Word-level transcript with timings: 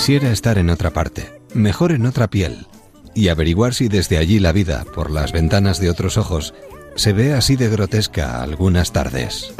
Quisiera 0.00 0.32
estar 0.32 0.56
en 0.56 0.70
otra 0.70 0.94
parte, 0.94 1.30
mejor 1.52 1.92
en 1.92 2.06
otra 2.06 2.30
piel, 2.30 2.66
y 3.14 3.28
averiguar 3.28 3.74
si 3.74 3.88
desde 3.88 4.16
allí 4.16 4.38
la 4.38 4.50
vida, 4.50 4.86
por 4.94 5.10
las 5.10 5.30
ventanas 5.30 5.78
de 5.78 5.90
otros 5.90 6.16
ojos, 6.16 6.54
se 6.96 7.12
ve 7.12 7.34
así 7.34 7.54
de 7.54 7.68
grotesca 7.68 8.42
algunas 8.42 8.92
tardes. 8.92 9.52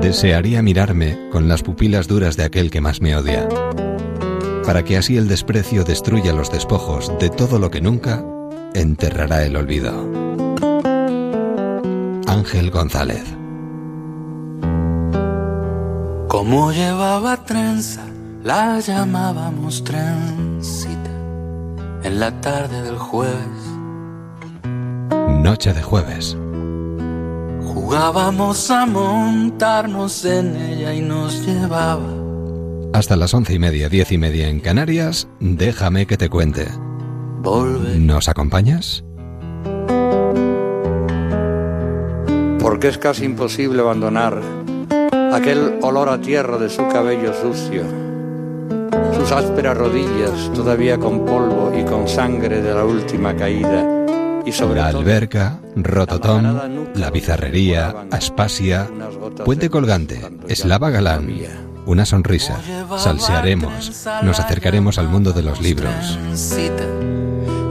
Desearía 0.00 0.62
mirarme 0.62 1.28
con 1.30 1.46
las 1.46 1.62
pupilas 1.62 2.08
duras 2.08 2.38
de 2.38 2.44
aquel 2.44 2.70
que 2.70 2.80
más 2.80 3.02
me 3.02 3.14
odia, 3.14 3.46
para 4.64 4.82
que 4.82 4.96
así 4.96 5.18
el 5.18 5.28
desprecio 5.28 5.84
destruya 5.84 6.32
los 6.32 6.50
despojos 6.50 7.12
de 7.20 7.28
todo 7.28 7.58
lo 7.58 7.70
que 7.70 7.82
nunca 7.82 8.24
enterrará 8.72 9.44
el 9.44 9.56
olvido. 9.56 10.10
Ángel 12.26 12.70
González. 12.70 13.37
Como 16.28 16.72
llevaba 16.72 17.42
trenza, 17.42 18.04
la 18.44 18.78
llamábamos 18.80 19.82
trencita 19.82 21.10
en 22.02 22.20
la 22.20 22.38
tarde 22.42 22.82
del 22.82 22.98
jueves. 22.98 23.32
Noche 25.42 25.72
de 25.72 25.82
jueves. 25.82 26.36
Jugábamos 27.62 28.70
a 28.70 28.84
montarnos 28.84 30.22
en 30.26 30.54
ella 30.54 30.92
y 30.92 31.00
nos 31.00 31.46
llevaba. 31.46 32.12
Hasta 32.92 33.16
las 33.16 33.32
once 33.32 33.54
y 33.54 33.58
media, 33.58 33.88
diez 33.88 34.12
y 34.12 34.18
media 34.18 34.48
en 34.48 34.60
Canarias, 34.60 35.28
déjame 35.40 36.06
que 36.06 36.18
te 36.18 36.28
cuente. 36.28 36.68
¿Nos 37.42 38.28
acompañas? 38.28 39.02
Porque 42.60 42.88
es 42.88 42.98
casi 42.98 43.24
imposible 43.24 43.80
abandonar 43.80 44.57
aquel 45.38 45.78
olor 45.82 46.08
a 46.08 46.20
tierra 46.20 46.58
de 46.58 46.68
su 46.68 46.86
cabello 46.88 47.32
sucio, 47.32 47.84
sus 49.14 49.30
ásperas 49.30 49.76
rodillas 49.76 50.52
todavía 50.52 50.98
con 50.98 51.24
polvo 51.24 51.72
y 51.76 51.84
con 51.84 52.08
sangre 52.08 52.60
de 52.60 52.74
la 52.74 52.84
última 52.84 53.36
caída, 53.36 53.86
y 54.44 54.50
sobre 54.50 54.80
la 54.80 54.88
alberca, 54.88 55.60
Rototón, 55.76 56.90
la 56.94 57.10
bizarrería, 57.10 57.94
Aspasia, 58.10 58.88
Puente 59.44 59.70
Colgante, 59.70 60.20
Eslava 60.48 60.90
Galán, 60.90 61.30
una 61.86 62.04
sonrisa, 62.04 62.58
salsearemos, 62.96 64.06
nos 64.22 64.40
acercaremos 64.40 64.98
al 64.98 65.08
mundo 65.08 65.32
de 65.32 65.42
los 65.42 65.60
libros. 65.60 66.18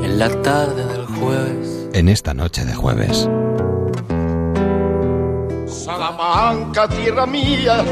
En 0.04 0.20
la 0.20 0.30
tarde 0.42 0.86
del 0.86 1.06
jueves. 1.06 1.90
En 1.94 2.08
esta 2.08 2.34
noche 2.34 2.64
de 2.64 2.74
jueves. 2.74 3.28
Salamanca, 5.68 6.88
tierra 6.88 7.26
mía. 7.26 7.84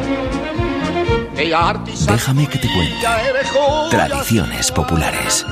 Déjame 1.36 2.48
que 2.48 2.58
te 2.58 2.68
cuente. 2.70 2.96
Tradiciones 3.90 4.72
populares. 4.72 5.46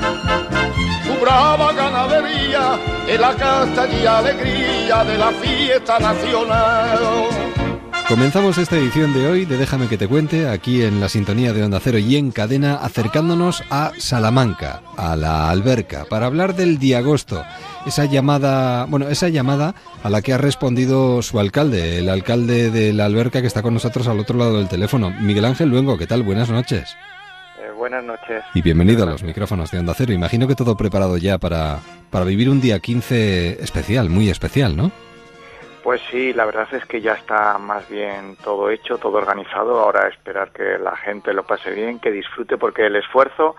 Tu 1.04 1.20
brava 1.20 1.72
ganadería 1.72 2.78
es 3.06 3.20
la 3.20 3.36
casta 3.36 3.86
y 3.86 4.06
alegría 4.06 5.04
de 5.04 5.18
la 5.18 5.30
fiesta 5.32 5.98
nacional. 5.98 6.98
Comenzamos 8.08 8.58
esta 8.58 8.76
edición 8.76 9.14
de 9.14 9.26
hoy 9.26 9.44
de 9.44 9.56
Déjame 9.56 9.88
que 9.88 9.96
te 9.96 10.08
cuente, 10.08 10.48
aquí 10.48 10.82
en 10.82 11.00
la 11.00 11.08
sintonía 11.08 11.52
de 11.52 11.62
Onda 11.62 11.80
Cero 11.82 11.98
y 11.98 12.16
en 12.16 12.32
cadena, 12.32 12.76
acercándonos 12.76 13.62
a 13.70 13.92
Salamanca, 13.98 14.82
a 14.96 15.16
la 15.16 15.48
alberca, 15.48 16.04
para 16.08 16.26
hablar 16.26 16.54
del 16.54 16.78
día 16.78 16.98
agosto. 16.98 17.42
Esa 17.86 18.06
llamada, 18.06 18.86
bueno, 18.86 19.08
esa 19.08 19.28
llamada 19.28 19.74
a 20.02 20.08
la 20.08 20.22
que 20.22 20.32
ha 20.32 20.38
respondido 20.38 21.20
su 21.20 21.38
alcalde, 21.38 21.98
el 21.98 22.08
alcalde 22.08 22.70
de 22.70 22.94
la 22.94 23.04
alberca 23.04 23.42
que 23.42 23.46
está 23.46 23.60
con 23.60 23.74
nosotros 23.74 24.08
al 24.08 24.18
otro 24.18 24.38
lado 24.38 24.56
del 24.56 24.70
teléfono. 24.70 25.10
Miguel 25.10 25.44
Ángel 25.44 25.68
Luengo, 25.68 25.98
¿qué 25.98 26.06
tal? 26.06 26.22
Buenas 26.22 26.48
noches. 26.48 26.96
Eh, 27.60 27.70
buenas 27.76 28.02
noches. 28.02 28.42
Y 28.54 28.62
bienvenido 28.62 29.02
a 29.02 29.06
los 29.06 29.22
micrófonos 29.22 29.70
de 29.70 29.80
Onda 29.80 29.92
Cero. 29.94 30.14
Imagino 30.14 30.48
que 30.48 30.54
todo 30.54 30.78
preparado 30.78 31.18
ya 31.18 31.36
para, 31.36 31.80
para 32.10 32.24
vivir 32.24 32.48
un 32.48 32.62
día 32.62 32.78
15 32.78 33.62
especial, 33.62 34.08
muy 34.08 34.30
especial, 34.30 34.74
¿no? 34.74 34.90
Pues 35.82 36.00
sí, 36.10 36.32
la 36.32 36.46
verdad 36.46 36.66
es 36.72 36.86
que 36.86 37.02
ya 37.02 37.12
está 37.12 37.58
más 37.58 37.86
bien 37.90 38.38
todo 38.42 38.70
hecho, 38.70 38.96
todo 38.96 39.18
organizado. 39.18 39.78
Ahora 39.78 40.08
esperar 40.08 40.50
que 40.52 40.78
la 40.78 40.96
gente 40.96 41.34
lo 41.34 41.42
pase 41.42 41.70
bien, 41.72 41.98
que 41.98 42.10
disfrute, 42.10 42.56
porque 42.56 42.86
el 42.86 42.96
esfuerzo 42.96 43.56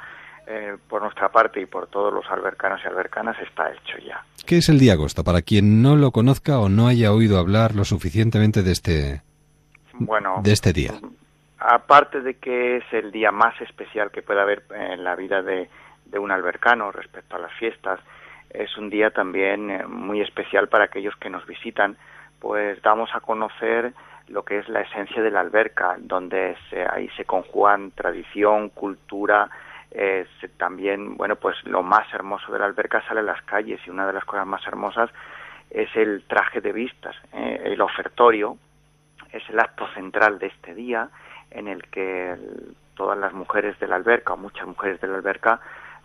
eh, 0.47 0.77
por 0.87 1.01
nuestra 1.01 1.29
parte 1.29 1.61
y 1.61 1.65
por 1.65 1.87
todos 1.87 2.13
los 2.13 2.25
albercanos 2.29 2.81
y 2.83 2.87
albercanas 2.87 3.37
está 3.41 3.71
hecho 3.71 3.97
ya. 4.05 4.23
¿Qué 4.45 4.57
es 4.57 4.69
el 4.69 4.79
día 4.79 4.93
agosto? 4.93 5.23
Para 5.23 5.41
quien 5.41 5.81
no 5.81 5.95
lo 5.95 6.11
conozca 6.11 6.59
o 6.59 6.69
no 6.69 6.87
haya 6.87 7.11
oído 7.11 7.39
hablar 7.39 7.75
lo 7.75 7.83
suficientemente 7.83 8.63
de 8.63 8.71
este, 8.71 9.21
bueno, 9.93 10.41
de 10.43 10.51
este 10.51 10.73
día. 10.73 10.93
Aparte 11.59 12.21
de 12.21 12.35
que 12.35 12.77
es 12.77 12.83
el 12.91 13.11
día 13.11 13.31
más 13.31 13.59
especial 13.61 14.11
que 14.11 14.21
puede 14.21 14.41
haber 14.41 14.63
en 14.71 15.03
la 15.03 15.15
vida 15.15 15.41
de, 15.41 15.69
de 16.05 16.19
un 16.19 16.31
albercano 16.31 16.91
respecto 16.91 17.35
a 17.35 17.39
las 17.39 17.53
fiestas, 17.53 17.99
es 18.51 18.77
un 18.77 18.89
día 18.89 19.09
también 19.09 19.69
eh, 19.69 19.85
muy 19.87 20.21
especial 20.21 20.67
para 20.67 20.85
aquellos 20.85 21.15
que 21.17 21.29
nos 21.29 21.45
visitan 21.45 21.97
pues 22.39 22.79
damos 22.83 23.09
a 23.15 23.21
conocer 23.21 23.93
lo 24.27 24.43
que 24.43 24.59
es 24.59 24.69
la 24.69 24.81
esencia 24.81 25.21
de 25.21 25.31
la 25.31 25.39
alberca, 25.39 25.95
donde 25.99 26.55
se, 26.69 26.85
ahí 26.87 27.09
se 27.17 27.25
conjugan 27.25 27.91
tradición, 27.91 28.69
cultura, 28.69 29.49
eh, 29.91 30.27
también, 30.57 31.15
bueno, 31.17 31.35
pues 31.35 31.55
lo 31.65 31.83
más 31.83 32.11
hermoso 32.13 32.51
de 32.51 32.59
la 32.59 32.65
alberca 32.65 33.01
sale 33.07 33.21
a 33.21 33.23
las 33.23 33.41
calles 33.43 33.79
y 33.85 33.89
una 33.89 34.07
de 34.07 34.13
las 34.13 34.25
cosas 34.25 34.45
más 34.45 34.65
hermosas 34.67 35.09
es 35.69 35.93
el 35.95 36.23
traje 36.27 36.61
de 36.61 36.71
vistas, 36.71 37.15
eh, 37.33 37.61
el 37.65 37.81
ofertorio, 37.81 38.57
es 39.31 39.43
el 39.49 39.59
acto 39.59 39.87
central 39.93 40.39
de 40.39 40.47
este 40.47 40.73
día 40.73 41.09
en 41.51 41.67
el 41.67 41.83
que 41.83 42.35
todas 42.95 43.17
las 43.17 43.33
mujeres 43.33 43.77
de 43.79 43.87
la 43.87 43.95
alberca, 43.95 44.33
o 44.33 44.37
muchas 44.37 44.67
mujeres 44.67 44.99
de 45.01 45.07
la 45.07 45.15
alberca, 45.15 45.59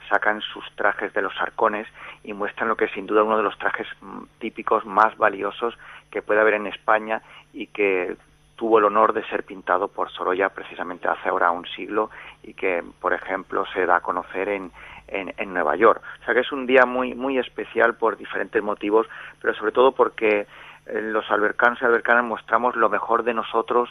sacan 0.09 0.41
sus 0.41 0.65
trajes 0.75 1.13
de 1.13 1.23
los 1.23 1.33
arcones 1.41 1.87
y 2.25 2.33
muestran 2.33 2.69
lo 2.69 2.77
que 2.77 2.89
sin 2.89 3.07
duda 3.07 3.23
uno 3.23 3.37
de 3.37 3.45
los 3.45 3.57
trajes 3.59 3.87
mm, 4.01 4.23
típicos 4.41 4.85
más 4.85 5.17
valiosos 5.17 5.79
que 6.11 6.23
puede 6.23 6.41
haber 6.41 6.55
en 6.55 6.67
España 6.67 7.23
y 7.53 7.69
que 7.69 8.17
tuvo 8.61 8.79
el 8.79 8.85
honor 8.85 9.15
de 9.15 9.25
ser 9.25 9.45
pintado 9.45 9.89
por 9.89 10.13
Sorolla 10.13 10.51
precisamente 10.51 11.09
hace 11.09 11.31
ahora 11.31 11.51
un 11.51 11.65
siglo 11.75 12.11
y 12.43 12.53
que, 12.53 12.85
por 13.01 13.15
ejemplo, 13.15 13.65
se 13.73 13.87
da 13.87 13.97
a 13.97 14.01
conocer 14.03 14.51
en, 14.51 14.71
en, 15.09 15.55
Nueva 15.55 15.77
York. 15.77 16.03
O 16.21 16.25
sea 16.27 16.35
que 16.35 16.41
es 16.41 16.53
un 16.53 16.67
día 16.67 16.85
muy, 16.85 17.15
muy 17.15 17.39
especial 17.39 17.95
por 17.95 18.19
diferentes 18.19 18.63
motivos, 18.63 19.07
pero 19.41 19.55
sobre 19.55 19.73
todo 19.73 19.93
porque 19.93 20.41
eh, 20.41 21.01
los 21.01 21.25
albercanos 21.31 21.81
y 21.81 21.87
albercanas 21.87 22.23
mostramos 22.23 22.77
lo 22.77 22.91
mejor 22.91 23.23
de 23.25 23.33
nosotros 23.33 23.89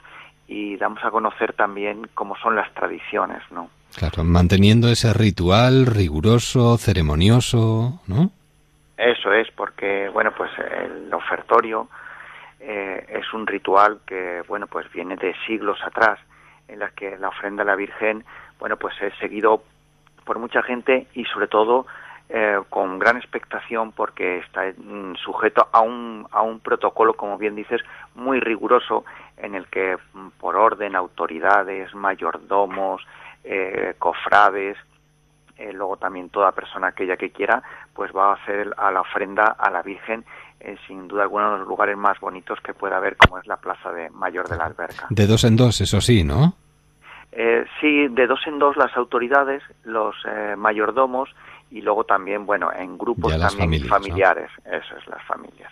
y 0.47 0.78
damos 0.78 1.03
a 1.03 1.09
conocer 1.09 1.53
también 1.53 2.08
cómo 2.13 2.35
son 2.38 2.56
las 2.56 2.72
tradiciones, 2.75 3.41
¿no? 3.50 3.72
Claro, 3.97 4.24
manteniendo 4.24 4.88
ese 4.90 5.13
ritual 5.16 5.88
riguroso, 5.88 6.78
ceremonioso, 6.78 8.02
¿no? 8.06 8.29
Eso 8.97 9.34
es, 9.34 9.47
porque, 9.56 10.09
bueno, 10.09 10.31
pues 10.38 10.52
el 10.59 11.12
ofertorio 11.12 11.88
eh, 12.59 13.06
es 13.09 13.34
un 13.34 13.47
ritual 13.47 14.00
que, 14.06 14.44
bueno, 14.47 14.68
pues 14.68 14.92
viene 14.92 15.16
de 15.16 15.36
siglos 15.46 15.80
atrás, 15.84 16.20
en 16.68 16.80
la 16.80 16.90
que 16.92 17.18
la 17.18 17.30
ofrenda 17.30 17.64
a 17.64 17.66
la 17.66 17.75
Virgen, 17.75 18.24
bueno, 18.59 18.78
pues 18.78 18.94
es 19.02 19.14
seguido 19.20 19.64
por 20.25 20.40
mucha 20.40 20.62
gente 20.62 21.08
y 21.14 21.25
sobre 21.25 21.47
todo 21.47 21.88
eh, 22.30 22.59
con 22.70 23.00
gran 23.00 23.18
expectación 23.18 23.92
porque 23.92 24.38
está 24.38 24.72
mm, 24.78 25.16
sujeto 25.16 25.68
a 25.72 25.81
un, 25.81 26.28
a 26.31 26.44
un 26.44 26.59
protocolo, 26.59 27.16
como 27.16 27.40
bien 27.40 27.56
dices, 27.56 27.81
muy 28.14 28.40
riguroso 28.40 29.03
en 29.38 29.56
el 29.56 29.66
que 29.68 29.97
mm, 30.14 30.28
por 30.40 30.56
orden 30.56 30.96
autoridades, 30.96 31.96
mayordomos, 31.96 33.02
eh, 33.44 33.96
cofrades, 33.97 34.78
eh, 35.58 35.74
luego 35.74 35.97
también 35.97 36.30
toda 36.30 36.52
persona 36.52 36.90
aquella 36.90 37.18
que 37.18 37.31
quiera, 37.31 37.64
pues 37.96 38.16
va 38.16 38.29
a 38.29 38.35
hacer 38.35 38.73
a 38.78 38.91
la 38.91 39.02
ofrenda 39.02 39.55
a 39.58 39.72
la 39.72 39.82
Virgen 39.82 40.23
sin 40.88 41.08
duda 41.08 41.23
alguno 41.23 41.46
uno 41.46 41.53
de 41.53 41.59
los 41.59 41.67
lugares 41.67 41.97
más 41.97 42.20
bonitos 42.20 42.59
que 42.61 42.73
pueda 42.73 42.97
haber, 42.97 43.16
como 43.17 43.38
es 43.38 43.47
la 43.47 43.58
Plaza 43.58 43.91
de 43.91 44.09
Mayor 44.09 44.47
de 44.50 44.58
la 44.58 44.66
Alberca. 44.66 45.08
De 45.09 45.28
dos 45.28 45.44
en 45.44 45.56
dos, 45.56 45.82
eso 45.82 46.02
sí, 46.02 46.23
¿no? 46.23 46.56
Eh, 47.32 47.64
sí, 47.79 48.08
de 48.09 48.28
dos 48.28 48.41
en 48.47 48.59
dos 48.59 48.76
las 48.76 48.96
autoridades, 48.97 49.64
los 49.84 50.16
mayordomos 50.58 51.29
y 51.72 51.82
luego 51.82 52.03
también, 52.03 52.46
bueno, 52.46 52.72
en 52.73 52.97
grupos 52.97 53.38
también 53.38 53.85
familiares, 53.85 54.50
eso 54.66 54.97
es, 54.97 55.08
las 55.08 55.23
familias. 55.26 55.72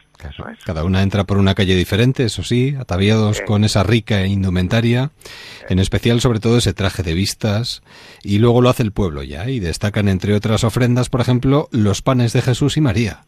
Cada 0.65 0.83
una 0.83 1.01
entra 1.01 1.23
por 1.23 1.37
una 1.37 1.55
calle 1.55 1.75
diferente, 1.75 2.25
eso 2.25 2.43
sí, 2.43 2.75
ataviados 2.79 3.41
con 3.41 3.63
esa 3.63 3.83
rica 3.83 4.25
indumentaria, 4.25 5.11
en 5.69 5.79
especial 5.79 6.21
sobre 6.21 6.39
todo 6.39 6.57
ese 6.57 6.73
traje 6.73 7.03
de 7.03 7.13
vistas, 7.13 7.83
y 8.23 8.39
luego 8.39 8.61
lo 8.61 8.69
hace 8.69 8.83
el 8.83 8.91
pueblo 8.91 9.23
ya, 9.23 9.49
y 9.49 9.59
destacan 9.59 10.07
entre 10.07 10.35
otras 10.35 10.63
ofrendas, 10.63 11.09
por 11.09 11.21
ejemplo, 11.21 11.67
los 11.71 12.01
panes 12.01 12.33
de 12.33 12.41
Jesús 12.41 12.77
y 12.77 12.81
María. 12.81 13.21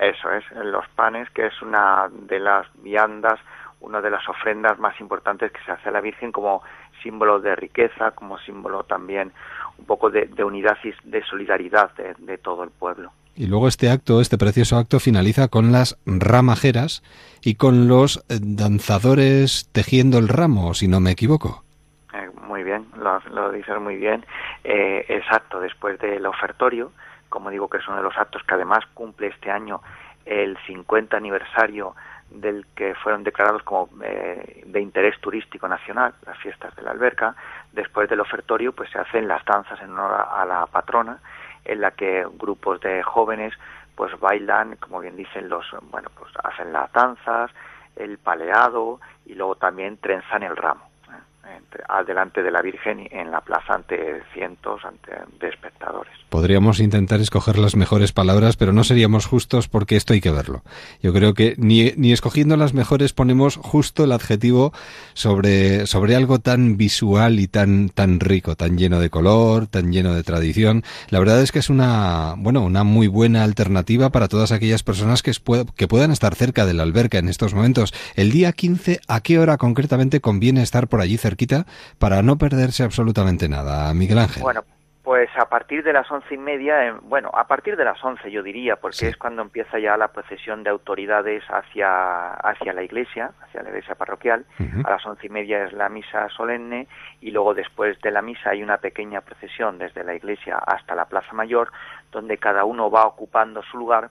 Eso 0.00 0.32
es, 0.32 0.44
los 0.64 0.88
panes, 0.96 1.28
que 1.30 1.46
es 1.46 1.60
una 1.60 2.08
de 2.10 2.40
las 2.40 2.66
viandas, 2.82 3.38
una 3.80 4.00
de 4.00 4.10
las 4.10 4.26
ofrendas 4.30 4.78
más 4.78 4.98
importantes 4.98 5.52
que 5.52 5.62
se 5.62 5.72
hace 5.72 5.90
a 5.90 5.92
la 5.92 6.00
Virgen 6.00 6.32
como 6.32 6.62
símbolo 7.02 7.38
de 7.38 7.54
riqueza, 7.54 8.12
como 8.12 8.38
símbolo 8.38 8.84
también 8.84 9.32
un 9.78 9.84
poco 9.84 10.10
de, 10.10 10.28
unidad 10.42 10.78
y 10.84 10.92
de 11.08 11.22
solidaridad 11.24 11.90
de, 12.18 12.38
todo 12.38 12.64
el 12.64 12.70
pueblo. 12.70 13.12
Y 13.36 13.46
luego 13.46 13.68
este 13.68 13.90
acto, 13.90 14.22
este 14.22 14.38
precioso 14.38 14.78
acto, 14.78 15.00
finaliza 15.00 15.48
con 15.48 15.70
las 15.70 15.98
ramajeras 16.06 17.02
y 17.42 17.56
con 17.56 17.86
los 17.86 18.24
eh, 18.28 18.38
danzadores 18.40 19.68
tejiendo 19.72 20.18
el 20.18 20.28
ramo, 20.28 20.72
si 20.72 20.88
no 20.88 21.00
me 21.00 21.10
equivoco. 21.10 21.62
Eh, 22.14 22.30
muy 22.46 22.64
bien, 22.64 22.86
lo, 22.96 23.20
lo, 23.34 23.52
dices 23.52 23.78
muy 23.78 23.96
bien. 23.96 24.24
Eh, 24.64 25.04
exacto, 25.08 25.60
después 25.60 25.98
del 26.00 26.24
ofertorio, 26.24 26.90
como 27.30 27.48
digo 27.48 27.70
que 27.70 27.78
es 27.78 27.88
uno 27.88 27.96
de 27.96 28.02
los 28.02 28.18
actos 28.18 28.42
que 28.42 28.54
además 28.54 28.84
cumple 28.92 29.28
este 29.28 29.50
año 29.50 29.80
el 30.26 30.58
50 30.66 31.16
aniversario 31.16 31.94
del 32.28 32.66
que 32.76 32.94
fueron 32.94 33.24
declarados 33.24 33.62
como 33.62 33.88
eh, 34.04 34.62
de 34.66 34.80
interés 34.80 35.18
turístico 35.20 35.66
nacional, 35.66 36.14
las 36.26 36.38
fiestas 36.38 36.74
de 36.76 36.82
la 36.82 36.90
alberca. 36.90 37.34
Después 37.72 38.08
del 38.08 38.20
ofertorio, 38.20 38.72
pues 38.72 38.90
se 38.90 38.98
hacen 38.98 39.26
las 39.26 39.44
danzas 39.44 39.80
en 39.80 39.90
honor 39.90 40.26
a 40.30 40.44
la 40.44 40.66
patrona, 40.66 41.18
en 41.64 41.80
la 41.80 41.90
que 41.92 42.26
grupos 42.38 42.80
de 42.80 43.02
jóvenes 43.02 43.54
pues 43.96 44.18
bailan, 44.20 44.76
como 44.76 45.00
bien 45.00 45.16
dicen 45.16 45.48
los, 45.48 45.66
bueno, 45.90 46.08
pues 46.16 46.32
hacen 46.44 46.72
las 46.72 46.92
danzas, 46.92 47.50
el 47.96 48.18
paleado 48.18 49.00
y 49.26 49.34
luego 49.34 49.56
también 49.56 49.98
trenzan 49.98 50.42
el 50.42 50.56
ramo 50.56 50.89
adelante 51.88 52.42
de 52.42 52.50
la 52.50 52.62
Virgen 52.62 53.08
en 53.10 53.30
la 53.30 53.40
plaza 53.40 53.74
ante 53.74 54.22
cientos 54.32 54.84
ante, 54.84 55.12
de 55.38 55.48
espectadores. 55.48 56.12
Podríamos 56.28 56.80
intentar 56.80 57.20
escoger 57.20 57.58
las 57.58 57.74
mejores 57.74 58.12
palabras, 58.12 58.56
pero 58.56 58.72
no 58.72 58.84
seríamos 58.84 59.26
justos 59.26 59.68
porque 59.68 59.96
esto 59.96 60.12
hay 60.12 60.20
que 60.20 60.30
verlo. 60.30 60.62
Yo 61.02 61.12
creo 61.12 61.34
que 61.34 61.54
ni, 61.58 61.92
ni 61.96 62.12
escogiendo 62.12 62.56
las 62.56 62.74
mejores 62.74 63.12
ponemos 63.12 63.56
justo 63.56 64.04
el 64.04 64.12
adjetivo 64.12 64.72
sobre, 65.14 65.86
sobre 65.86 66.14
algo 66.14 66.38
tan 66.38 66.76
visual 66.76 67.40
y 67.40 67.48
tan, 67.48 67.88
tan 67.88 68.20
rico, 68.20 68.54
tan 68.54 68.78
lleno 68.78 69.00
de 69.00 69.10
color, 69.10 69.66
tan 69.66 69.92
lleno 69.92 70.14
de 70.14 70.22
tradición. 70.22 70.84
La 71.08 71.18
verdad 71.18 71.40
es 71.42 71.50
que 71.50 71.58
es 71.58 71.70
una, 71.70 72.34
bueno, 72.36 72.62
una 72.62 72.84
muy 72.84 73.08
buena 73.08 73.42
alternativa 73.42 74.10
para 74.10 74.28
todas 74.28 74.52
aquellas 74.52 74.82
personas 74.82 75.22
que, 75.22 75.32
que 75.76 75.88
puedan 75.88 76.12
estar 76.12 76.34
cerca 76.34 76.66
de 76.66 76.74
la 76.74 76.84
alberca 76.84 77.18
en 77.18 77.28
estos 77.28 77.54
momentos. 77.54 77.92
El 78.14 78.30
día 78.30 78.52
15, 78.52 79.00
¿a 79.08 79.20
qué 79.20 79.38
hora 79.38 79.56
concretamente 79.56 80.20
conviene 80.20 80.62
estar 80.62 80.86
por 80.86 81.00
allí 81.00 81.16
cerquita 81.30 81.64
para 81.98 82.22
no 82.22 82.36
perderse 82.36 82.82
absolutamente 82.82 83.48
nada? 83.48 83.92
Miguel 83.94 84.18
Ángel. 84.18 84.42
Bueno, 84.42 84.62
pues 85.02 85.30
a 85.36 85.48
partir 85.48 85.82
de 85.82 85.92
las 85.92 86.10
once 86.10 86.34
y 86.34 86.38
media, 86.38 86.94
bueno, 87.02 87.30
a 87.34 87.46
partir 87.46 87.76
de 87.76 87.84
las 87.84 88.02
once 88.04 88.30
yo 88.30 88.42
diría, 88.42 88.76
porque 88.76 89.08
es 89.08 89.16
cuando 89.16 89.42
empieza 89.42 89.78
ya 89.78 89.96
la 89.96 90.08
procesión 90.08 90.62
de 90.62 90.70
autoridades 90.70 91.42
hacia, 91.48 92.34
hacia 92.34 92.72
la 92.72 92.82
iglesia, 92.82 93.32
hacia 93.42 93.62
la 93.62 93.70
iglesia 93.70 93.94
parroquial. 93.94 94.44
A 94.84 94.90
las 94.90 95.06
once 95.06 95.26
y 95.26 95.30
media 95.30 95.64
es 95.64 95.72
la 95.72 95.88
misa 95.88 96.28
solemne 96.28 96.86
y 97.20 97.30
luego 97.30 97.54
después 97.54 98.00
de 98.02 98.10
la 98.10 98.22
misa 98.22 98.50
hay 98.50 98.62
una 98.62 98.76
pequeña 98.76 99.20
procesión 99.22 99.78
desde 99.78 100.04
la 100.04 100.14
iglesia 100.14 100.58
hasta 100.58 100.94
la 100.94 101.06
Plaza 101.06 101.32
Mayor, 101.32 101.72
donde 102.12 102.38
cada 102.38 102.64
uno 102.64 102.90
va 102.90 103.06
ocupando 103.06 103.62
su 103.62 103.78
lugar 103.78 104.10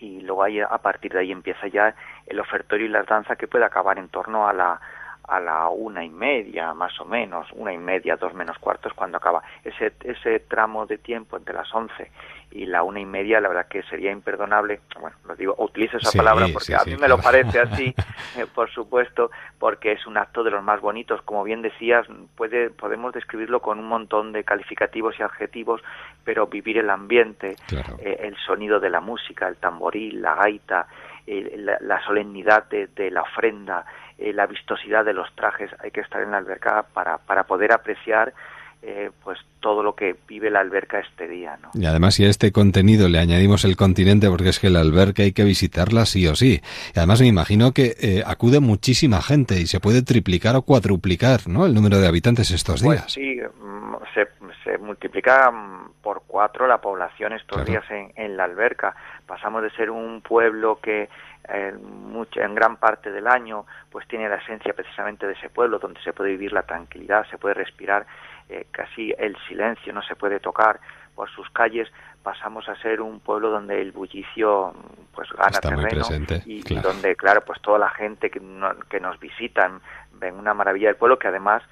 y 0.00 0.20
luego 0.22 0.42
ahí, 0.42 0.60
a 0.60 0.78
partir 0.78 1.12
de 1.12 1.20
ahí 1.20 1.30
empieza 1.30 1.68
ya 1.68 1.94
el 2.26 2.40
ofertorio 2.40 2.86
y 2.86 2.88
la 2.88 3.04
danza 3.04 3.36
que 3.36 3.46
puede 3.46 3.64
acabar 3.64 3.98
en 3.98 4.08
torno 4.08 4.48
a 4.48 4.52
la 4.52 4.80
a 5.30 5.38
la 5.38 5.68
una 5.68 6.04
y 6.04 6.10
media, 6.10 6.74
más 6.74 7.00
o 7.00 7.04
menos, 7.04 7.46
una 7.52 7.72
y 7.72 7.78
media, 7.78 8.16
dos 8.16 8.34
menos 8.34 8.58
cuartos, 8.58 8.92
cuando 8.94 9.18
acaba. 9.18 9.42
Ese, 9.62 9.92
ese 10.02 10.40
tramo 10.40 10.86
de 10.86 10.98
tiempo 10.98 11.36
entre 11.36 11.54
las 11.54 11.72
once 11.72 12.10
y 12.50 12.66
la 12.66 12.82
una 12.82 12.98
y 12.98 13.06
media, 13.06 13.40
la 13.40 13.48
verdad 13.48 13.68
que 13.68 13.82
sería 13.84 14.10
imperdonable. 14.10 14.80
Bueno, 15.00 15.16
lo 15.26 15.36
digo, 15.36 15.54
utilizo 15.58 15.98
esa 15.98 16.10
palabra 16.10 16.46
porque 16.52 16.74
a 16.74 16.84
mí 16.84 16.96
me 16.96 17.06
lo 17.06 17.18
parece 17.18 17.60
así, 17.60 17.94
eh, 18.36 18.46
por 18.52 18.70
supuesto, 18.70 19.30
porque 19.58 19.92
es 19.92 20.04
un 20.06 20.16
acto 20.16 20.42
de 20.42 20.50
los 20.50 20.64
más 20.64 20.80
bonitos. 20.80 21.22
Como 21.22 21.44
bien 21.44 21.62
decías, 21.62 22.06
puede, 22.36 22.70
podemos 22.70 23.14
describirlo 23.14 23.60
con 23.60 23.78
un 23.78 23.86
montón 23.86 24.32
de 24.32 24.42
calificativos 24.42 25.14
y 25.20 25.22
adjetivos, 25.22 25.80
pero 26.24 26.48
vivir 26.48 26.78
el 26.78 26.90
ambiente, 26.90 27.54
eh, 28.00 28.16
el 28.22 28.36
sonido 28.44 28.80
de 28.80 28.90
la 28.90 29.00
música, 29.00 29.46
el 29.46 29.56
tamboril, 29.56 30.20
la 30.20 30.34
gaita, 30.34 30.88
eh, 31.28 31.54
la, 31.56 32.04
solemnidad 32.04 32.64
de 32.68 33.10
la 33.12 33.22
ofrenda, 33.22 33.86
eh, 34.20 34.32
la 34.34 34.46
vistosidad 34.46 35.04
de 35.04 35.14
los 35.14 35.34
trajes, 35.34 35.70
hay 35.82 35.90
que 35.90 36.00
estar 36.00 36.22
en 36.22 36.32
la 36.32 36.36
alberca 36.36 36.84
para, 36.92 37.16
para 37.18 37.44
poder 37.44 37.72
apreciar 37.72 38.34
eh, 38.82 39.10
pues 39.24 39.38
todo 39.60 39.82
lo 39.82 39.94
que 39.94 40.16
vive 40.26 40.50
la 40.50 40.60
alberca 40.60 41.00
este 41.00 41.26
día. 41.26 41.58
¿no? 41.62 41.70
Y 41.74 41.86
además 41.86 42.14
si 42.14 42.24
a 42.24 42.28
este 42.28 42.52
contenido 42.52 43.08
le 43.08 43.18
añadimos 43.18 43.64
el 43.64 43.76
continente, 43.76 44.28
porque 44.28 44.50
es 44.50 44.58
que 44.58 44.70
la 44.70 44.80
alberca 44.80 45.22
hay 45.22 45.32
que 45.32 45.44
visitarla 45.44 46.04
sí 46.04 46.26
o 46.26 46.34
sí. 46.34 46.60
Y 46.94 46.98
además 46.98 47.20
me 47.20 47.28
imagino 47.28 47.72
que 47.72 47.94
eh, 48.00 48.22
acude 48.26 48.60
muchísima 48.60 49.22
gente 49.22 49.60
y 49.60 49.66
se 49.66 49.80
puede 49.80 50.02
triplicar 50.02 50.56
o 50.56 50.62
cuadruplicar 50.62 51.46
¿no? 51.46 51.64
el 51.66 51.74
número 51.74 51.98
de 51.98 52.08
habitantes 52.08 52.50
estos 52.50 52.82
pues 52.82 52.98
días. 52.98 53.12
sí, 53.12 53.38
mm, 53.38 53.96
se, 54.14 54.28
se, 54.64 54.78
multiplica 54.78 55.50
mm, 55.50 55.92
por 56.02 56.22
cuatro 56.26 56.66
la 56.66 56.78
población 56.78 57.32
estos 57.34 57.64
días 57.66 57.84
en, 57.90 58.12
en 58.16 58.36
la 58.36 58.44
alberca. 58.44 58.94
Pasamos 59.26 59.62
de 59.62 59.70
ser 59.70 59.90
un 59.90 60.22
pueblo 60.22 60.78
que 60.82 61.08
en, 61.48 62.10
mucho, 62.10 62.40
en 62.40 62.54
gran 62.54 62.76
parte 62.76 63.10
del 63.10 63.26
año, 63.26 63.66
pues 63.90 64.06
tiene 64.08 64.28
la 64.28 64.36
esencia 64.36 64.72
precisamente 64.72 65.26
de 65.26 65.32
ese 65.34 65.48
pueblo, 65.48 65.78
donde 65.78 66.00
se 66.02 66.12
puede 66.12 66.30
vivir 66.30 66.52
la 66.52 66.62
tranquilidad, 66.62 67.26
se 67.30 67.38
puede 67.38 67.54
respirar 67.54 68.06
eh, 68.48 68.66
casi 68.70 69.14
el 69.18 69.36
silencio, 69.48 69.92
no 69.92 70.02
se 70.02 70.16
puede 70.16 70.40
tocar 70.40 70.80
por 71.14 71.30
sus 71.30 71.48
calles, 71.50 71.88
pasamos 72.22 72.68
a 72.68 72.76
ser 72.76 73.00
un 73.00 73.20
pueblo 73.20 73.50
donde 73.50 73.80
el 73.80 73.92
bullicio 73.92 74.74
pues 75.14 75.28
gana 75.32 75.58
terreno 75.58 76.04
y, 76.44 76.62
donde 76.80 77.16
claro 77.16 77.42
pues 77.42 77.60
toda 77.62 77.78
la 77.78 77.90
gente 77.90 78.30
que, 78.30 78.40
que 78.88 79.00
nos 79.00 79.18
visitan 79.18 79.80
ven 80.12 80.34
una 80.34 80.54
maravilla 80.54 80.88
del 80.88 80.96
pueblo 80.96 81.18
que 81.18 81.28
además 81.28 81.62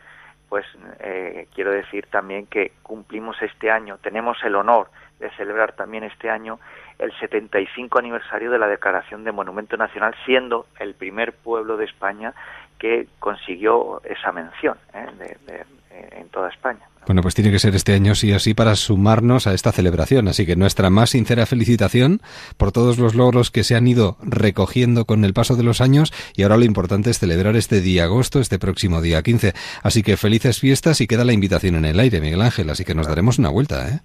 pues 0.49 0.65
eh, 1.01 1.49
quiero 1.55 1.71
decir 1.71 2.07
también 2.11 2.47
que 2.47 2.73
cumplimos 2.83 3.41
este 3.43 3.71
año 3.71 3.99
tenemos 3.99 4.39
el 4.43 4.55
honor 4.55 4.91
de 5.19 5.31
celebrar 5.31 5.73
también 5.73 6.05
este 6.05 6.31
año 6.31 6.59
el 6.99 7.13
75 7.19 7.99
aniversario 7.99 8.51
de 8.51 8.59
la 8.59 8.67
declaración 8.67 9.25
de 9.25 9.33
Monumento 9.33 9.77
Nacional, 9.77 10.15
siendo 10.25 10.67
el 10.81 10.95
primer 10.95 11.33
pueblo 11.33 11.77
de 11.77 11.85
España 11.85 12.35
que 12.79 13.09
consiguió 13.19 14.01
esa 14.05 14.33
mención 14.33 14.77
¿eh? 14.95 15.65
en 16.13 16.29
toda 16.29 16.49
España. 16.49 16.89
Bueno, 17.09 17.23
pues 17.23 17.35
tiene 17.35 17.51
que 17.51 17.59
ser 17.59 17.75
este 17.75 17.95
año 17.95 18.15
sí 18.15 18.31
o 18.35 18.39
sí 18.39 18.53
para 18.53 18.77
sumarnos 18.77 19.47
a 19.47 19.55
esta 19.55 19.73
celebración. 19.73 20.29
Así 20.29 20.45
que 20.45 20.57
nuestra 20.57 20.91
más 20.91 21.09
sincera 21.11 21.47
felicitación 21.47 22.21
por 22.59 22.71
todos 22.71 22.99
los 22.99 23.15
logros 23.15 23.51
que 23.51 23.65
se 23.65 23.77
han 23.77 23.87
ido 23.87 24.19
recogiendo 24.21 25.07
con 25.07 25.25
el 25.25 25.33
paso 25.33 25.57
de 25.57 25.63
los 25.63 25.81
años 25.81 26.13
y 26.37 26.43
ahora 26.43 26.59
lo 26.59 26.67
importante 26.67 27.09
es 27.09 27.19
celebrar 27.19 27.57
este 27.57 27.81
día 27.81 28.05
agosto, 28.05 28.41
este 28.41 28.59
próximo 28.59 29.01
día 29.01 29.23
15. 29.23 29.55
Así 29.83 30.03
que 30.03 30.19
felices 30.19 30.61
fiestas 30.61 31.01
y 31.01 31.07
queda 31.07 31.25
la 31.25 31.33
invitación 31.33 31.77
en 31.77 31.87
el 31.87 31.99
aire, 31.99 32.21
Miguel 32.21 32.43
Ángel. 32.43 32.69
Así 32.69 32.85
que 32.85 32.95
nos 32.95 33.09
daremos 33.09 33.39
una 33.39 33.49
vuelta, 33.49 33.89
¿eh? 33.89 34.01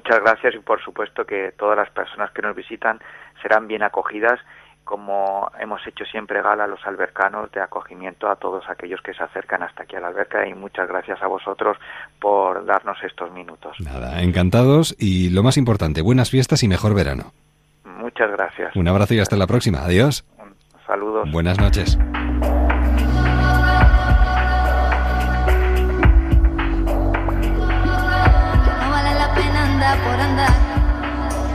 Muchas 0.00 0.20
gracias 0.20 0.54
y 0.54 0.58
por 0.58 0.82
supuesto 0.82 1.26
que 1.26 1.52
todas 1.58 1.76
las 1.76 1.90
personas 1.90 2.30
que 2.30 2.40
nos 2.40 2.56
visitan 2.56 2.98
serán 3.42 3.68
bien 3.68 3.82
acogidas 3.82 4.40
como 4.84 5.48
hemos 5.60 5.86
hecho 5.86 6.04
siempre 6.06 6.42
gala 6.42 6.64
a 6.64 6.66
los 6.66 6.84
albercanos 6.84 7.52
de 7.52 7.60
acogimiento 7.60 8.28
a 8.28 8.36
todos 8.36 8.64
aquellos 8.68 9.00
que 9.02 9.12
se 9.12 9.22
acercan 9.22 9.62
hasta 9.62 9.84
aquí 9.84 9.94
a 9.94 10.00
la 10.00 10.08
alberca 10.08 10.48
y 10.48 10.54
muchas 10.54 10.88
gracias 10.88 11.22
a 11.22 11.28
vosotros 11.28 11.76
por 12.18 12.64
darnos 12.64 12.96
estos 13.04 13.30
minutos. 13.30 13.76
Nada, 13.78 14.22
encantados 14.22 14.96
y 14.98 15.30
lo 15.30 15.42
más 15.42 15.58
importante, 15.58 16.02
buenas 16.02 16.30
fiestas 16.30 16.62
y 16.64 16.68
mejor 16.68 16.94
verano. 16.94 17.32
Muchas 17.84 18.32
gracias. 18.32 18.74
Un 18.74 18.88
abrazo 18.88 19.14
y 19.14 19.20
hasta 19.20 19.36
la 19.36 19.46
próxima. 19.46 19.84
Adiós. 19.84 20.24
Saludos. 20.86 21.30
Buenas 21.30 21.60
noches. 21.60 21.96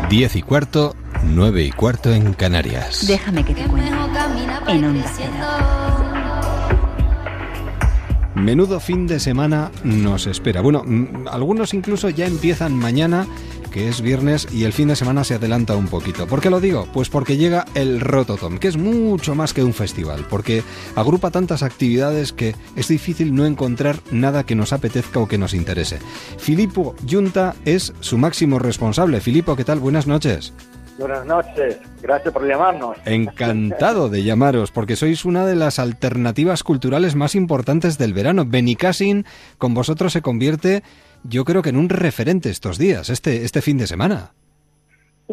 Diez 0.10 0.36
y 0.36 0.44
cuarto, 0.44 0.96
nueve 1.24 1.64
y 1.64 1.72
cuarto 1.72 2.14
en 2.14 2.34
Canarias. 2.34 3.08
Déjame 3.08 3.44
que 3.44 3.56
te 3.56 3.64
cuente. 3.66 3.88
En 3.88 3.96
Onda 3.96 4.30
Menudo 8.36 8.80
fin 8.80 9.08
de 9.08 9.20
semana 9.20 9.72
nos 9.84 10.28
espera. 10.28 10.62
Bueno, 10.62 10.84
mm, 10.86 11.28
algunos 11.28 11.74
incluso 11.74 12.10
ya 12.10 12.28
empiezan 12.28 12.76
mañana 12.76 13.26
que 13.76 13.90
es 13.90 14.00
viernes 14.00 14.48
y 14.54 14.64
el 14.64 14.72
fin 14.72 14.88
de 14.88 14.96
semana 14.96 15.26
se 15.26 15.34
adelanta 15.34 15.76
un 15.76 15.90
poquito. 15.90 16.28
¿Por 16.28 16.40
qué 16.40 16.50
lo 16.50 16.62
digo? 16.62 16.88
Pues 16.94 17.10
porque 17.10 17.36
llega 17.36 17.66
el 17.76 18.00
Rototom, 18.00 18.58
que 18.58 18.70
es 18.70 18.78
mucho 18.78 19.36
más 19.36 19.54
que 19.54 19.66
un 19.66 19.74
festival, 19.74 20.26
porque 20.30 20.64
agrupa 20.96 21.30
tantas 21.30 21.62
actividades 21.62 22.32
que 22.32 22.56
es 22.78 22.88
difícil 22.88 23.36
no 23.36 23.46
encontrar 23.46 23.98
nada 24.12 24.46
que 24.46 24.56
nos 24.56 24.72
apetezca 24.72 25.20
o 25.20 25.28
que 25.28 25.38
nos 25.38 25.54
interese. 25.54 26.00
Filippo 26.38 26.96
Junta 27.06 27.54
es 27.66 27.94
su 28.00 28.18
máximo 28.18 28.60
responsable. 28.60 29.20
Filippo, 29.20 29.58
¿qué 29.58 29.66
tal? 29.66 29.80
Buenas 29.80 30.08
noches. 30.08 30.54
Buenas 30.98 31.26
noches, 31.26 31.78
gracias 32.02 32.34
por 32.34 32.48
llamarnos. 32.48 32.96
Encantado 33.04 34.08
de 34.08 34.24
llamaros, 34.24 34.72
porque 34.72 34.96
sois 34.96 35.26
una 35.26 35.46
de 35.46 35.58
las 35.58 35.80
alternativas 35.80 36.64
culturales 36.64 37.16
más 37.16 37.36
importantes 37.36 37.98
del 37.98 38.14
verano. 38.14 38.46
Benicassin 38.46 39.26
con 39.58 39.74
vosotros 39.74 40.14
se 40.14 40.22
convierte 40.22 40.82
yo 41.28 41.44
creo 41.44 41.62
que 41.62 41.70
en 41.70 41.78
un 41.78 41.90
referente 41.90 42.50
estos 42.50 42.78
días, 42.78 43.10
este, 43.10 43.44
este 43.44 43.62
fin 43.62 43.78
de 43.78 43.88
semana. 43.88 44.32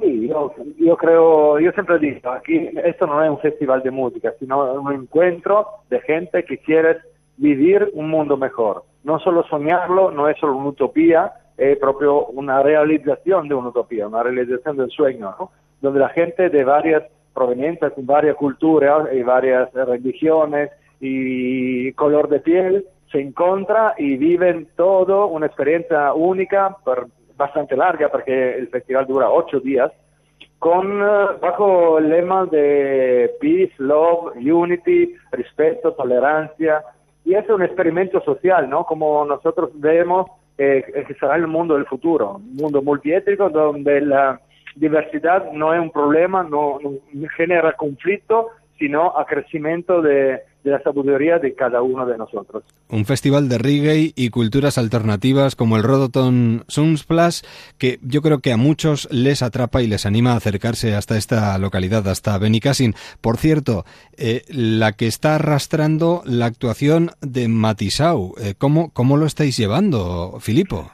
Sí, 0.01 0.27
yo, 0.27 0.55
yo 0.79 0.97
creo, 0.97 1.61
yo 1.61 1.71
siempre 1.73 1.99
digo, 1.99 2.31
aquí 2.31 2.71
esto 2.83 3.07
no 3.07 3.23
es 3.23 3.31
un 3.31 3.39
festival 3.41 3.83
de 3.83 3.91
música, 3.91 4.33
sino 4.39 4.73
un 4.75 4.93
encuentro 4.93 5.67
de 5.91 6.01
gente 6.01 6.45
que 6.45 6.59
quiere 6.59 6.99
vivir 7.37 7.91
un 7.93 8.09
mundo 8.09 8.37
mejor. 8.37 8.85
No 9.05 9.19
solo 9.19 9.45
soñarlo, 9.49 10.11
no 10.11 10.29
es 10.29 10.39
solo 10.39 10.57
una 10.57 10.71
utopía, 10.71 11.33
es 11.59 11.77
proprio 11.77 12.27
una 12.27 12.63
realización 12.63 13.49
de 13.49 13.55
una 13.55 13.69
utopía, 13.69 14.07
una 14.07 14.23
realización 14.23 14.79
del 14.79 14.91
sueño, 14.91 15.35
¿no? 15.39 15.51
donde 15.83 16.01
la 16.01 16.09
gente 16.09 16.49
de 16.49 16.65
varias 16.65 17.03
proveniencias, 17.35 17.93
varias 17.99 18.37
culturas 18.37 19.09
y 19.13 19.23
varias 19.23 19.73
religiones 19.75 20.71
y 21.01 21.93
color 21.93 22.29
de 22.29 22.41
piel 22.41 22.87
se 23.13 23.21
encuentra 23.21 23.95
y 23.99 24.17
viven 24.17 24.69
todo 24.75 25.27
una 25.27 25.47
experiencia 25.47 26.15
única, 26.15 26.77
bastante 27.37 27.77
larga, 27.77 28.09
porque 28.09 28.57
el 28.57 28.69
festival 28.69 29.07
dura 29.07 29.31
ocho 29.31 29.61
días, 29.61 29.93
con 30.59 31.03
eh, 31.03 31.27
bajo 31.41 31.99
el 31.99 32.09
lema 32.09 32.47
de 32.47 33.31
peace, 33.41 33.75
love, 33.79 34.35
unity, 34.37 35.15
respeto, 35.31 35.93
tolerancia, 35.93 36.83
y 37.25 37.35
es 37.35 37.49
un 37.49 37.63
experimento 37.63 38.21
social, 38.23 38.69
¿no? 38.69 38.85
Como 38.85 39.25
nosotros 39.25 39.71
vemos 39.75 40.27
eh, 40.59 41.05
que 41.07 41.15
será 41.15 41.37
el 41.37 41.47
mundo 41.47 41.75
del 41.75 41.87
futuro, 41.87 42.37
un 42.37 42.57
mundo 42.57 42.83
multiétnico 42.83 43.51
donde 43.51 44.01
la 44.01 44.41
diversidad 44.77 45.53
no 45.53 45.75
es 45.75 45.81
un 45.81 45.91
problema, 45.91 46.43
no, 46.43 46.79
no 46.81 47.29
genera 47.37 47.73
conflicto, 47.73 48.49
sino 48.79 49.17
a 49.17 49.27
de, 49.27 50.43
la 50.65 50.83
sabiduría 50.83 51.39
de 51.39 51.55
cada 51.55 51.83
uno 51.83 52.07
de 52.07 52.17
nosotros. 52.19 52.63
Un 52.89 53.05
festival 53.05 53.49
de 53.49 53.59
reggae 53.59 54.13
y 54.15 54.31
culturas 54.31 54.79
alternativas 54.79 55.57
como 55.57 55.77
el 55.77 55.83
Rodoton 55.83 56.65
Sunsplash 56.69 57.43
que 57.79 57.99
yo 58.03 58.23
creo 58.23 58.41
que 58.41 58.53
a 58.53 58.57
muchos 58.57 59.09
les 59.11 59.43
atrapa 59.43 59.83
y 59.83 59.87
les 59.87 60.07
anima 60.07 60.33
a 60.33 60.37
acercarse 60.37 60.95
hasta 60.95 61.17
esta 61.17 61.57
localidad, 61.59 62.07
hasta 62.09 62.39
Benicassin. 62.39 62.95
Por 63.21 63.37
cierto, 63.37 63.85
eh, 64.17 64.43
la 64.49 64.93
que 64.93 65.07
está 65.07 65.37
arrastrando 65.37 66.23
la 66.25 66.47
actuación 66.47 67.11
de 67.21 67.49
Matisau, 67.49 68.35
eh, 68.41 68.55
¿cómo, 68.57 68.91
¿cómo 68.93 69.17
lo 69.17 69.27
estáis 69.27 69.57
llevando, 69.57 70.39
Filipo? 70.41 70.91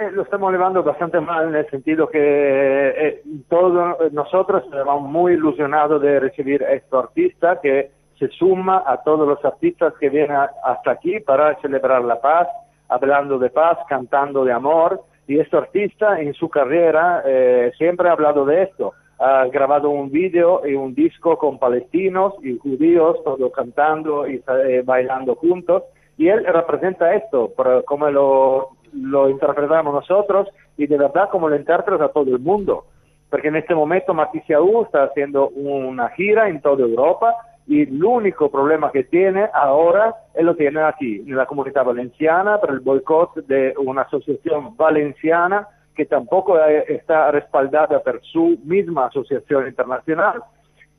Eh, 0.00 0.10
lo 0.12 0.22
estamos 0.22 0.50
llevando 0.50 0.82
bastante 0.82 1.20
mal 1.20 1.48
en 1.48 1.56
el 1.56 1.68
sentido 1.68 2.08
que 2.08 2.18
eh, 2.18 3.22
todos 3.50 4.12
nosotros 4.12 4.64
estamos 4.64 5.02
muy 5.02 5.34
ilusionados 5.34 6.00
de 6.00 6.18
recibir 6.18 6.64
a 6.64 6.72
este 6.72 6.96
artista 6.96 7.60
que 7.60 7.90
se 8.20 8.28
suma 8.28 8.84
a 8.86 9.02
todos 9.02 9.26
los 9.26 9.44
artistas 9.44 9.94
que 9.98 10.08
vienen 10.08 10.36
hasta 10.36 10.92
aquí 10.92 11.18
para 11.18 11.60
celebrar 11.60 12.04
la 12.04 12.20
paz, 12.20 12.46
hablando 12.88 13.38
de 13.38 13.50
paz, 13.50 13.78
cantando 13.88 14.44
de 14.44 14.52
amor. 14.52 15.00
Y 15.26 15.40
este 15.40 15.56
artista 15.56 16.20
en 16.20 16.34
su 16.34 16.48
carrera 16.48 17.22
eh, 17.26 17.72
siempre 17.78 18.08
ha 18.08 18.12
hablado 18.12 18.44
de 18.44 18.64
esto. 18.64 18.92
Ha 19.18 19.46
grabado 19.46 19.90
un 19.90 20.10
video 20.10 20.66
y 20.66 20.74
un 20.74 20.94
disco 20.94 21.38
con 21.38 21.58
palestinos 21.58 22.34
y 22.42 22.58
judíos, 22.58 23.16
todos 23.24 23.50
cantando 23.52 24.28
y 24.28 24.42
bailando 24.84 25.34
juntos. 25.34 25.82
Y 26.16 26.28
él 26.28 26.44
representa 26.44 27.14
esto, 27.14 27.52
como 27.86 28.10
lo 28.10 28.80
lo 28.92 29.28
interpretamos 29.28 29.94
nosotros 29.94 30.48
y 30.76 30.86
de 30.86 30.96
verdad 30.96 31.28
como 31.30 31.48
lo 31.48 31.56
interpreta 31.56 32.08
todo 32.08 32.34
el 32.34 32.40
mundo. 32.40 32.84
Porque 33.28 33.48
en 33.48 33.56
este 33.56 33.74
momento 33.74 34.12
Matisse 34.12 34.56
está 34.84 35.04
haciendo 35.04 35.48
una 35.50 36.08
gira 36.10 36.48
en 36.48 36.60
toda 36.60 36.82
Europa 36.82 37.34
y 37.70 37.82
el 37.82 38.04
único 38.04 38.50
problema 38.50 38.90
que 38.90 39.04
tiene 39.04 39.48
ahora 39.54 40.12
es 40.34 40.44
lo 40.44 40.56
tiene 40.56 40.80
aquí, 40.80 41.22
en 41.24 41.36
la 41.36 41.46
comunidad 41.46 41.84
valenciana, 41.84 42.58
por 42.58 42.70
el 42.70 42.80
boicot 42.80 43.46
de 43.46 43.74
una 43.78 44.02
asociación 44.02 44.76
valenciana 44.76 45.68
que 45.94 46.04
tampoco 46.04 46.58
está 46.58 47.30
respaldada 47.30 48.02
por 48.02 48.20
su 48.22 48.58
misma 48.64 49.06
asociación 49.06 49.68
internacional. 49.68 50.42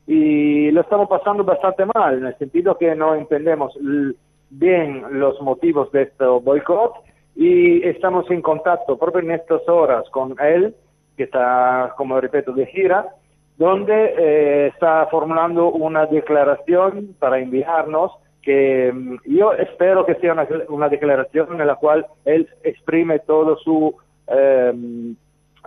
Y 0.06 0.70
lo 0.70 0.80
estamos 0.80 1.10
pasando 1.10 1.44
bastante 1.44 1.84
mal, 1.94 2.16
en 2.16 2.24
el 2.24 2.38
sentido 2.38 2.78
que 2.78 2.94
no 2.94 3.16
entendemos 3.16 3.76
bien 4.48 5.04
los 5.10 5.42
motivos 5.42 5.92
de 5.92 6.04
este 6.04 6.24
boicot 6.24 6.94
y 7.36 7.86
estamos 7.86 8.30
en 8.30 8.40
contacto 8.40 8.96
propio 8.96 9.20
en 9.20 9.32
estas 9.32 9.68
horas 9.68 10.08
con 10.08 10.36
él, 10.40 10.74
que 11.18 11.24
está, 11.24 11.92
como 11.98 12.18
repito, 12.18 12.52
de 12.52 12.64
gira, 12.64 13.08
donde 13.56 14.14
eh, 14.18 14.66
está 14.68 15.06
formulando 15.10 15.70
una 15.70 16.06
declaración 16.06 17.14
para 17.18 17.38
enviarnos 17.38 18.12
que 18.42 18.92
mm, 18.92 19.16
yo 19.26 19.52
espero 19.52 20.04
que 20.04 20.16
sea 20.16 20.34
una, 20.68 20.88
declaración 20.88 21.60
en 21.60 21.66
la 21.66 21.76
cual 21.76 22.06
él 22.24 22.48
exprime 22.64 23.20
todo 23.20 23.56
su 23.58 23.94
eh, 24.28 25.14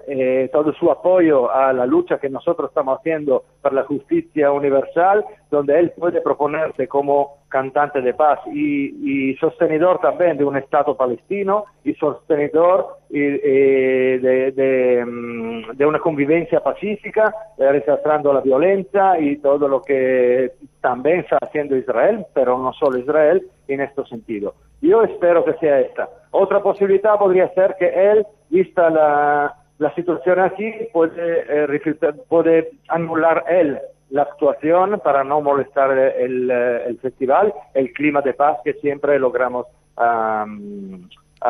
eh, 0.07 0.49
todo 0.51 0.71
su 0.73 0.91
apoyo 0.91 1.51
a 1.51 1.73
la 1.73 1.85
lucha 1.85 2.19
que 2.19 2.29
nosotros 2.29 2.69
estamos 2.69 2.99
haciendo 2.99 3.43
por 3.61 3.73
la 3.73 3.83
justicia 3.85 4.51
universal, 4.51 5.25
donde 5.49 5.79
él 5.79 5.93
puede 5.97 6.21
proponerse 6.21 6.87
como 6.87 7.37
cantante 7.55 8.01
de 8.01 8.13
paz 8.13 8.39
y, 8.53 9.33
sostenedor 9.39 9.99
también 9.99 10.35
de 10.35 10.43
un 10.43 10.57
Estado 10.57 10.97
palestino 10.97 11.63
y 11.85 11.93
sostenedor 11.93 12.97
de, 13.09 15.03
mm, 15.05 15.77
de, 15.77 15.85
una 15.85 15.99
convivencia 15.99 16.59
pacífica, 16.59 17.33
eh, 17.57 17.71
rechazando 17.71 18.33
la 18.33 18.41
violencia 18.41 19.17
y 19.21 19.37
todo 19.37 19.69
lo 19.69 19.81
que 19.81 20.51
también 20.81 21.19
está 21.19 21.37
haciendo 21.41 21.77
Israel, 21.77 22.25
pero 22.33 22.57
no 22.57 22.73
solo 22.73 22.97
Israel, 22.97 23.47
en 23.69 23.79
este 23.79 24.03
sentido. 24.05 24.55
Yo 24.81 25.03
espero 25.03 25.45
que 25.45 25.53
sea 25.53 25.79
esta. 25.79 26.09
Otra 26.31 26.61
posibilidad 26.61 27.17
podría 27.17 27.47
ser 27.53 27.77
que 27.79 27.87
él, 28.11 28.25
vista 28.49 28.89
la 28.89 29.55
la 29.77 29.93
situación 29.93 30.39
aquí 30.39 30.67
eh, 30.67 32.17
puede 32.29 32.69
anular 32.87 33.43
él 33.49 33.77
la 34.15 34.21
actuación 34.21 35.01
para 35.03 35.25
no 35.25 35.41
molestar 35.41 35.91
el, 35.91 36.49
eh, 36.49 36.83
el, 36.87 36.97
festival, 36.99 37.53
el 37.73 37.91
clima 37.91 38.21
de 38.21 38.33
paz 38.33 38.59
que 38.63 38.71
siempre 38.75 39.19
logramos 39.19 39.67
a 39.97 40.45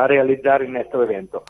realizar 0.07 0.63
en 0.63 0.75
este 0.77 0.97
evento. 0.97 1.43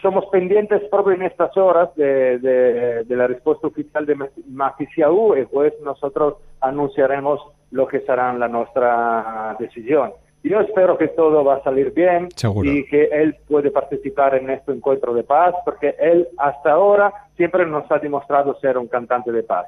somos 0.00 0.24
pendientes 0.32 0.82
proprio 0.90 1.16
en 1.16 1.24
estas 1.24 1.54
horas 1.58 1.94
de, 1.94 2.38
de, 2.38 3.16
la 3.16 3.26
respuesta 3.26 3.66
oficial 3.66 4.06
de 4.06 4.16
Maficiaú 4.48 5.36
y 5.36 5.44
pues 5.44 5.74
nosotros 5.82 6.36
anunciaremos 6.60 7.40
lo 7.70 7.86
que 7.86 8.00
será 8.00 8.32
la 8.32 8.48
nuestra 8.48 9.56
decisión. 9.58 10.12
Yo 10.42 10.60
espero 10.60 10.96
que 10.96 11.08
todo 11.08 11.44
va 11.44 11.56
a 11.56 11.62
salir 11.62 11.92
bien 11.92 12.28
y 12.62 12.84
que 12.86 13.04
él 13.12 13.36
puede 13.46 13.70
participar 13.70 14.34
en 14.36 14.48
este 14.48 14.72
encuentro 14.72 15.12
de 15.12 15.22
paz, 15.22 15.54
porque 15.66 15.94
él 15.98 16.28
hasta 16.38 16.72
ahora 16.72 17.12
siempre 17.36 17.66
nos 17.66 17.90
ha 17.90 17.98
demostrado 17.98 18.58
ser 18.60 18.78
un 18.78 18.88
cantante 18.88 19.30
de 19.30 19.42
paz. 19.42 19.66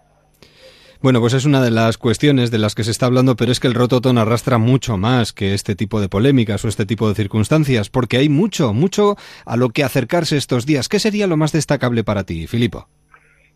Bueno, 1.02 1.20
pues 1.20 1.34
es 1.34 1.44
una 1.44 1.62
de 1.62 1.70
las 1.70 1.98
cuestiones 1.98 2.50
de 2.50 2.58
las 2.58 2.74
que 2.74 2.84
se 2.84 2.90
está 2.90 3.06
hablando, 3.06 3.36
pero 3.36 3.52
es 3.52 3.60
que 3.60 3.66
el 3.66 3.74
Rototon 3.74 4.18
arrastra 4.18 4.58
mucho 4.58 4.96
más 4.96 5.32
que 5.32 5.54
este 5.54 5.74
tipo 5.74 6.00
de 6.00 6.08
polémicas 6.08 6.64
o 6.64 6.68
este 6.68 6.86
tipo 6.86 7.08
de 7.08 7.14
circunstancias, 7.14 7.90
porque 7.90 8.16
hay 8.16 8.28
mucho, 8.28 8.72
mucho 8.72 9.16
a 9.44 9.56
lo 9.56 9.68
que 9.70 9.84
acercarse 9.84 10.36
estos 10.36 10.66
días. 10.66 10.88
¿Qué 10.88 10.98
sería 10.98 11.26
lo 11.26 11.36
más 11.36 11.52
destacable 11.52 12.04
para 12.04 12.24
ti, 12.24 12.46
Filipo? 12.46 12.88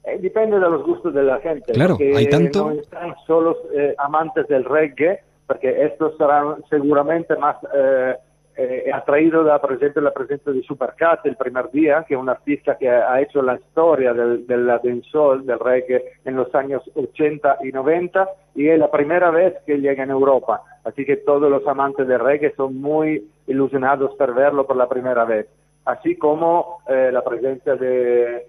Eh, 0.04 0.18
depende 0.20 0.58
de 0.58 0.68
los 0.68 0.84
gustos 0.84 1.14
de 1.14 1.22
la 1.22 1.38
gente. 1.40 1.72
Claro, 1.72 1.98
hay 1.98 2.28
tanto. 2.28 2.70
No 2.70 2.80
están 2.80 3.14
solo 3.26 3.56
eh, 3.74 3.94
amantes 3.98 4.46
del 4.48 4.64
reggae, 4.64 5.20
porque 5.46 5.84
estos 5.84 6.16
serán 6.16 6.56
seguramente 6.68 7.36
más 7.36 7.56
eh, 7.74 8.14
eh, 8.62 8.90
atraídos 8.92 9.48
a 9.48 9.58
presente 9.58 10.02
la 10.02 10.12
presencia 10.12 10.52
de 10.52 10.62
Supercat 10.62 11.24
el 11.24 11.36
primer 11.36 11.70
día, 11.70 12.04
que 12.06 12.12
es 12.12 12.20
un 12.20 12.28
artista 12.28 12.76
que 12.76 12.90
ha 12.90 13.18
hecho 13.18 13.40
la 13.40 13.54
historia 13.54 14.12
del, 14.12 14.46
del 14.46 14.66
del 14.66 15.58
reggae 15.58 16.04
en 16.26 16.36
los 16.36 16.54
años 16.54 16.82
80 16.94 17.58
y 17.64 17.72
90 17.72 18.28
y 18.56 18.68
es 18.68 18.78
la 18.78 18.90
primera 18.90 19.30
vez 19.30 19.54
que 19.64 19.78
llega 19.78 20.02
en 20.02 20.10
Europa. 20.10 20.62
Así 20.84 21.06
que 21.06 21.16
todos 21.16 21.50
los 21.50 21.66
amantes 21.66 22.06
del 22.06 22.20
reggae 22.20 22.52
son 22.54 22.76
muy 22.76 23.30
ilusionados 23.46 24.14
por 24.16 24.34
verlo 24.34 24.66
por 24.66 24.76
la 24.76 24.90
primera 24.90 25.24
vez. 25.24 25.46
Así 25.86 26.16
como 26.16 26.82
eh, 26.86 27.08
la 27.10 27.24
presencia 27.24 27.76
de, 27.76 28.46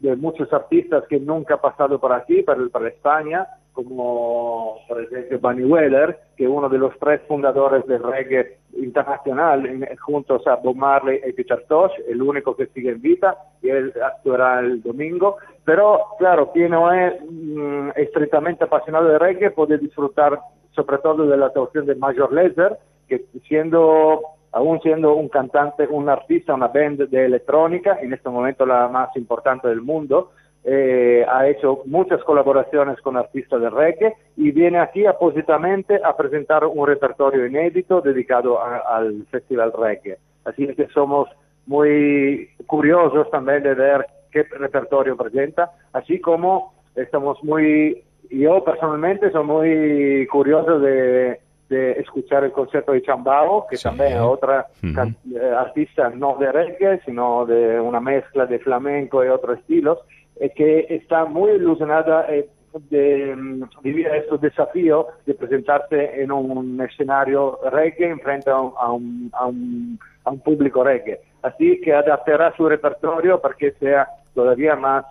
de 0.00 0.16
muchos 0.16 0.52
artistas 0.52 1.04
que 1.08 1.20
nunca 1.20 1.54
han 1.54 1.60
pasado 1.60 2.00
por 2.00 2.12
aquí, 2.12 2.42
por, 2.42 2.68
por 2.68 2.84
España, 2.88 3.46
como 3.72 4.78
por 4.86 5.02
ejemplo 5.02 5.38
Bunny 5.40 5.64
Weller, 5.64 6.18
que 6.36 6.44
es 6.44 6.50
uno 6.50 6.68
de 6.68 6.78
los 6.78 6.98
tres 6.98 7.20
fundadores 7.26 7.86
del 7.86 8.02
reggae 8.02 8.58
internacional, 8.76 9.68
juntos 10.00 10.46
a 10.46 10.56
Bob 10.56 10.76
Marley 10.76 11.20
y 11.26 11.32
Peter 11.32 11.64
Tosh, 11.68 11.92
el 12.08 12.22
único 12.22 12.56
que 12.56 12.66
sigue 12.66 12.90
en 12.90 13.02
vida, 13.02 13.36
y 13.62 13.70
él 13.70 13.92
actuará 14.02 14.60
el 14.60 14.82
domingo. 14.82 15.36
Pero, 15.64 16.00
claro, 16.18 16.50
quien 16.52 16.70
no 16.72 16.92
es 16.92 17.14
mm, 17.22 17.90
estrictamente 17.96 18.64
apasionado 18.64 19.08
de 19.08 19.18
reggae 19.18 19.50
puede 19.50 19.78
disfrutar 19.78 20.38
sobre 20.74 20.98
todo 20.98 21.26
de 21.26 21.36
la 21.36 21.46
actuación 21.46 21.86
de 21.86 21.94
Major 21.94 22.32
Lazer, 22.32 22.78
que 23.08 23.24
siendo 23.46 24.22
aún 24.52 24.80
siendo 24.82 25.14
un 25.14 25.28
cantante, 25.28 25.86
un 25.86 26.08
artista, 26.08 26.54
una 26.54 26.68
band 26.68 27.08
de 27.08 27.24
electrónica, 27.24 27.98
en 28.00 28.12
este 28.12 28.28
momento 28.28 28.66
la 28.66 28.86
más 28.88 29.14
importante 29.16 29.66
del 29.66 29.80
mundo, 29.80 30.32
eh, 30.64 31.24
ha 31.28 31.48
hecho 31.48 31.82
muchas 31.86 32.22
colaboraciones 32.24 33.00
con 33.00 33.16
artistas 33.16 33.60
de 33.60 33.70
reggae 33.70 34.14
y 34.36 34.50
viene 34.52 34.78
aquí 34.78 35.06
apósitamente 35.06 36.00
a 36.04 36.16
presentar 36.16 36.64
un 36.66 36.86
repertorio 36.86 37.46
inédito 37.46 38.00
dedicado 38.00 38.62
al 38.62 39.24
Festival 39.30 39.72
Reggae. 39.76 40.18
Así 40.44 40.66
que 40.74 40.86
somos 40.88 41.28
muy 41.66 42.48
curiosos 42.66 43.30
también 43.30 43.62
de 43.62 43.74
ver 43.74 44.06
qué 44.30 44.44
repertorio 44.44 45.16
presenta, 45.16 45.70
así 45.92 46.20
como 46.20 46.72
estamos 46.94 47.42
muy, 47.44 48.02
yo 48.30 48.62
personalmente 48.64 49.30
soy 49.30 49.44
muy 49.44 50.26
curioso 50.28 50.78
de, 50.78 51.38
de 51.68 51.92
escuchar 51.92 52.44
el 52.44 52.52
concierto 52.52 52.92
de 52.92 53.02
Chambao, 53.02 53.66
que 53.68 53.76
Sí. 53.76 53.84
también 53.84 54.12
es 54.14 54.20
otra 54.20 54.66
can- 54.94 55.16
eh, 55.34 55.52
artista 55.56 56.10
no 56.10 56.36
de 56.38 56.50
reggae, 56.52 57.00
sino 57.04 57.46
de 57.46 57.78
una 57.80 58.00
mezcla 58.00 58.46
de 58.46 58.58
flamenco 58.58 59.24
y 59.24 59.28
otros 59.28 59.58
estilos, 59.58 59.98
eh, 60.40 60.50
que 60.54 60.86
está 60.90 61.24
muy 61.24 61.52
ilusionada 61.52 62.26
eh, 62.28 62.48
de 62.90 63.36
mm, 63.36 63.64
vivir 63.82 64.06
estos 64.08 64.40
desafíos 64.40 65.06
de 65.26 65.34
presentarse 65.34 66.22
en 66.22 66.32
un 66.32 66.80
escenario 66.80 67.58
reggae 67.70 68.06
en 68.10 68.20
frente 68.20 68.50
a 68.50 68.58
un, 68.60 68.72
a 68.78 68.92
un- 68.92 69.30
a 69.34 69.46
un- 69.46 69.98
a 70.24 70.30
un 70.30 70.40
público 70.40 70.82
reggae. 70.84 71.20
Así 71.42 71.80
que 71.80 71.92
adaptará 71.92 72.54
su 72.56 72.68
repertorio 72.68 73.40
para 73.40 73.54
que 73.54 73.72
sea 73.72 74.08
todavía 74.34 74.76
más 74.76 75.04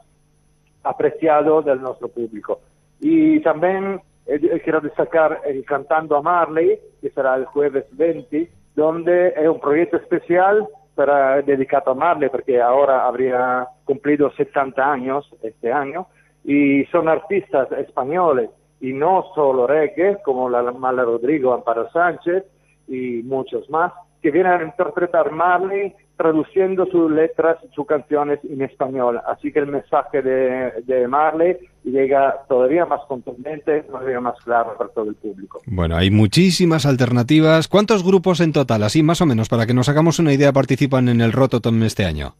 apreciado 0.83 1.61
del 1.61 1.81
nuestro 1.81 2.07
público. 2.07 2.59
Y 2.99 3.39
también 3.41 4.01
eh, 4.25 4.61
quiero 4.63 4.79
destacar 4.81 5.41
el 5.45 5.65
Cantando 5.65 6.15
a 6.15 6.21
Marley, 6.21 6.79
que 7.01 7.09
será 7.09 7.35
el 7.35 7.45
jueves 7.45 7.85
20, 7.91 8.49
donde 8.75 9.29
es 9.35 9.47
un 9.47 9.59
proyecto 9.59 9.97
especial 9.97 10.67
para, 10.95 11.41
dedicado 11.41 11.91
a 11.91 11.95
Marley, 11.95 12.29
porque 12.29 12.61
ahora 12.61 13.05
habría 13.05 13.67
cumplido 13.85 14.31
70 14.31 14.91
años 14.91 15.29
este 15.41 15.71
año, 15.71 16.07
y 16.43 16.85
son 16.85 17.07
artistas 17.07 17.71
españoles, 17.73 18.49
y 18.79 18.93
no 18.93 19.25
solo 19.35 19.67
reggae, 19.67 20.17
como 20.23 20.49
la 20.49 20.63
Mala 20.71 21.03
Rodrigo, 21.03 21.53
Amparo 21.53 21.89
Sánchez 21.91 22.43
y 22.87 23.21
muchos 23.23 23.69
más, 23.69 23.93
que 24.21 24.31
vienen 24.31 24.53
a 24.53 24.63
interpretar 24.63 25.31
Marley 25.31 25.93
traduciendo 26.15 26.85
sus 26.85 27.11
letras, 27.11 27.57
sus 27.73 27.87
canciones 27.87 28.39
en 28.47 28.61
español. 28.61 29.19
Así 29.25 29.51
que 29.51 29.59
el 29.59 29.67
mensaje 29.67 30.21
de, 30.21 30.83
de 30.85 31.07
Marley 31.07 31.57
llega 31.83 32.43
todavía 32.47 32.85
más 32.85 33.01
contundente, 33.07 33.81
todavía 33.83 34.19
más 34.19 34.35
claro 34.43 34.75
para 34.77 34.91
todo 34.91 35.09
el 35.09 35.15
público. 35.15 35.61
Bueno, 35.65 35.95
hay 35.95 36.11
muchísimas 36.11 36.85
alternativas. 36.85 37.67
¿Cuántos 37.67 38.03
grupos 38.03 38.39
en 38.39 38.53
total, 38.53 38.83
así 38.83 39.01
más 39.01 39.21
o 39.21 39.25
menos, 39.25 39.49
para 39.49 39.65
que 39.65 39.73
nos 39.73 39.89
hagamos 39.89 40.19
una 40.19 40.33
idea, 40.33 40.53
participan 40.53 41.09
en 41.09 41.21
el 41.21 41.31
Rototom 41.31 41.81
este 41.83 42.05
año? 42.05 42.35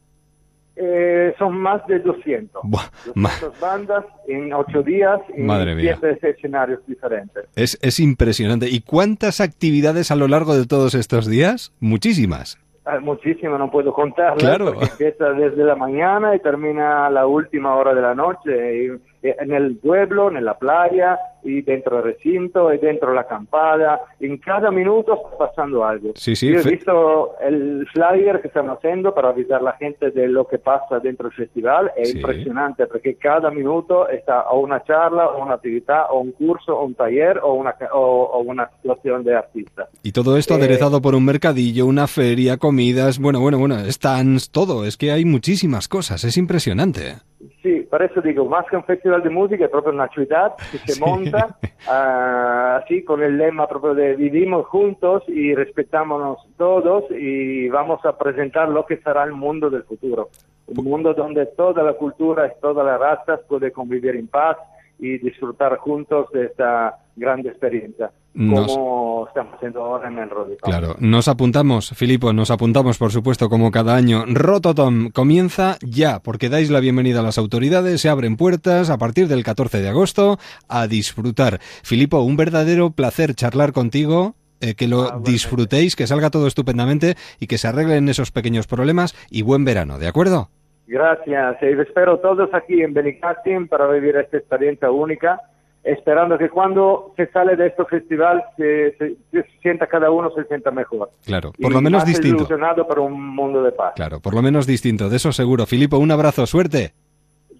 Eh, 0.83 1.35
son 1.37 1.57
más 1.57 1.85
de 1.85 1.99
200. 1.99 2.61
Buah, 2.63 2.81
ma- 3.13 3.29
200 3.29 3.59
bandas 3.59 4.05
en 4.27 4.51
ocho 4.51 4.81
días 4.81 5.19
en 5.35 5.45
Madre 5.45 5.75
mía. 5.75 5.95
siete 6.01 6.29
escenarios 6.29 6.79
diferentes. 6.87 7.45
es, 7.55 7.77
es 7.83 7.99
impresionante. 7.99 8.67
¿Y 8.67 8.81
cuántas 8.81 9.41
actividades 9.41 10.09
a 10.09 10.15
lo 10.15 10.27
largo 10.27 10.55
de 10.55 10.65
todos 10.65 10.95
estos 10.95 11.27
días? 11.27 11.71
Muchísimas. 11.79 12.57
Ah, 12.83 12.99
Muchísimo, 12.99 13.59
no 13.59 13.69
puedo 13.69 13.93
contarlo. 13.93 14.37
Claro. 14.37 14.73
Porque 14.73 14.85
empieza 14.89 15.29
desde 15.33 15.63
la 15.63 15.75
mañana 15.75 16.35
y 16.35 16.39
termina 16.39 17.05
a 17.05 17.09
la 17.11 17.27
última 17.27 17.75
hora 17.75 17.93
de 17.93 18.01
la 18.01 18.15
noche. 18.15 18.85
y 18.85 19.10
en 19.23 19.51
el 19.53 19.77
pueblo, 19.77 20.29
en 20.35 20.43
la 20.43 20.57
playa, 20.57 21.19
y 21.43 21.61
dentro 21.61 21.97
del 21.97 22.05
recinto, 22.13 22.71
y 22.73 22.77
dentro 22.77 23.09
de 23.09 23.15
la 23.15 23.21
acampada. 23.21 24.01
En 24.19 24.37
cada 24.37 24.69
minuto 24.71 25.13
está 25.15 25.37
pasando 25.37 25.83
algo. 25.83 26.11
Sí, 26.15 26.35
sí, 26.35 26.51
Yo 26.51 26.59
he 26.59 26.63
visto 26.63 27.35
el 27.41 27.87
flyer 27.93 28.41
que 28.41 28.47
están 28.47 28.69
haciendo 28.69 29.13
para 29.15 29.29
avisar 29.29 29.59
a 29.61 29.63
la 29.63 29.73
gente 29.73 30.11
de 30.11 30.27
lo 30.27 30.47
que 30.47 30.59
pasa 30.59 30.99
dentro 30.99 31.29
del 31.29 31.37
festival. 31.37 31.91
Es 31.97 32.09
Sí. 32.11 32.17
impresionante 32.19 32.85
porque 32.87 33.15
cada 33.15 33.49
minuto 33.51 34.07
está 34.09 34.43
o 34.51 34.59
una 34.59 34.83
charla, 34.83 35.27
o 35.29 35.43
una 35.43 35.55
actividad, 35.55 36.05
o 36.11 36.19
un 36.19 36.31
curso, 36.33 36.77
o 36.77 36.85
un 36.85 36.93
taller, 36.95 37.39
o 37.43 37.53
una, 37.53 37.75
o, 37.93 37.97
o 38.33 38.39
una 38.41 38.69
situación 38.81 39.23
de 39.23 39.35
artista. 39.35 39.87
Y 40.03 40.11
todo 40.11 40.37
esto 40.37 40.53
Eh, 40.53 40.57
aderezado 40.57 41.01
por 41.01 41.15
un 41.15 41.25
mercadillo, 41.25 41.85
una 41.87 42.07
feria, 42.07 42.57
comidas, 42.57 43.17
bueno, 43.19 43.39
bueno, 43.39 43.57
bueno, 43.57 43.75
stands, 43.91 44.51
todo. 44.51 44.85
Es 44.85 44.95
que 44.97 45.11
hay 45.11 45.25
muchísimas 45.25 45.87
cosas, 45.87 46.23
es 46.23 46.37
impresionante. 46.37 47.15
Sí, 47.61 47.81
por 47.89 48.01
eso 48.01 48.21
digo, 48.21 48.45
más 48.45 48.65
que 48.67 48.75
un 48.75 48.83
festival 48.85 49.21
de 49.21 49.29
música, 49.29 49.65
es 49.65 49.71
proprio 49.71 49.93
una 49.93 50.07
ciudad 50.07 50.55
que 50.71 50.79
se 50.79 50.93
Sí. 50.93 50.99
monta 50.99 51.55
ah, 51.87 52.81
así 52.83 53.03
con 53.03 53.21
el 53.21 53.37
lema 53.37 53.67
proprio 53.67 53.93
de 53.93 54.15
vivimos 54.15 54.65
juntos 54.67 55.23
y 55.27 55.53
respetámonos 55.53 56.39
todos 56.57 57.03
y 57.11 57.69
vamos 57.69 58.03
a 58.05 58.17
presentar 58.17 58.69
lo 58.69 58.85
que 58.87 58.97
será 58.97 59.23
el 59.25 59.33
mundo 59.33 59.69
del 59.69 59.83
futuro. 59.83 60.29
Un 60.67 60.83
mundo 60.85 61.13
donde 61.13 61.45
toda 61.47 61.83
la 61.83 61.93
cultura 61.93 62.47
y 62.47 62.59
todas 62.61 62.83
las 62.85 62.99
razas 62.99 63.41
pueden 63.47 63.71
convivir 63.71 64.15
en 64.15 64.27
paz 64.27 64.57
y 65.01 65.17
disfrutar 65.17 65.77
juntos 65.79 66.27
de 66.31 66.45
esta 66.45 66.95
gran 67.15 67.39
experiencia, 67.45 68.11
Nos- 68.35 68.67
como 68.67 69.25
estamos 69.27 69.55
haciendo 69.55 69.81
ahora 69.83 70.07
en 70.07 70.19
el. 70.19 70.29
Claro, 70.61 70.95
nos 70.99 71.27
apuntamos, 71.27 71.89
Filipo, 71.95 72.31
nos 72.31 72.51
apuntamos, 72.51 72.97
por 72.97 73.11
supuesto, 73.11 73.49
como 73.49 73.71
cada 73.71 73.95
año. 73.95 74.23
Rototom 74.27 75.09
comienza 75.09 75.77
ya, 75.81 76.21
porque 76.21 76.47
dais 76.49 76.69
la 76.69 76.79
bienvenida 76.79 77.19
a 77.19 77.23
las 77.23 77.37
autoridades, 77.39 77.99
se 77.99 78.09
abren 78.09 78.37
puertas 78.37 78.89
a 78.91 78.97
partir 78.97 79.27
del 79.27 79.43
14 79.43 79.81
de 79.81 79.89
agosto 79.89 80.37
a 80.69 80.87
disfrutar. 80.87 81.59
Filipo, 81.83 82.19
un 82.21 82.37
verdadero 82.37 82.91
placer 82.91 83.33
charlar 83.35 83.73
contigo. 83.73 84.35
eh, 84.63 84.75
que 84.75 84.87
lo 84.87 85.01
Ah, 85.01 85.07
bueno. 85.13 85.23
disfrutéis, 85.25 85.95
que 85.95 86.05
salga 86.05 86.29
todo 86.29 86.45
estupendamente 86.45 87.15
y 87.39 87.47
que 87.47 87.57
se 87.57 87.67
arreglen 87.67 88.07
esos 88.09 88.29
pequeños 88.31 88.67
problemas 88.67 89.15
y 89.31 89.41
buen 89.41 89.65
verano, 89.65 89.97
¿de 89.97 90.07
acuerdo? 90.07 90.51
Gracias, 90.91 91.55
y 91.61 91.67
espero 91.79 92.19
todos 92.19 92.53
aquí 92.53 92.81
en 92.81 92.93
Benicassim 92.93 93.65
para 93.69 93.87
vivir 93.87 94.17
esta 94.17 94.35
experiencia 94.35 94.91
única, 94.91 95.39
esperando 95.85 96.37
que 96.37 96.49
cuando 96.49 97.13
se 97.15 97.27
sale 97.27 97.55
de 97.55 97.67
este 97.67 97.85
festival 97.85 98.43
se, 98.57 98.93
se- 98.97 99.15
se 99.31 99.45
sienta 99.61 99.87
cada 99.87 100.11
uno 100.11 100.29
se 100.35 100.43
sienta 100.43 100.69
mejor. 100.69 101.09
Claro, 101.25 101.53
Y 101.57 101.63
por 101.63 101.71
lo 101.71 101.81
menos 101.81 102.01
más 102.01 102.07
distinto. 102.07 102.39
ilusionado 102.39 102.85
por 102.85 102.99
un 102.99 103.13
mundo 103.35 103.63
de 103.63 103.71
paz. 103.71 103.93
Claro, 103.95 104.19
por 104.19 104.35
lo 104.35 104.41
menos 104.41 104.67
distinto, 104.67 105.07
de 105.07 105.15
eso 105.15 105.31
seguro. 105.31 105.65
Filipo, 105.65 105.97
un 105.97 106.11
abrazo, 106.11 106.45
suerte. 106.45 106.93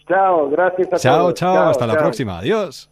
Chao, 0.09 0.49
gracias 0.49 0.91
a 0.91 0.97
Chao, 0.97 1.19
todos. 1.19 1.33
chao, 1.35 1.69
hasta 1.69 1.87
la 1.87 1.93
chao. 1.93 2.01
próxima. 2.03 2.37
Adiós. 2.39 2.89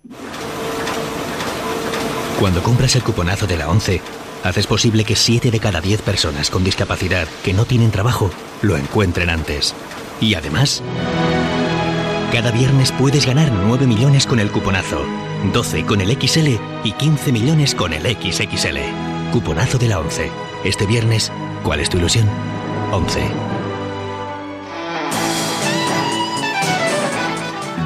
Cuando 2.39 2.61
compras 2.63 2.95
el 2.95 3.03
cuponazo 3.03 3.45
de 3.45 3.57
la 3.57 3.69
11, 3.69 3.99
haces 4.45 4.65
posible 4.67 5.03
que 5.03 5.15
7 5.15 5.51
de 5.51 5.59
cada 5.59 5.81
10 5.81 6.01
personas 6.01 6.49
con 6.49 6.63
discapacidad 6.63 7.27
que 7.43 7.51
no 7.53 7.65
tienen 7.65 7.91
trabajo 7.91 8.29
lo 8.61 8.77
encuentren 8.77 9.29
antes. 9.29 9.75
Y 10.21 10.33
además, 10.33 10.83
cada 12.31 12.51
viernes 12.51 12.91
puedes 12.91 13.25
ganar 13.25 13.51
9 13.51 13.87
millones 13.87 14.25
con 14.25 14.39
el 14.39 14.51
cuponazo, 14.51 15.03
12 15.53 15.85
con 15.85 16.01
el 16.01 16.11
XL 16.11 16.59
y 16.83 16.91
15 16.91 17.31
millones 17.31 17.73
con 17.73 17.93
el 17.93 18.03
XXL. 18.03 18.77
Cuponazo 19.31 19.77
de 19.77 19.87
la 19.87 19.99
11. 19.99 20.29
Este 20.63 20.85
viernes, 20.85 21.31
¿cuál 21.63 21.79
es 21.79 21.89
tu 21.89 21.97
ilusión? 21.97 22.27
11. 22.91 23.21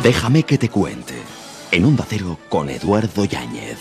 Déjame 0.04 0.43
que 0.43 0.58
te 0.58 0.69
cuente. 0.69 1.13
En 1.72 1.86
Onda 1.86 2.06
Cero 2.08 2.38
con 2.50 2.69
Eduardo 2.69 3.26
Yáñez. 3.26 3.78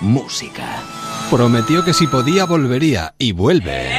Música. 0.00 0.82
Prometió 1.30 1.84
que 1.84 1.94
si 1.94 2.06
podía 2.06 2.44
volvería 2.44 3.14
y 3.18 3.32
vuelve. 3.32 3.93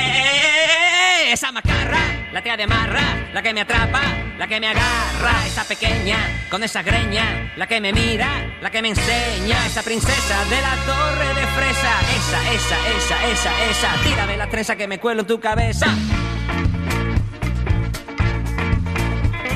La 2.35 2.41
tía 2.41 2.57
de 2.57 2.67
marra, 2.67 3.29
la 3.33 3.41
que 3.41 3.53
me 3.53 3.61
atrapa, 3.61 4.01
la 4.37 4.45
que 4.45 4.59
me 4.59 4.67
agarra, 4.67 5.47
esa 5.47 5.63
pequeña, 5.63 6.17
con 6.51 6.61
esa 6.65 6.83
greña, 6.83 7.53
la 7.55 7.65
que 7.65 7.79
me 7.79 7.93
mira, 7.93 8.27
la 8.61 8.69
que 8.69 8.81
me 8.81 8.89
enseña, 8.89 9.65
esa 9.65 9.81
princesa 9.81 10.43
de 10.43 10.61
la 10.61 10.75
torre 10.85 11.27
de 11.29 11.47
fresa, 11.47 11.93
esa, 12.13 12.51
esa, 12.51 12.89
esa, 12.89 13.31
esa, 13.31 13.69
esa, 13.69 14.03
tírame 14.03 14.35
la 14.35 14.49
trenza 14.49 14.75
que 14.75 14.85
me 14.85 14.99
cuelo 14.99 15.21
en 15.21 15.27
tu 15.27 15.39
cabeza. 15.39 15.87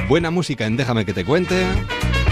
Buena 0.07 0.31
música 0.31 0.65
en 0.65 0.77
Déjame 0.77 1.03
que 1.03 1.11
te 1.11 1.25
cuente. 1.25 1.65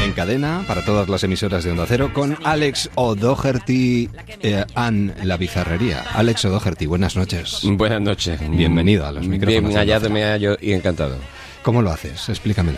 En 0.08 0.14
cadena 0.14 0.64
para 0.66 0.86
todas 0.86 1.10
las 1.10 1.22
emisoras 1.26 1.66
de 1.66 1.72
Onda 1.72 1.86
Cero 1.86 2.12
con 2.14 2.38
Alex 2.46 2.90
O'Doherty 2.96 4.10
eh, 4.42 4.64
and 4.74 5.22
la 5.26 5.36
bizarrería. 5.36 6.06
Alex 6.14 6.46
O'Doherty, 6.46 6.86
buenas 6.86 7.18
noches. 7.18 7.60
Buenas 7.64 8.00
noches. 8.00 8.40
Bienvenido 8.50 9.06
a 9.06 9.12
los 9.12 9.28
micrófonos. 9.28 9.64
Bien 9.64 9.78
hallado, 9.78 10.10
me 10.10 10.24
hallo 10.24 10.56
y 10.62 10.72
encantado. 10.72 11.18
¿Cómo 11.62 11.82
lo 11.82 11.92
haces? 11.92 12.30
Explícamelo. 12.30 12.78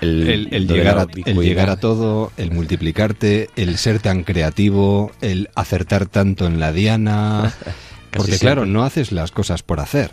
El, 0.00 0.68
llegar 0.68 0.98
a, 0.98 1.02
el 1.02 1.08
ubicuidad. 1.08 1.42
llegar 1.42 1.70
a 1.70 1.80
todo, 1.80 2.30
el 2.36 2.52
multiplicarte, 2.52 3.50
el 3.56 3.76
ser 3.76 3.98
tan 3.98 4.22
creativo, 4.22 5.10
el 5.20 5.50
acertar 5.56 6.06
tanto 6.06 6.46
en 6.46 6.60
la 6.60 6.70
diana. 6.70 7.52
Porque 8.12 8.38
claro, 8.38 8.66
no 8.66 8.84
haces 8.84 9.10
las 9.10 9.32
cosas 9.32 9.64
por 9.64 9.80
hacer, 9.80 10.12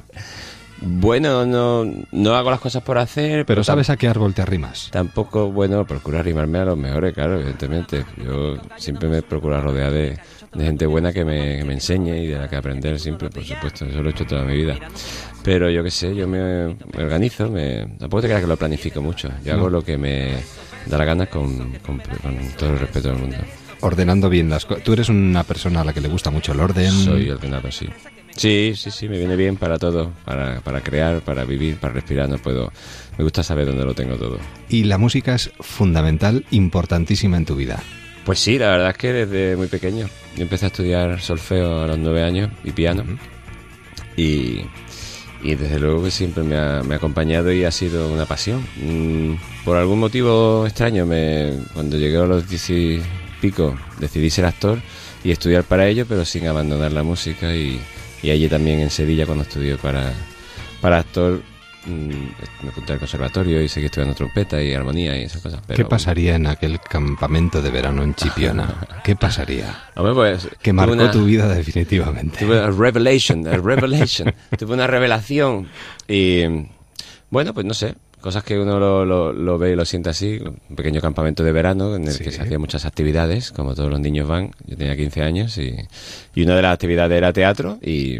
Bueno, 0.82 1.46
no, 1.46 1.86
no 2.12 2.36
hago 2.36 2.52
las 2.52 2.60
cosas 2.60 2.84
por 2.84 2.98
hacer, 2.98 3.46
pero 3.46 3.64
sabes 3.64 3.90
a 3.90 3.98
qué 3.98 4.08
árbol 4.08 4.34
te 4.34 4.42
arrimas. 4.42 4.90
Tampoco, 4.92 5.52
bueno, 5.52 5.86
procuro 5.86 6.20
arrimarme 6.20 6.60
a 6.60 6.66
los 6.66 6.78
mejores, 6.78 7.14
claro, 7.14 7.36
evidentemente. 7.36 8.06
Yo 8.24 8.58
siempre 8.78 9.08
me 9.08 9.22
procuro 9.22 9.60
rodear 9.62 9.92
de, 9.92 10.20
de 10.54 10.64
gente 10.64 10.86
buena 10.86 11.14
que 11.14 11.24
me, 11.24 11.58
que 11.58 11.64
me 11.64 11.74
enseñe 11.74 12.24
y 12.24 12.28
de 12.28 12.40
la 12.40 12.50
que 12.50 12.58
aprender 12.58 13.00
siempre, 13.00 13.30
por 13.30 13.44
supuesto. 13.44 13.86
Eso 13.86 14.02
lo 14.02 14.10
he 14.10 14.12
hecho 14.12 14.26
toda 14.26 14.44
mi 14.44 14.56
vida. 14.56 14.78
Pero 15.44 15.70
yo 15.70 15.84
qué 15.84 15.92
sé, 15.92 16.14
yo 16.16 16.28
me, 16.28 16.76
me 16.94 17.04
organizo, 17.04 17.50
me, 17.50 17.86
tampoco 17.98 18.22
te 18.22 18.28
creas 18.28 18.42
que 18.42 18.48
lo 18.48 18.58
planifico 18.58 19.02
mucho. 19.02 19.30
Yo 19.44 19.54
hago 19.54 19.70
lo 19.70 19.82
que 19.82 19.98
me 19.98 20.34
da 20.88 20.98
la 20.98 21.06
gana 21.06 21.28
con, 21.28 21.72
con, 21.86 22.00
con 22.00 22.38
todo 22.58 22.72
el 22.72 22.80
respeto 22.80 23.10
del 23.10 23.20
mundo. 23.20 23.38
Ordenando 23.82 24.30
bien 24.30 24.50
las 24.50 24.66
cosas. 24.66 24.84
Tú 24.84 24.94
eres 24.94 25.10
una 25.10 25.44
persona 25.44 25.82
a 25.82 25.84
la 25.86 25.94
que 25.94 26.02
le 26.02 26.08
gusta 26.10 26.32
mucho 26.32 26.52
el 26.52 26.60
orden. 26.60 26.92
Soy 26.92 27.30
ordenado, 27.30 27.72
sí. 27.72 27.88
Sí, 28.36 28.74
sí, 28.76 28.92
sí, 28.92 29.08
me 29.08 29.18
viene 29.18 29.36
bien 29.36 29.56
para 29.56 29.80
todo, 29.80 30.12
para, 30.26 30.60
para 30.62 30.82
crear, 30.82 31.22
para 31.22 31.46
vivir, 31.46 31.78
para 31.78 31.94
respirar, 31.94 32.28
no 32.28 32.38
puedo... 32.38 32.72
Me 33.18 33.24
gusta 33.24 33.44
saber 33.44 33.66
dónde 33.66 33.86
lo 33.86 33.94
tengo 33.94 34.18
todo. 34.18 34.38
Y 34.68 34.84
la 34.84 34.98
música 34.98 35.36
es 35.36 35.52
fundamental, 35.62 36.46
importantísima 36.52 37.38
en 37.38 37.46
tu 37.46 37.56
vida. 37.56 37.82
Pues 38.26 38.40
sí, 38.40 38.58
la 38.58 38.72
verdad 38.72 38.90
es 38.90 38.98
que 38.98 39.14
desde 39.14 39.56
muy 39.56 39.68
pequeño. 39.68 40.08
Yo 40.36 40.44
empecé 40.44 40.66
a 40.66 40.68
estudiar 40.68 41.22
solfeo 41.22 41.84
a 41.84 41.88
los 41.88 41.98
nueve 41.98 42.24
años 42.24 42.52
y 42.64 42.72
piano. 42.72 43.06
y, 44.18 44.62
y 45.42 45.56
desde 45.56 45.80
luego 45.80 46.04
que 46.04 46.12
siempre 46.12 46.44
me 46.44 46.58
ha, 46.58 46.82
me 46.84 46.96
ha 46.96 46.98
acompañado 46.98 47.54
y 47.54 47.64
ha 47.64 47.72
sido 47.72 48.12
una 48.12 48.26
pasión. 48.26 48.66
Mm, 48.82 49.36
por 49.64 49.78
algún 49.78 50.00
motivo 50.00 50.66
extraño, 50.66 51.06
me, 51.06 51.54
cuando 51.74 51.98
llegué 51.98 52.18
a 52.18 52.26
los 52.26 52.50
diez 52.50 52.70
y 52.70 53.02
pico 53.40 53.76
decidí 54.00 54.30
ser 54.30 54.46
actor 54.46 54.80
y 55.24 55.32
estudiar 55.32 55.64
para 55.64 55.88
ello, 55.88 56.06
pero 56.08 56.26
sin 56.26 56.48
abandonar 56.48 56.92
la 56.92 57.04
música. 57.04 57.56
Y, 57.56 57.80
y 58.26 58.32
allí 58.32 58.48
también 58.50 58.80
en 58.80 58.90
Sevilla, 58.90 59.26
cuando 59.26 59.44
estudié 59.44 59.78
para, 59.78 60.12
para 60.82 60.98
actor, 61.00 61.42
mm, 61.86 62.10
me 62.64 62.70
apunté 62.70 62.94
al 62.94 63.00
conservatorio 63.00 63.62
y 63.62 63.70
seguí 63.70 63.86
estudiando 63.86 64.16
trompeta 64.16 64.62
y 64.62 64.74
armonía 64.74 65.18
y 65.18 65.24
esas 65.24 65.42
cosas. 65.42 65.62
Pero, 65.68 65.78
¿Qué 65.78 65.86
pasaría 65.86 66.36
en 66.36 66.48
aquel 66.48 66.80
campamento 66.80 67.62
de 67.62 67.70
verano 67.70 68.04
en 68.04 68.16
Chipiona? 68.16 68.74
¿Qué 69.04 69.16
pasaría? 69.16 69.76
Hombre, 69.96 70.14
pues, 70.14 70.48
que 70.62 70.74
marcó 70.74 70.94
una- 70.94 71.12
tu 71.12 71.26
vida 71.26 71.48
definitivamente. 71.48 72.40
Tuve 72.46 72.60
a 72.60 72.72
revelation, 72.72 73.48
a 73.48 73.58
revelation. 73.58 74.34
Tuve 74.58 74.74
una 74.74 74.88
revelación. 74.88 75.68
Y 76.08 76.44
bueno, 77.30 77.54
pues 77.54 77.66
no 77.66 77.74
sé, 77.74 77.96
cosas 78.26 78.44
que 78.44 78.60
uno 78.60 78.78
lo, 78.80 79.06
lo- 79.06 79.32
lo 79.32 79.58
ve 79.58 79.72
y 79.72 79.76
lo 79.76 79.86
siente 79.86 80.10
así. 80.10 80.40
Un 80.70 80.76
pequeño 80.76 81.00
campamento 81.00 81.44
de 81.44 81.52
verano 81.54 81.96
en 81.96 82.08
el 82.08 82.18
que 82.18 82.32
se 82.32 82.42
hacían 82.42 82.60
muchas 82.60 82.84
actividades, 82.86 83.52
como 83.52 83.74
todos 83.76 83.90
los 83.90 84.00
niños 84.02 84.28
van. 84.28 84.52
Yo 84.66 84.76
tenía 84.76 84.98
15 84.98 85.22
años 85.22 85.58
y, 85.58 85.76
y 86.36 86.44
una 86.44 86.56
de 86.58 86.62
las 86.64 86.74
actividades 86.74 87.18
era 87.18 87.32
teatro. 87.32 87.78
Y, 87.82 88.20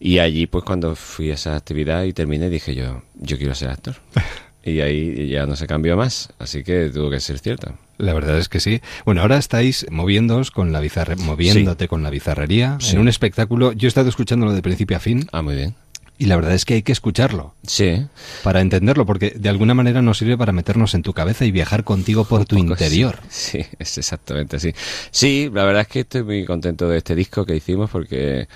y 0.00 0.18
allí, 0.20 0.46
pues 0.46 0.64
cuando 0.64 0.94
fui 0.96 1.30
a 1.30 1.34
esa 1.34 1.56
actividad 1.56 2.04
y 2.04 2.12
terminé, 2.12 2.48
dije 2.48 2.74
yo, 2.74 3.02
yo 3.20 3.36
quiero 3.36 3.54
ser 3.54 3.68
actor. 3.70 3.96
Y 4.66 4.80
ahí 4.80 5.28
ya 5.28 5.44
no 5.44 5.56
se 5.56 5.66
cambió 5.66 5.94
más, 5.94 6.30
así 6.38 6.64
que 6.64 6.88
tuvo 6.88 7.10
que 7.10 7.20
ser 7.20 7.38
cierto. 7.38 7.74
La 7.98 8.14
verdad 8.14 8.38
es 8.38 8.48
que 8.48 8.60
sí. 8.60 8.80
Bueno, 9.04 9.20
ahora 9.20 9.36
estáis 9.36 9.84
moviéndoos 9.90 10.50
con 10.50 10.72
la 10.72 10.80
bizarre, 10.80 11.16
moviéndote 11.16 11.86
con 11.86 12.02
la 12.02 12.08
bizarrería 12.08 12.78
Sí. 12.80 12.94
en 12.96 13.02
un 13.02 13.08
espectáculo. 13.08 13.72
Yo 13.72 13.86
he 13.86 13.88
estado 13.88 14.08
escuchándolo 14.08 14.54
de 14.54 14.62
principio 14.62 14.96
a 14.96 15.00
fin. 15.00 15.26
Ah, 15.32 15.42
muy 15.42 15.54
bien. 15.54 15.74
Y 16.16 16.26
la 16.26 16.36
verdad 16.36 16.54
es 16.54 16.64
que 16.64 16.74
hay 16.74 16.82
que 16.82 16.92
escucharlo. 16.92 17.54
Sí. 17.66 18.06
Para 18.44 18.60
entenderlo, 18.60 19.04
porque 19.04 19.30
de 19.30 19.48
alguna 19.48 19.74
manera 19.74 20.00
nos 20.00 20.18
sirve 20.18 20.38
para 20.38 20.52
meternos 20.52 20.94
en 20.94 21.02
tu 21.02 21.12
cabeza 21.12 21.44
y 21.44 21.50
viajar 21.50 21.82
contigo 21.82 22.24
por 22.24 22.44
tu 22.44 22.56
interior. 22.56 23.18
Sí, 23.28 23.64
es 23.78 23.98
exactamente 23.98 24.56
así. 24.56 24.72
Sí, 25.10 25.50
la 25.52 25.64
verdad 25.64 25.82
es 25.82 25.88
que 25.88 26.00
estoy 26.00 26.22
muy 26.22 26.44
contento 26.44 26.88
de 26.88 26.98
este 26.98 27.16
disco 27.16 27.44
que 27.44 27.56
hicimos 27.56 27.90
porque 27.90 28.46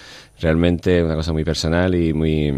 realmente 0.41 0.99
es 0.99 1.05
una 1.05 1.17
cosa 1.17 1.33
muy 1.33 1.45
personal 1.45 1.95
y 1.97 2.13
muy 2.13 2.55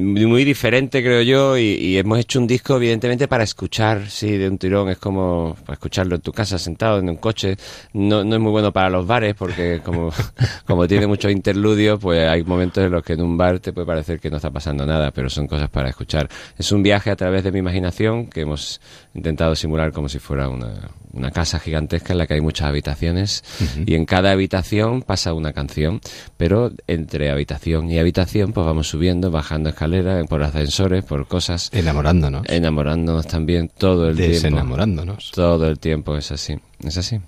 muy 0.00 0.44
diferente 0.44 1.02
creo 1.02 1.22
yo 1.22 1.58
y, 1.58 1.62
y 1.62 1.98
hemos 1.98 2.18
hecho 2.18 2.38
un 2.38 2.46
disco 2.46 2.76
evidentemente 2.76 3.28
para 3.28 3.44
escuchar 3.44 4.08
sí 4.08 4.36
de 4.36 4.48
un 4.48 4.58
tirón. 4.58 4.88
Es 4.88 4.98
como 4.98 5.56
para 5.64 5.74
escucharlo 5.74 6.16
en 6.16 6.20
tu 6.20 6.32
casa 6.32 6.58
sentado 6.58 6.98
en 6.98 7.08
un 7.08 7.16
coche. 7.16 7.56
No, 7.92 8.24
no 8.24 8.36
es 8.36 8.40
muy 8.40 8.50
bueno 8.50 8.72
para 8.72 8.90
los 8.90 9.06
bares 9.06 9.34
porque 9.34 9.80
como 9.84 10.10
como 10.66 10.88
tiene 10.88 11.06
muchos 11.06 11.30
interludios 11.30 12.00
pues 12.00 12.28
hay 12.28 12.42
momentos 12.44 12.84
en 12.84 12.92
los 12.92 13.02
que 13.02 13.12
en 13.12 13.22
un 13.22 13.36
bar 13.36 13.60
te 13.60 13.72
puede 13.72 13.86
parecer 13.86 14.20
que 14.20 14.30
no 14.30 14.36
está 14.36 14.50
pasando 14.50 14.86
nada 14.86 15.10
pero 15.10 15.28
son 15.28 15.46
cosas 15.46 15.68
para 15.68 15.90
escuchar. 15.90 16.28
Es 16.56 16.72
un 16.72 16.82
viaje 16.82 17.10
a 17.10 17.16
través 17.16 17.44
de 17.44 17.52
mi 17.52 17.58
imaginación 17.58 18.26
que 18.26 18.42
hemos 18.42 18.80
intentado 19.14 19.54
simular 19.54 19.92
como 19.92 20.08
si 20.08 20.18
fuera 20.18 20.48
una, 20.48 20.90
una 21.12 21.30
casa 21.30 21.58
gigantesca 21.58 22.12
en 22.12 22.18
la 22.18 22.26
que 22.26 22.34
hay 22.34 22.40
muchas 22.40 22.68
habitaciones. 22.68 23.44
Y 23.86 23.94
en 23.94 24.06
cada 24.06 24.30
habitación 24.30 25.02
pasa 25.02 25.34
una 25.34 25.52
canción 25.52 26.00
pero 26.36 26.72
entre 26.86 27.30
habitación 27.30 27.90
y 27.90 27.98
habitación 27.98 28.52
pues 28.52 28.66
vamos 28.66 28.88
subiendo 28.88 29.30
bajando 29.30 29.68
escaleras 29.68 29.89
por 30.28 30.42
ascensores 30.42 31.04
por 31.04 31.26
cosas. 31.26 31.70
Enamorándonos. 31.72 32.48
Enamorándonos 32.48 33.26
también 33.26 33.70
todo 33.76 34.08
el 34.08 34.16
tiempo. 34.16 34.34
Desenamorándonos. 34.34 35.30
todo 35.32 35.68
el 35.68 35.78
tiempo 35.78 36.16
es 36.16 36.30
así. 36.32 36.58
Es 36.82 36.96
así. 36.96 37.20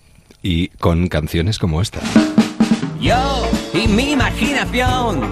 Y 0.43 0.69
con 0.69 1.09
canciones 1.09 1.59
como 1.59 1.81
esta. 1.83 2.01
Yo 3.01 3.49
y 3.75 3.89
mi 3.89 4.13
imaginación. 4.13 5.23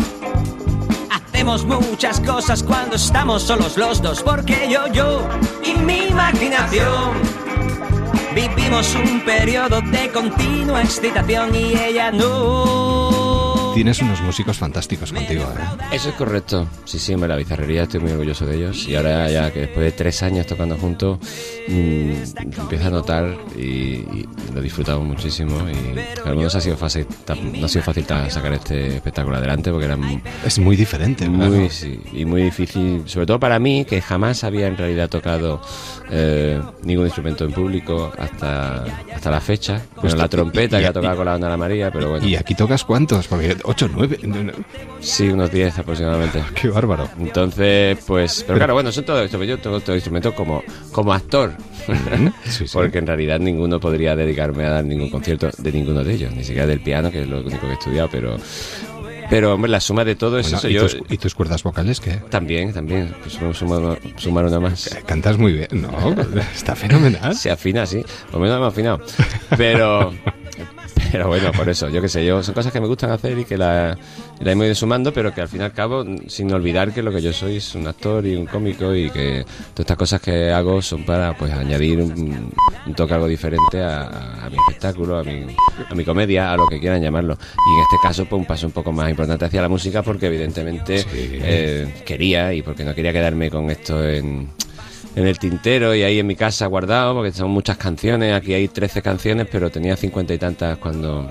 Hacemos 1.11 1.65
muchas 1.65 2.21
cosas 2.21 2.63
cuando 2.63 2.97
estamos 2.97 3.43
solos 3.43 3.77
los 3.77 4.03
dos, 4.03 4.23
porque 4.23 4.69
yo, 4.71 4.93
yo 4.93 5.29
y 5.65 5.79
mi 5.81 6.09
imaginación. 6.09 7.13
Vivimos 8.35 8.95
un 8.95 9.21
periodo 9.25 9.81
de 9.81 10.09
continua 10.11 10.83
excitación 10.83 11.55
y 11.55 11.75
ella 11.75 12.13
no. 12.13 13.10
Tienes 13.81 14.03
unos 14.03 14.21
músicos 14.21 14.59
fantásticos 14.59 15.11
contigo, 15.11 15.43
¿eh? 15.45 15.97
Eso 15.97 16.11
es 16.11 16.15
correcto. 16.15 16.69
Sí, 16.85 16.99
sí, 16.99 17.15
hombre, 17.15 17.31
la 17.31 17.37
bizarrería 17.37 17.85
estoy 17.85 18.01
muy 18.01 18.13
orgulloso 18.13 18.45
de 18.45 18.57
ellos. 18.57 18.87
Y 18.87 18.95
ahora 18.95 19.31
ya 19.31 19.51
que 19.51 19.61
después 19.61 19.87
de 19.87 19.93
tres 19.93 20.23
años 20.23 20.47
tocando 20.47 20.77
juntos, 20.77 21.19
mm, 21.67 22.13
empiezo 22.61 22.89
a 22.89 22.91
notar 22.91 23.39
y, 23.57 23.63
y 23.63 24.29
lo 24.55 24.61
disfrutamos 24.61 25.07
muchísimo. 25.07 25.57
Y 25.71 26.29
algunos 26.29 26.55
ha 26.55 26.61
sido 26.61 26.77
fácil, 26.77 27.07
no 27.59 27.65
ha 27.65 27.69
sido 27.71 27.83
fácil 27.83 28.05
sacar 28.05 28.53
este 28.53 28.97
espectáculo 28.97 29.39
adelante 29.39 29.71
porque 29.71 29.87
era 29.87 29.97
Es 30.45 30.59
muy 30.59 30.77
diferente, 30.77 31.27
muy, 31.27 31.49
claro. 31.49 31.71
sí, 31.71 32.03
y 32.13 32.27
muy 32.27 32.43
difícil, 32.43 33.05
sobre 33.07 33.25
todo 33.25 33.41
para 33.41 33.59
mí, 33.59 33.87
que 33.87 34.03
jamás 34.03 34.45
había 34.45 34.67
en 34.67 34.77
realidad 34.77 35.09
tocado 35.09 35.63
eh, 36.11 36.61
ningún 36.83 37.07
instrumento 37.07 37.45
en 37.45 37.53
público 37.53 38.13
hasta, 38.19 38.85
hasta 39.15 39.31
la 39.31 39.41
fecha. 39.41 39.81
Pues 39.95 40.13
Bueno, 40.13 40.17
la 40.19 40.29
trompeta 40.29 40.79
y- 40.79 40.83
que 40.83 40.87
ha 40.89 40.93
tocado 40.93 41.17
con 41.17 41.27
la 41.27 41.39
la 41.39 41.57
María, 41.57 41.91
pero 41.91 42.11
bueno. 42.11 42.27
¿Y 42.27 42.37
aquí 42.37 42.55
tocas 42.55 42.85
cuántos? 42.85 43.29
Porque 43.29 43.57
8 43.65 43.87
o 43.87 43.89
9. 43.93 44.19
Sí, 45.01 45.29
unos 45.29 45.51
10 45.51 45.79
aproximadamente. 45.79 46.43
Qué 46.55 46.69
bárbaro. 46.69 47.09
Entonces, 47.19 47.99
pues, 48.07 48.45
pero 48.47 48.59
claro, 48.59 48.75
bueno, 48.75 48.93
son 48.93 49.05
todo 49.05 49.23
esto, 49.23 49.43
yo 49.45 49.59
toco 49.59 49.81
todo 49.81 49.95
instrumento 49.95 50.35
como, 50.35 50.63
como 50.93 51.13
actor. 51.13 51.53
sí, 52.45 52.67
sí. 52.67 52.71
Porque 52.73 52.99
en 52.99 53.07
realidad 53.07 53.39
ninguno 53.41 53.81
podría 53.81 54.15
dedicarme 54.17 54.65
a 54.67 54.71
dar 54.71 54.85
ningún 54.85 55.11
concierto 55.11 55.49
de 55.57 55.73
ninguno 55.73 56.05
de 56.05 56.15
ellos, 56.15 56.33
ni 56.35 56.45
siquiera 56.45 56.67
del 56.67 56.81
piano, 56.81 57.11
que 57.11 57.23
es 57.23 57.29
lo 57.29 57.41
único 57.41 57.61
que 57.61 57.69
he 57.69 57.73
estudiado, 57.73 58.09
pero, 58.11 58.37
pero 59.31 59.55
hombre, 59.55 59.71
la 59.71 59.81
suma 59.81 60.05
de 60.05 60.17
todo 60.17 60.39
es 60.39 60.47
Bueno, 60.47 60.59
eso. 60.59 60.69
¿y, 60.69 60.73
Yo, 60.75 60.83
tus, 60.83 60.99
y 61.13 61.17
tus 61.17 61.35
cuerdas 61.35 61.63
vocales 61.63 62.01
qué? 62.01 62.17
también, 62.29 62.73
también, 62.75 63.15
pues 63.23 63.35
sumar, 63.35 63.55
sumar- 63.55 63.99
sumar 64.21 64.45
una 64.45 64.61
más. 64.61 64.91
Cantas 65.07 65.39
muy 65.39 65.53
bien. 65.55 65.69
No, 65.73 65.91
está 66.55 66.75
fenomenal. 66.77 67.35
Se 67.37 67.51
afina, 67.51 67.87
sí. 67.87 68.05
O 68.33 68.39
menos 68.39 68.57
hemos 68.57 68.69
afinado. 68.73 69.01
Pero, 69.57 70.13
pero 71.13 71.29
bueno, 71.29 71.53
por 71.53 71.69
eso, 71.69 71.89
yo 71.89 72.01
qué 72.01 72.09
sé, 72.09 72.25
yo 72.25 72.43
son 72.43 72.55
cosas 72.55 72.73
que 72.73 72.81
me 72.81 72.87
gustan 72.87 73.11
hacer 73.11 73.39
y 73.39 73.45
que 73.45 73.57
la, 73.57 73.97
la 74.41 74.53
hemos 74.53 74.67
ido 74.67 74.75
sumando, 74.75 75.13
pero 75.13 75.35
que 75.35 75.41
al 75.41 75.49
fin 75.49 75.61
y 75.61 75.65
al 75.65 75.73
cabo, 75.73 76.05
sin 76.27 76.53
olvidar 76.53 76.93
que 76.93 77.03
lo 77.03 77.13
que 77.13 77.23
yo 77.23 77.33
soy 77.33 77.57
es 77.57 77.75
un 77.75 77.87
actor 77.87 78.27
y 78.27 78.37
un 78.37 78.47
cómico 78.47 78.95
y 78.95 79.11
que 79.11 79.45
todas 79.75 79.81
estas 79.81 79.97
cosas 79.97 80.21
que 80.21 80.51
hago 80.51 80.81
son 80.83 81.05
para 81.05 81.37
pues 81.37 81.53
añadir 81.53 82.01
un, 82.01 82.53
un 82.87 82.95
toque 82.95 83.15
algo 83.15 83.27
diferente 83.27 83.81
a, 83.83 84.45
a 84.45 84.51
mi 84.51 84.57
espectáculo, 84.57 85.19
a 85.19 85.25
mi, 85.25 85.47
a 85.89 85.95
mi 85.95 86.05
comedia, 86.05 86.53
a 86.53 86.57
lo 86.57 86.67
que 86.67 86.79
quieran 86.81 87.03
llamarlo. 87.03 87.35
Y 87.35 87.75
en 87.77 87.81
este 87.83 87.97
caso, 88.03 88.25
pues 88.25 88.39
un 88.41 88.47
paso 88.47 88.67
un 88.67 88.73
poco 88.73 88.93
más 88.93 89.11
importante 89.11 89.45
hacia 89.45 89.63
la 89.63 89.69
música 89.69 90.03
porque 90.03 90.27
evidentemente 90.27 91.05
eh, 91.13 92.03
quería 92.05 92.53
y 92.53 92.63
porque 92.63 92.85
no 92.85 92.95
quería 92.95 93.13
quedarme 93.13 93.51
con 93.51 93.71
esto 93.71 94.07
en 94.09 94.49
en 95.17 95.27
el 95.27 95.39
tintero 95.39 95.95
y 95.95 96.03
ahí 96.03 96.19
en 96.19 96.27
mi 96.27 96.37
casa 96.37 96.67
guardado, 96.67 97.15
porque 97.15 97.33
son 97.33 97.51
muchas 97.51 97.77
canciones, 97.77 98.35
aquí 98.35 98.55
hay 98.55 98.69
13 98.69 99.03
canciones, 99.03 99.47
pero 99.51 99.71
tenía 99.71 99.97
cincuenta 99.97 100.35
y 100.35 100.39
tantas 100.39 100.79
cuando 100.79 101.29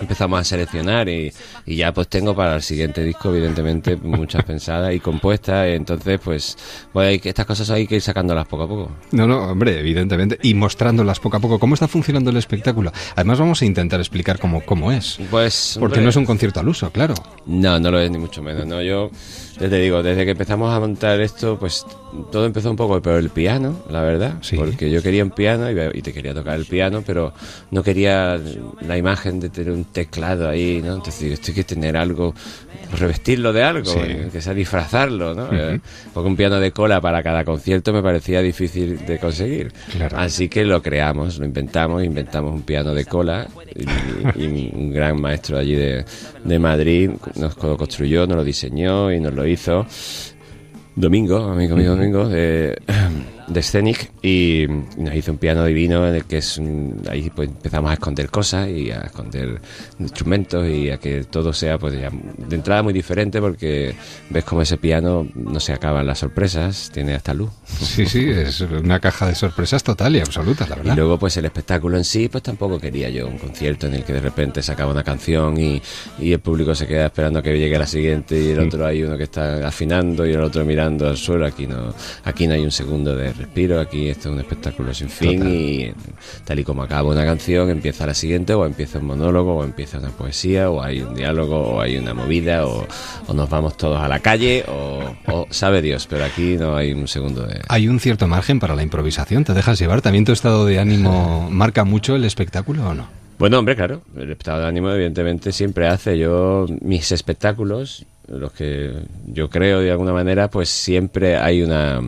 empezamos 0.00 0.40
a 0.40 0.44
seleccionar 0.44 1.08
y, 1.08 1.32
y 1.64 1.76
ya 1.76 1.92
pues 1.92 2.08
tengo 2.08 2.34
para 2.34 2.56
el 2.56 2.62
siguiente 2.62 3.02
disco 3.02 3.30
evidentemente 3.30 3.96
muchas 3.96 4.44
pensadas 4.44 4.94
y 4.94 5.00
compuestas, 5.00 5.68
entonces 5.68 6.20
pues, 6.22 6.56
pues 6.92 7.24
estas 7.24 7.46
cosas 7.46 7.70
hay 7.70 7.86
que 7.86 7.96
ir 7.96 8.02
sacándolas 8.02 8.46
poco 8.46 8.62
a 8.64 8.68
poco. 8.68 8.92
No, 9.12 9.26
no, 9.26 9.50
hombre, 9.50 9.78
evidentemente. 9.78 10.38
Y 10.42 10.54
mostrándolas 10.54 11.20
poco 11.20 11.36
a 11.36 11.40
poco. 11.40 11.58
¿Cómo 11.58 11.74
está 11.74 11.88
funcionando 11.88 12.30
el 12.30 12.36
espectáculo? 12.36 12.92
Además, 13.14 13.38
vamos 13.38 13.62
a 13.62 13.64
intentar 13.64 14.00
explicar 14.00 14.38
cómo, 14.38 14.60
cómo 14.62 14.92
es. 14.92 15.18
Pues, 15.30 15.76
Porque 15.78 15.94
hombre, 15.94 16.02
no 16.02 16.10
es 16.10 16.16
un 16.16 16.26
concierto 16.26 16.60
al 16.60 16.68
uso, 16.68 16.90
claro. 16.90 17.14
No, 17.46 17.78
no 17.78 17.90
lo 17.90 18.00
es 18.00 18.10
ni 18.10 18.18
mucho 18.18 18.42
menos. 18.42 18.66
No, 18.66 18.82
yo 18.82 19.10
ya 19.58 19.68
te 19.70 19.78
digo, 19.78 20.02
desde 20.02 20.24
que 20.24 20.32
empezamos 20.32 20.72
a 20.74 20.80
montar 20.80 21.20
esto, 21.20 21.58
pues 21.58 21.86
todo 22.30 22.46
empezó 22.46 22.70
un 22.70 22.76
poco 22.76 23.00
por 23.00 23.14
el 23.14 23.30
piano, 23.30 23.80
la 23.90 24.02
verdad. 24.02 24.34
Porque 24.56 24.90
yo 24.90 25.02
quería 25.02 25.24
un 25.24 25.30
piano 25.30 25.70
y, 25.70 25.98
y 25.98 26.02
te 26.02 26.12
quería 26.12 26.34
tocar 26.34 26.56
el 26.56 26.66
piano, 26.66 27.02
pero 27.06 27.32
no 27.70 27.82
quería 27.82 28.38
la 28.80 28.98
imagen 28.98 29.40
de 29.40 29.48
tener 29.48 29.72
un 29.76 29.84
teclado 29.86 30.48
ahí, 30.48 30.80
¿no? 30.84 30.94
Entonces, 30.94 31.32
esto 31.32 31.48
hay 31.50 31.54
que 31.54 31.64
tener 31.64 31.96
algo, 31.96 32.34
revestirlo 32.98 33.52
de 33.52 33.62
algo, 33.62 33.84
Sí. 33.90 33.98
eh, 34.02 34.28
que 34.32 34.40
sea 34.40 34.54
disfrazarlo, 34.54 35.34
¿no? 35.34 35.48
Eh, 35.52 35.80
Porque 36.12 36.28
un 36.28 36.36
piano 36.36 36.58
de 36.60 36.72
cola 36.72 37.00
para 37.00 37.22
cada 37.22 37.44
concierto 37.44 37.92
me 37.92 38.02
parecía 38.02 38.40
difícil 38.42 39.04
de 39.06 39.18
conseguir. 39.18 39.72
Claro. 39.92 40.18
Así 40.18 40.48
que 40.48 40.64
lo 40.64 40.82
creamos, 40.82 41.38
lo 41.38 41.44
inventamos, 41.46 42.02
inventamos 42.04 42.52
un 42.52 42.62
piano 42.62 42.94
de 42.94 43.04
cola 43.04 43.46
y, 43.74 44.42
y 44.42 44.72
un 44.74 44.92
gran 44.92 45.20
maestro 45.20 45.58
allí 45.58 45.74
de, 45.74 46.04
de 46.44 46.58
Madrid 46.58 47.10
nos 47.36 47.56
lo 47.62 47.76
construyó, 47.76 48.26
nos 48.26 48.36
lo 48.36 48.44
diseñó 48.44 49.12
y 49.12 49.20
nos 49.20 49.34
lo 49.34 49.46
hizo. 49.46 49.86
Domingo, 50.94 51.36
amigo 51.50 51.76
mío 51.76 51.90
Domingo, 51.94 52.28
eh, 52.32 52.74
de 53.48 53.62
Scenic 53.62 54.10
y 54.22 54.66
nos 54.96 55.14
hizo 55.14 55.32
un 55.32 55.38
piano 55.38 55.64
divino 55.64 56.06
en 56.08 56.14
el 56.16 56.24
que 56.24 56.38
es 56.38 56.60
ahí 57.08 57.30
pues 57.34 57.48
empezamos 57.48 57.90
a 57.90 57.94
esconder 57.94 58.28
cosas 58.30 58.68
y 58.68 58.90
a 58.90 59.00
esconder 59.00 59.60
instrumentos 60.00 60.66
y 60.68 60.90
a 60.90 60.98
que 60.98 61.24
todo 61.24 61.52
sea 61.52 61.78
pues 61.78 61.94
ya 61.94 62.10
de 62.10 62.56
entrada 62.56 62.82
muy 62.82 62.92
diferente 62.92 63.40
porque 63.40 63.94
ves 64.30 64.44
como 64.44 64.62
ese 64.62 64.76
piano 64.76 65.26
no 65.34 65.60
se 65.60 65.72
acaban 65.72 66.06
las 66.06 66.18
sorpresas, 66.18 66.90
tiene 66.92 67.14
hasta 67.14 67.34
luz. 67.34 67.50
Sí, 67.66 68.06
sí, 68.06 68.28
es 68.28 68.60
una 68.60 69.00
caja 69.00 69.26
de 69.28 69.34
sorpresas 69.34 69.82
total 69.82 70.16
y 70.16 70.20
absoluta, 70.20 70.66
la 70.68 70.76
verdad. 70.76 70.92
Y 70.92 70.96
luego 70.96 71.18
pues 71.18 71.36
el 71.36 71.44
espectáculo 71.44 71.96
en 71.96 72.04
sí 72.04 72.28
pues 72.28 72.42
tampoco 72.42 72.78
quería 72.80 73.08
yo 73.10 73.26
un 73.26 73.38
concierto 73.38 73.86
en 73.86 73.94
el 73.94 74.04
que 74.04 74.12
de 74.12 74.20
repente 74.20 74.62
se 74.62 74.72
acaba 74.72 74.90
una 74.92 75.04
canción 75.04 75.56
y, 75.58 75.80
y 76.18 76.32
el 76.32 76.40
público 76.40 76.74
se 76.74 76.86
queda 76.86 77.06
esperando 77.06 77.38
a 77.38 77.42
que 77.42 77.56
llegue 77.58 77.78
la 77.78 77.86
siguiente 77.86 78.38
y 78.40 78.50
el 78.50 78.56
Mm. 78.56 78.66
otro 78.68 78.86
hay 78.86 79.02
uno 79.02 79.16
que 79.16 79.24
está 79.24 79.66
afinando 79.68 80.26
y 80.26 80.32
el 80.32 80.40
otro 80.40 80.64
mirando 80.64 81.08
al 81.08 81.16
suelo, 81.16 81.46
aquí 81.46 81.66
no 81.66 81.94
aquí 82.24 82.46
no 82.46 82.54
hay 82.54 82.62
un 82.64 82.70
segundo 82.70 83.14
de 83.14 83.32
respiro, 83.36 83.80
aquí 83.80 84.08
esto 84.08 84.28
es 84.28 84.34
un 84.34 84.40
espectáculo 84.40 84.92
sin 84.94 85.08
fin 85.08 85.38
Total. 85.38 85.54
y 85.54 85.94
tal 86.44 86.58
y 86.58 86.64
como 86.64 86.82
acaba 86.82 87.10
una 87.10 87.24
canción 87.24 87.70
empieza 87.70 88.06
la 88.06 88.14
siguiente 88.14 88.54
o 88.54 88.66
empieza 88.66 88.98
un 88.98 89.06
monólogo 89.06 89.56
o 89.56 89.64
empieza 89.64 89.98
una 89.98 90.10
poesía 90.10 90.70
o 90.70 90.82
hay 90.82 91.00
un 91.00 91.14
diálogo 91.14 91.56
o 91.56 91.80
hay 91.80 91.96
una 91.96 92.14
movida 92.14 92.66
o, 92.66 92.86
o 93.26 93.34
nos 93.34 93.48
vamos 93.48 93.76
todos 93.76 94.00
a 94.00 94.08
la 94.08 94.20
calle 94.20 94.64
o, 94.68 95.14
o 95.26 95.46
sabe 95.50 95.82
Dios, 95.82 96.06
pero 96.08 96.24
aquí 96.24 96.56
no 96.56 96.76
hay 96.76 96.92
un 96.92 97.08
segundo 97.08 97.46
de... 97.46 97.60
Hay 97.68 97.88
un 97.88 98.00
cierto 98.00 98.26
margen 98.26 98.60
para 98.60 98.74
la 98.74 98.82
improvisación, 98.82 99.44
¿te 99.44 99.54
dejas 99.54 99.78
llevar? 99.78 100.02
¿También 100.02 100.24
tu 100.24 100.32
estado 100.32 100.64
de 100.66 100.78
ánimo 100.78 101.48
marca 101.50 101.84
mucho 101.84 102.16
el 102.16 102.24
espectáculo 102.24 102.88
o 102.88 102.94
no? 102.94 103.08
Bueno, 103.38 103.58
hombre, 103.58 103.76
claro, 103.76 104.00
el 104.16 104.32
estado 104.32 104.62
de 104.62 104.66
ánimo 104.68 104.90
evidentemente 104.90 105.52
siempre 105.52 105.86
hace. 105.88 106.16
Yo, 106.18 106.64
mis 106.80 107.12
espectáculos, 107.12 108.06
los 108.28 108.50
que 108.52 108.94
yo 109.26 109.50
creo 109.50 109.80
de 109.80 109.90
alguna 109.90 110.12
manera, 110.14 110.48
pues 110.48 110.70
siempre 110.70 111.36
hay 111.36 111.62
una... 111.62 112.00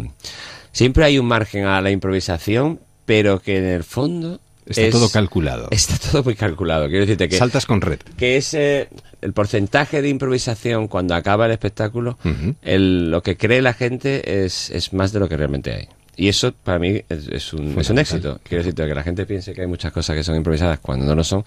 Siempre 0.72 1.04
hay 1.04 1.18
un 1.18 1.26
margen 1.26 1.64
a 1.64 1.80
la 1.80 1.90
improvisación, 1.90 2.80
pero 3.04 3.40
que 3.40 3.58
en 3.58 3.64
el 3.64 3.84
fondo... 3.84 4.40
Está 4.66 4.82
es- 4.82 4.90
todo 4.92 5.08
calculado. 5.08 5.68
Está 5.70 5.96
todo 5.98 6.22
muy 6.24 6.34
calculado. 6.34 6.88
Quiero 6.88 7.00
decirte 7.00 7.28
que... 7.28 7.38
Saltas 7.38 7.64
con 7.64 7.80
red. 7.80 7.98
Que 8.18 8.36
es 8.36 8.52
eh, 8.52 8.88
el 9.22 9.32
porcentaje 9.32 10.02
de 10.02 10.10
improvisación 10.10 10.88
cuando 10.88 11.14
acaba 11.14 11.46
el 11.46 11.52
espectáculo, 11.52 12.18
el- 12.62 13.10
lo 13.10 13.22
que 13.22 13.36
cree 13.38 13.62
la 13.62 13.72
gente 13.72 14.44
es, 14.44 14.68
es 14.70 14.92
más 14.92 15.12
de 15.12 15.20
lo 15.20 15.28
que 15.28 15.36
realmente 15.38 15.72
hay. 15.72 15.88
Y 16.16 16.28
eso 16.28 16.52
para 16.52 16.78
mí 16.80 17.00
es, 17.08 17.28
es 17.28 17.52
un, 17.54 17.78
es 17.80 17.88
un 17.90 17.98
éxito. 17.98 18.40
Quiero 18.42 18.62
decirte 18.64 18.86
que 18.86 18.94
la 18.94 19.04
gente 19.04 19.24
piense 19.24 19.54
que 19.54 19.62
hay 19.62 19.66
muchas 19.68 19.92
cosas 19.92 20.16
que 20.16 20.24
son 20.24 20.34
improvisadas 20.36 20.80
cuando 20.80 21.06
no 21.06 21.14
lo 21.14 21.24
son, 21.24 21.44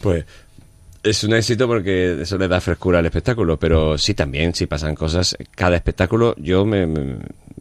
pues 0.00 0.24
es 1.06 1.24
un 1.24 1.34
éxito 1.34 1.66
porque 1.66 2.22
eso 2.22 2.38
le 2.38 2.48
da 2.48 2.60
frescura 2.60 2.98
al 2.98 3.06
espectáculo. 3.06 3.58
Pero 3.58 3.98
sí 3.98 4.14
también, 4.14 4.54
si 4.54 4.66
pasan 4.66 4.94
cosas, 4.94 5.36
cada 5.54 5.76
espectáculo 5.76 6.34
yo 6.38 6.64
me, 6.64 6.86
me 6.86 7.16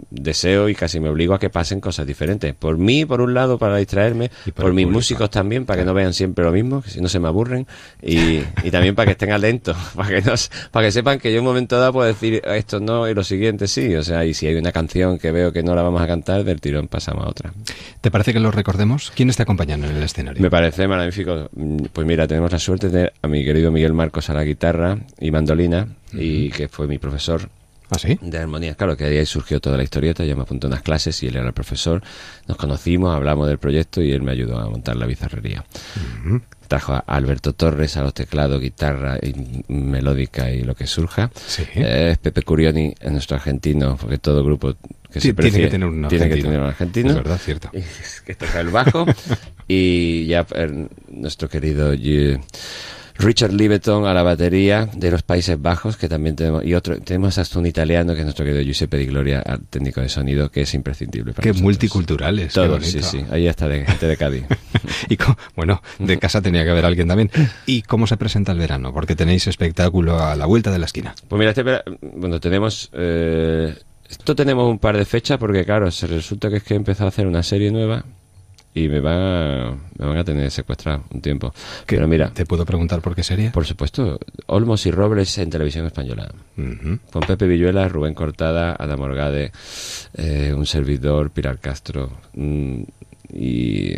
deseo 0.10 0.70
y 0.70 0.76
casi 0.76 1.00
me 1.00 1.10
obligo 1.10 1.34
a 1.34 1.40
que 1.40 1.50
pasen 1.50 1.80
cosas 1.80 2.06
diferentes. 2.06 2.54
Por 2.54 2.78
mí, 2.78 3.06
por 3.06 3.22
un 3.22 3.34
lado, 3.34 3.58
para 3.58 3.78
distraerme, 3.78 4.32
por, 4.54 4.74
mis 4.74 4.88
músicos 4.88 5.30
también, 5.30 5.66
para 5.66 5.80
que 5.80 5.86
no 5.86 5.94
vean 5.94 6.14
siempre 6.14 6.44
lo 6.44 6.52
mismo, 6.52 6.82
que 6.82 6.90
si 6.90 7.02
no 7.02 7.08
se 7.08 7.20
me 7.20 7.28
aburren, 7.28 7.68
y, 8.02 8.42
y 8.64 8.72
también 8.72 8.96
para 8.96 9.08
que 9.08 9.12
estén 9.14 9.32
atentos, 9.32 9.78
para 9.96 10.10
que, 10.10 10.22
no, 10.22 10.34
para 10.72 10.88
que 10.88 10.92
sepan 10.92 11.20
que 11.20 11.32
yo 11.32 11.40
en 11.40 11.42
un 11.42 11.48
momento 11.48 11.80
dado 11.80 11.94
puedo 11.94 12.08
decir 12.08 12.42
esto 12.46 12.80
no 12.80 13.08
y 13.08 13.14
lo 13.14 13.24
siguiente 13.24 13.68
sí. 13.68 13.96
O 13.96 14.04
sea, 14.04 14.26
y 14.26 14.34
si 14.34 14.48
hay 14.48 14.56
una 14.56 14.72
canción 14.72 15.18
que 15.18 15.32
veo 15.32 15.52
que 15.52 15.64
no 15.64 15.76
la 15.76 15.82
vamos 15.82 16.02
a 16.02 16.08
cantar, 16.08 16.44
del 16.44 16.62
tirón 16.62 16.88
pasamos 16.88 17.26
a 17.26 17.30
otra. 17.30 17.54
¿Te 18.02 18.12
parece 18.12 18.34
que 18.34 18.40
lo 18.40 18.52
recordemos? 18.52 19.12
¿Quiénes 19.16 19.36
te 19.36 19.44
acompañan 19.44 19.84
en 19.84 19.96
el 19.96 20.04
escenario? 20.04 20.42
Me 20.42 20.50
parece 20.50 20.88
magnífico. 20.88 21.50
Mm, 21.54 21.86
Pues 21.94 22.08
mira, 22.08 22.28
tenemos 22.28 22.52
la 22.52 22.60
suerte 22.60 22.88
de 22.88 22.94
tener 22.94 23.14
a 23.22 23.28
mi 23.28 23.35
querido 23.44 23.72
Miguel 23.72 23.94
Marcos 23.94 24.30
a 24.30 24.34
la 24.34 24.44
guitarra 24.44 25.00
y 25.20 25.32
mandolina, 25.32 25.88
y 26.14 26.50
que 26.52 26.68
fue 26.70 26.88
mi 26.88 26.98
profesor. 27.00 27.50
¿Ah, 27.92 28.00
sí? 28.00 28.18
De 28.20 28.38
armonía, 28.40 28.74
claro, 28.74 28.98
que 28.98 29.04
ahí 29.06 29.24
surgió 29.28 29.60
toda 29.60 29.78
la 29.78 29.84
historieta. 29.84 30.26
Yo 30.26 30.36
me 30.36 30.42
apunté 30.42 30.66
a 30.66 30.70
unas 30.70 30.82
clases 30.82 31.22
y 31.22 31.28
él 31.28 31.36
era 31.36 31.46
el 31.46 31.54
profesor. 31.54 32.02
Nos 32.48 32.58
conocimos, 32.58 33.14
hablamos 33.16 33.48
del 33.48 33.60
proyecto 33.60 34.02
y 34.02 34.12
él 34.12 34.24
me 34.24 34.32
ayudó 34.32 34.58
a 34.58 34.68
montar 34.70 34.96
la 34.96 35.06
bizarrería. 35.06 35.64
Trajo 36.68 36.94
a 36.94 37.00
Alberto 37.06 37.54
Torres 37.54 37.96
a 37.96 38.02
los 38.02 38.16
teclados, 38.16 38.60
guitarra 38.60 39.20
y 39.22 39.36
melódica 39.72 40.50
y 40.50 40.64
lo 40.64 40.74
que 40.74 40.88
surja. 40.88 41.30
Eh, 41.76 42.10
es 42.14 42.18
Pepe 42.18 42.42
Curioni, 42.42 42.96
es 43.00 43.12
nuestro 43.12 43.38
argentino, 43.38 43.98
porque 44.02 44.18
todo 44.18 44.44
grupo 44.44 44.74
que 45.12 45.22
Sí, 45.22 45.28
se 45.28 45.34
tiene 45.36 45.60
que 45.60 45.68
tener 45.68 45.88
un 45.88 46.08
tiene 46.08 46.26
que 46.28 46.34
argentino. 46.34 46.44
tener 46.50 46.62
un 46.62 46.68
argentino. 46.68 47.10
Es 47.12 47.16
verdad, 47.18 47.38
cierto. 47.38 47.70
Que 48.26 48.34
toca 48.34 48.62
el 48.62 48.70
bajo. 48.70 49.06
y 49.68 50.26
ya 50.26 50.44
eh, 50.56 50.88
nuestro 51.10 51.48
querido 51.50 51.94
Richard 53.18 53.54
Libeton 53.54 54.06
a 54.06 54.14
la 54.14 54.24
batería 54.24 54.90
de 54.94 55.10
los 55.12 55.22
Países 55.24 55.62
Bajos, 55.62 55.96
que 55.98 56.10
también 56.10 56.36
tenemos, 56.36 56.66
y 56.66 56.74
otro, 56.74 57.00
tenemos 57.00 57.38
hasta 57.38 57.58
un 57.60 57.66
italiano 57.66 58.14
que 58.14 58.20
es 58.20 58.26
nuestro 58.26 58.44
querido 58.46 58.62
Giuseppe 58.64 58.98
Di 58.98 59.06
Gloria, 59.06 59.40
al 59.40 59.62
técnico 59.62 60.02
de 60.02 60.10
sonido, 60.10 60.50
que 60.52 60.62
es 60.62 60.74
imprescindible 60.74 61.32
para 61.34 61.44
Qué 61.44 61.50
nosotros. 61.50 61.64
multiculturales. 61.64 62.48
qué 62.48 62.54
Todos, 62.54 62.80
bonito. 62.82 63.02
sí, 63.04 63.20
sí. 63.20 63.26
Ahí 63.32 63.48
está 63.48 63.68
de 63.68 63.86
gente 63.86 64.06
de 64.08 64.18
Cádiz. 64.18 64.44
y 65.10 65.18
bueno, 65.56 65.82
de 66.00 66.18
casa 66.20 66.42
tenía 66.42 66.64
que 66.64 66.72
haber 66.72 66.86
alguien 66.86 67.08
también. 67.08 67.32
¿Y 67.66 67.84
cómo 67.84 68.06
se 68.06 68.18
presenta 68.18 68.52
el 68.52 68.60
verano? 68.60 68.94
Porque 68.94 69.16
tenéis 69.16 69.48
espectáculo 69.48 70.20
a 70.22 70.36
la 70.36 70.46
vuelta 70.46 70.72
de 70.72 70.80
la 70.80 70.86
esquina. 70.86 71.16
Pues 71.28 71.40
mira, 71.40 71.52
este, 71.52 71.64
vera- 71.64 71.84
bueno, 72.02 72.40
tenemos, 72.42 72.90
eh, 72.94 73.74
esto 74.10 74.36
tenemos 74.36 74.70
un 74.70 74.78
par 74.80 74.98
de 74.98 75.06
fechas 75.06 75.38
porque 75.38 75.64
claro, 75.64 75.90
se 75.90 76.06
resulta 76.08 76.50
que 76.50 76.58
es 76.58 76.64
que 76.64 76.74
he 76.74 76.78
empezado 76.78 77.06
a 77.06 77.10
hacer 77.10 77.28
una 77.28 77.44
serie 77.44 77.72
nueva 77.72 78.04
y 78.76 78.90
me 78.90 79.00
van 79.00 79.18
a, 79.18 79.76
me 79.98 80.06
van 80.06 80.18
a 80.18 80.24
tener 80.24 80.52
secuestrado 80.52 81.06
un 81.12 81.22
tiempo. 81.22 81.54
Pero 81.88 82.08
mira, 82.08 82.30
¿Te 82.32 82.46
puedo 82.46 82.66
preguntar 82.66 83.02
por 83.02 83.16
qué 83.16 83.24
sería? 83.24 83.52
por 83.54 83.66
supuesto, 83.66 84.20
Olmos 84.48 84.86
y 84.86 84.92
Robles 84.92 85.38
en 85.38 85.50
televisión 85.50 85.86
española. 85.86 86.30
Con 86.56 87.24
Pepe 87.26 87.48
Villuela, 87.48 87.88
Rubén 87.88 88.14
Cortada, 88.14 88.76
Adam 88.78 89.00
Morgade, 89.00 89.52
eh, 90.16 90.54
un 90.56 90.66
servidor, 90.66 91.32
Pilar 91.32 91.58
Castro 91.60 92.12
mm, 92.34 92.82
y 93.34 93.94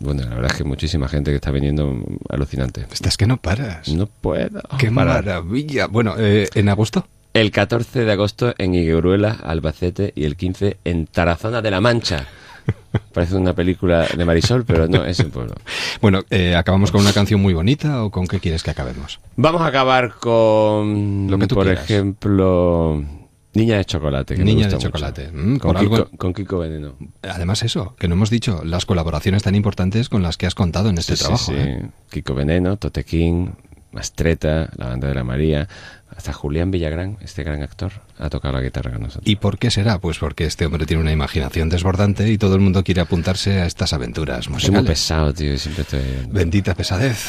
bueno, 0.00 0.22
la 0.22 0.34
verdad 0.34 0.50
es 0.50 0.56
que 0.58 0.64
muchísima 0.64 1.06
gente 1.06 1.30
que 1.30 1.36
está 1.36 1.50
viniendo 1.50 1.86
mm, 1.86 2.04
alucinante. 2.30 2.86
Estás 2.92 3.16
que 3.16 3.26
no 3.26 3.36
paras. 3.36 3.88
No 3.88 4.06
puedo. 4.06 4.60
¡Qué 4.78 4.90
parar. 4.90 5.24
maravilla! 5.24 5.86
Bueno, 5.86 6.14
eh, 6.18 6.48
¿en 6.54 6.68
agosto? 6.70 7.06
El 7.34 7.50
14 7.50 8.04
de 8.04 8.12
agosto 8.12 8.54
en 8.58 8.74
Igueruela, 8.74 9.32
Albacete 9.42 10.12
y 10.16 10.24
el 10.24 10.36
15 10.36 10.78
en 10.84 11.06
Tarazona 11.06 11.60
de 11.62 11.70
la 11.70 11.80
Mancha. 11.80 12.26
Parece 13.12 13.36
una 13.36 13.52
película 13.54 14.06
de 14.16 14.24
Marisol, 14.24 14.64
pero 14.64 14.86
no, 14.88 15.04
es 15.04 15.18
un 15.20 15.30
pueblo. 15.30 15.54
Bueno, 16.00 16.22
eh, 16.30 16.54
¿acabamos 16.54 16.90
con 16.92 17.00
una 17.00 17.12
canción 17.12 17.40
muy 17.40 17.54
bonita 17.54 18.04
o 18.04 18.10
con 18.10 18.26
qué 18.26 18.40
quieres 18.40 18.62
que 18.62 18.70
acabemos? 18.70 19.20
Vamos 19.36 19.60
a 19.62 19.66
acabar 19.66 20.14
con, 20.20 21.26
Lo 21.30 21.38
que 21.38 21.46
tú 21.46 21.54
por 21.54 21.64
quieras. 21.66 21.84
ejemplo, 21.84 23.02
Niña 23.54 23.76
de 23.76 23.84
Chocolate. 23.84 24.34
Que 24.34 24.40
me 24.40 24.44
Niña 24.46 24.64
gusta 24.66 24.76
de. 24.78 24.82
Chocolate. 24.82 25.30
Mm, 25.32 25.56
con, 25.58 25.72
por 25.72 25.76
algo- 25.78 26.04
Kiko, 26.06 26.16
con 26.16 26.34
Kiko 26.34 26.58
Veneno. 26.58 26.94
Además 27.22 27.62
eso, 27.62 27.94
que 27.98 28.08
no 28.08 28.14
hemos 28.14 28.30
dicho, 28.30 28.62
las 28.64 28.84
colaboraciones 28.86 29.42
tan 29.42 29.54
importantes 29.54 30.08
con 30.08 30.22
las 30.22 30.36
que 30.36 30.46
has 30.46 30.54
contado 30.54 30.88
en 30.90 30.98
este 30.98 31.12
Sí, 31.16 31.18
sí, 31.18 31.22
trabajo. 31.24 31.44
sí. 31.52 31.54
¿eh? 31.56 31.86
Kiko 32.10 32.34
Veneno, 32.34 32.76
Tote 32.76 33.04
King, 33.04 33.48
Mastreta, 33.92 34.70
la 34.76 34.88
banda 34.88 35.06
de 35.08 35.14
la 35.14 35.22
María, 35.24 35.68
hasta 36.16 36.32
Julián 36.32 36.70
Villagrán, 36.70 37.18
este 37.22 37.42
gran 37.42 37.62
actor, 37.62 37.92
ha 38.18 38.30
tocado 38.30 38.54
la 38.54 38.60
guitarra 38.62 38.92
con 38.92 39.02
nosotros. 39.02 39.28
¿Y 39.28 39.36
por 39.36 39.58
qué 39.58 39.70
será? 39.70 39.98
Pues 39.98 40.18
porque 40.18 40.44
este 40.44 40.66
hombre 40.66 40.86
tiene 40.86 41.02
una 41.02 41.12
imaginación 41.12 41.68
desbordante 41.68 42.30
y 42.30 42.38
todo 42.38 42.54
el 42.54 42.60
mundo 42.60 42.84
quiere 42.84 43.00
apuntarse 43.00 43.60
a 43.60 43.66
estas 43.66 43.92
aventuras 43.92 44.44
Soy 44.58 44.70
muy 44.70 44.82
pesado, 44.84 45.32
tío, 45.34 45.52
y 45.52 45.58
siempre 45.58 45.82
estoy... 45.82 46.02
Bendita 46.30 46.74
pesadez. 46.74 47.28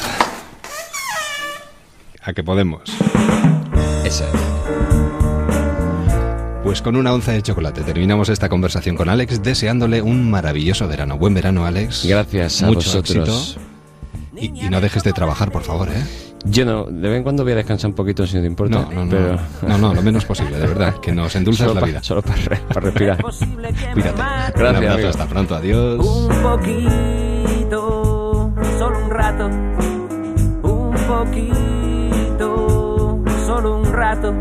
¿A 2.22 2.32
que 2.32 2.42
podemos? 2.42 2.82
Esa. 4.04 4.26
Pues 6.64 6.82
con 6.82 6.96
una 6.96 7.12
onza 7.12 7.32
de 7.32 7.42
chocolate 7.42 7.82
terminamos 7.82 8.28
esta 8.28 8.48
conversación 8.48 8.96
con 8.96 9.08
Alex 9.08 9.42
deseándole 9.42 10.02
un 10.02 10.28
maravilloso 10.28 10.88
verano. 10.88 11.16
Buen 11.16 11.32
verano, 11.34 11.64
Alex. 11.64 12.04
Gracias 12.06 12.62
a 12.62 12.66
Mucho 12.66 12.78
vosotros. 12.78 13.56
éxito. 13.56 14.46
Y, 14.62 14.66
y 14.66 14.68
no 14.68 14.80
dejes 14.80 15.04
de 15.04 15.12
trabajar, 15.12 15.52
por 15.52 15.62
favor, 15.62 15.88
¿eh? 15.88 16.02
Yo 16.48 16.64
no, 16.64 16.84
de 16.84 17.08
vez 17.08 17.16
en 17.18 17.22
cuando 17.22 17.42
voy 17.42 17.52
a 17.52 17.56
descansar 17.56 17.90
un 17.90 17.96
poquito 17.96 18.26
si 18.26 18.36
no 18.36 18.40
te 18.42 18.46
importa. 18.46 18.80
No, 18.80 18.90
no, 18.92 19.04
no. 19.04 19.10
pero... 19.10 19.38
No, 19.68 19.78
no, 19.78 19.94
lo 19.94 20.02
menos 20.02 20.24
posible, 20.24 20.58
de 20.58 20.66
verdad. 20.66 20.94
Que 21.00 21.12
nos 21.12 21.34
endulzas 21.34 21.74
la 21.74 21.80
pa- 21.80 21.86
vida. 21.86 22.02
Solo 22.02 22.22
para, 22.22 22.36
re- 22.36 22.60
para 22.68 22.80
respirar. 22.82 23.20
Cuídate. 23.22 24.12
Gracias, 24.56 24.60
Un 24.60 24.66
abrazo, 24.76 25.08
hasta 25.08 25.26
pronto. 25.26 25.54
Adiós. 25.56 25.98
Un 25.98 26.28
poquito, 26.42 27.80
solo 28.78 29.04
un 29.04 29.10
rato. 29.10 29.46
Un 30.62 30.94
poquito, 31.08 32.44
solo 33.46 33.78
un 33.78 33.92
rato. 33.92 34.34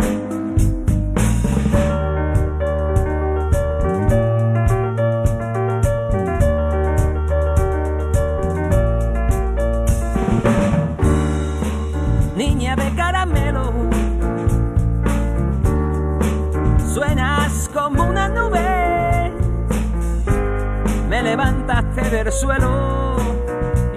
Levantaste 21.65 22.09
del 22.09 22.31
suelo. 22.31 23.15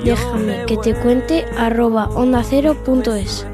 Déjame 0.02 0.64
que 0.66 0.76
te 0.78 0.94
cuente 0.94 1.44
arroba 1.57 2.07
onda 2.09 2.42
cero 2.42 2.76
punto 2.85 3.14
es. 3.14 3.46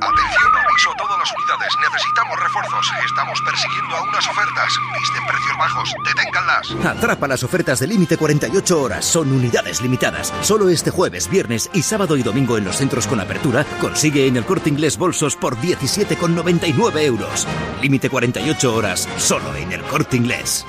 Atención, 0.00 0.50
aviso 0.54 0.90
a 0.90 0.96
todas 0.96 1.18
las 1.18 1.32
unidades. 1.32 1.74
Necesitamos 1.82 2.40
refuerzos. 2.40 2.92
Estamos 3.04 3.40
persiguiendo 3.42 3.96
a 3.96 4.02
unas 4.02 4.28
ofertas. 4.28 4.72
Visten 4.98 5.26
precios 5.26 5.58
bajos, 5.58 5.94
deténganlas. 6.06 6.96
Atrapa 6.96 7.28
las 7.28 7.42
ofertas 7.42 7.80
de 7.80 7.86
límite 7.86 8.16
48 8.16 8.80
horas. 8.80 9.04
Son 9.04 9.30
unidades 9.30 9.82
limitadas. 9.82 10.32
Solo 10.40 10.68
este 10.68 10.90
jueves, 10.90 11.28
viernes 11.28 11.68
y 11.74 11.82
sábado 11.82 12.16
y 12.16 12.22
domingo 12.22 12.56
en 12.56 12.64
los 12.64 12.76
centros 12.76 13.06
con 13.06 13.20
apertura 13.20 13.64
consigue 13.80 14.26
en 14.26 14.36
el 14.36 14.44
corte 14.44 14.70
inglés 14.70 14.96
bolsos 14.96 15.36
por 15.36 15.56
17,99 15.56 17.02
euros. 17.02 17.46
Límite 17.82 18.08
48 18.08 18.74
horas, 18.74 19.08
solo 19.18 19.54
en 19.56 19.72
el 19.72 19.82
corte 19.82 20.16
inglés. 20.16 20.64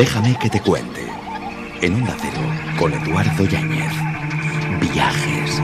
Déjame 0.00 0.34
que 0.38 0.48
te 0.48 0.58
cuente. 0.62 1.06
En 1.82 1.94
un 1.96 2.06
Cero, 2.06 2.40
con 2.78 2.90
Eduardo 2.90 3.44
Yáñez. 3.44 3.92
Viajes. 4.80 5.60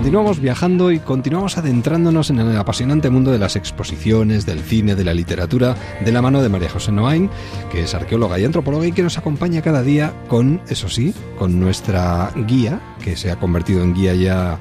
Continuamos 0.00 0.40
viajando 0.40 0.92
y 0.92 0.98
continuamos 0.98 1.58
adentrándonos 1.58 2.30
en 2.30 2.38
el 2.38 2.56
apasionante 2.56 3.10
mundo 3.10 3.32
de 3.32 3.38
las 3.38 3.54
exposiciones, 3.54 4.46
del 4.46 4.60
cine, 4.60 4.94
de 4.94 5.04
la 5.04 5.12
literatura, 5.12 5.76
de 6.02 6.10
la 6.10 6.22
mano 6.22 6.40
de 6.40 6.48
María 6.48 6.70
José 6.70 6.90
Noain, 6.90 7.28
que 7.70 7.82
es 7.82 7.94
arqueóloga 7.94 8.38
y 8.38 8.46
antropóloga 8.46 8.86
y 8.86 8.92
que 8.92 9.02
nos 9.02 9.18
acompaña 9.18 9.60
cada 9.60 9.82
día 9.82 10.14
con, 10.28 10.62
eso 10.70 10.88
sí, 10.88 11.12
con 11.38 11.60
nuestra 11.60 12.32
guía, 12.46 12.80
que 13.04 13.14
se 13.14 13.30
ha 13.30 13.36
convertido 13.36 13.82
en 13.82 13.92
guía 13.92 14.14
ya 14.14 14.58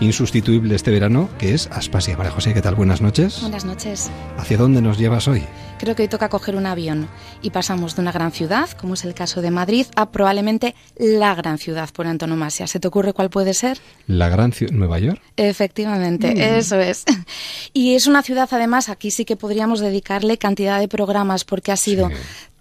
insustituible 0.00 0.74
este 0.74 0.90
verano, 0.90 1.30
que 1.38 1.54
es 1.54 1.68
Aspasia. 1.72 2.18
María 2.18 2.32
José, 2.32 2.52
¿qué 2.52 2.60
tal? 2.60 2.74
Buenas 2.74 3.00
noches. 3.00 3.40
Buenas 3.40 3.64
noches. 3.64 4.10
¿Hacia 4.36 4.58
dónde 4.58 4.82
nos 4.82 4.98
llevas 4.98 5.26
hoy? 5.26 5.42
Creo 5.82 5.96
que 5.96 6.02
hoy 6.02 6.08
toca 6.08 6.28
coger 6.28 6.54
un 6.54 6.66
avión 6.66 7.08
y 7.42 7.50
pasamos 7.50 7.96
de 7.96 8.02
una 8.02 8.12
gran 8.12 8.30
ciudad, 8.30 8.70
como 8.70 8.94
es 8.94 9.04
el 9.04 9.14
caso 9.14 9.42
de 9.42 9.50
Madrid, 9.50 9.84
a 9.96 10.12
probablemente 10.12 10.76
la 10.96 11.34
gran 11.34 11.58
ciudad 11.58 11.90
por 11.92 12.06
antonomasia. 12.06 12.68
¿Se 12.68 12.78
te 12.78 12.86
ocurre 12.86 13.12
cuál 13.12 13.30
puede 13.30 13.52
ser? 13.52 13.78
¿La 14.06 14.28
gran 14.28 14.52
ciudad? 14.52 14.72
¿Nueva 14.72 15.00
York? 15.00 15.20
Efectivamente, 15.36 16.36
mm. 16.36 16.38
eso 16.38 16.78
es. 16.78 17.04
Y 17.72 17.96
es 17.96 18.06
una 18.06 18.22
ciudad, 18.22 18.48
además, 18.52 18.88
aquí 18.88 19.10
sí 19.10 19.24
que 19.24 19.34
podríamos 19.34 19.80
dedicarle 19.80 20.38
cantidad 20.38 20.78
de 20.78 20.86
programas 20.86 21.44
porque 21.44 21.72
ha 21.72 21.76
sido 21.76 22.10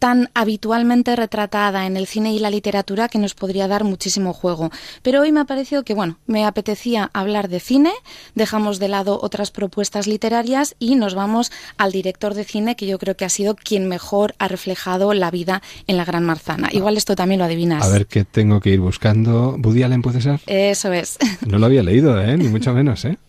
tan 0.02 0.32
habitualmente 0.34 1.16
retratada 1.16 1.86
en 1.86 1.96
el 1.96 2.08
cine 2.08 2.34
y 2.34 2.40
la 2.40 2.50
literatura 2.50 3.08
que 3.08 3.20
nos 3.20 3.36
podría 3.36 3.68
dar 3.68 3.84
muchísimo 3.84 4.34
juego. 4.34 4.72
Pero 5.04 5.22
hoy 5.22 5.32
me 5.32 5.42
ha 5.42 5.46
parecido 5.46 5.84
que, 5.84 5.94
bueno, 5.94 6.18
me 6.26 6.44
apetecía 6.44 7.12
hablar 7.14 7.50
de 7.50 7.60
cine, 7.60 7.92
dejamos 8.34 8.80
de 8.80 8.88
lado 8.88 9.20
otras 9.22 9.52
propuestas 9.52 10.08
literarias 10.08 10.76
y 10.80 10.96
nos 10.96 11.14
vamos 11.14 11.52
al 11.78 11.92
director 11.92 12.34
de 12.34 12.46
cine 12.46 12.76
que 12.76 12.88
yo 12.88 12.98
creo 12.98 13.16
que 13.16 13.26
ha 13.26 13.30
sido 13.30 13.56
quien 13.56 13.88
mejor 13.88 14.34
ha 14.40 14.48
reflejado 14.48 15.14
la 15.14 15.30
vida 15.30 15.62
en 15.86 15.98
la 15.98 16.06
Gran 16.06 16.26
Marzana. 16.26 16.70
Ah. 16.70 16.76
Igual 16.76 16.98
esto 16.98 17.16
también 17.16 17.38
lo 17.38 17.46
adivinas. 17.46 17.84
A 17.84 17.90
ver 17.90 18.08
qué 18.08 18.26
tengo 18.26 18.60
que 18.60 18.72
ir 18.72 18.80
buscando. 18.80 19.56
¿Woody 19.64 19.84
Allen 19.84 20.02
puede 20.02 20.20
ser? 20.20 20.40
Eso 20.48 20.92
es. 20.94 21.20
No 21.46 21.60
lo 21.60 21.68
había 21.68 21.84
leído, 21.84 22.20
¿eh? 22.20 22.36
Ni 22.38 22.48
mucho 22.48 22.74
menos, 22.74 23.06
¿eh? 23.06 23.20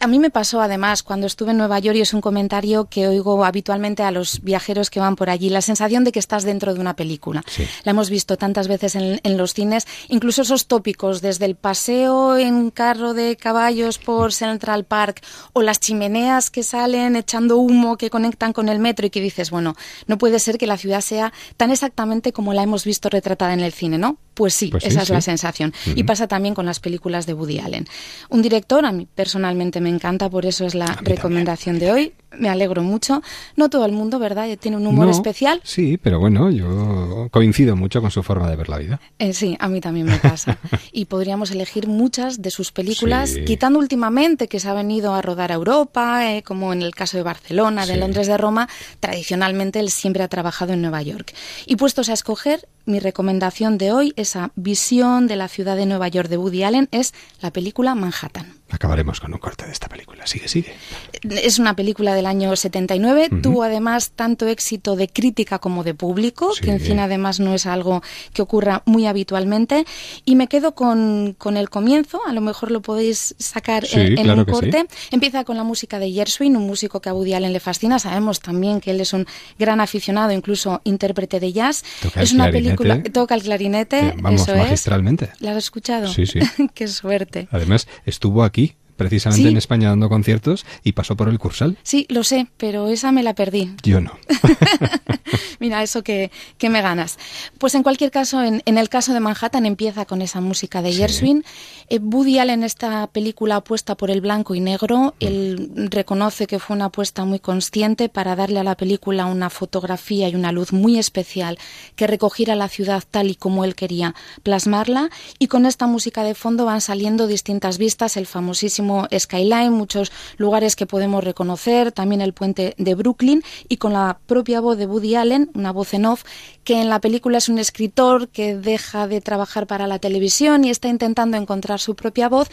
A 0.00 0.06
mí 0.06 0.18
me 0.18 0.30
pasó 0.30 0.60
además 0.60 1.02
cuando 1.02 1.26
estuve 1.26 1.52
en 1.52 1.56
Nueva 1.56 1.78
York 1.78 1.96
y 1.96 2.00
es 2.02 2.12
un 2.12 2.20
comentario 2.20 2.86
que 2.86 3.08
oigo 3.08 3.44
habitualmente 3.44 4.02
a 4.02 4.10
los 4.10 4.42
viajeros 4.42 4.90
que 4.90 5.00
van 5.00 5.16
por 5.16 5.30
allí, 5.30 5.48
la 5.48 5.62
sensación 5.62 6.04
de 6.04 6.12
que 6.12 6.18
estás 6.18 6.44
dentro 6.44 6.74
de 6.74 6.80
una 6.80 6.94
película. 6.94 7.42
La 7.84 7.90
hemos 7.90 8.10
visto 8.10 8.36
tantas 8.36 8.68
veces 8.68 8.94
en, 8.96 9.36
los 9.36 9.54
cines, 9.54 9.86
incluso 10.08 10.42
esos 10.42 10.66
tópicos, 10.66 11.22
desde 11.22 11.46
el 11.46 11.56
paseo 11.56 12.36
en 12.36 12.70
carro 12.70 13.14
de 13.14 13.36
caballos 13.36 13.98
por 13.98 14.32
Central 14.32 14.84
Park 14.84 15.22
o 15.52 15.62
las 15.62 15.80
chimeneas 15.80 16.50
que 16.50 16.62
salen 16.62 17.16
echando 17.16 17.56
humo 17.56 17.96
que 17.96 18.10
conectan 18.10 18.52
con 18.52 18.68
el 18.68 18.78
metro 18.78 19.06
y 19.06 19.10
que 19.10 19.20
dices, 19.20 19.50
bueno, 19.50 19.74
no 20.06 20.18
puede 20.18 20.38
ser 20.38 20.58
que 20.58 20.66
la 20.66 20.76
ciudad 20.76 21.00
sea 21.00 21.32
tan 21.56 21.70
exactamente 21.70 22.32
como 22.32 22.52
la 22.52 22.62
hemos 22.62 22.84
visto 22.84 23.08
retratada 23.08 23.54
en 23.54 23.60
el 23.60 23.72
cine, 23.72 23.96
¿no? 23.96 24.18
Pues 24.34 24.54
sí, 24.54 24.68
pues 24.68 24.84
esa 24.84 25.02
es 25.02 25.10
la 25.10 25.20
sensación. 25.20 25.74
Y 25.94 26.04
pasa 26.04 26.26
también 26.26 26.54
con 26.54 26.64
las 26.64 26.80
películas 26.80 27.26
de 27.26 27.34
Woody 27.34 27.58
Allen. 27.58 27.86
Un 28.30 28.40
director, 28.40 28.84
a 28.86 28.92
mí 28.92 29.06
personalmente 29.14 29.61
me 29.80 29.88
encanta, 29.88 30.28
por 30.28 30.46
eso 30.46 30.66
es 30.66 30.74
la 30.74 30.98
recomendación 31.02 31.78
de 31.78 31.92
hoy 31.92 32.12
me 32.38 32.48
alegro 32.48 32.82
mucho. 32.82 33.22
No 33.56 33.68
todo 33.68 33.86
el 33.86 33.92
mundo, 33.92 34.18
¿verdad? 34.18 34.48
Tiene 34.58 34.76
un 34.76 34.86
humor 34.86 35.08
especial. 35.08 35.60
Sí, 35.64 35.98
pero 35.98 36.18
bueno, 36.18 36.50
yo 36.50 37.28
coincido 37.30 37.76
mucho 37.76 38.00
con 38.00 38.10
su 38.10 38.22
forma 38.22 38.48
de 38.48 38.56
ver 38.56 38.68
la 38.68 38.78
vida. 38.78 39.00
Eh, 39.18 39.32
sí, 39.32 39.56
a 39.60 39.68
mí 39.68 39.80
también 39.80 40.06
me 40.06 40.18
pasa. 40.18 40.58
y 40.92 41.06
podríamos 41.06 41.50
elegir 41.50 41.86
muchas 41.88 42.42
de 42.42 42.50
sus 42.50 42.72
películas, 42.72 43.36
quitando 43.46 43.78
últimamente 43.78 44.48
que 44.48 44.60
se 44.60 44.68
ha 44.68 44.74
venido 44.74 45.14
a 45.14 45.22
rodar 45.22 45.52
a 45.52 45.54
Europa, 45.54 46.32
eh, 46.32 46.42
como 46.42 46.72
en 46.72 46.82
el 46.82 46.94
caso 46.94 47.16
de 47.16 47.22
Barcelona, 47.22 47.86
de 47.86 47.96
Londres, 47.96 48.26
de 48.26 48.36
Roma. 48.36 48.68
Tradicionalmente 49.00 49.80
él 49.80 49.90
siempre 49.90 50.22
ha 50.22 50.28
trabajado 50.28 50.72
en 50.72 50.82
Nueva 50.82 51.02
York. 51.02 51.34
Y 51.66 51.76
puestos 51.76 52.08
a 52.08 52.12
escoger, 52.12 52.68
mi 52.84 52.98
recomendación 52.98 53.78
de 53.78 53.92
hoy, 53.92 54.12
esa 54.16 54.50
visión 54.56 55.26
de 55.28 55.36
la 55.36 55.48
ciudad 55.48 55.76
de 55.76 55.86
Nueva 55.86 56.08
York 56.08 56.28
de 56.28 56.36
Woody 56.36 56.64
Allen, 56.64 56.88
es 56.90 57.14
la 57.40 57.52
película 57.52 57.94
Manhattan. 57.94 58.61
Acabaremos 58.72 59.20
con 59.20 59.32
un 59.34 59.38
corte 59.38 59.66
de 59.66 59.72
esta 59.72 59.88
película. 59.88 60.26
Sigue, 60.26 60.48
sigue. 60.48 60.74
Es 61.22 61.58
una 61.58 61.76
película 61.76 62.14
del 62.14 62.24
año 62.24 62.56
79. 62.56 63.28
Tuvo 63.42 63.64
además 63.64 64.12
tanto 64.16 64.48
éxito 64.48 64.96
de 64.96 65.08
crítica 65.08 65.58
como 65.58 65.84
de 65.84 65.94
público, 65.94 66.52
que 66.60 66.70
en 66.70 66.80
cine 66.80 67.02
además 67.02 67.38
no 67.38 67.54
es 67.54 67.66
algo 67.66 68.02
que 68.32 68.40
ocurra 68.40 68.82
muy 68.86 69.06
habitualmente. 69.06 69.84
Y 70.24 70.36
me 70.36 70.48
quedo 70.48 70.74
con, 70.74 71.34
con 71.36 71.58
el 71.58 71.68
comienzo, 71.68 72.20
a 72.26 72.32
lo 72.32 72.40
mejor 72.40 72.70
lo 72.70 72.80
podéis 72.80 73.34
sacar 73.38 73.84
en, 73.92 74.18
en 74.18 74.30
un 74.30 74.44
corte. 74.46 74.86
Empieza 75.10 75.44
con 75.44 75.58
la 75.58 75.64
música 75.64 75.98
de 75.98 76.10
Gershwin, 76.10 76.56
un 76.56 76.66
músico 76.66 77.00
que 77.00 77.10
a 77.10 77.14
Woody 77.14 77.34
Allen 77.34 77.52
le 77.52 77.60
fascina. 77.60 77.98
Sabemos 77.98 78.40
también 78.40 78.80
que 78.80 78.92
él 78.92 79.00
es 79.02 79.12
un 79.12 79.26
gran 79.58 79.80
aficionado, 79.80 80.32
incluso 80.32 80.80
intérprete 80.84 81.40
de 81.40 81.52
jazz. 81.52 81.84
es 82.16 82.32
una 82.32 82.50
película, 82.50 83.02
toca 83.02 83.34
el 83.34 83.42
clarinete. 83.42 84.14
vamos, 84.18 84.48
magistralmente. 84.48 85.30
¿La 85.40 85.50
has 85.50 85.58
escuchado? 85.58 86.08
Sí, 86.08 86.26
sí. 86.26 86.40
Qué 86.74 86.88
suerte. 86.88 87.48
Además, 87.50 87.86
estuvo 88.06 88.42
aquí 88.44 88.61
precisamente 89.02 89.48
en 89.48 89.56
España 89.56 89.88
dando 89.88 90.08
conciertos 90.08 90.64
y 90.84 90.92
pasó 90.92 91.16
por 91.16 91.28
el 91.28 91.38
Cursal. 91.38 91.76
Sí, 91.82 92.06
lo 92.08 92.24
sé, 92.24 92.46
pero 92.56 92.88
esa 92.88 93.12
me 93.12 93.22
la 93.22 93.34
perdí. 93.34 93.74
Yo 93.82 94.00
no. 94.00 94.12
Mira, 95.60 95.82
eso 95.82 96.02
que, 96.02 96.30
me 96.60 96.82
ganas. 96.82 97.18
Pues 97.58 97.74
en 97.74 97.82
cualquier 97.82 98.10
caso, 98.10 98.42
en, 98.42 98.62
el 98.64 98.88
caso 98.88 99.12
de 99.14 99.20
Manhattan 99.20 99.66
empieza 99.66 100.06
con 100.06 100.22
esa 100.22 100.40
música 100.40 100.82
de 100.82 100.92
Gershwin. 100.92 101.44
Eh, 101.88 101.98
Woody 101.98 102.38
Allen, 102.38 102.64
esta 102.64 103.06
película 103.06 103.56
apuesta 103.56 103.96
por 103.96 104.10
el 104.10 104.20
blanco 104.20 104.54
y 104.54 104.60
negro, 104.60 105.14
mm. 105.20 105.24
él 105.24 105.70
reconoce 105.90 106.46
que 106.46 106.58
fue 106.58 106.74
una 106.74 106.86
apuesta 106.86 107.24
muy 107.24 107.38
consciente 107.38 108.08
para 108.08 108.34
darle 108.34 108.60
a 108.60 108.64
la 108.64 108.76
película 108.76 109.26
una 109.26 109.50
fotografía 109.50 110.28
y 110.28 110.34
una 110.34 110.52
luz 110.52 110.72
muy 110.72 110.98
especial 110.98 111.58
que 111.96 112.06
recogiera 112.06 112.56
la 112.56 112.68
ciudad 112.68 113.02
tal 113.08 113.30
y 113.30 113.34
como 113.34 113.64
él 113.64 113.74
quería 113.74 114.14
plasmarla. 114.42 115.10
Y 115.38 115.46
con 115.46 115.66
esta 115.66 115.86
música 115.86 116.24
de 116.24 116.34
fondo 116.34 116.64
van 116.64 116.80
saliendo 116.80 117.26
distintas 117.26 117.78
vistas, 117.78 118.16
el 118.16 118.26
famosísimo 118.26 118.91
Skyline, 119.16 119.72
muchos 119.72 120.12
lugares 120.36 120.76
que 120.76 120.86
podemos 120.86 121.24
reconocer, 121.24 121.92
también 121.92 122.20
el 122.20 122.32
puente 122.32 122.74
de 122.78 122.94
Brooklyn 122.94 123.42
y 123.68 123.76
con 123.76 123.92
la 123.92 124.18
propia 124.26 124.60
voz 124.60 124.76
de 124.78 124.86
Woody 124.86 125.14
Allen 125.16 125.50
una 125.54 125.72
voz 125.72 125.94
en 125.94 126.06
off, 126.06 126.24
que 126.64 126.80
en 126.80 126.88
la 126.88 127.00
película 127.00 127.38
es 127.38 127.48
un 127.48 127.58
escritor 127.58 128.28
que 128.28 128.56
deja 128.56 129.08
de 129.08 129.20
trabajar 129.20 129.66
para 129.66 129.86
la 129.86 129.98
televisión 129.98 130.64
y 130.64 130.70
está 130.70 130.88
intentando 130.88 131.36
encontrar 131.36 131.80
su 131.80 131.94
propia 131.94 132.28
voz, 132.28 132.48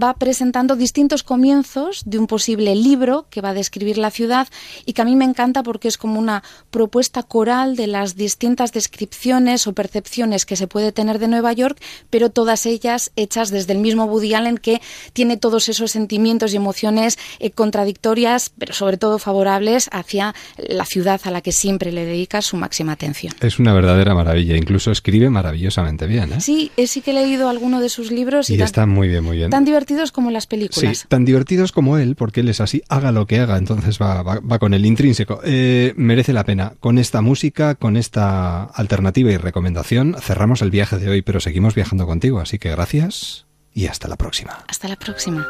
va 0.00 0.14
presentando 0.14 0.76
distintos 0.76 1.22
comienzos 1.22 2.02
de 2.04 2.18
un 2.18 2.26
posible 2.26 2.74
libro 2.74 3.26
que 3.30 3.40
va 3.40 3.50
a 3.50 3.54
describir 3.54 3.98
la 3.98 4.10
ciudad 4.10 4.48
y 4.84 4.92
que 4.92 5.02
a 5.02 5.04
mí 5.04 5.16
me 5.16 5.24
encanta 5.24 5.62
porque 5.62 5.88
es 5.88 5.98
como 5.98 6.18
una 6.18 6.42
propuesta 6.70 7.22
coral 7.22 7.76
de 7.76 7.86
las 7.86 8.16
distintas 8.16 8.72
descripciones 8.72 9.66
o 9.66 9.72
percepciones 9.72 10.46
que 10.46 10.56
se 10.56 10.66
puede 10.66 10.92
tener 10.92 11.18
de 11.18 11.28
Nueva 11.28 11.52
York, 11.52 11.80
pero 12.10 12.30
todas 12.30 12.66
ellas 12.66 13.10
hechas 13.16 13.50
desde 13.50 13.72
el 13.72 13.78
mismo 13.78 14.04
Woody 14.04 14.34
Allen 14.34 14.58
que 14.58 14.80
tiene 15.12 15.36
todos 15.36 15.67
esos 15.68 15.90
sentimientos 15.92 16.52
y 16.52 16.56
emociones 16.56 17.18
eh, 17.38 17.50
contradictorias, 17.50 18.50
pero 18.58 18.74
sobre 18.74 18.96
todo 18.96 19.18
favorables 19.18 19.88
hacia 19.92 20.34
la 20.56 20.84
ciudad 20.84 21.20
a 21.24 21.30
la 21.30 21.40
que 21.40 21.52
siempre 21.52 21.92
le 21.92 22.04
dedica 22.04 22.42
su 22.42 22.56
máxima 22.56 22.92
atención. 22.92 23.32
Es 23.40 23.58
una 23.58 23.72
verdadera 23.72 24.14
maravilla, 24.14 24.56
incluso 24.56 24.90
escribe 24.90 25.30
maravillosamente 25.30 26.06
bien. 26.06 26.32
¿eh? 26.32 26.40
Sí, 26.40 26.72
sí 26.86 27.00
que 27.00 27.12
he 27.12 27.14
leído 27.14 27.48
alguno 27.48 27.80
de 27.80 27.88
sus 27.88 28.10
libros 28.10 28.50
y, 28.50 28.56
y 28.56 28.62
está 28.62 28.86
muy 28.86 29.08
bien, 29.08 29.22
muy 29.22 29.36
bien 29.36 29.50
divertidos 29.68 30.12
como 30.12 30.30
las 30.30 30.46
películas. 30.46 30.98
Sí, 30.98 31.08
tan 31.08 31.24
divertidos 31.24 31.72
como 31.72 31.98
él, 31.98 32.16
porque 32.16 32.40
él 32.40 32.48
es 32.48 32.60
así, 32.60 32.82
haga 32.88 33.12
lo 33.12 33.26
que 33.26 33.38
haga, 33.38 33.58
entonces 33.58 33.98
va, 34.00 34.22
va, 34.22 34.58
con 34.58 34.74
el 34.74 34.84
intrínseco. 34.84 35.40
Eh, 35.44 35.92
merece 35.96 36.32
la 36.32 36.44
pena. 36.44 36.74
Con 36.80 36.98
esta 36.98 37.20
música, 37.20 37.74
con 37.74 37.96
esta 37.96 38.64
alternativa 38.64 39.30
y 39.30 39.36
recomendación, 39.36 40.16
cerramos 40.20 40.62
el 40.62 40.70
viaje 40.70 40.98
de 40.98 41.08
hoy, 41.08 41.22
pero 41.22 41.40
seguimos 41.40 41.74
viajando 41.74 42.06
contigo, 42.06 42.40
así 42.40 42.58
que 42.58 42.70
gracias 42.70 43.47
y 43.78 43.86
hasta 43.86 44.08
la 44.08 44.16
próxima. 44.16 44.64
Hasta 44.66 44.88
la 44.88 44.96
próxima. 44.96 45.46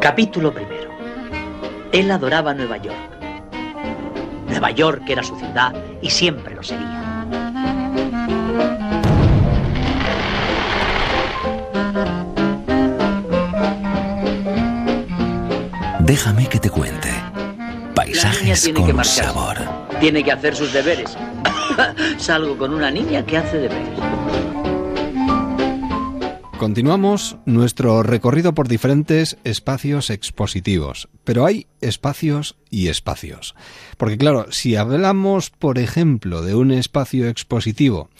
Capítulo 0.00 0.54
primero. 0.54 0.90
Él 1.92 2.10
adoraba 2.10 2.54
Nueva 2.54 2.78
York. 2.78 2.96
Nueva 4.48 4.70
York 4.70 5.02
era 5.06 5.22
su 5.22 5.38
ciudad 5.38 5.74
y 6.00 6.08
siempre 6.08 6.54
lo 6.54 6.62
sería. 6.62 7.26
Déjame 16.00 16.48
que 16.48 16.58
te 16.58 16.70
cuente. 16.70 17.10
paisajes 17.94 18.62
tiene 18.62 18.80
que 18.80 18.86
con 18.86 18.96
marcharse. 18.96 19.24
sabor. 19.24 19.58
Tiene 20.00 20.24
que 20.24 20.32
hacer 20.32 20.56
sus 20.56 20.72
deberes. 20.72 21.18
Salgo 22.16 22.56
con 22.56 22.72
una 22.72 22.90
niña 22.90 23.22
que 23.26 23.36
hace 23.36 23.58
deberes. 23.58 24.11
Continuamos 26.62 27.38
nuestro 27.44 28.04
recorrido 28.04 28.54
por 28.54 28.68
diferentes 28.68 29.36
espacios 29.42 30.10
expositivos, 30.10 31.08
pero 31.24 31.44
hay 31.44 31.66
espacios 31.80 32.56
y 32.70 32.86
espacios. 32.86 33.56
Porque 33.96 34.16
claro, 34.16 34.46
si 34.52 34.76
hablamos, 34.76 35.50
por 35.50 35.80
ejemplo, 35.80 36.40
de 36.40 36.54
un 36.54 36.70
espacio 36.70 37.26
expositivo 37.28 38.10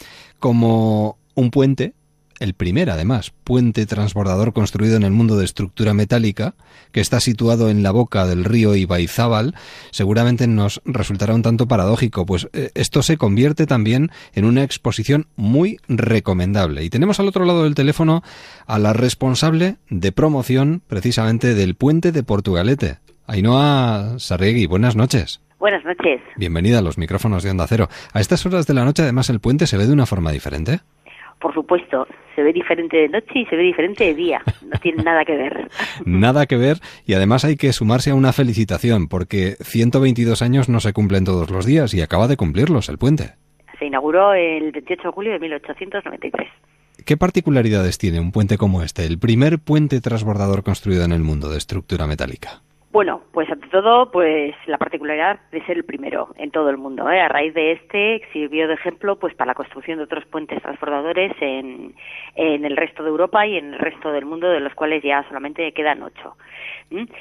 como 0.40 1.18
un 1.36 1.52
puente, 1.52 1.94
el 2.42 2.54
primer 2.54 2.90
además, 2.90 3.32
puente 3.44 3.86
transbordador 3.86 4.52
construido 4.52 4.96
en 4.96 5.04
el 5.04 5.12
mundo 5.12 5.36
de 5.36 5.44
estructura 5.44 5.94
metálica, 5.94 6.54
que 6.90 7.00
está 7.00 7.20
situado 7.20 7.70
en 7.70 7.82
la 7.82 7.92
boca 7.92 8.26
del 8.26 8.44
río 8.44 8.74
Ibaizábal, 8.74 9.54
seguramente 9.92 10.48
nos 10.48 10.82
resultará 10.84 11.34
un 11.34 11.42
tanto 11.42 11.68
paradójico, 11.68 12.26
pues 12.26 12.48
eh, 12.52 12.70
esto 12.74 13.02
se 13.02 13.16
convierte 13.16 13.66
también 13.66 14.10
en 14.34 14.44
una 14.44 14.64
exposición 14.64 15.26
muy 15.36 15.78
recomendable. 15.86 16.82
Y 16.82 16.90
tenemos 16.90 17.20
al 17.20 17.28
otro 17.28 17.44
lado 17.44 17.62
del 17.62 17.76
teléfono 17.76 18.22
a 18.66 18.78
la 18.80 18.92
responsable 18.92 19.76
de 19.88 20.10
promoción 20.10 20.82
precisamente 20.88 21.54
del 21.54 21.76
puente 21.76 22.10
de 22.10 22.24
Portugalete, 22.24 22.98
Ainhoa 23.28 24.18
Sarregui. 24.18 24.66
Buenas 24.66 24.96
noches. 24.96 25.40
Buenas 25.60 25.84
noches. 25.84 26.20
Bienvenida 26.36 26.80
a 26.80 26.82
los 26.82 26.98
micrófonos 26.98 27.44
de 27.44 27.50
Onda 27.50 27.68
Cero. 27.68 27.86
A 28.12 28.18
estas 28.18 28.44
horas 28.46 28.66
de 28.66 28.74
la 28.74 28.84
noche, 28.84 29.02
además, 29.02 29.30
el 29.30 29.38
puente 29.38 29.68
se 29.68 29.76
ve 29.76 29.86
de 29.86 29.92
una 29.92 30.06
forma 30.06 30.32
diferente. 30.32 30.80
Por 31.40 31.54
supuesto, 31.54 32.06
se 32.34 32.42
ve 32.42 32.52
diferente 32.52 32.96
de 32.96 33.08
noche 33.08 33.40
y 33.40 33.46
se 33.46 33.56
ve 33.56 33.62
diferente 33.62 34.04
de 34.04 34.14
día. 34.14 34.42
No 34.62 34.78
tiene 34.80 35.02
nada 35.04 35.24
que 35.24 35.36
ver. 35.36 35.68
Nada 36.04 36.46
que 36.46 36.56
ver 36.56 36.78
y 37.06 37.14
además 37.14 37.44
hay 37.44 37.56
que 37.56 37.72
sumarse 37.72 38.10
a 38.10 38.14
una 38.14 38.32
felicitación 38.32 39.08
porque 39.08 39.56
122 39.60 40.42
años 40.42 40.68
no 40.68 40.80
se 40.80 40.92
cumplen 40.92 41.24
todos 41.24 41.50
los 41.50 41.66
días 41.66 41.94
y 41.94 42.00
acaba 42.00 42.28
de 42.28 42.36
cumplirlos 42.36 42.88
el 42.88 42.98
puente. 42.98 43.34
Se 43.78 43.86
inauguró 43.86 44.34
el 44.34 44.72
28 44.72 45.02
de 45.02 45.10
julio 45.10 45.32
de 45.32 45.38
1893. 45.40 46.48
¿Qué 47.04 47.16
particularidades 47.16 47.98
tiene 47.98 48.20
un 48.20 48.30
puente 48.30 48.56
como 48.58 48.82
este, 48.82 49.04
el 49.06 49.18
primer 49.18 49.58
puente 49.58 50.00
transbordador 50.00 50.62
construido 50.62 51.04
en 51.04 51.12
el 51.12 51.22
mundo 51.22 51.48
de 51.48 51.58
estructura 51.58 52.06
metálica? 52.06 52.62
Bueno, 52.92 53.22
pues 53.32 53.50
ante 53.50 53.68
todo, 53.68 54.10
pues 54.10 54.54
la 54.66 54.76
particularidad 54.76 55.40
de 55.50 55.64
ser 55.64 55.78
el 55.78 55.84
primero 55.84 56.28
en 56.36 56.50
todo 56.50 56.68
el 56.68 56.76
mundo. 56.76 57.10
¿eh? 57.10 57.22
A 57.22 57.28
raíz 57.28 57.54
de 57.54 57.72
este 57.72 58.20
sirvió 58.34 58.68
de 58.68 58.74
ejemplo, 58.74 59.16
pues 59.16 59.34
para 59.34 59.52
la 59.52 59.54
construcción 59.54 59.96
de 59.96 60.04
otros 60.04 60.26
puentes 60.26 60.60
transbordadores 60.60 61.32
en, 61.40 61.94
el 62.36 62.76
resto 62.76 63.02
de 63.02 63.08
Europa 63.08 63.46
y 63.46 63.56
en 63.56 63.72
el 63.72 63.78
resto 63.78 64.12
del 64.12 64.26
mundo, 64.26 64.50
de 64.50 64.60
los 64.60 64.74
cuales 64.74 65.02
ya 65.02 65.24
solamente 65.26 65.72
quedan 65.72 66.02
ocho. 66.02 66.36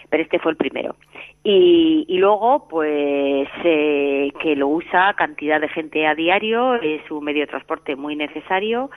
Pero 0.09 0.23
este 0.23 0.39
fue 0.39 0.51
el 0.51 0.57
primero. 0.57 0.97
Y, 1.41 2.03
y 2.05 2.17
luego, 2.17 2.67
pues 2.67 3.47
eh, 3.63 4.29
que 4.41 4.57
lo 4.57 4.67
usa 4.67 5.13
cantidad 5.13 5.61
de 5.61 5.69
gente 5.69 6.05
a 6.05 6.15
diario, 6.15 6.75
es 6.75 7.09
un 7.09 7.23
medio 7.23 7.43
de 7.43 7.47
transporte 7.47 7.95
muy 7.95 8.17
necesario 8.17 8.89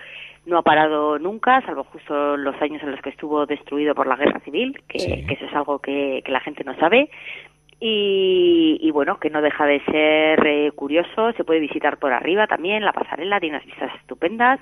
no 0.47 0.59
ha 0.59 0.63
parado 0.63 1.19
nunca, 1.19 1.61
salvo 1.65 1.85
justo 1.85 2.37
los 2.37 2.55
años 2.61 2.83
en 2.83 2.91
los 2.91 3.01
que 3.01 3.11
estuvo 3.11 3.47
destruido 3.47 3.95
por 3.95 4.07
la 4.07 4.17
guerra 4.17 4.41
civil, 4.41 4.79
que, 4.89 4.99
Sí. 4.99 5.25
que 5.27 5.35
eso 5.35 5.47
es 5.47 5.55
algo 5.55 5.79
que, 5.79 6.23
que 6.25 6.33
la 6.33 6.41
gente 6.41 6.65
no 6.65 6.75
sabe. 6.77 7.09
Y, 7.81 8.79
y 8.81 8.91
bueno, 8.93 9.19
que 9.19 9.31
no 9.31 9.43
deja 9.43 9.67
de 9.67 9.81
ser 9.85 10.47
eh, 10.47 10.71
curioso, 10.75 11.33
se 11.37 11.45
puede 11.45 11.61
visitar 11.61 11.99
por 11.99 12.13
arriba 12.13 12.47
también, 12.47 12.85
la 12.85 12.93
pasarela 12.93 13.41
tiene 13.41 13.57
unas 13.57 13.67
vistas 13.67 13.91
estupendas 14.01 14.61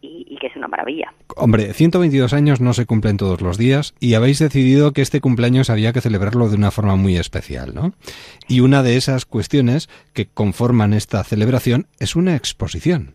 y, 0.00 0.26
y 0.28 0.36
que 0.36 0.48
es 0.48 0.54
una 0.56 0.68
maravilla. 0.68 1.12
Hombre, 1.36 1.72
122 1.72 2.32
años 2.34 2.60
no 2.60 2.72
se 2.72 2.86
cumplen 2.86 3.16
todos 3.16 3.40
los 3.40 3.58
días 3.58 3.94
y 4.00 4.14
habéis 4.14 4.38
decidido 4.38 4.92
que 4.92 5.00
este 5.02 5.20
cumpleaños 5.20 5.70
había 5.70 5.92
que 5.92 6.00
celebrarlo 6.02 6.48
de 6.48 6.56
una 6.56 6.70
forma 6.70 6.94
muy 6.94 7.16
especial, 7.16 7.74
¿no? 7.74 7.92
Y 8.48 8.60
una 8.60 8.82
de 8.82 8.96
esas 8.96 9.24
cuestiones 9.24 9.88
que 10.14 10.26
conforman 10.26 10.92
esta 10.92 11.24
celebración 11.24 11.86
es 11.98 12.14
una 12.16 12.36
exposición. 12.36 13.14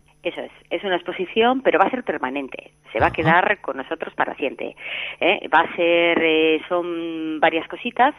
Es 0.69 0.83
una 0.83 0.95
exposición, 0.95 1.61
pero 1.61 1.79
va 1.79 1.85
a 1.85 1.89
ser 1.89 2.03
permanente. 2.03 2.71
Se 2.91 2.99
va 2.99 3.07
a 3.07 3.11
quedar 3.11 3.59
con 3.61 3.77
nosotros 3.77 4.13
para 4.15 4.35
siempre. 4.35 4.75
¿eh? 5.19 5.47
Va 5.53 5.61
a 5.61 5.75
ser, 5.75 6.21
eh, 6.21 6.61
son 6.67 7.39
varias 7.39 7.67
cositas 7.67 8.13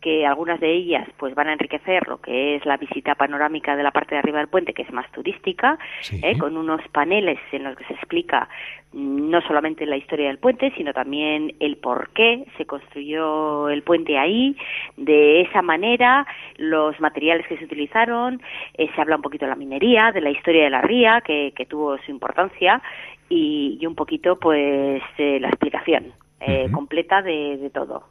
que 0.00 0.26
algunas 0.26 0.60
de 0.60 0.72
ellas 0.72 1.06
pues 1.18 1.34
van 1.34 1.48
a 1.48 1.52
enriquecer 1.52 2.08
lo 2.08 2.20
que 2.20 2.56
es 2.56 2.64
la 2.64 2.76
visita 2.76 3.14
panorámica 3.14 3.76
de 3.76 3.82
la 3.82 3.90
parte 3.90 4.14
de 4.14 4.20
arriba 4.20 4.38
del 4.38 4.48
puente, 4.48 4.72
que 4.72 4.82
es 4.82 4.92
más 4.92 5.10
turística, 5.12 5.78
¿eh? 6.10 6.38
con 6.38 6.56
unos 6.56 6.80
paneles 6.88 7.38
en 7.52 7.64
los 7.64 7.76
que 7.76 7.84
se 7.84 7.94
explica 7.94 8.48
mm, 8.92 9.30
no 9.30 9.40
solamente 9.42 9.84
la 9.84 9.96
historia 9.96 10.28
del 10.28 10.38
puente, 10.38 10.72
sino 10.76 10.92
también 10.94 11.54
el 11.60 11.76
por 11.76 12.10
qué 12.10 12.46
se 12.56 12.64
construyó 12.64 13.68
el 13.68 13.82
puente 13.82 14.18
ahí, 14.18 14.56
de 14.96 15.42
esa 15.42 15.60
manera, 15.60 16.26
los 16.56 16.98
materiales 17.00 17.46
que 17.46 17.58
se 17.58 17.64
utilizaron, 17.64 18.40
eh, 18.78 18.88
se 18.94 19.00
habla 19.00 19.16
un 19.16 19.22
poquito 19.22 19.44
de 19.44 19.50
la 19.50 19.56
minería, 19.56 20.12
de 20.12 20.22
la 20.22 20.30
historia 20.30 20.64
de 20.64 20.70
la 20.70 20.80
ría, 20.80 21.20
que, 21.20 21.52
que 21.54 21.66
tuvo 21.66 21.98
su 21.98 22.10
importancia, 22.10 22.80
y, 23.28 23.78
y 23.80 23.86
un 23.86 23.94
poquito, 23.94 24.38
pues, 24.38 25.02
eh, 25.18 25.38
la 25.40 25.48
explicación 25.48 26.12
eh, 26.40 26.64
Ujú. 26.64 26.72
completa 26.72 27.22
de, 27.22 27.58
de 27.58 27.70
todo. 27.70 28.04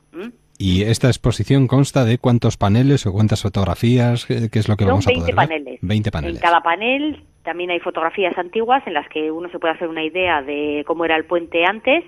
Y 0.62 0.84
esta 0.84 1.07
exposición 1.07 1.68
consta 1.68 2.03
de 2.03 2.18
cuántos 2.18 2.57
paneles 2.57 3.05
o 3.07 3.14
cuántas 3.14 3.41
fotografías, 3.43 4.26
¿qué 4.26 4.49
es 4.60 4.68
lo 4.68 4.76
que 4.76 4.84
Son 4.84 4.89
vamos 4.91 5.07
a 5.07 5.12
20 5.12 5.22
poder 5.22 5.36
ver? 5.36 5.47
paneles. 5.47 5.80
20 5.82 6.10
En 6.10 6.12
paneles. 6.12 6.41
cada 6.41 6.60
panel 6.60 7.24
también 7.43 7.72
hay 7.72 7.80
fotografías 7.80 8.38
antiguas 8.38 8.86
en 8.86 8.93
las 8.93 9.07
que 9.07 9.32
uno 9.32 9.49
se 9.49 9.57
puede 9.57 9.74
hacer 9.76 9.88
una 9.88 10.03
idea 10.03 10.41
de 10.41 10.84
cómo 10.86 11.05
era 11.05 11.16
el 11.16 11.24
puente 11.24 11.64
antes 11.64 12.03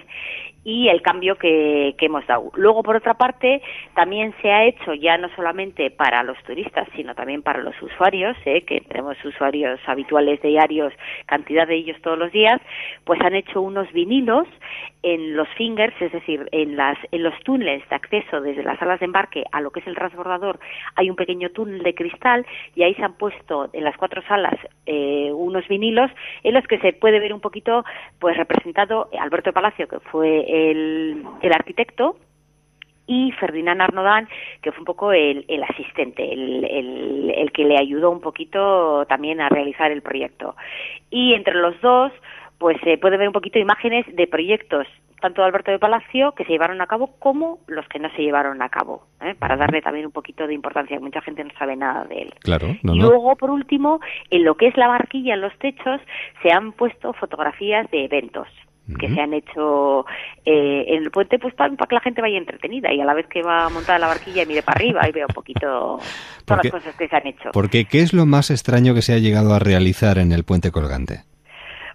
y 0.64 0.89
el 0.89 1.02
cambio 1.02 1.38
que, 1.38 1.95
que 1.97 2.06
hemos 2.08 2.28
dado. 2.28 2.52
Luego, 2.56 2.84
por 2.84 2.95
otra 2.97 3.16
parte, 3.16 3.62
también 3.95 4.36
se 4.41 4.52
ha 4.52 4.66
hecho 4.66 4.93
ya 4.93 5.18
no 5.18 5.30
solamente 5.36 5.89
para 5.89 6.22
los 6.22 6.38
turistas, 6.43 6.88
sino 6.95 7.16
también 7.16 7.41
para 7.41 7.64
los 7.64 7.74
usuarios, 7.82 8.38
¿eh? 8.45 8.64
que 8.64 8.82
tenemos 8.82 9.18
usuarios 9.26 9.80
habituales 9.88 10.41
diarios, 10.41 10.93
cantidad 11.26 11.66
de 11.68 11.78
ellos 11.78 11.97
todos 12.04 12.20
los 12.20 12.32
días, 12.32 12.62
pues 13.06 13.20
han 13.22 13.34
hecho 13.34 13.62
unos 13.62 13.91
vinilos 13.93 14.47
en 15.04 15.36
los 15.36 15.47
fingers, 15.49 15.99
es 16.02 16.12
decir, 16.12 16.47
en, 16.52 16.76
las, 16.76 16.97
en 17.12 17.24
los 17.24 17.34
túneles 17.43 17.88
de 17.89 17.95
acceso 17.95 18.41
desde 18.41 18.64
las 18.64 18.78
salas 18.80 18.99
de 18.99 19.06
embarque 19.06 19.43
a 19.52 19.62
lo 19.62 19.72
que 19.72 19.80
es 19.80 19.88
el 19.88 19.95
transbordador, 19.95 20.60
hay 20.95 21.10
un 21.10 21.16
pequeño 21.16 21.49
túnel 21.49 21.82
de 21.82 21.95
cristal 21.95 22.45
y 22.76 22.84
ahí 22.84 22.93
se 22.95 23.04
han 23.04 23.14
puesto 23.14 23.70
en 23.74 23.84
las 23.84 23.97
cuatro 23.97 24.22
salas 24.24 24.58
eh, 24.86 25.32
unos 25.34 25.68
vinilos 25.68 26.12
en 26.43 26.54
los 26.54 26.66
que 26.68 26.80
se 26.80 26.93
puede 26.93 27.20
ver 27.20 27.34
un 27.34 27.41
poquito 27.41 27.84
pues 28.20 28.38
representado 28.38 29.10
Alberto 29.20 29.54
Palacio, 29.54 29.88
que 29.88 29.99
fue 29.99 30.45
el, 30.72 31.24
el 31.41 31.54
arquitecto, 31.54 32.16
y 33.08 33.32
Ferdinand 33.34 33.82
Arnodán, 33.82 34.30
que 34.62 34.72
fue 34.72 34.80
un 34.80 34.86
poco 34.86 35.12
el, 35.12 35.43
el 35.49 35.64
asistente, 35.64 36.32
el, 36.32 36.64
el, 36.64 37.34
el 37.36 37.52
que 37.52 37.66
le 37.66 37.78
ayudó 37.78 38.10
un 38.10 38.22
poquito 38.22 39.06
también 39.08 39.41
a 39.41 39.49
realizar 39.49 39.91
el 39.91 40.02
proyecto. 40.02 40.56
Y 41.10 41.34
entre 41.34 41.56
los 41.56 41.80
dos, 41.82 42.14
pues 42.62 42.78
se 42.84 42.99
puede 42.99 43.18
ver 43.18 43.28
un 43.28 43.34
poquito 43.34 43.57
imágenes 43.57 44.05
de 44.16 44.28
proyectos 44.28 44.86
tanto 45.20 45.41
de 45.41 45.47
Alberto 45.47 45.72
de 45.72 45.80
Palacio 45.80 46.34
que 46.34 46.43
se 46.45 46.51
llevaron 46.51 46.80
a 46.82 46.88
cabo 46.88 47.16
como 47.18 47.59
los 47.68 47.88
que 47.88 47.99
no 47.99 48.09
se 48.16 48.22
llevaron 48.22 48.62
a 48.62 48.70
cabo, 48.70 49.03
¿eh? 49.22 49.36
para 49.38 49.55
darle 49.55 49.82
también 49.82 50.05
un 50.05 50.12
poquito 50.12 50.47
de 50.47 50.53
importancia, 50.53 50.97
que 50.97 51.03
mucha 51.03 51.22
gente 51.22 51.43
no 51.43 51.51
sabe 51.57 51.76
nada 51.76 52.05
de 52.05 52.24
él. 52.24 52.34
Claro, 52.39 52.76
no, 52.84 52.95
y 52.95 52.99
no. 52.99 53.07
luego, 53.07 53.36
por 53.36 53.51
último, 53.51 53.99
en 54.30 54.43
lo 54.43 54.55
que 54.55 54.68
es 54.68 54.78
la 54.78 54.88
barquilla, 54.88 55.36
en 55.36 55.41
los 55.41 55.55
techos, 55.59 56.01
se 56.41 56.51
han 56.51 56.72
puesto 56.72 57.14
fotografías 57.14 57.89
de 57.91 58.05
eventos 58.05 58.47
que 58.99 59.07
se 59.07 59.22
han 59.22 59.34
hecho 59.34 60.05
eh, 60.43 60.84
en 60.88 61.03
el 61.03 61.12
puente 61.12 61.39
pues 61.39 61.53
para, 61.53 61.74
para 61.76 61.88
que 61.88 61.95
la 61.95 62.01
gente 62.01 62.22
vaya 62.22 62.38
entretenida 62.38 62.91
y 62.91 62.99
a 62.99 63.05
la 63.05 63.14
vez 63.14 63.26
que 63.28 63.41
va 63.41 63.70
montada 63.70 63.99
la 63.99 64.07
barquilla 64.07 64.43
y 64.43 64.45
mire 64.45 64.64
para 64.64 64.80
arriba 64.80 65.07
y 65.07 65.14
vea 65.14 65.28
un 65.30 65.34
poquito 65.34 65.99
todas 66.43 66.64
las 66.66 66.72
cosas 66.72 66.95
que 66.95 67.07
se 67.07 67.16
han 67.16 67.28
hecho. 67.28 67.51
Porque, 67.53 67.86
¿qué 67.86 67.99
es 67.99 68.12
lo 68.12 68.26
más 68.26 68.51
extraño 68.51 68.93
que 68.93 69.01
se 69.01 69.14
ha 69.14 69.20
llegado 69.20 69.53
a 69.53 69.59
realizar 69.59 70.18
en 70.18 70.34
el 70.34 70.43
puente 70.43 70.72
colgante? 70.72 71.31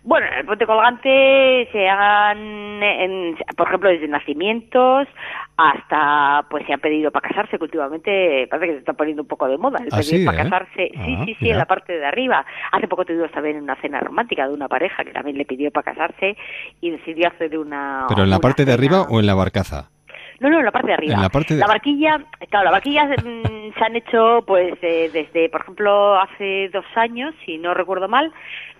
Bueno, 0.07 0.27
en 0.29 0.35
el 0.39 0.47
puente 0.47 0.67
colgante 0.67 1.69
se 1.73 1.89
hagan, 1.89 2.39
en- 2.81 3.37
por 3.57 3.67
ejemplo, 3.67 3.91
desde 3.91 4.07
nacimientos 4.07 5.09
hasta, 5.57 6.45
pues 6.49 6.65
se 6.65 6.75
han 6.75 6.79
pedido 6.81 7.11
para 7.11 7.29
casarse, 7.29 7.59
que 7.59 7.65
últimamente 7.65 8.47
parece 8.49 8.67
que 8.69 8.73
se 8.75 8.79
está 8.79 8.93
poniendo 8.93 9.23
un 9.23 9.29
poco 9.29 9.49
de 9.49 9.59
moda, 9.59 9.81
el 9.81 9.89
¿Ah, 9.91 9.97
pedir 9.97 10.21
sí, 10.21 10.25
para 10.25 10.39
eh? 10.41 10.45
casarse. 10.45 10.91
Sí, 10.95 11.17
Ah, 11.19 11.23
sí, 11.25 11.35
sí, 11.35 11.37
mira. 11.41 11.55
en 11.55 11.59
la 11.59 11.65
parte 11.67 11.99
de 11.99 12.07
arriba. 12.07 12.47
Hace 12.71 12.87
poco 12.87 13.05
tuvimos 13.05 13.33
también 13.33 13.57
una 13.61 13.75
cena 13.81 13.99
romántica 13.99 14.47
de 14.47 14.55
una 14.55 14.69
pareja 14.69 15.03
que 15.05 15.11
también 15.11 15.39
le 15.39 15.45
pidió 15.45 15.73
para 15.73 15.93
casarse 15.93 16.37
y 16.81 16.91
decidió 16.91 17.27
hacer 17.27 17.59
una... 17.59 18.07
¿Pero 18.09 18.23
en 18.23 18.31
la 18.31 18.39
parte 18.39 18.65
de 18.65 18.73
arriba 18.73 19.03
o 19.11 19.19
en 19.19 19.27
la 19.27 19.35
barcaza? 19.35 19.91
No, 20.39 20.51
no, 20.51 20.59
en 20.61 20.67
la 20.67 20.71
parte 20.71 20.89
de 20.89 20.95
arriba. 20.95 21.15
En 21.15 21.23
la 21.23 21.31
parte 21.31 21.55
de- 21.57 21.63
barquilla, 21.67 22.21
claro, 22.51 22.67
la 22.67 22.71
barquilla 22.71 23.07
mm, 23.07 23.73
se 23.77 23.85
han 23.85 23.97
hecho, 23.97 24.45
pues, 24.47 24.75
eh, 24.83 25.11
desde, 25.13 25.49
por 25.49 25.63
ejemplo, 25.63 26.21
hace 26.21 26.69
dos 26.73 26.85
años, 26.95 27.35
si 27.45 27.57
no 27.59 27.73
recuerdo 27.75 28.07
mal, 28.07 28.31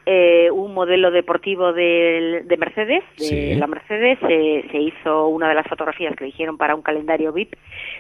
eh, 0.07 0.51
un 0.53 0.73
modelo 0.73 1.11
deportivo 1.11 1.73
de, 1.73 2.43
de 2.45 2.57
Mercedes, 2.57 3.03
de 3.19 3.25
Sí. 3.25 3.55
la 3.57 3.67
Mercedes, 3.67 4.19
se, 4.21 4.65
se 4.71 4.79
hizo 4.79 5.27
una 5.27 5.49
de 5.49 5.55
las 5.57 5.67
fotografías 5.67 6.15
que 6.15 6.25
eligieron 6.25 6.57
para 6.57 6.75
un 6.77 6.83
calendario 6.83 7.33
VIP. 7.33 7.55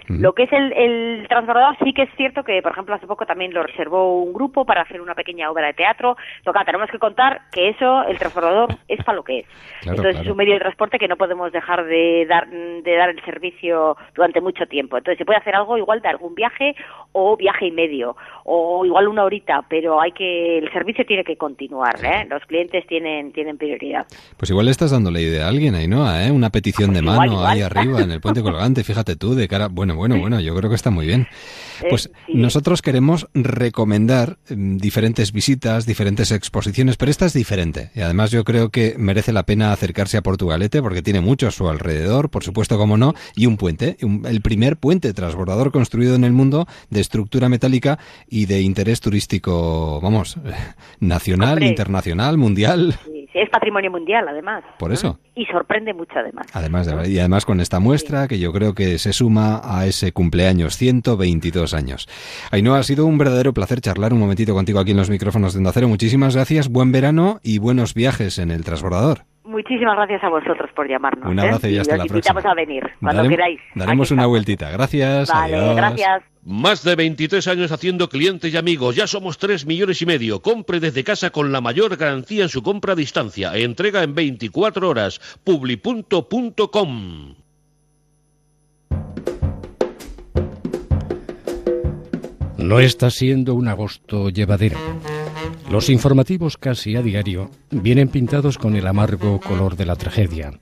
Lo 0.09 0.33
que 0.33 0.45
es 0.45 0.53
el, 0.53 0.73
el 0.73 1.27
transbordador 1.29 1.77
sí 1.83 1.93
que 1.93 2.03
es 2.03 2.11
cierto 2.17 2.45
que, 2.45 2.63
por 2.63 2.71
ejemplo, 2.73 2.95
hace 2.95 3.07
poco 3.09 3.27
también 3.27 3.53
lo 3.53 3.63
reservó 3.65 4.23
un 4.23 4.33
grupo 4.33 4.65
para 4.65 4.83
hacer 4.83 5.01
una 5.01 5.15
pequeña 5.17 5.51
obra 5.51 5.67
de 5.67 5.75
teatro. 5.75 6.17
Toca, 6.45 6.65
tenemos 6.65 6.89
que 6.91 6.99
contar 7.01 7.41
que 7.53 7.71
eso, 7.71 8.05
el 8.05 8.19
transbordador, 8.19 8.69
es 8.89 9.03
para 9.05 9.17
lo 9.17 9.25
que 9.25 9.41
es. 9.41 9.47
Claro, 9.81 9.97
Entonces 9.97 10.13
claro. 10.13 10.25
es 10.25 10.31
un 10.31 10.37
medio 10.37 10.55
de 10.55 10.61
transporte 10.61 10.99
que 10.99 11.09
no 11.09 11.17
podemos 11.17 11.51
dejar 11.51 11.85
de 11.87 12.25
dar, 12.29 12.49
de 12.49 12.97
dar 12.97 13.11
el 13.11 13.21
servicio 13.25 13.97
durante 14.15 14.41
mucho 14.41 14.67
tiempo. 14.67 14.97
Entonces 14.97 15.19
se 15.19 15.25
puede 15.25 15.39
hacer 15.41 15.57
algo 15.57 15.77
igual 15.77 16.01
de 16.01 16.09
algún 16.09 16.35
viaje 16.37 16.77
o 17.13 17.37
viaje 17.37 17.67
y 17.67 17.73
medio 17.73 18.17
o 18.45 18.85
igual 18.85 19.09
una 19.09 19.25
horita, 19.25 19.65
pero 19.69 20.01
hay 20.01 20.13
que 20.13 20.59
el 20.59 20.71
servicio 20.73 21.05
tiene 21.05 21.25
que 21.25 21.37
continuar. 21.37 21.95
¿Eh? 22.03 22.26
Los 22.28 22.42
clientes 22.47 22.84
tienen 22.88 23.32
tienen 23.32 23.57
prioridad. 23.59 24.07
Pues 24.36 24.51
igual 24.51 24.66
le 24.66 24.72
estás 24.72 24.90
dando 24.90 25.11
la 25.11 25.20
idea 25.20 25.47
a 25.47 25.49
alguien, 25.49 25.74
Ainhoa, 25.74 26.26
¿eh? 26.26 26.30
Una 26.30 26.51
petición 26.51 26.92
de 26.92 27.01
Igual, 27.01 27.16
mano 27.16 27.32
igual. 27.32 27.47
ahí 27.47 27.61
arriba 27.62 28.01
en 28.03 28.11
el 28.11 28.20
puente 28.20 28.42
colgante, 28.42 28.84
fíjate 28.84 29.16
tú, 29.16 29.34
de 29.34 29.49
cara... 29.49 29.68
Bueno, 29.68 29.94
bueno, 29.97 30.16
bueno, 30.20 30.40
yo 30.40 30.55
creo 30.57 30.68
que 30.70 30.76
está 30.76 30.90
muy 30.90 31.07
bien. 31.07 31.22
Eh, 31.82 31.86
Pues 31.90 32.11
nosotros 32.28 32.82
queremos 32.82 33.26
recomendar 33.34 34.38
mm, 34.49 34.76
diferentes 34.78 35.32
visitas, 35.32 35.86
diferentes 35.86 36.30
exposiciones, 36.32 36.97
pero 36.97 37.11
esta 37.11 37.26
es 37.26 37.32
diferente. 37.32 37.90
Y 37.94 38.01
además 38.01 38.30
yo 38.30 38.44
creo 38.44 38.70
que 38.70 38.94
merece 38.99 39.32
la 39.32 39.44
pena 39.44 39.72
acercarse 39.72 40.16
a 40.16 40.22
Portugalete 40.22 40.80
porque 40.82 41.03
tiene 41.03 41.20
mucho 41.20 41.49
a 41.49 41.51
su 41.51 41.68
alrededor, 41.68 42.30
por 42.30 42.44
supuesto, 42.44 42.78
como 42.78 42.97
no, 42.97 43.14
y 43.34 43.47
un 43.47 43.57
puente, 43.57 43.97
un- 44.03 44.24
el 44.26 44.40
primer 44.40 44.76
puente 44.76 45.12
transbordador 45.12 45.72
construido 45.72 46.14
en 46.14 46.24
el 46.24 46.32
mundo 46.32 46.66
de 46.90 47.01
estructura 47.01 47.49
metálica 47.49 47.99
y 48.28 48.47
de 48.47 48.61
interés 48.61 49.01
turístico, 49.01 50.01
vamos, 50.01 50.36
nacional, 51.01 51.53
Hombre. 51.55 51.66
internacional, 51.68 51.86
mundial. 51.89 52.95
Sí, 53.05 53.28
sí, 53.32 53.39
es 53.39 53.51
patrimonio 53.51 53.91
mundial, 53.91 54.26
además. 54.28 54.64
Por 54.78 54.93
eso. 54.93 55.18
Y 55.34 55.45
sorprende 55.47 55.93
mucho, 55.95 56.18
además. 56.18 56.47
Además 56.55 56.87
de- 56.87 57.11
y 57.11 57.18
además 57.18 57.45
con 57.45 57.61
esta 57.61 57.80
muestra 57.80 58.26
que 58.28 58.39
yo 58.39 58.53
creo 58.53 58.74
que 58.74 58.99
se 58.99 59.12
suma 59.12 59.61
a 59.64 59.87
ese 59.87 60.12
cumpleaños 60.12 60.76
122 60.76 61.74
años. 61.74 62.09
Ainhoa, 62.51 62.78
ha 62.78 62.82
sido 62.82 63.07
un 63.07 63.18
verdadero 63.18 63.53
placer 63.53 63.80
charlar 63.80 64.12
un 64.12 64.20
momentito 64.20 64.55
contigo 64.55 64.78
aquí 64.80 64.93
en 64.93 64.97
los 64.97 65.11
micrófonos 65.11 65.53
de 65.55 65.59
Onda 65.59 65.72
Cero. 65.72 65.89
Muchísimas 65.89 66.34
gracias, 66.34 66.68
buen 66.68 66.93
verano 66.93 67.39
y 67.43 67.59
buenos 67.59 67.95
viajes 67.95 68.39
en 68.39 68.51
el 68.51 68.64
transbordador. 68.64 69.20
Muchísimas 69.45 69.95
gracias 69.97 70.24
a 70.24 70.28
vosotros 70.28 70.68
por 70.74 70.89
llamarnos. 70.89 71.30
Un 71.30 71.39
¿eh? 71.39 71.43
abrazo 71.43 71.68
y 71.68 71.78
hasta 71.78 71.95
os 71.95 71.99
la 71.99 72.07
invitamos 72.07 72.43
próxima. 72.43 72.51
a 72.53 72.55
venir 72.55 72.82
cuando 73.01 73.22
Darem- 73.22 73.28
queráis. 73.28 73.61
Daremos 73.76 74.11
una 74.11 74.26
vueltita. 74.26 74.70
Gracias. 74.70 75.30
Vale, 75.32 75.57
adiós. 75.57 75.76
gracias. 75.76 76.22
Más 76.49 76.84
de 76.84 76.94
23 76.94 77.44
años 77.49 77.72
haciendo 77.72 78.09
clientes 78.09 78.55
y 78.55 78.57
amigos. 78.57 78.94
Ya 78.94 79.09
somos 79.09 79.36
3 79.36 79.66
millones 79.66 80.01
y 80.01 80.07
medio. 80.07 80.42
Compre 80.42 80.78
desde 80.78 81.03
casa 81.03 81.30
con 81.30 81.51
la 81.51 81.61
mayor 81.61 81.97
garantía 81.97 82.44
en 82.44 82.49
su 82.49 82.62
compra 82.62 82.92
a 82.92 82.97
distancia. 82.97 83.57
Entrega 83.57 84.05
en 84.05 84.14
24 84.14 84.88
horas. 84.88 85.20
Publi.com. 85.42 87.34
No 92.59 92.78
está 92.78 93.11
siendo 93.11 93.55
un 93.55 93.66
agosto 93.66 94.30
llevadero. 94.30 94.78
Los 95.68 95.90
informativos 95.90 96.57
casi 96.57 96.94
a 96.94 97.03
diario 97.03 97.51
vienen 97.72 98.07
pintados 98.07 98.57
con 98.57 98.76
el 98.76 98.86
amargo 98.86 99.40
color 99.40 99.74
de 99.74 99.86
la 99.86 99.97
tragedia. 99.97 100.53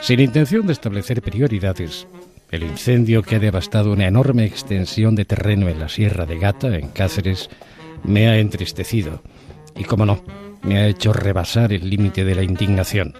Sin 0.00 0.18
intención 0.18 0.66
de 0.66 0.72
establecer 0.72 1.22
prioridades, 1.22 2.08
el 2.54 2.62
incendio 2.62 3.22
que 3.22 3.36
ha 3.36 3.40
devastado 3.40 3.92
una 3.92 4.06
enorme 4.06 4.44
extensión 4.44 5.16
de 5.16 5.24
terreno 5.24 5.68
en 5.68 5.80
la 5.80 5.88
Sierra 5.88 6.24
de 6.24 6.38
Gata, 6.38 6.76
en 6.76 6.88
Cáceres, 6.88 7.50
me 8.04 8.28
ha 8.28 8.38
entristecido 8.38 9.22
y, 9.76 9.82
como 9.84 10.06
no, 10.06 10.22
me 10.62 10.78
ha 10.78 10.86
hecho 10.86 11.12
rebasar 11.12 11.72
el 11.72 11.90
límite 11.90 12.24
de 12.24 12.34
la 12.36 12.44
indignación. 12.44 13.14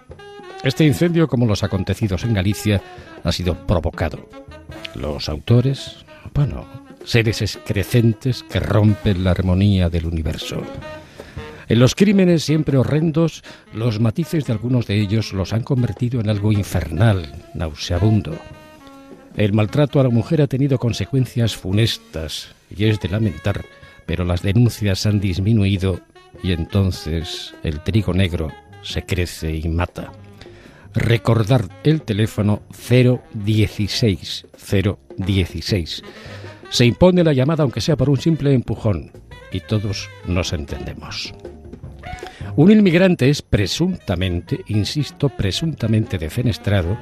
Este 0.63 0.85
incendio, 0.85 1.27
como 1.27 1.47
los 1.47 1.65
acontecidos 1.65 2.23
en 2.23 2.35
Galicia, 2.35 2.81
ha 3.25 3.33
sido 3.33 3.67
provocado. 3.67 4.29
Los 4.95 5.29
autores, 5.29 6.05
bueno, 6.33 6.65
seres 7.05 7.43
excrecentes 7.43 8.45
que 8.45 8.61
rompen 8.61 9.25
la 9.25 9.33
armonía 9.33 9.91
del 9.91 10.07
universo. 10.07 10.63
En 11.69 11.81
los 11.81 11.97
crímenes 11.97 12.45
siempre 12.45 12.79
horrendos, 12.79 13.43
los 13.73 13.99
matices 13.99 14.45
de 14.45 14.53
algunos 14.53 14.87
de 14.87 15.01
ellos 15.01 15.33
los 15.33 15.53
han 15.53 15.63
convertido 15.63 16.21
en 16.21 16.31
algo 16.31 16.53
infernal, 16.53 17.35
nauseabundo. 17.55 18.39
El 19.37 19.53
maltrato 19.53 19.99
a 19.99 20.05
la 20.05 20.11
mujer 20.11 20.43
ha 20.43 20.47
tenido 20.47 20.79
consecuencias 20.79 21.57
funestas 21.57 22.55
y 22.75 22.85
es 22.85 23.01
de 23.01 23.09
lamentar, 23.09 23.65
pero 24.07 24.25
las 24.25 24.43
denuncias 24.43 25.07
han 25.07 25.19
disminuido 25.19 26.01
y 26.43 26.53
entonces 26.53 27.55
el 27.65 27.81
trigo 27.81 28.15
negro 28.15 28.53
se 28.83 29.05
crece 29.05 29.55
y 29.55 29.69
mata. 29.69 30.13
Recordar 30.95 31.67
el 31.83 32.03
teléfono 32.03 32.63
016 33.35 34.47
016. 35.17 36.03
Se 36.71 36.87
impone 36.87 37.25
la 37.25 37.33
llamada 37.33 37.65
aunque 37.65 37.81
sea 37.81 37.97
por 37.97 38.11
un 38.11 38.21
simple 38.21 38.55
empujón 38.55 39.11
y 39.51 39.61
todos 39.61 40.09
nos 40.27 40.53
entendemos. 40.53 41.35
Un 42.57 42.71
inmigrante 42.71 43.29
es 43.29 43.43
presuntamente, 43.43 44.61
insisto, 44.69 45.29
presuntamente 45.29 46.19
defenestrado 46.19 46.97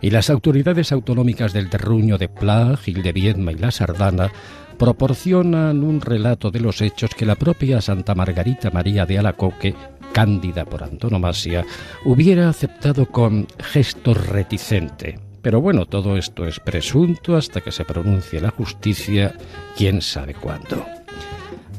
y 0.00 0.10
las 0.10 0.30
autoridades 0.30 0.92
autonómicas 0.92 1.52
del 1.52 1.68
terruño 1.68 2.18
de 2.18 2.28
Pla, 2.28 2.76
Gil 2.76 3.02
de 3.02 3.12
Viedma 3.12 3.50
y 3.50 3.56
La 3.56 3.72
Sardana 3.72 4.30
proporcionan 4.78 5.82
un 5.82 6.00
relato 6.00 6.52
de 6.52 6.60
los 6.60 6.80
hechos 6.80 7.16
que 7.16 7.26
la 7.26 7.34
propia 7.34 7.80
Santa 7.80 8.14
Margarita 8.14 8.70
María 8.70 9.04
de 9.04 9.18
Alacoque, 9.18 9.74
cándida 10.12 10.64
por 10.64 10.84
antonomasia, 10.84 11.64
hubiera 12.04 12.48
aceptado 12.48 13.06
con 13.06 13.48
gesto 13.58 14.14
reticente. 14.14 15.18
Pero 15.42 15.60
bueno, 15.60 15.86
todo 15.86 16.16
esto 16.16 16.46
es 16.46 16.60
presunto 16.60 17.36
hasta 17.36 17.60
que 17.60 17.72
se 17.72 17.84
pronuncie 17.84 18.40
la 18.40 18.50
justicia, 18.50 19.34
quién 19.76 20.00
sabe 20.00 20.34
cuándo. 20.34 20.86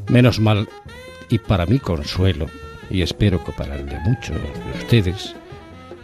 Menos 0.10 0.42
mal, 0.42 0.68
y 1.30 1.40
para 1.40 1.66
mi 1.66 1.80
consuelo, 1.80 2.48
y 2.94 3.02
espero 3.02 3.44
que 3.44 3.52
para 3.52 3.76
el 3.76 3.90
de 3.90 4.00
muchos 4.02 4.38
de 4.38 4.80
ustedes, 4.80 5.36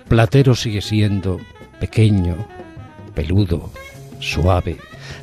Platero 0.07 0.55
sigue 0.55 0.81
siendo 0.81 1.39
pequeño, 1.79 2.35
peludo, 3.13 3.71
suave, 4.19 4.77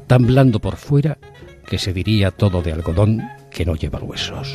tan 0.06 0.26
blando 0.26 0.60
por 0.60 0.76
fuera 0.76 1.18
que 1.66 1.78
se 1.78 1.92
diría 1.92 2.30
todo 2.30 2.62
de 2.62 2.72
algodón 2.72 3.20
que 3.50 3.66
no 3.66 3.74
lleva 3.74 3.98
huesos. 3.98 4.54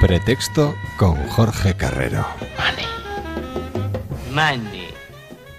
Pretexto 0.00 0.74
con 0.96 1.16
Jorge 1.28 1.74
Carrero. 1.74 2.26
Money. 4.32 4.58
Money 4.58 4.83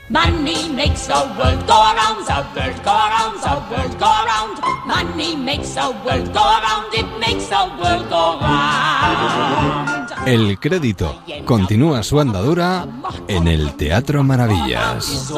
makes 0.10 1.08
the 1.08 1.14
world 1.38 1.66
go 1.68 1.74
round, 1.74 2.26
the 2.28 2.46
world 2.56 2.84
go 2.84 2.92
round, 2.92 3.42
the 3.42 3.56
world 3.72 4.00
go 4.00 4.06
round. 4.06 4.60
Money 4.86 5.36
makes 5.36 5.74
the 5.74 5.92
world 6.06 6.32
go 6.34 6.42
round, 6.42 6.94
it 6.94 7.06
makes 7.20 7.48
the 7.50 7.72
world 7.80 8.10
go 8.10 8.40
round. 8.40 10.12
El 10.26 10.60
crédito 10.60 11.22
continúa 11.46 12.02
su 12.02 12.20
andadura 12.20 12.88
en 13.28 13.48
el 13.48 13.76
Teatro 13.76 14.24
Maravillas. 14.24 15.32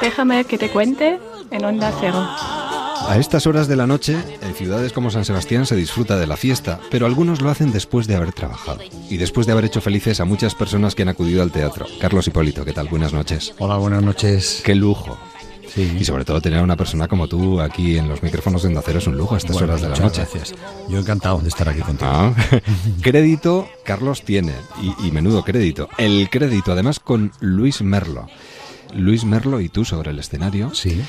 Déjame 0.00 0.44
que 0.44 0.58
te 0.58 0.70
cuente 0.70 1.20
en 1.50 1.64
Onda 1.64 1.92
Cero. 2.00 2.67
A 3.08 3.16
estas 3.18 3.46
horas 3.46 3.68
de 3.68 3.76
la 3.76 3.86
noche, 3.86 4.18
en 4.42 4.54
ciudades 4.54 4.92
como 4.92 5.10
San 5.10 5.24
Sebastián 5.24 5.64
se 5.64 5.74
disfruta 5.76 6.18
de 6.18 6.26
la 6.26 6.36
fiesta, 6.36 6.78
pero 6.90 7.06
algunos 7.06 7.40
lo 7.40 7.48
hacen 7.48 7.72
después 7.72 8.06
de 8.06 8.14
haber 8.14 8.32
trabajado 8.34 8.80
y 9.08 9.16
después 9.16 9.46
de 9.46 9.52
haber 9.54 9.64
hecho 9.64 9.80
felices 9.80 10.20
a 10.20 10.26
muchas 10.26 10.54
personas 10.54 10.94
que 10.94 11.02
han 11.02 11.08
acudido 11.08 11.42
al 11.42 11.50
teatro. 11.50 11.86
Carlos 12.00 12.26
Hipólito, 12.28 12.66
¿qué 12.66 12.74
tal? 12.74 12.88
Buenas 12.88 13.14
noches. 13.14 13.54
Hola, 13.58 13.76
buenas 13.76 14.02
noches. 14.02 14.60
Qué 14.62 14.74
lujo. 14.74 15.18
Y 15.76 16.04
sobre 16.04 16.24
todo 16.24 16.40
tener 16.42 16.58
a 16.58 16.62
una 16.62 16.76
persona 16.76 17.08
como 17.08 17.28
tú 17.28 17.60
aquí 17.60 17.96
en 17.96 18.08
los 18.08 18.22
micrófonos 18.22 18.62
de 18.62 18.68
Onda 18.68 18.82
Cero 18.84 18.98
es 18.98 19.06
un 19.06 19.16
lujo 19.16 19.34
a 19.36 19.38
estas 19.38 19.52
Bueno, 19.52 19.68
horas 19.68 19.82
de 19.82 19.88
la 19.88 19.96
noche. 19.96 20.22
gracias. 20.30 20.54
Yo 20.88 20.98
encantado 20.98 21.38
de 21.38 21.48
estar 21.48 21.68
aquí 21.68 21.80
contigo. 21.80 22.10
Ah, 22.12 22.34
crédito 23.00 23.68
Carlos 23.84 24.22
tiene, 24.22 24.52
y, 24.82 25.06
y 25.06 25.10
menudo 25.12 25.44
crédito. 25.44 25.88
El 25.96 26.28
crédito 26.30 26.72
además 26.72 27.00
con 27.00 27.32
Luis 27.40 27.80
Merlo. 27.80 28.26
Luis 28.94 29.24
Merlo 29.24 29.60
y 29.60 29.68
tú 29.68 29.84
sobre 29.84 30.10
el 30.10 30.18
escenario. 30.18 30.74
Sí. 30.74 31.00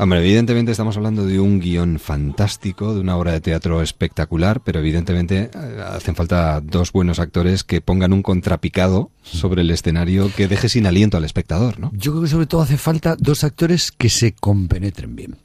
Hombre, 0.00 0.20
evidentemente 0.20 0.70
estamos 0.70 0.96
hablando 0.96 1.26
de 1.26 1.40
un 1.40 1.58
guion 1.58 1.98
fantástico, 1.98 2.94
de 2.94 3.00
una 3.00 3.16
obra 3.16 3.32
de 3.32 3.40
teatro 3.40 3.82
espectacular, 3.82 4.60
pero 4.62 4.78
evidentemente 4.78 5.50
eh, 5.52 5.82
hacen 5.84 6.14
falta 6.14 6.60
dos 6.60 6.92
buenos 6.92 7.18
actores 7.18 7.64
que 7.64 7.80
pongan 7.80 8.12
un 8.12 8.22
contrapicado 8.22 9.10
sobre 9.22 9.62
el 9.62 9.72
escenario 9.72 10.30
que 10.36 10.46
deje 10.46 10.68
sin 10.68 10.86
aliento 10.86 11.16
al 11.16 11.24
espectador, 11.24 11.80
¿no? 11.80 11.90
Yo 11.94 12.12
creo 12.12 12.22
que 12.22 12.28
sobre 12.28 12.46
todo 12.46 12.60
hace 12.60 12.76
falta 12.76 13.16
dos 13.18 13.42
actores 13.42 13.90
que 13.90 14.08
se 14.08 14.32
compenetren 14.34 15.16
bien. 15.16 15.36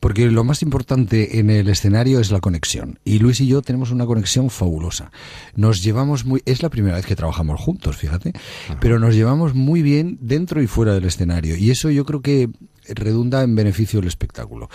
Porque 0.00 0.26
lo 0.26 0.44
más 0.44 0.62
importante 0.62 1.40
en 1.40 1.48
el 1.48 1.68
escenario 1.68 2.20
es 2.20 2.30
la 2.30 2.40
conexión. 2.40 3.00
Y 3.04 3.18
Luis 3.18 3.40
y 3.40 3.46
yo 3.46 3.62
tenemos 3.62 3.90
una 3.90 4.06
conexión 4.06 4.50
fabulosa. 4.50 5.10
Nos 5.56 5.82
llevamos 5.82 6.24
muy... 6.24 6.42
Es 6.44 6.62
la 6.62 6.68
primera 6.68 6.96
vez 6.96 7.06
que 7.06 7.16
trabajamos 7.16 7.58
juntos, 7.58 7.96
fíjate. 7.96 8.32
Pero 8.80 9.00
nos 9.00 9.14
llevamos 9.14 9.54
muy 9.54 9.82
bien 9.82 10.18
dentro 10.20 10.62
y 10.62 10.68
fuera 10.68 10.94
del 10.94 11.06
escenario. 11.06 11.56
Y 11.56 11.70
eso 11.70 11.90
yo 11.90 12.04
creo 12.04 12.22
que 12.22 12.50
redunda 12.94 13.42
en 13.42 13.54
beneficio 13.54 14.00
del 14.00 14.08
espectáculo. 14.08 14.68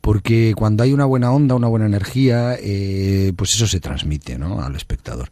Porque 0.00 0.54
cuando 0.56 0.82
hay 0.84 0.92
una 0.92 1.04
buena 1.04 1.32
onda, 1.32 1.54
una 1.54 1.68
buena 1.68 1.86
energía, 1.86 2.56
eh, 2.60 3.32
pues 3.36 3.54
eso 3.54 3.66
se 3.66 3.80
transmite 3.80 4.38
¿no? 4.38 4.62
al 4.62 4.76
espectador. 4.76 5.28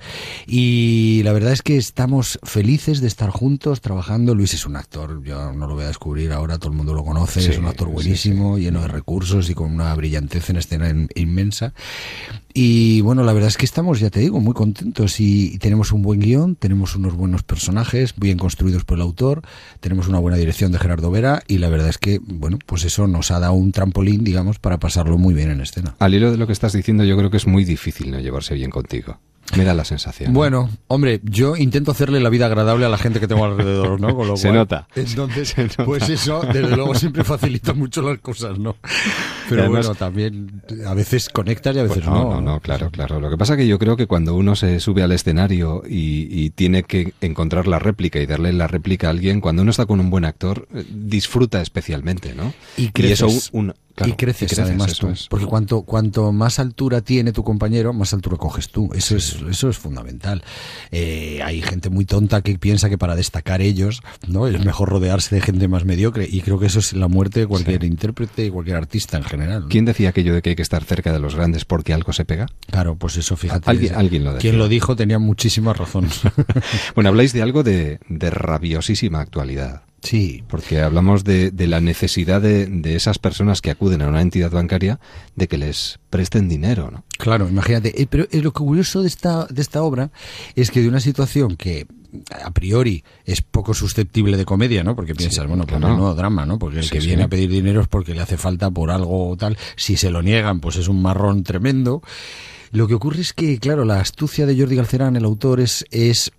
Y 0.47 1.23
la 1.25 1.33
verdad 1.33 1.53
es 1.53 1.63
que 1.63 1.77
estamos 1.77 2.39
felices 2.43 3.01
de 3.01 3.09
estar 3.09 3.31
juntos 3.31 3.81
trabajando. 3.81 4.35
Luis 4.35 4.55
es 4.55 4.67
un 4.67 4.77
actor, 4.77 5.23
yo 5.23 5.53
no 5.53 5.67
lo 5.67 5.75
voy 5.75 5.85
a 5.85 5.89
descubrir 5.89 6.33
ahora, 6.33 6.59
todo 6.59 6.71
el 6.71 6.77
mundo 6.77 6.95
lo 6.95 7.05
conoce, 7.05 7.41
Sí, 7.41 7.51
es 7.51 7.59
un 7.59 7.67
actor 7.67 7.89
sí, 7.89 7.93
buenísimo, 7.95 8.59
lleno 8.59 8.81
de 8.83 8.89
recursos 8.89 9.49
y 9.51 9.55
con 9.55 9.73
una 9.73 9.95
brillantez 9.95 10.51
en 10.51 10.57
escena 10.57 10.89
in- 10.91 11.09
inmensa. 11.15 11.73
Y 12.61 13.03
bueno, 13.03 13.23
la 13.23 13.33
verdad 13.33 13.51
es 13.51 13.57
que 13.57 13.65
estamos, 13.65 14.01
ya 14.01 14.11
te 14.11 14.19
digo, 14.19 14.41
muy 14.41 14.53
contentos 14.53 15.21
y, 15.21 15.59
tenemos 15.59 15.93
un 15.93 16.03
buen 16.03 16.19
guion, 16.19 16.57
tenemos 16.57 16.97
unos 16.97 17.15
buenos 17.15 17.45
personajes 17.45 18.15
bien 18.17 18.37
construidos 18.37 18.85
por 18.85 18.99
el 18.99 19.03
autor, 19.03 19.43
tenemos 19.79 20.09
una 20.09 20.19
buena 20.19 20.39
dirección 20.39 20.73
de 20.73 20.81
Gerardo 20.81 21.09
Vera 21.13 21.45
y 21.47 21.59
la 21.59 21.69
verdad 21.69 21.89
es 21.89 21.99
que, 21.99 22.19
bueno, 22.21 22.59
pues 22.67 22.83
eso 22.83 23.07
nos 23.07 23.31
ha 23.31 23.39
dado 23.39 23.53
un 23.53 23.71
trampolín, 23.71 24.25
digamos, 24.25 24.59
para 24.59 24.79
pasarlo 24.79 25.19
muy 25.19 25.35
bien 25.35 25.53
en 25.53 25.61
escena. 25.61 25.95
Al 26.01 26.15
hilo 26.15 26.33
de 26.33 26.37
lo 26.37 26.49
que 26.49 26.53
estás 26.53 26.73
diciendo, 26.73 27.05
yo 27.05 27.17
creo 27.17 27.31
que 27.31 27.37
es 27.37 27.47
muy 27.47 27.65
difícil 27.65 28.11
no 28.11 28.19
llevarse 28.19 28.55
bien 28.55 28.73
contigo. 28.73 29.21
Me 29.57 29.65
da 29.65 29.73
la 29.75 29.85
sensación. 29.85 30.33
Bueno, 30.33 30.69
hombre, 30.89 31.21
yo 31.25 31.57
intento 31.57 31.91
hacerle 31.93 32.21
la 32.21 32.29
vida 32.29 32.47
agradable 32.47 32.85
a 32.85 32.89
la 32.89 32.99
gente 32.99 33.19
que 33.21 33.27
tengo 33.27 33.45
alrededor, 33.45 34.01
¿no? 34.01 34.15
Con 34.15 34.29
lo 34.29 34.37
Se 34.37 34.49
cual- 34.49 34.59
nota. 34.59 34.89
Entonces, 34.95 35.49
Se 35.57 35.63
nota. 35.65 35.85
pues 35.85 36.09
eso, 36.09 36.41
desde 36.43 36.77
luego 36.77 36.95
siempre 36.95 37.25
facilita 37.25 37.73
mucho 37.73 38.03
las 38.03 38.19
cosas, 38.19 38.59
¿no? 38.59 38.77
Pero 39.49 39.63
además- 39.63 39.87
bueno, 39.87 39.95
también 39.99 40.63
a 40.87 40.95
veces 40.95 41.29
conectas 41.31 41.75
y 41.77 41.79
a 41.79 41.83
veces 41.85 41.99
Pues 41.99 42.07
no, 42.09 42.25
no. 42.25 42.31
no, 42.35 42.41
no, 42.41 42.61
claro, 42.61 42.91
claro. 42.91 43.21
Lo 43.21 43.31
que 43.31 43.37
pasa 43.39 43.57
que 43.57 43.67
yo 43.67 43.79
creo 43.79 43.97
que 43.97 44.07
cuando 44.07 44.35
uno 44.35 44.55
se 44.57 44.81
sube 44.81 45.03
al 45.03 45.13
escenario 45.13 45.83
y, 45.89 46.29
y 46.31 46.51
tiene 46.51 46.83
que 46.83 47.15
encontrar 47.21 47.67
la 47.67 47.79
réplica 47.79 48.19
y 48.21 48.27
darle 48.27 48.53
la 48.53 48.67
réplica 48.67 49.07
a 49.07 49.11
alguien, 49.11 49.41
cuando 49.41 49.63
uno 49.63 49.71
está 49.71 49.87
con 49.87 50.01
un 50.01 50.11
buen 50.11 50.25
actor, 50.25 50.69
eh, 50.75 50.85
disfruta 50.91 51.61
especialmente, 51.63 52.35
¿no? 52.35 52.53
Y 52.77 52.89
creces. 52.91 53.21
eso 53.23 53.49
un- 53.53 53.75
claro, 53.99 54.13
y 54.13 54.17
creces, 54.17 54.59
además 54.59 54.93
eso 54.93 55.07
tú. 55.07 55.13
es. 55.13 55.29
Porque 55.29 55.47
cuanto, 55.47 55.83
cuanto 55.83 56.33
más 56.33 56.59
altura 56.59 57.01
tiene 57.01 57.33
tu 57.33 57.45
compañero, 57.45 57.93
más 57.93 58.13
altura 58.15 58.37
coges 58.37 58.69
tú. 58.71 58.91
Eso 58.95 59.17
es, 59.17 59.37
eso 59.49 59.69
es 59.69 59.79
fundamental. 59.79 60.43
Eh, 60.91 61.41
hay 61.45 61.61
gente 61.63 61.91
muy 61.91 62.05
tonta 62.05 62.43
que 62.43 62.59
piensa 62.59 62.89
que 62.89 62.99
para 62.99 63.17
destacar 63.17 63.61
ellos, 63.61 64.03
¿no? 64.27 64.47
Es 64.47 64.65
mejor 64.65 64.89
rodearse 64.89 65.35
de 65.35 65.41
gente 65.41 65.69
más 65.69 65.85
mediocre. 65.85 66.27
Y 66.31 66.41
creo 66.41 66.59
que 66.59 66.67
eso 66.67 66.79
es 66.79 66.93
la 66.93 67.09
muerte 67.09 67.41
de 67.41 67.47
cualquier 67.47 67.85
intérprete 67.85 68.47
y 68.47 68.51
cualquier 68.51 68.77
artista 68.77 69.17
en 69.17 69.25
general. 69.25 69.63
¿no? 69.63 69.69
¿Quién 69.69 69.85
decía 69.85 70.11
aquello 70.11 70.35
de 70.35 70.43
que 70.43 70.51
hay 70.51 70.57
que 70.57 70.63
estar 70.63 70.85
cerca 70.85 71.13
de 71.13 71.19
los 71.19 71.35
grandes 71.35 71.65
porque 71.65 71.93
algo 71.93 72.13
se 72.13 72.25
pega? 72.25 72.47
Claro, 72.71 72.97
pues 72.97 73.17
eso, 73.17 73.37
fíjate. 73.37 73.71
Alguien, 73.71 73.95
alguien 73.95 74.25
lo 74.25 74.35
decía. 74.35 74.51
Quien 74.51 74.59
lo 74.59 74.69
dijo 74.69 74.97
tenía 74.97 75.19
muchísima 75.19 75.73
razón. 75.73 76.09
Bueno, 76.95 77.11
habláis 77.11 77.33
de 77.33 77.43
algo 77.43 77.63
de, 77.63 78.01
de 78.09 78.31
rabiosísima 78.31 79.21
actualidad. 79.21 79.83
Sí. 80.03 80.45
Porque 80.49 80.81
hablamos 80.81 81.25
de, 81.25 81.51
de 81.51 81.67
la 81.67 81.81
necesidad 81.81 82.41
de, 82.41 82.67
de 82.67 82.95
esas 82.97 83.19
personas 83.19 83.61
que 83.61 83.71
acuden 83.71 84.03
a 84.03 84.09
una 84.09 84.21
entidad 84.23 84.51
bancaria 84.51 85.01
de 85.35 85.49
que 85.49 85.59
les 85.59 85.99
presten 86.11 86.49
dinero, 86.49 86.91
¿no? 86.91 87.05
Claro, 87.19 87.49
imagínate. 87.49 88.01
Eh, 88.01 88.07
pero 88.09 88.27
eh, 88.31 88.41
lo 88.41 88.53
curioso 88.53 89.03
de 89.03 89.09
esta, 89.09 89.47
de 89.47 89.61
esta 89.61 89.83
obra 89.83 90.11
es 90.55 90.71
que 90.71 90.81
de 90.83 90.89
una 90.89 91.01
situación 91.01 91.57
que 91.57 91.87
a 92.43 92.51
priori 92.53 93.05
es 93.27 93.43
poco 93.43 93.75
susceptible 93.75 94.37
de 94.37 94.45
comedia, 94.45 94.83
¿no? 94.85 94.95
Porque 94.97 95.15
piensas, 95.15 95.47
bueno, 95.47 95.67
pues 95.67 95.79
claro. 95.79 95.97
no 95.97 96.15
drama, 96.15 96.47
¿no? 96.47 96.59
Porque 96.59 96.79
el 96.79 96.85
Sí, 96.85 96.91
que 96.91 97.01
sí. 97.01 97.09
viene 97.09 97.25
a 97.25 97.29
pedir 97.29 97.51
dinero 97.51 97.81
es 97.83 97.89
porque 97.89 98.15
le 98.15 98.21
hace 98.23 98.37
falta 98.39 98.71
por 98.71 98.91
algo 98.91 99.29
o 99.31 99.37
tal. 99.37 99.59
Si 99.77 99.97
se 99.97 100.11
lo 100.11 100.23
niegan, 100.23 100.61
pues 100.61 100.77
es 100.77 100.89
un 100.89 101.03
marrón 101.03 101.43
tremendo. 101.43 102.03
Lo 102.71 102.87
que 102.87 102.95
ocurre 102.95 103.21
es 103.21 103.33
que, 103.33 103.59
claro, 103.59 103.85
la 103.85 104.01
astucia 104.01 104.47
de 104.47 104.57
Jordi 104.59 104.77
Galcerán, 104.77 105.17
el 105.17 105.25
autor, 105.25 105.61
es, 105.61 105.85
es 105.91 106.31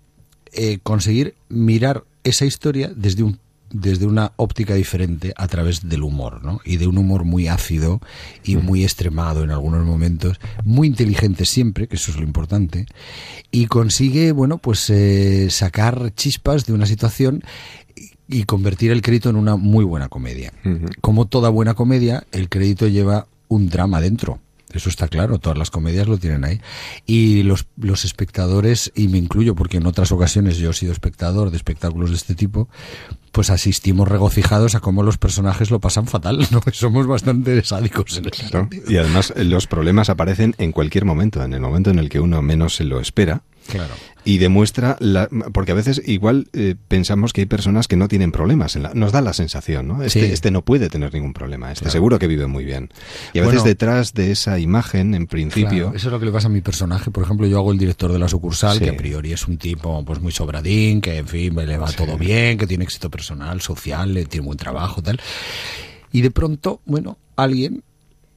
eh, 0.52 0.78
conseguir 0.82 1.34
mirar 1.48 2.04
esa 2.24 2.46
historia 2.46 2.90
desde 2.94 3.22
un 3.22 3.38
desde 3.70 4.06
una 4.06 4.32
óptica 4.36 4.74
diferente 4.74 5.32
a 5.36 5.48
través 5.48 5.88
del 5.88 6.02
humor, 6.02 6.42
¿no? 6.42 6.60
Y 6.64 6.76
de 6.76 6.86
un 6.86 6.98
humor 6.98 7.24
muy 7.24 7.48
ácido 7.48 8.00
y 8.44 8.56
muy 8.56 8.84
extremado 8.84 9.44
en 9.44 9.50
algunos 9.50 9.84
momentos, 9.86 10.40
muy 10.64 10.88
inteligente 10.88 11.44
siempre, 11.44 11.88
que 11.88 11.96
eso 11.96 12.10
es 12.10 12.16
lo 12.16 12.24
importante, 12.24 12.86
y 13.50 13.66
consigue, 13.66 14.32
bueno, 14.32 14.58
pues 14.58 14.90
eh, 14.90 15.48
sacar 15.50 16.12
chispas 16.14 16.66
de 16.66 16.72
una 16.72 16.86
situación 16.86 17.42
y 17.94 18.10
y 18.30 18.44
convertir 18.44 18.92
el 18.92 19.02
crédito 19.02 19.28
en 19.28 19.36
una 19.36 19.56
muy 19.56 19.84
buena 19.84 20.08
comedia. 20.08 20.52
Como 21.00 21.26
toda 21.26 21.48
buena 21.48 21.74
comedia, 21.74 22.24
el 22.30 22.48
crédito 22.48 22.86
lleva 22.86 23.26
un 23.48 23.68
drama 23.68 24.00
dentro. 24.00 24.38
Eso 24.72 24.88
está 24.88 25.08
claro, 25.08 25.40
todas 25.40 25.58
las 25.58 25.70
comedias 25.72 26.06
lo 26.06 26.16
tienen 26.16 26.44
ahí. 26.44 26.60
Y 27.06 27.42
los, 27.42 27.66
los 27.76 28.04
espectadores, 28.04 28.92
y 28.94 29.08
me 29.08 29.18
incluyo 29.18 29.56
porque 29.56 29.78
en 29.78 29.86
otras 29.86 30.12
ocasiones 30.12 30.58
yo 30.58 30.70
he 30.70 30.74
sido 30.74 30.92
espectador 30.92 31.50
de 31.50 31.56
espectáculos 31.56 32.10
de 32.10 32.16
este 32.16 32.36
tipo, 32.36 32.68
pues 33.32 33.50
asistimos 33.50 34.08
regocijados 34.08 34.74
a 34.74 34.80
cómo 34.80 35.02
los 35.02 35.18
personajes 35.18 35.70
lo 35.70 35.80
pasan 35.80 36.06
fatal, 36.06 36.46
¿no? 36.50 36.60
Somos 36.72 37.06
bastante 37.06 37.62
sádicos 37.64 38.16
en 38.16 38.26
ese 38.26 38.50
¿no? 38.52 38.68
Y 38.88 38.96
además 38.96 39.32
los 39.36 39.66
problemas 39.66 40.10
aparecen 40.10 40.54
en 40.58 40.72
cualquier 40.72 41.04
momento, 41.04 41.42
en 41.42 41.54
el 41.54 41.60
momento 41.60 41.90
en 41.90 41.98
el 41.98 42.08
que 42.08 42.20
uno 42.20 42.42
menos 42.42 42.76
se 42.76 42.84
lo 42.84 43.00
espera. 43.00 43.42
Claro. 43.68 43.94
Y 44.24 44.38
demuestra, 44.38 44.96
la, 45.00 45.28
porque 45.52 45.72
a 45.72 45.74
veces 45.74 46.02
igual 46.06 46.48
eh, 46.52 46.74
pensamos 46.88 47.32
que 47.32 47.40
hay 47.42 47.46
personas 47.46 47.88
que 47.88 47.96
no 47.96 48.06
tienen 48.08 48.32
problemas. 48.32 48.76
en 48.76 48.82
la- 48.82 48.92
nos 48.94 49.12
da 49.12 49.20
la 49.20 49.32
sensación, 49.32 49.88
¿no? 49.88 50.02
Este, 50.02 50.26
Sí. 50.26 50.32
este 50.32 50.50
no 50.50 50.62
puede 50.64 50.88
tener 50.90 51.12
ningún 51.14 51.32
problema, 51.32 51.72
este 51.72 51.84
Claro. 51.84 51.92
seguro 51.92 52.18
que 52.18 52.26
vive 52.26 52.46
muy 52.46 52.64
bien. 52.64 52.90
Y 53.32 53.38
a 53.38 53.42
veces 53.42 53.60
Bueno. 53.60 53.64
detrás 53.64 54.12
de 54.14 54.30
esa 54.32 54.58
imagen, 54.58 55.14
en 55.14 55.26
principio, 55.26 55.84
Claro, 55.86 55.96
eso 55.96 56.08
es 56.08 56.12
lo 56.12 56.20
que 56.20 56.26
le 56.26 56.32
pasa 56.32 56.48
a 56.48 56.50
mi 56.50 56.60
personaje. 56.60 57.10
Por 57.10 57.24
ejemplo, 57.24 57.46
yo 57.46 57.58
hago 57.58 57.72
el 57.72 57.78
director 57.78 58.12
de 58.12 58.18
la 58.18 58.28
sucursal, 58.28 58.78
Sí. 58.78 58.84
que 58.84 58.90
a 58.90 58.96
priori 58.96 59.32
es 59.32 59.46
un 59.48 59.56
tipo 59.56 60.04
pues 60.04 60.20
muy 60.20 60.32
sobradín, 60.32 61.00
que 61.00 61.16
en 61.18 61.26
fin, 61.28 61.54
le 61.56 61.76
va 61.78 61.90
todo 61.92 62.16
bien, 62.18 62.58
que 62.58 62.66
tiene 62.66 62.84
éxito 62.84 63.10
personal, 63.10 63.60
social, 63.60 64.26
tiene 64.28 64.44
buen 64.46 64.58
trabajo, 64.58 65.02
tal. 65.02 65.18
Y 66.12 66.20
de 66.20 66.30
pronto, 66.30 66.80
bueno, 66.86 67.18
alguien, 67.36 67.82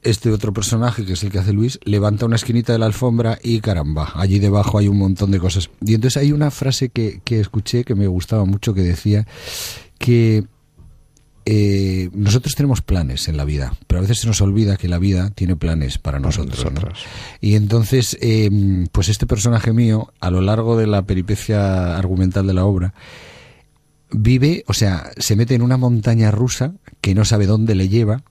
este 0.04 0.30
otro 0.30 0.52
personaje, 0.52 1.04
que 1.04 1.14
es 1.14 1.22
el 1.22 1.30
que 1.30 1.38
hace 1.38 1.52
Luis, 1.52 1.80
levanta 1.84 2.26
una 2.26 2.36
esquinita 2.36 2.72
de 2.72 2.78
la 2.78 2.86
alfombra 2.86 3.38
y 3.42 3.60
caramba, 3.60 4.12
allí 4.14 4.38
debajo 4.38 4.78
hay 4.78 4.88
un 4.88 4.98
montón 4.98 5.30
de 5.30 5.40
cosas. 5.40 5.70
Y 5.84 5.94
entonces 5.94 6.22
hay 6.22 6.32
una 6.32 6.50
frase 6.50 6.90
que, 6.90 7.20
que 7.24 7.40
escuché 7.40 7.84
que 7.84 7.94
me 7.94 8.06
gustaba 8.06 8.44
mucho 8.44 8.74
que 8.74 8.82
decía 8.82 9.26
que 9.98 10.44
eh, 11.46 12.08
nosotros 12.14 12.54
tenemos 12.54 12.80
planes 12.80 13.28
en 13.28 13.36
la 13.36 13.44
vida, 13.44 13.74
pero 13.86 13.98
a 13.98 14.02
veces 14.02 14.20
se 14.20 14.26
nos 14.26 14.40
olvida 14.40 14.76
que 14.76 14.88
la 14.88 14.98
vida 14.98 15.30
tiene 15.30 15.56
planes 15.56 15.98
para 15.98 16.18
nosotros. 16.18 16.64
¿no? 16.72 16.88
Y 17.40 17.54
entonces, 17.56 18.16
eh, 18.22 18.86
pues 18.92 19.10
este 19.10 19.26
personaje 19.26 19.72
mío, 19.72 20.12
a 20.20 20.30
lo 20.30 20.40
largo 20.40 20.76
de 20.76 20.86
la 20.86 21.02
peripecia 21.02 21.98
argumental 21.98 22.46
de 22.46 22.54
la 22.54 22.64
obra, 22.64 22.94
vive, 24.10 24.64
o 24.68 24.72
sea, 24.72 25.10
se 25.18 25.36
mete 25.36 25.54
en 25.54 25.62
una 25.62 25.76
montaña 25.76 26.30
rusa 26.30 26.72
que 27.02 27.14
no 27.14 27.26
sabe 27.26 27.46
dónde 27.46 27.74
le 27.74 27.90
lleva 27.90 28.22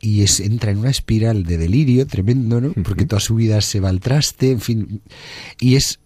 y 0.00 0.22
es, 0.22 0.40
entra 0.40 0.70
en 0.70 0.78
una 0.78 0.90
espiral 0.90 1.44
de 1.44 1.58
delirio 1.58 2.06
tremendo, 2.06 2.60
¿no? 2.60 2.72
Porque 2.82 3.06
toda 3.06 3.20
su 3.20 3.34
vida 3.34 3.60
se 3.60 3.80
va 3.80 3.90
al 3.90 4.00
traste, 4.00 4.50
en 4.50 4.60
fin. 4.60 5.02
Y 5.60 5.76
es, 5.76 6.00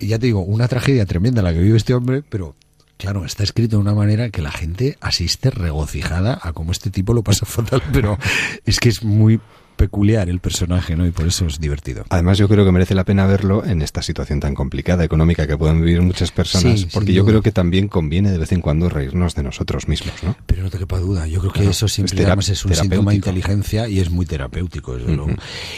ya 0.00 0.18
te 0.18 0.26
digo, 0.26 0.40
una 0.40 0.68
tragedia 0.68 1.06
tremenda 1.06 1.42
la 1.42 1.52
que 1.52 1.60
vive 1.60 1.76
este 1.76 1.94
hombre, 1.94 2.22
pero 2.28 2.56
claro, 2.98 3.24
está 3.24 3.44
escrito 3.44 3.76
de 3.76 3.82
una 3.82 3.94
manera 3.94 4.30
que 4.30 4.42
la 4.42 4.50
gente 4.50 4.96
asiste 5.00 5.50
regocijada 5.50 6.38
a 6.42 6.52
cómo 6.52 6.72
este 6.72 6.90
tipo 6.90 7.14
lo 7.14 7.22
pasa 7.22 7.46
fatal, 7.46 7.82
pero 7.92 8.18
es 8.64 8.80
que 8.80 8.88
es 8.88 9.04
muy 9.04 9.40
peculiar 9.76 10.28
el 10.28 10.40
personaje, 10.40 10.96
¿no? 10.96 11.06
Y 11.06 11.10
por 11.10 11.26
eso 11.26 11.46
es 11.46 11.60
divertido. 11.60 12.04
además 12.10 12.38
yo 12.38 12.48
creo 12.48 12.64
que 12.64 12.72
merece 12.72 12.94
la 12.94 13.04
pena 13.04 13.26
verlo 13.26 13.64
en 13.64 13.82
esta 13.82 14.02
situación 14.02 14.40
tan 14.40 14.54
complicada 14.54 15.04
económica 15.04 15.46
que 15.46 15.56
pueden 15.56 15.80
vivir 15.80 16.02
muchas 16.02 16.30
personas, 16.32 16.80
Sí, 16.80 16.88
porque 16.92 17.12
yo 17.12 17.22
duda. 17.22 17.32
creo 17.32 17.42
que 17.42 17.52
también 17.52 17.88
conviene 17.88 18.30
de 18.30 18.38
vez 18.38 18.52
en 18.52 18.60
cuando 18.60 18.88
reírnos 18.88 19.34
de 19.34 19.42
nosotros 19.42 19.88
mismos, 19.88 20.14
¿no? 20.22 20.36
Pero 20.46 20.62
no 20.62 20.70
te 20.70 20.78
quepa 20.78 20.98
duda, 20.98 21.26
yo 21.26 21.40
creo 21.40 21.52
que 21.52 21.60
Claro, 21.60 21.70
eso 21.70 21.88
siempre 21.88 22.22
es 22.22 22.48
es 22.48 22.64
un 22.64 22.74
síntoma 22.74 23.10
de 23.10 23.16
inteligencia 23.16 23.88
y 23.88 24.00
es 24.00 24.10
muy 24.10 24.26
terapéutico, 24.26 24.96
desde 24.96 25.14
luego. 25.14 25.32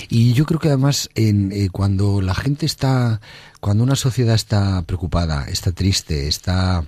Y 0.08 0.32
yo 0.32 0.44
creo 0.46 0.60
que 0.60 0.68
además 0.68 1.10
en, 1.14 1.52
eh, 1.52 1.68
cuando 1.70 2.20
la 2.20 2.34
gente 2.34 2.66
está, 2.66 3.20
cuando 3.60 3.82
una 3.84 3.96
sociedad 3.96 4.34
está 4.34 4.82
preocupada, 4.82 5.48
está 5.48 5.72
triste, 5.72 6.28
está 6.28 6.84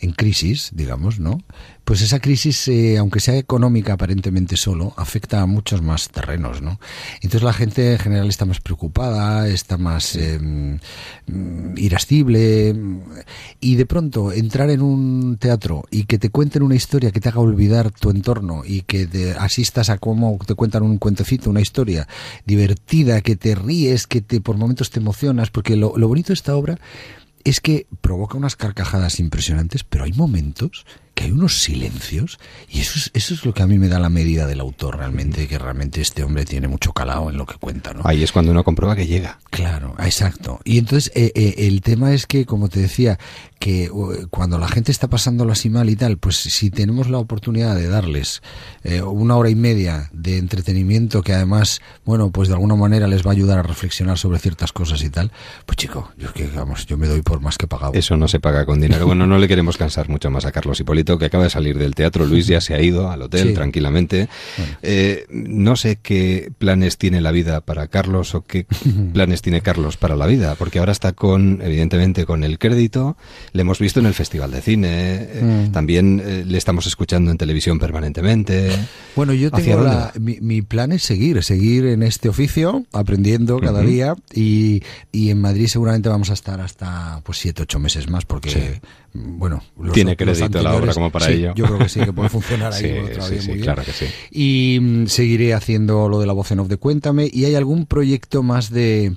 en 0.00 0.12
crisis, 0.12 0.70
digamos, 0.74 1.20
¿no? 1.20 1.42
Pues 1.84 2.00
esa 2.00 2.18
crisis, 2.18 2.66
eh, 2.68 2.96
aunque 2.96 3.20
sea 3.20 3.36
económica 3.36 3.92
aparentemente 3.92 4.56
solo, 4.56 4.94
afecta 4.96 5.42
a 5.42 5.46
muchos 5.46 5.82
más 5.82 6.08
terrenos, 6.08 6.62
¿no? 6.62 6.80
Entonces 7.16 7.42
la 7.42 7.52
gente 7.52 7.92
en 7.92 7.98
general 7.98 8.28
está 8.28 8.46
más 8.46 8.60
preocupada, 8.60 9.48
está 9.48 9.76
más 9.76 10.16
eh, 10.16 10.78
irascible 11.76 12.74
y 13.60 13.76
de 13.76 13.86
pronto 13.86 14.32
entrar 14.32 14.70
en 14.70 14.80
un 14.80 15.36
teatro 15.38 15.84
y 15.90 16.04
que 16.04 16.18
te 16.18 16.30
cuenten 16.30 16.62
una 16.62 16.74
historia 16.74 17.10
que 17.10 17.20
te 17.20 17.28
haga 17.28 17.40
olvidar 17.40 17.90
tu 17.90 18.10
entorno 18.10 18.62
y 18.64 18.82
que 18.82 19.06
te 19.06 19.32
asistas 19.32 19.90
a 19.90 19.98
cómo 19.98 20.38
te 20.46 20.54
cuentan 20.54 20.84
un 20.84 20.96
cuentecito, 20.96 21.50
una 21.50 21.60
historia 21.60 22.08
divertida, 22.46 23.20
que 23.20 23.36
te 23.36 23.54
ríes, 23.54 24.06
que 24.06 24.22
te 24.22 24.40
por 24.40 24.56
momentos 24.56 24.90
te 24.90 25.00
emocionas, 25.00 25.50
porque 25.50 25.76
lo, 25.76 25.98
lo 25.98 26.08
bonito 26.08 26.28
de 26.28 26.34
esta 26.34 26.56
obra 26.56 26.78
es 27.44 27.60
que 27.60 27.86
provoca 28.00 28.38
unas 28.38 28.56
carcajadas 28.56 29.20
impresionantes, 29.20 29.84
pero 29.84 30.04
hay 30.04 30.12
momentos 30.12 30.86
que 31.14 31.24
hay 31.24 31.30
unos 31.30 31.62
silencios 31.62 32.40
y 32.68 32.80
eso 32.80 32.98
es, 32.98 33.10
eso 33.14 33.34
es 33.34 33.44
lo 33.44 33.54
que 33.54 33.62
a 33.62 33.66
mí 33.66 33.78
me 33.78 33.88
da 33.88 34.00
la 34.00 34.08
medida 34.08 34.46
del 34.46 34.60
autor 34.60 34.98
realmente, 34.98 35.46
que 35.46 35.58
realmente 35.58 36.00
este 36.00 36.24
hombre 36.24 36.44
tiene 36.44 36.66
mucho 36.66 36.92
calado 36.92 37.30
en 37.30 37.36
lo 37.36 37.46
que 37.46 37.54
cuenta, 37.54 37.94
¿no? 37.94 38.00
Ahí 38.04 38.22
es 38.22 38.32
cuando 38.32 38.50
uno 38.50 38.64
comprueba 38.64 38.96
que 38.96 39.06
llega. 39.06 39.38
Claro, 39.50 39.94
exacto. 40.00 40.60
Y 40.64 40.78
entonces 40.78 41.12
eh, 41.14 41.30
eh, 41.34 41.54
el 41.68 41.82
tema 41.82 42.12
es 42.12 42.26
que, 42.26 42.46
como 42.46 42.68
te 42.68 42.80
decía, 42.80 43.18
que 43.64 43.88
cuando 44.28 44.58
la 44.58 44.68
gente 44.68 44.92
está 44.92 45.08
pasándolo 45.08 45.50
así 45.50 45.70
mal 45.70 45.88
y 45.88 45.96
tal, 45.96 46.18
pues 46.18 46.36
si 46.36 46.68
tenemos 46.70 47.08
la 47.08 47.16
oportunidad 47.16 47.74
de 47.74 47.88
darles 47.88 48.42
eh, 48.82 49.00
una 49.00 49.36
hora 49.38 49.48
y 49.48 49.54
media 49.54 50.10
de 50.12 50.36
entretenimiento 50.36 51.22
que 51.22 51.32
además, 51.32 51.80
bueno, 52.04 52.30
pues 52.30 52.48
de 52.48 52.54
alguna 52.56 52.74
manera 52.74 53.08
les 53.08 53.24
va 53.24 53.30
a 53.30 53.32
ayudar 53.32 53.58
a 53.58 53.62
reflexionar 53.62 54.18
sobre 54.18 54.38
ciertas 54.38 54.70
cosas 54.72 55.02
y 55.02 55.08
tal, 55.08 55.32
pues 55.64 55.78
chico, 55.78 56.12
yo 56.18 56.30
que 56.34 56.46
vamos, 56.48 56.84
yo 56.84 56.98
me 56.98 57.06
doy 57.06 57.22
por 57.22 57.40
más 57.40 57.56
que 57.56 57.66
pagado. 57.66 57.94
Eso 57.94 58.18
no 58.18 58.28
se 58.28 58.38
paga 58.38 58.66
con 58.66 58.82
dinero. 58.82 59.06
Bueno, 59.06 59.26
no 59.26 59.38
le 59.38 59.48
queremos 59.48 59.78
cansar 59.78 60.10
mucho 60.10 60.30
más 60.30 60.44
a 60.44 60.52
Carlos 60.52 60.78
Hipólito, 60.78 61.16
que 61.16 61.24
acaba 61.24 61.44
de 61.44 61.50
salir 61.50 61.78
del 61.78 61.94
teatro. 61.94 62.26
Luis 62.26 62.46
ya 62.46 62.60
se 62.60 62.74
ha 62.74 62.82
ido 62.82 63.10
al 63.10 63.22
hotel 63.22 63.48
Sí. 63.48 63.54
tranquilamente. 63.54 64.28
Eh, 64.82 65.24
no 65.30 65.76
sé 65.76 65.96
qué 66.02 66.52
planes 66.58 66.98
tiene 66.98 67.22
la 67.22 67.30
vida 67.32 67.62
para 67.62 67.88
Carlos 67.88 68.34
o 68.34 68.42
qué 68.42 68.66
planes 69.14 69.40
tiene 69.40 69.62
Carlos 69.62 69.96
para 69.96 70.16
la 70.16 70.26
vida, 70.26 70.54
porque 70.54 70.80
ahora 70.80 70.92
está 70.92 71.12
con, 71.12 71.62
evidentemente, 71.62 72.26
con 72.26 72.44
el 72.44 72.58
crédito. 72.58 73.16
Le 73.54 73.60
hemos 73.62 73.78
visto 73.78 74.00
en 74.00 74.06
el 74.06 74.14
Festival 74.14 74.50
de 74.50 74.60
Cine. 74.60 74.88
eh, 74.90 75.40
Mm. 75.68 75.70
También 75.72 76.20
eh, 76.24 76.44
le 76.44 76.58
estamos 76.58 76.86
escuchando 76.88 77.30
en 77.30 77.38
televisión 77.38 77.78
permanentemente. 77.78 78.68
Bueno, 79.14 79.32
yo 79.32 79.48
¿Hacia 79.52 79.76
tengo 79.76 79.84
la, 79.86 80.12
mi, 80.18 80.38
mi 80.40 80.60
plan 80.62 80.90
es 80.90 81.04
seguir, 81.04 81.40
seguir 81.44 81.86
en 81.86 82.02
este 82.02 82.28
oficio, 82.28 82.84
aprendiendo 82.92 83.60
cada 83.60 83.80
día 83.82 84.16
y, 84.34 84.82
y 85.12 85.30
en 85.30 85.40
Madrid 85.40 85.68
seguramente 85.68 86.08
vamos 86.08 86.30
a 86.30 86.32
estar 86.34 86.60
hasta 86.60 87.20
pues 87.24 87.38
siete, 87.38 87.62
ocho 87.62 87.78
meses 87.78 88.10
más 88.10 88.24
porque, 88.24 88.80
mm, 89.12 89.38
bueno, 89.38 89.62
Tiene 89.92 90.16
los 90.18 90.36
crédito 90.36 90.60
la 90.60 90.74
obra 90.74 90.92
como 90.92 91.12
para 91.12 91.26
sí, 91.26 91.34
ello. 91.34 91.52
Yo 91.54 91.66
creo 91.66 91.78
que 91.78 91.88
sí, 91.88 92.00
que 92.00 92.12
puede 92.12 92.28
funcionar 92.30 92.72
ahí 92.72 92.82
Sí, 92.82 92.90
otra 93.12 93.22
sí, 93.22 93.34
vez 93.34 93.42
sí, 93.42 93.48
muy 93.50 93.54
bien. 93.58 93.64
claro 93.66 93.84
que 93.84 93.92
sí. 93.92 94.06
Y 94.32 94.80
mm, 94.80 95.06
seguiré 95.06 95.54
haciendo 95.54 96.08
lo 96.08 96.18
de 96.18 96.26
la 96.26 96.32
voz 96.32 96.50
en 96.50 96.58
off 96.58 96.66
de 96.68 96.76
Cuéntame 96.76 97.30
y 97.32 97.44
hay 97.44 97.54
algún 97.54 97.86
proyecto 97.86 98.42
más 98.42 98.70
de 98.70 99.16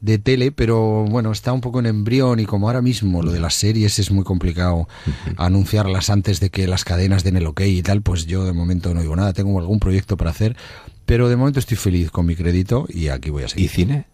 de 0.00 0.18
tele, 0.18 0.52
pero 0.52 1.04
bueno, 1.04 1.32
está 1.32 1.52
un 1.52 1.60
poco 1.60 1.80
en 1.80 1.86
embrión 1.86 2.40
y 2.40 2.46
como 2.46 2.68
ahora 2.68 2.82
mismo 2.82 3.22
lo 3.22 3.32
de 3.32 3.40
las 3.40 3.54
series 3.54 3.98
es 3.98 4.10
muy 4.10 4.24
complicado 4.24 4.88
anunciarlas 5.36 6.10
antes 6.10 6.40
de 6.40 6.50
que 6.50 6.66
las 6.66 6.84
cadenas 6.84 7.24
den 7.24 7.36
el 7.36 7.46
ok 7.46 7.60
y 7.62 7.82
tal, 7.82 8.02
pues 8.02 8.26
yo 8.26 8.44
de 8.44 8.52
momento 8.52 8.94
no 8.94 9.02
digo 9.02 9.16
nada, 9.16 9.32
tengo 9.32 9.58
algún 9.58 9.78
proyecto 9.78 10.16
para 10.16 10.30
hacer, 10.30 10.56
pero 11.06 11.28
de 11.28 11.36
momento 11.36 11.58
estoy 11.58 11.76
feliz 11.76 12.10
con 12.10 12.26
mi 12.26 12.36
crédito 12.36 12.86
y 12.88 13.08
aquí 13.08 13.30
voy 13.30 13.44
a 13.44 13.48
seguir. 13.48 13.66
¿Y 13.66 13.68
cine? 13.68 14.06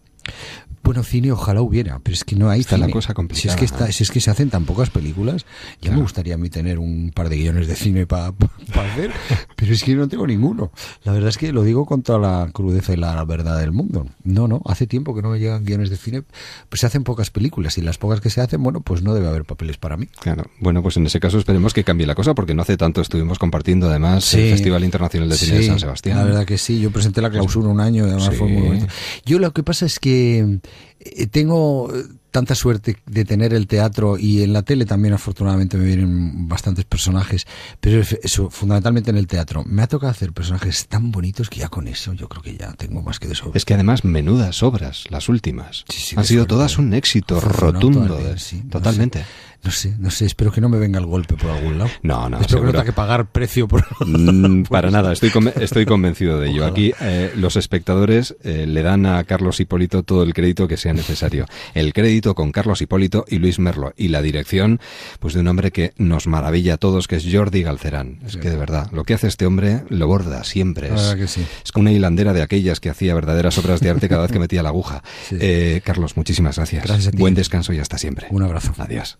Bueno, 0.87 1.03
cine 1.03 1.33
ojalá 1.33 1.61
hubiera, 1.61 1.99
pero 1.99 2.13
es 2.13 2.23
que 2.23 2.37
no 2.37 2.49
hay 2.49 2.61
Está 2.61 2.77
la 2.77 2.85
cine. 2.85 2.93
cosa 2.93 3.07
Si 3.07 3.11
es 3.11 3.15
complicada, 3.15 3.55
que 3.57 3.65
está, 3.65 3.91
si 3.91 4.03
es 4.03 4.09
que 4.11 4.21
se 4.21 4.31
hacen 4.31 4.49
tan 4.49 4.63
pocas 4.63 4.89
películas, 4.89 5.45
ya 5.81 5.91
me 5.91 5.97
gustaría 6.01 6.35
a 6.35 6.37
mí 6.37 6.49
tener 6.49 6.79
un 6.79 7.11
par 7.13 7.27
de 7.27 7.35
guiones 7.37 7.67
de 7.67 7.75
cine 7.75 8.07
para 8.07 8.27
hacer, 8.73 9.11
pero 9.57 9.73
es 9.73 9.83
que 9.83 9.95
no 9.95 10.07
tengo 10.07 10.25
ninguno. 10.25 10.71
La 11.03 11.11
verdad 11.11 11.27
es 11.27 11.37
que 11.37 11.51
lo 11.51 11.63
digo 11.63 11.85
con 11.85 12.03
toda 12.03 12.19
la 12.19 12.49
crudeza 12.53 12.93
y 12.93 12.95
la 12.95 13.21
verdad 13.25 13.59
del 13.59 13.73
mundo. 13.73 14.07
No, 14.23 14.47
no, 14.47 14.61
hace 14.65 14.87
tiempo 14.87 15.13
que 15.13 15.21
no 15.21 15.29
me 15.31 15.39
llegan 15.39 15.65
guiones 15.65 15.89
de 15.89 15.97
cine, 15.97 16.23
pues 16.69 16.79
se 16.79 16.87
hacen 16.87 17.03
pocas 17.03 17.31
películas 17.31 17.77
y 17.77 17.81
las 17.81 17.97
pocas 17.97 18.21
que 18.21 18.29
se 18.29 18.39
hacen, 18.39 18.63
bueno, 18.63 18.79
pues 18.79 19.01
no 19.01 19.13
debe 19.13 19.27
haber 19.27 19.43
papeles 19.43 19.75
para 19.77 19.97
mí. 19.97 20.07
Claro. 20.21 20.45
Bueno, 20.61 20.81
pues 20.81 20.95
en 20.95 21.05
ese 21.05 21.19
caso 21.19 21.37
esperemos 21.37 21.73
que 21.73 21.83
cambie 21.83 22.07
la 22.07 22.15
cosa, 22.15 22.33
porque 22.33 22.53
no 22.53 22.61
hace 22.61 22.77
tanto 22.77 23.01
estuvimos 23.01 23.39
compartiendo 23.39 23.89
además 23.89 24.23
Sí. 24.23 24.39
el 24.39 24.51
Festival 24.51 24.85
Internacional 24.85 25.27
de 25.27 25.35
Cine 25.35 25.57
de 25.57 25.61
Sí, 25.63 25.67
San 25.67 25.79
Sebastián. 25.79 26.17
La 26.17 26.23
verdad 26.23 26.45
que 26.45 26.57
sí, 26.57 26.79
yo 26.79 26.91
presenté 26.91 27.21
la 27.21 27.29
clausura 27.29 27.67
un 27.67 27.81
año 27.81 28.05
y 28.05 28.09
además 28.09 28.29
Sí. 28.31 28.35
fue 28.37 28.47
muy 28.47 28.61
bonito. 28.61 28.87
Yo 29.25 29.39
lo 29.39 29.51
que 29.51 29.63
pasa 29.63 29.85
es 29.85 29.99
que 29.99 30.59
eh, 30.99 31.27
tengo 31.27 31.93
eh, 31.95 32.03
tanta 32.31 32.53
suerte 32.55 32.97
de 33.05 33.25
tener 33.25 33.53
el 33.53 33.65
teatro 33.67 34.17
y 34.17 34.43
en 34.43 34.53
la 34.53 34.61
tele 34.61 34.85
también 34.85 35.13
afortunadamente 35.13 35.77
me 35.77 35.85
vienen 35.85 36.47
bastantes 36.47 36.85
personajes, 36.85 37.45
pero 37.79 38.01
es- 38.01 38.19
eso, 38.21 38.49
fundamentalmente 38.51 39.09
en 39.09 39.17
el 39.17 39.25
teatro. 39.27 39.63
Me 39.65 39.81
ha 39.81 39.87
tocado 39.87 40.11
hacer 40.11 40.33
personajes 40.33 40.87
tan 40.87 41.11
bonitos 41.11 41.49
que 41.49 41.59
ya 41.59 41.69
con 41.69 41.87
eso 41.87 42.13
yo 42.13 42.27
creo 42.29 42.43
que 42.43 42.55
ya 42.55 42.73
tengo 42.73 43.01
más 43.01 43.19
que 43.19 43.27
de 43.27 43.35
sobra. 43.35 43.53
Es 43.57 43.65
que 43.65 43.73
además 43.73 44.03
menudas 44.03 44.61
obras, 44.63 45.05
las 45.09 45.29
últimas. 45.29 45.85
sí, 45.89 46.15
Han 46.15 46.25
sido 46.25 46.41
suerte. 46.41 46.49
todas 46.49 46.77
un 46.77 46.93
éxito 46.93 47.39
rotundo. 47.39 48.17
de- 48.17 48.37
sí, 48.39 48.61
no 48.63 48.69
totalmente. 48.71 49.25
No 49.67 49.71
sé, 49.73 49.95
no 49.99 50.09
sé, 50.09 50.25
espero 50.25 50.49
que 50.53 50.61
no 50.61 50.69
me 50.69 50.79
venga 50.79 50.97
el 50.97 51.05
golpe 51.05 51.35
por 51.35 51.51
algún 51.51 51.77
lado. 51.77 51.89
No, 52.03 52.29
no, 52.29 52.39
Espero 52.39 52.61
que 52.61 52.65
no 52.67 52.71
tenga 52.71 52.85
que 52.85 52.93
pagar 52.93 53.25
precio 53.33 53.67
por... 53.67 53.83
Mm, 54.07 54.63
para 54.69 54.89
nada, 54.91 55.11
estoy, 55.11 55.29
conven- 55.29 55.59
estoy 55.61 55.85
convencido 55.85 56.39
de 56.39 56.51
ello. 56.51 56.65
Aquí 56.65 56.93
eh, 57.01 57.33
los 57.35 57.57
espectadores 57.57 58.37
eh, 58.45 58.65
le 58.65 58.81
dan 58.81 59.05
a 59.05 59.21
Carlos 59.25 59.59
Hipólito 59.59 60.03
todo 60.03 60.23
el 60.23 60.33
crédito 60.33 60.69
que 60.69 60.77
sea 60.77 60.93
necesario. 60.93 61.45
El 61.73 61.91
crédito 61.91 62.33
con 62.33 62.53
Carlos 62.53 62.81
Hipólito 62.81 63.25
y 63.27 63.39
Luis 63.39 63.59
Merlo. 63.59 63.93
Y 63.97 64.07
la 64.07 64.21
dirección, 64.21 64.79
pues 65.19 65.33
de 65.33 65.41
un 65.41 65.49
hombre 65.49 65.71
que 65.71 65.91
nos 65.97 66.27
maravilla 66.27 66.75
a 66.75 66.77
todos, 66.77 67.09
que 67.09 67.17
es 67.17 67.27
Jordi 67.29 67.61
Galcerán. 67.63 68.19
Es 68.25 68.31
Sí. 68.33 68.39
que 68.39 68.49
de 68.49 68.55
verdad, 68.55 68.89
lo 68.93 69.03
que 69.03 69.15
hace 69.15 69.27
este 69.27 69.45
hombre 69.45 69.83
lo 69.89 70.07
borda 70.07 70.45
siempre. 70.45 70.95
Es, 70.95 71.13
que 71.15 71.27
sí. 71.27 71.45
es 71.65 71.73
como 71.73 71.81
una 71.81 71.91
hilandera 71.91 72.31
de 72.31 72.41
aquellas 72.41 72.79
que 72.79 72.89
hacía 72.89 73.13
verdaderas 73.15 73.57
obras 73.57 73.81
de 73.81 73.89
arte 73.89 74.07
cada 74.07 74.21
vez 74.21 74.31
que 74.31 74.39
metía 74.39 74.63
la 74.63 74.69
aguja. 74.69 75.03
Eh, 75.31 75.81
Carlos, 75.83 76.15
muchísimas 76.15 76.55
gracias. 76.55 76.85
Gracias 76.85 77.07
a 77.07 77.11
ti. 77.11 77.17
Buen 77.17 77.33
descanso 77.33 77.73
y 77.73 77.79
hasta 77.79 77.97
siempre. 77.97 78.27
Un 78.29 78.43
abrazo. 78.43 78.73
Adiós. 78.77 79.17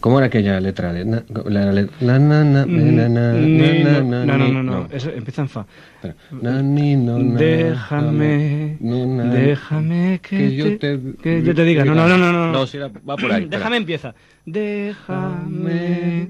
¿Cómo 0.00 0.18
era 0.18 0.26
aquella 0.28 0.60
letra? 0.60 0.92
La, 0.92 1.04
la, 1.04 1.22
la, 1.44 1.72
la, 1.72 1.82
na, 2.00 2.18
na, 2.18 2.44
na, 2.44 2.64
na, 2.66 2.66
ni- 2.66 3.82
na, 3.82 4.00
no, 4.02 4.24
na, 4.26 4.38
no, 4.38 4.48
no, 4.52 4.62
no, 4.62 4.88
eso 4.92 5.10
empieza 5.10 5.42
en 5.42 5.48
fa. 5.48 5.66
Déjame, 7.38 8.76
déjame 9.32 10.20
que, 10.22 10.36
que 10.36 10.56
yo 10.56 10.78
te, 10.78 11.00
que 11.22 11.42
yo 11.42 11.54
te 11.54 11.64
diga. 11.64 11.84
No, 11.84 11.94
no, 11.94 12.06
no, 12.08 12.16
no, 12.18 12.32
no. 12.32 12.52
No, 12.52 12.66
si 12.66 12.78
va 12.78 12.88
por 12.88 13.32
ahí. 13.32 13.44
Déjame 13.50 13.76
empieza. 13.76 14.14
Déjame 14.46 16.28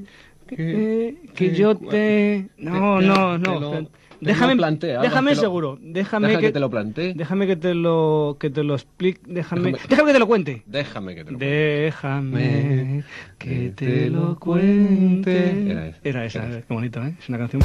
que, 0.49 1.17
que 1.35 1.55
yo 1.55 1.77
te. 1.77 2.47
No, 2.59 3.01
no, 3.01 3.39
te 3.39 3.61
no. 3.61 3.91
Déjame, 4.21 4.57
plantea, 4.57 5.01
déjame 5.01 5.35
lo- 5.35 5.41
seguro. 5.41 5.79
Déjame 5.81 6.29
Deja 6.29 6.41
que, 6.41 6.47
que 6.47 6.53
te 6.53 6.61
lo 6.61 6.71
plantee. 6.71 7.15
Déjame 7.15 7.47
que 7.47 7.57
te 7.57 7.75
lo 7.75 8.37
que 8.39 8.51
te 8.51 8.63
lo 8.63 8.75
explique. 8.75 9.21
Déjame, 9.27 9.73
Déjame- 9.73 9.89
déjame 9.89 10.09
que 10.09 10.13
te 10.13 10.19
lo 10.19 10.27
cuente. 10.27 10.63
Déjame 10.67 11.15
que 11.15 11.25
te 11.25 11.31
lo 11.33 11.39
Déjame 11.39 13.03
que 13.39 13.73
te 13.77 14.11
lo 14.11 14.39
cuente. 14.39 15.71
Era 15.71 15.87
esa, 15.89 15.99
Era 16.05 16.25
esa, 16.25 16.39
era 16.45 16.49
esa. 16.59 16.67
qué 16.67 16.75
bonito, 16.75 17.03
¿eh? 17.05 17.15
Es 17.19 17.29
una 17.29 17.39
canción. 17.39 17.63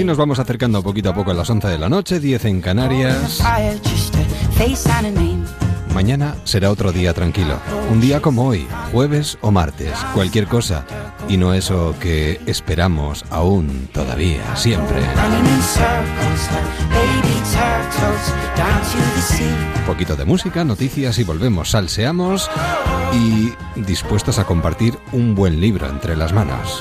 Así 0.00 0.06
nos 0.06 0.16
vamos 0.16 0.38
acercando 0.38 0.82
poquito 0.82 1.10
a 1.10 1.14
poco 1.14 1.30
a 1.30 1.34
las 1.34 1.50
11 1.50 1.68
de 1.68 1.76
la 1.76 1.90
noche, 1.90 2.20
10 2.20 2.46
en 2.46 2.62
Canarias. 2.62 3.38
Mañana 5.92 6.36
será 6.44 6.70
otro 6.70 6.90
día 6.90 7.12
tranquilo. 7.12 7.60
Un 7.90 8.00
día 8.00 8.22
como 8.22 8.46
hoy, 8.46 8.66
jueves 8.92 9.36
o 9.42 9.50
martes, 9.50 9.92
cualquier 10.14 10.46
cosa. 10.46 10.86
Y 11.28 11.36
no 11.36 11.52
eso 11.52 11.94
que 12.00 12.40
esperamos 12.46 13.26
aún 13.28 13.90
todavía, 13.92 14.56
siempre. 14.56 15.02
Un 19.76 19.86
poquito 19.86 20.16
de 20.16 20.24
música, 20.24 20.64
noticias 20.64 21.18
y 21.18 21.24
volvemos. 21.24 21.72
Salseamos 21.72 22.50
y 23.12 23.52
dispuestos 23.78 24.38
a 24.38 24.44
compartir 24.44 24.96
un 25.12 25.34
buen 25.34 25.60
libro 25.60 25.86
entre 25.90 26.16
las 26.16 26.32
manos. 26.32 26.80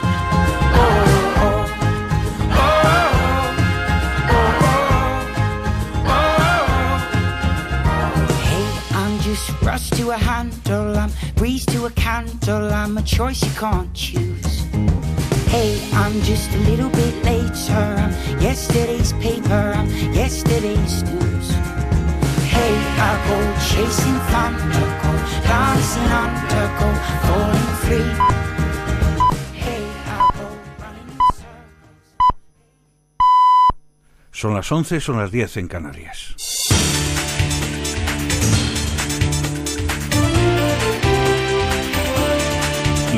To 9.91 10.11
a 10.11 10.17
handle, 10.17 10.97
I'm 10.97 11.11
breeze 11.35 11.65
to 11.67 11.85
a 11.85 11.91
candle, 11.91 12.73
I'm 12.73 12.97
a 12.97 13.03
choice 13.03 13.43
you 13.43 13.51
can't 13.51 13.93
choose. 13.93 14.65
Hey, 15.47 15.79
I'm 15.93 16.13
just 16.21 16.49
a 16.53 16.57
little 16.69 16.89
bit 16.89 17.15
later, 17.23 17.85
I'm 18.03 18.11
yesterday's 18.41 19.13
paper, 19.13 19.73
I'm 19.75 19.87
yesterday's 20.13 21.03
news. 21.03 21.49
Hey, 22.55 22.75
I 23.07 23.11
go 23.29 23.37
chasing 23.69 24.19
thunder, 24.31 24.87
go 25.03 25.11
dancing 25.47 26.11
under, 26.23 26.65
go 26.79 26.89
falling 27.27 27.71
free. 27.83 28.39
Son 34.31 34.53
las 34.53 34.71
11, 34.71 35.01
son 35.01 35.17
las 35.17 35.31
10 35.31 35.57
en 35.57 35.67
Canarias. 35.67 36.58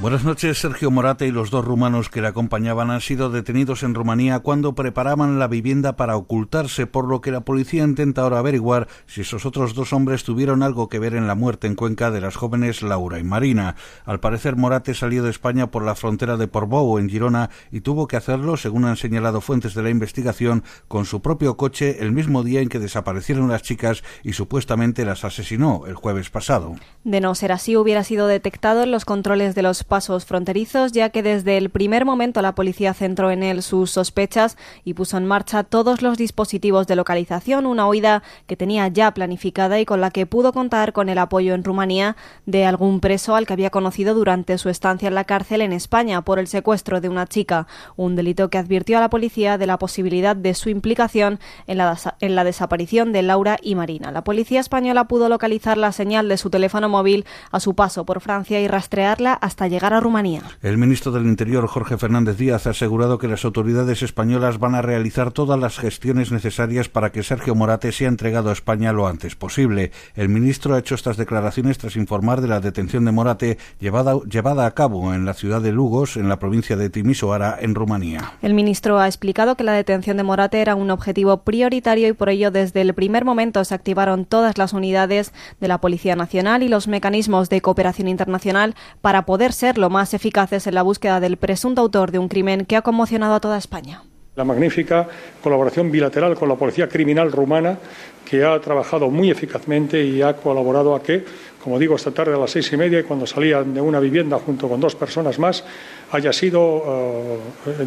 Buenas 0.00 0.22
noches. 0.22 0.58
Sergio 0.58 0.92
Morate 0.92 1.26
y 1.26 1.32
los 1.32 1.50
dos 1.50 1.64
rumanos 1.64 2.08
que 2.08 2.20
le 2.20 2.28
acompañaban 2.28 2.92
han 2.92 3.00
sido 3.00 3.30
detenidos 3.30 3.82
en 3.82 3.94
Rumanía 3.94 4.38
cuando 4.38 4.76
preparaban 4.76 5.40
la 5.40 5.48
vivienda 5.48 5.96
para 5.96 6.16
ocultarse, 6.16 6.86
por 6.86 7.08
lo 7.08 7.20
que 7.20 7.32
la 7.32 7.40
policía 7.40 7.82
intenta 7.82 8.22
ahora 8.22 8.38
averiguar 8.38 8.86
si 9.06 9.22
esos 9.22 9.44
otros 9.44 9.74
dos 9.74 9.92
hombres 9.92 10.22
tuvieron 10.22 10.62
algo 10.62 10.88
que 10.88 11.00
ver 11.00 11.16
en 11.16 11.26
la 11.26 11.34
muerte 11.34 11.66
en 11.66 11.74
Cuenca 11.74 12.12
de 12.12 12.20
las 12.20 12.36
jóvenes 12.36 12.82
Laura 12.82 13.18
y 13.18 13.24
Marina. 13.24 13.74
Al 14.04 14.20
parecer, 14.20 14.54
Morate 14.54 14.94
salió 14.94 15.24
de 15.24 15.30
España 15.30 15.72
por 15.72 15.84
la 15.84 15.96
frontera 15.96 16.36
de 16.36 16.46
Portbou, 16.46 16.98
en 16.98 17.08
Girona, 17.08 17.50
y 17.72 17.80
tuvo 17.80 18.06
que 18.06 18.16
hacerlo, 18.16 18.56
según 18.56 18.84
han 18.84 18.96
señalado 18.96 19.40
fuentes 19.40 19.74
de 19.74 19.82
la 19.82 19.90
investigación, 19.90 20.62
con 20.86 21.06
su 21.06 21.22
propio 21.22 21.56
coche 21.56 22.04
el 22.04 22.12
mismo 22.12 22.44
día 22.44 22.60
en 22.60 22.68
que 22.68 22.78
desaparecieron 22.78 23.48
las 23.48 23.62
chicas 23.62 24.04
y 24.22 24.34
supuestamente 24.34 25.04
las 25.04 25.24
asesinó 25.24 25.86
el 25.88 25.96
jueves 25.96 26.30
pasado. 26.30 26.76
De 27.02 27.20
no 27.20 27.34
ser 27.34 27.50
así, 27.50 27.76
hubiera 27.76 28.04
sido 28.04 28.28
detectado 28.28 28.84
en 28.84 28.92
los 28.92 29.04
controles 29.04 29.56
de 29.56 29.62
los 29.62 29.87
pasos 29.88 30.24
fronterizos, 30.24 30.92
ya 30.92 31.08
que 31.08 31.24
desde 31.24 31.56
el 31.56 31.70
primer 31.70 32.04
momento 32.04 32.40
la 32.42 32.54
policía 32.54 32.94
centró 32.94 33.32
en 33.32 33.42
él 33.42 33.62
sus 33.62 33.90
sospechas 33.90 34.56
y 34.84 34.94
puso 34.94 35.16
en 35.16 35.26
marcha 35.26 35.64
todos 35.64 36.02
los 36.02 36.16
dispositivos 36.18 36.86
de 36.86 36.94
localización, 36.94 37.66
una 37.66 37.88
huida 37.88 38.22
que 38.46 38.56
tenía 38.56 38.86
ya 38.88 39.12
planificada 39.12 39.80
y 39.80 39.86
con 39.86 40.00
la 40.00 40.10
que 40.10 40.26
pudo 40.26 40.52
contar 40.52 40.92
con 40.92 41.08
el 41.08 41.18
apoyo 41.18 41.54
en 41.54 41.64
Rumanía 41.64 42.16
de 42.46 42.66
algún 42.66 43.00
preso 43.00 43.34
al 43.34 43.46
que 43.46 43.54
había 43.54 43.70
conocido 43.70 44.14
durante 44.14 44.58
su 44.58 44.68
estancia 44.68 45.08
en 45.08 45.14
la 45.14 45.24
cárcel 45.24 45.62
en 45.62 45.72
España 45.72 46.22
por 46.22 46.38
el 46.38 46.46
secuestro 46.46 47.00
de 47.00 47.08
una 47.08 47.26
chica, 47.26 47.66
un 47.96 48.14
delito 48.14 48.50
que 48.50 48.58
advirtió 48.58 48.98
a 48.98 49.00
la 49.00 49.10
policía 49.10 49.58
de 49.58 49.66
la 49.66 49.78
posibilidad 49.78 50.36
de 50.36 50.54
su 50.54 50.68
implicación 50.68 51.40
en 51.66 51.78
la, 51.78 51.98
en 52.20 52.34
la 52.34 52.44
desaparición 52.44 53.12
de 53.12 53.22
Laura 53.22 53.56
y 53.62 53.74
Marina. 53.74 54.12
La 54.12 54.22
policía 54.22 54.60
española 54.60 55.08
pudo 55.08 55.28
localizar 55.28 55.78
la 55.78 55.92
señal 55.92 56.28
de 56.28 56.36
su 56.36 56.50
teléfono 56.50 56.88
móvil 56.88 57.24
a 57.50 57.58
su 57.58 57.74
paso 57.74 58.04
por 58.04 58.20
Francia 58.20 58.60
y 58.60 58.68
rastrearla 58.68 59.32
hasta 59.32 59.66
llegar 59.66 59.77
a 59.84 60.00
Rumanía. 60.00 60.42
El 60.62 60.76
ministro 60.76 61.12
del 61.12 61.26
Interior, 61.26 61.66
Jorge 61.66 61.96
Fernández 61.96 62.36
Díaz, 62.36 62.66
ha 62.66 62.70
asegurado 62.70 63.18
que 63.18 63.28
las 63.28 63.44
autoridades 63.44 64.02
españolas 64.02 64.58
van 64.58 64.74
a 64.74 64.82
realizar 64.82 65.30
todas 65.30 65.58
las 65.58 65.78
gestiones 65.78 66.32
necesarias 66.32 66.88
para 66.88 67.12
que 67.12 67.22
Sergio 67.22 67.54
Morate 67.54 67.92
sea 67.92 68.08
entregado 68.08 68.50
a 68.50 68.52
España 68.52 68.92
lo 68.92 69.06
antes 69.06 69.36
posible. 69.36 69.92
El 70.14 70.28
ministro 70.28 70.74
ha 70.74 70.78
hecho 70.78 70.94
estas 70.94 71.16
declaraciones 71.16 71.78
tras 71.78 71.96
informar 71.96 72.40
de 72.40 72.48
la 72.48 72.60
detención 72.60 73.04
de 73.04 73.12
Morate 73.12 73.58
llevada, 73.80 74.18
llevada 74.28 74.66
a 74.66 74.72
cabo 74.72 75.14
en 75.14 75.24
la 75.24 75.34
ciudad 75.34 75.60
de 75.60 75.72
Lugos, 75.72 76.16
en 76.16 76.28
la 76.28 76.38
provincia 76.38 76.76
de 76.76 76.90
Timisoara, 76.90 77.56
en 77.60 77.74
Rumanía. 77.74 78.32
El 78.42 78.54
ministro 78.54 78.98
ha 78.98 79.06
explicado 79.06 79.56
que 79.56 79.64
la 79.64 79.72
detención 79.72 80.16
de 80.16 80.24
Morate 80.24 80.60
era 80.60 80.74
un 80.74 80.90
objetivo 80.90 81.38
prioritario 81.42 82.08
y 82.08 82.12
por 82.12 82.28
ello 82.28 82.50
desde 82.50 82.80
el 82.80 82.94
primer 82.94 83.24
momento 83.24 83.64
se 83.64 83.74
activaron 83.74 84.24
todas 84.24 84.58
las 84.58 84.72
unidades 84.72 85.32
de 85.60 85.68
la 85.68 85.78
Policía 85.78 86.16
Nacional 86.16 86.62
y 86.62 86.68
los 86.68 86.88
mecanismos 86.88 87.48
de 87.48 87.60
cooperación 87.60 88.08
internacional 88.08 88.74
para 89.00 89.26
poder 89.26 89.52
ser 89.52 89.67
lo 89.76 89.90
más 89.90 90.14
eficaces 90.14 90.66
en 90.66 90.74
la 90.74 90.82
búsqueda 90.82 91.20
del 91.20 91.36
presunto 91.36 91.82
autor 91.82 92.12
de 92.12 92.18
un 92.18 92.28
crimen 92.28 92.64
que 92.64 92.76
ha 92.76 92.82
conmocionado 92.82 93.34
a 93.34 93.40
toda 93.40 93.58
España. 93.58 94.02
La 94.36 94.44
magnífica 94.44 95.08
colaboración 95.42 95.90
bilateral 95.90 96.36
con 96.36 96.48
la 96.48 96.54
Policía 96.54 96.88
Criminal 96.88 97.32
rumana, 97.32 97.76
que 98.24 98.44
ha 98.44 98.60
trabajado 98.60 99.10
muy 99.10 99.30
eficazmente 99.30 100.02
y 100.04 100.22
ha 100.22 100.36
colaborado 100.36 100.94
a 100.94 101.02
que, 101.02 101.24
como 101.62 101.76
digo, 101.76 101.96
esta 101.96 102.12
tarde 102.12 102.34
a 102.34 102.38
las 102.38 102.52
seis 102.52 102.72
y 102.72 102.76
media, 102.76 103.04
cuando 103.04 103.26
salían 103.26 103.74
de 103.74 103.80
una 103.80 103.98
vivienda 103.98 104.38
junto 104.38 104.68
con 104.68 104.80
dos 104.80 104.94
personas 104.94 105.40
más, 105.40 105.64
haya 106.12 106.32
sido 106.32 106.60
uh, 106.62 107.38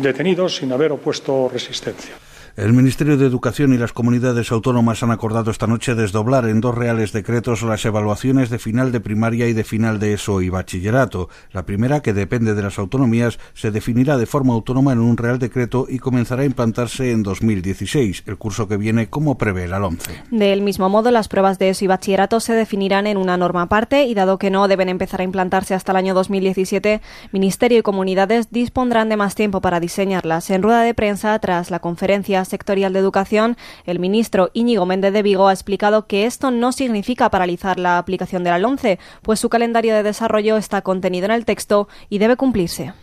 detenido 0.01 0.49
sin 0.49 0.73
haber 0.73 0.91
opuesto 0.91 1.49
resistencia. 1.51 2.15
El 2.57 2.73
Ministerio 2.73 3.15
de 3.15 3.25
Educación 3.25 3.73
y 3.73 3.77
las 3.77 3.93
comunidades 3.93 4.51
autónomas 4.51 5.03
han 5.03 5.11
acordado 5.11 5.51
esta 5.51 5.67
noche 5.67 5.95
desdoblar 5.95 6.49
en 6.49 6.59
dos 6.59 6.75
reales 6.75 7.13
decretos 7.13 7.61
las 7.61 7.85
evaluaciones 7.85 8.49
de 8.49 8.59
final 8.59 8.91
de 8.91 8.99
primaria 8.99 9.47
y 9.47 9.53
de 9.53 9.63
final 9.63 9.99
de 9.99 10.13
ESO 10.13 10.41
y 10.41 10.49
bachillerato. 10.49 11.29
La 11.53 11.65
primera, 11.65 12.01
que 12.01 12.11
depende 12.11 12.53
de 12.53 12.61
las 12.61 12.77
autonomías, 12.77 13.39
se 13.53 13.71
definirá 13.71 14.17
de 14.17 14.25
forma 14.25 14.53
autónoma 14.53 14.91
en 14.91 14.99
un 14.99 15.15
real 15.15 15.39
decreto 15.39 15.85
y 15.87 15.99
comenzará 15.99 16.41
a 16.41 16.45
implantarse 16.45 17.11
en 17.11 17.23
2016, 17.23 18.23
el 18.25 18.37
curso 18.37 18.67
que 18.67 18.75
viene 18.75 19.07
como 19.07 19.37
prevé 19.37 19.69
la 19.69 19.79
ONCE. 19.79 20.21
Del 20.29 20.61
mismo 20.61 20.89
modo, 20.89 21.09
las 21.09 21.29
pruebas 21.29 21.57
de 21.57 21.69
ESO 21.69 21.85
y 21.85 21.87
bachillerato 21.87 22.41
se 22.41 22.53
definirán 22.53 23.07
en 23.07 23.15
una 23.15 23.37
norma 23.37 23.61
aparte 23.61 24.03
y 24.03 24.13
dado 24.13 24.37
que 24.37 24.51
no 24.51 24.67
deben 24.67 24.89
empezar 24.89 25.21
a 25.21 25.23
implantarse 25.23 25.73
hasta 25.73 25.93
el 25.93 25.97
año 25.97 26.13
2017, 26.13 26.99
Ministerio 27.31 27.79
y 27.79 27.81
comunidades 27.81 28.51
dispondrán 28.51 29.07
de 29.07 29.15
más 29.15 29.35
tiempo 29.35 29.61
para 29.61 29.79
diseñarlas. 29.79 30.49
En 30.49 30.63
rueda 30.63 30.81
de 30.81 30.93
prensa, 30.93 31.39
tras 31.39 31.71
la 31.71 31.79
conferencia 31.79 32.40
sectorial 32.45 32.93
de 32.93 32.99
educación, 32.99 33.57
el 33.85 33.99
ministro 33.99 34.49
Íñigo 34.53 34.85
Méndez 34.85 35.13
de 35.13 35.23
Vigo 35.23 35.47
ha 35.47 35.53
explicado 35.53 36.07
que 36.07 36.25
esto 36.25 36.51
no 36.51 36.71
significa 36.71 37.29
paralizar 37.29 37.79
la 37.79 37.97
aplicación 37.97 38.43
de 38.43 38.49
la 38.49 38.59
LONCE, 38.59 38.99
pues 39.21 39.39
su 39.39 39.49
calendario 39.49 39.93
de 39.93 40.03
desarrollo 40.03 40.57
está 40.57 40.81
contenido 40.81 41.25
en 41.25 41.31
el 41.31 41.45
texto 41.45 41.87
y 42.09 42.17
debe 42.17 42.35
cumplirse. 42.35 42.93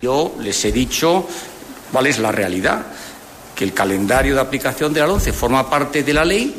Yo 0.00 0.34
les 0.40 0.64
he 0.64 0.72
dicho 0.72 1.26
cuál 1.92 2.06
es 2.06 2.18
la 2.18 2.32
realidad, 2.32 2.86
que 3.54 3.64
el 3.64 3.72
calendario 3.72 4.34
de 4.34 4.40
aplicación 4.40 4.92
de 4.92 5.00
la 5.00 5.06
LONCE 5.06 5.32
forma 5.32 5.68
parte 5.70 6.02
de 6.02 6.12
la 6.12 6.24
ley 6.24 6.54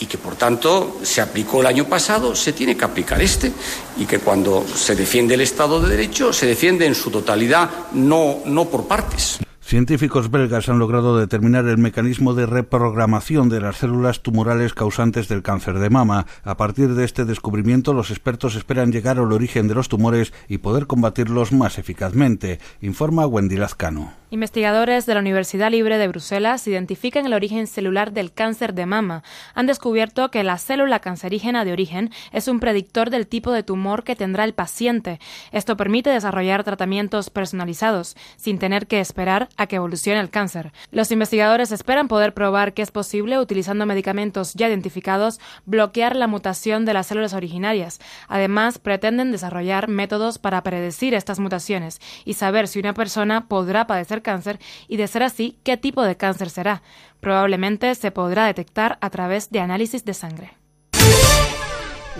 y 0.00 0.06
que 0.06 0.18
por 0.18 0.36
tanto 0.36 0.98
se 1.02 1.20
aplicó 1.20 1.60
el 1.60 1.66
año 1.66 1.84
pasado, 1.88 2.34
se 2.34 2.52
tiene 2.52 2.76
que 2.76 2.84
aplicar 2.84 3.20
este 3.20 3.52
y 3.98 4.06
que 4.06 4.20
cuando 4.20 4.64
se 4.66 4.94
defiende 4.94 5.34
el 5.34 5.40
Estado 5.40 5.80
de 5.80 5.88
Derecho 5.88 6.32
se 6.32 6.46
defiende 6.46 6.86
en 6.86 6.94
su 6.94 7.10
totalidad, 7.10 7.68
no, 7.92 8.38
no 8.44 8.66
por 8.66 8.86
partes. 8.86 9.40
Científicos 9.68 10.30
belgas 10.30 10.70
han 10.70 10.78
logrado 10.78 11.18
determinar 11.18 11.66
el 11.66 11.76
mecanismo 11.76 12.32
de 12.32 12.46
reprogramación 12.46 13.50
de 13.50 13.60
las 13.60 13.76
células 13.76 14.22
tumorales 14.22 14.72
causantes 14.72 15.28
del 15.28 15.42
cáncer 15.42 15.78
de 15.78 15.90
mama. 15.90 16.24
A 16.42 16.56
partir 16.56 16.94
de 16.94 17.04
este 17.04 17.26
descubrimiento, 17.26 17.92
los 17.92 18.10
expertos 18.10 18.54
esperan 18.54 18.92
llegar 18.92 19.18
al 19.18 19.30
origen 19.30 19.68
de 19.68 19.74
los 19.74 19.90
tumores 19.90 20.32
y 20.48 20.56
poder 20.56 20.86
combatirlos 20.86 21.52
más 21.52 21.76
eficazmente, 21.76 22.60
informa 22.80 23.26
Wendy 23.26 23.58
Lazcano. 23.58 24.14
Investigadores 24.30 25.06
de 25.06 25.14
la 25.14 25.20
Universidad 25.20 25.70
Libre 25.70 25.96
de 25.96 26.06
Bruselas 26.06 26.66
identifican 26.68 27.24
el 27.24 27.32
origen 27.32 27.66
celular 27.66 28.12
del 28.12 28.30
cáncer 28.30 28.74
de 28.74 28.84
mama. 28.84 29.22
Han 29.54 29.66
descubierto 29.66 30.30
que 30.30 30.44
la 30.44 30.58
célula 30.58 31.00
cancerígena 31.00 31.64
de 31.64 31.72
origen 31.72 32.10
es 32.32 32.46
un 32.46 32.60
predictor 32.60 33.08
del 33.08 33.26
tipo 33.26 33.52
de 33.52 33.62
tumor 33.62 34.04
que 34.04 34.16
tendrá 34.16 34.44
el 34.44 34.52
paciente. 34.52 35.18
Esto 35.50 35.78
permite 35.78 36.10
desarrollar 36.10 36.62
tratamientos 36.62 37.30
personalizados, 37.30 38.16
sin 38.36 38.58
tener 38.58 38.86
que 38.86 39.00
esperar 39.00 39.48
a 39.58 39.66
que 39.66 39.76
evolucione 39.76 40.20
el 40.20 40.30
cáncer. 40.30 40.72
Los 40.90 41.10
investigadores 41.10 41.70
esperan 41.72 42.08
poder 42.08 42.32
probar 42.32 42.72
que 42.72 42.80
es 42.80 42.90
posible, 42.90 43.38
utilizando 43.38 43.84
medicamentos 43.84 44.54
ya 44.54 44.68
identificados, 44.68 45.40
bloquear 45.66 46.16
la 46.16 46.26
mutación 46.28 46.86
de 46.86 46.94
las 46.94 47.08
células 47.08 47.34
originarias. 47.34 48.00
Además, 48.28 48.78
pretenden 48.78 49.32
desarrollar 49.32 49.88
métodos 49.88 50.38
para 50.38 50.62
predecir 50.62 51.12
estas 51.12 51.40
mutaciones 51.40 52.00
y 52.24 52.34
saber 52.34 52.68
si 52.68 52.78
una 52.78 52.94
persona 52.94 53.48
podrá 53.48 53.86
padecer 53.86 54.22
cáncer 54.22 54.58
y, 54.86 54.96
de 54.96 55.08
ser 55.08 55.22
así, 55.24 55.58
qué 55.64 55.76
tipo 55.76 56.02
de 56.02 56.16
cáncer 56.16 56.48
será. 56.48 56.82
Probablemente 57.20 57.94
se 57.96 58.10
podrá 58.12 58.46
detectar 58.46 58.96
a 59.00 59.10
través 59.10 59.50
de 59.50 59.60
análisis 59.60 60.04
de 60.04 60.14
sangre. 60.14 60.57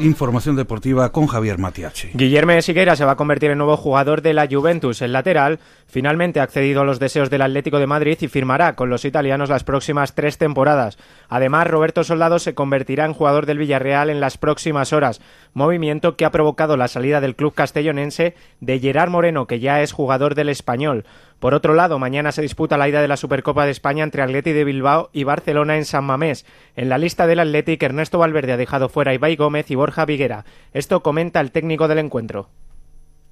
Información 0.01 0.55
deportiva 0.55 1.11
con 1.11 1.27
Javier 1.27 1.59
Matiachi. 1.59 2.11
Guillermo 2.15 2.63
Siguera 2.63 2.95
se 2.95 3.05
va 3.05 3.13
a 3.13 3.17
convertir 3.17 3.51
en 3.51 3.59
nuevo 3.59 3.77
jugador 3.77 4.23
de 4.23 4.33
la 4.33 4.47
Juventus. 4.49 5.03
El 5.03 5.13
lateral 5.13 5.59
finalmente 5.89 6.39
ha 6.39 6.45
accedido 6.45 6.83
a 6.83 6.85
los 6.85 7.01
deseos 7.01 7.31
del 7.31 7.43
Atlético 7.43 7.81
de 7.81 7.89
Madrid 7.89 8.17
y 8.21 8.29
firmará 8.29 8.77
con 8.77 8.91
los 8.91 9.05
italianos 9.05 9.49
las 9.49 9.65
próximas 9.65 10.15
tres 10.15 10.39
temporadas. 10.39 10.99
Además, 11.29 11.67
Roberto 11.67 12.05
Soldado 12.05 12.39
se 12.39 12.55
convertirá 12.55 13.07
en 13.07 13.13
jugador 13.13 13.45
del 13.45 13.59
Villarreal 13.59 14.09
en 14.09 14.21
las 14.21 14.39
próximas 14.39 14.93
horas, 14.93 15.21
movimiento 15.53 16.17
que 16.17 16.25
ha 16.25 16.31
provocado 16.31 16.77
la 16.77 16.87
salida 16.87 17.21
del 17.21 17.35
club 17.35 17.55
castellonense 17.55 18.37
de 18.61 18.79
Gerard 18.79 19.11
Moreno, 19.11 19.47
que 19.49 19.59
ya 19.59 19.83
es 19.83 19.91
jugador 19.91 20.37
del 20.37 20.49
español. 20.49 21.05
Por 21.39 21.55
otro 21.55 21.75
lado, 21.75 22.01
mañana 22.01 22.33
se 22.33 22.43
disputa 22.43 22.77
la 22.77 22.89
ida 22.89 23.01
de 23.01 23.07
la 23.07 23.17
Supercopa 23.17 23.65
de 23.65 23.71
España 23.71 24.03
entre 24.03 24.23
Atleti 24.23 24.53
de 24.53 24.65
Bilbao 24.65 25.09
y 25.13 25.23
Barcelona 25.23 25.77
en 25.77 25.85
San 25.85 26.05
Mamés. 26.05 26.45
En 26.75 26.89
la 26.89 26.99
lista 26.99 27.29
del 27.29 27.39
Athletic, 27.39 27.81
Ernesto 27.81 28.19
Valverde 28.19 28.53
ha 28.53 28.57
dejado 28.57 28.89
fuera 28.89 29.13
a 29.13 29.15
Ibai 29.15 29.37
Gómez 29.37 29.71
y 29.71 29.77
Borja 29.77 30.05
Viguera. 30.05 30.45
Esto 30.73 31.01
comenta 31.01 31.41
el 31.41 31.53
técnico 31.53 31.87
del 31.87 31.99
encuentro. 31.99 32.49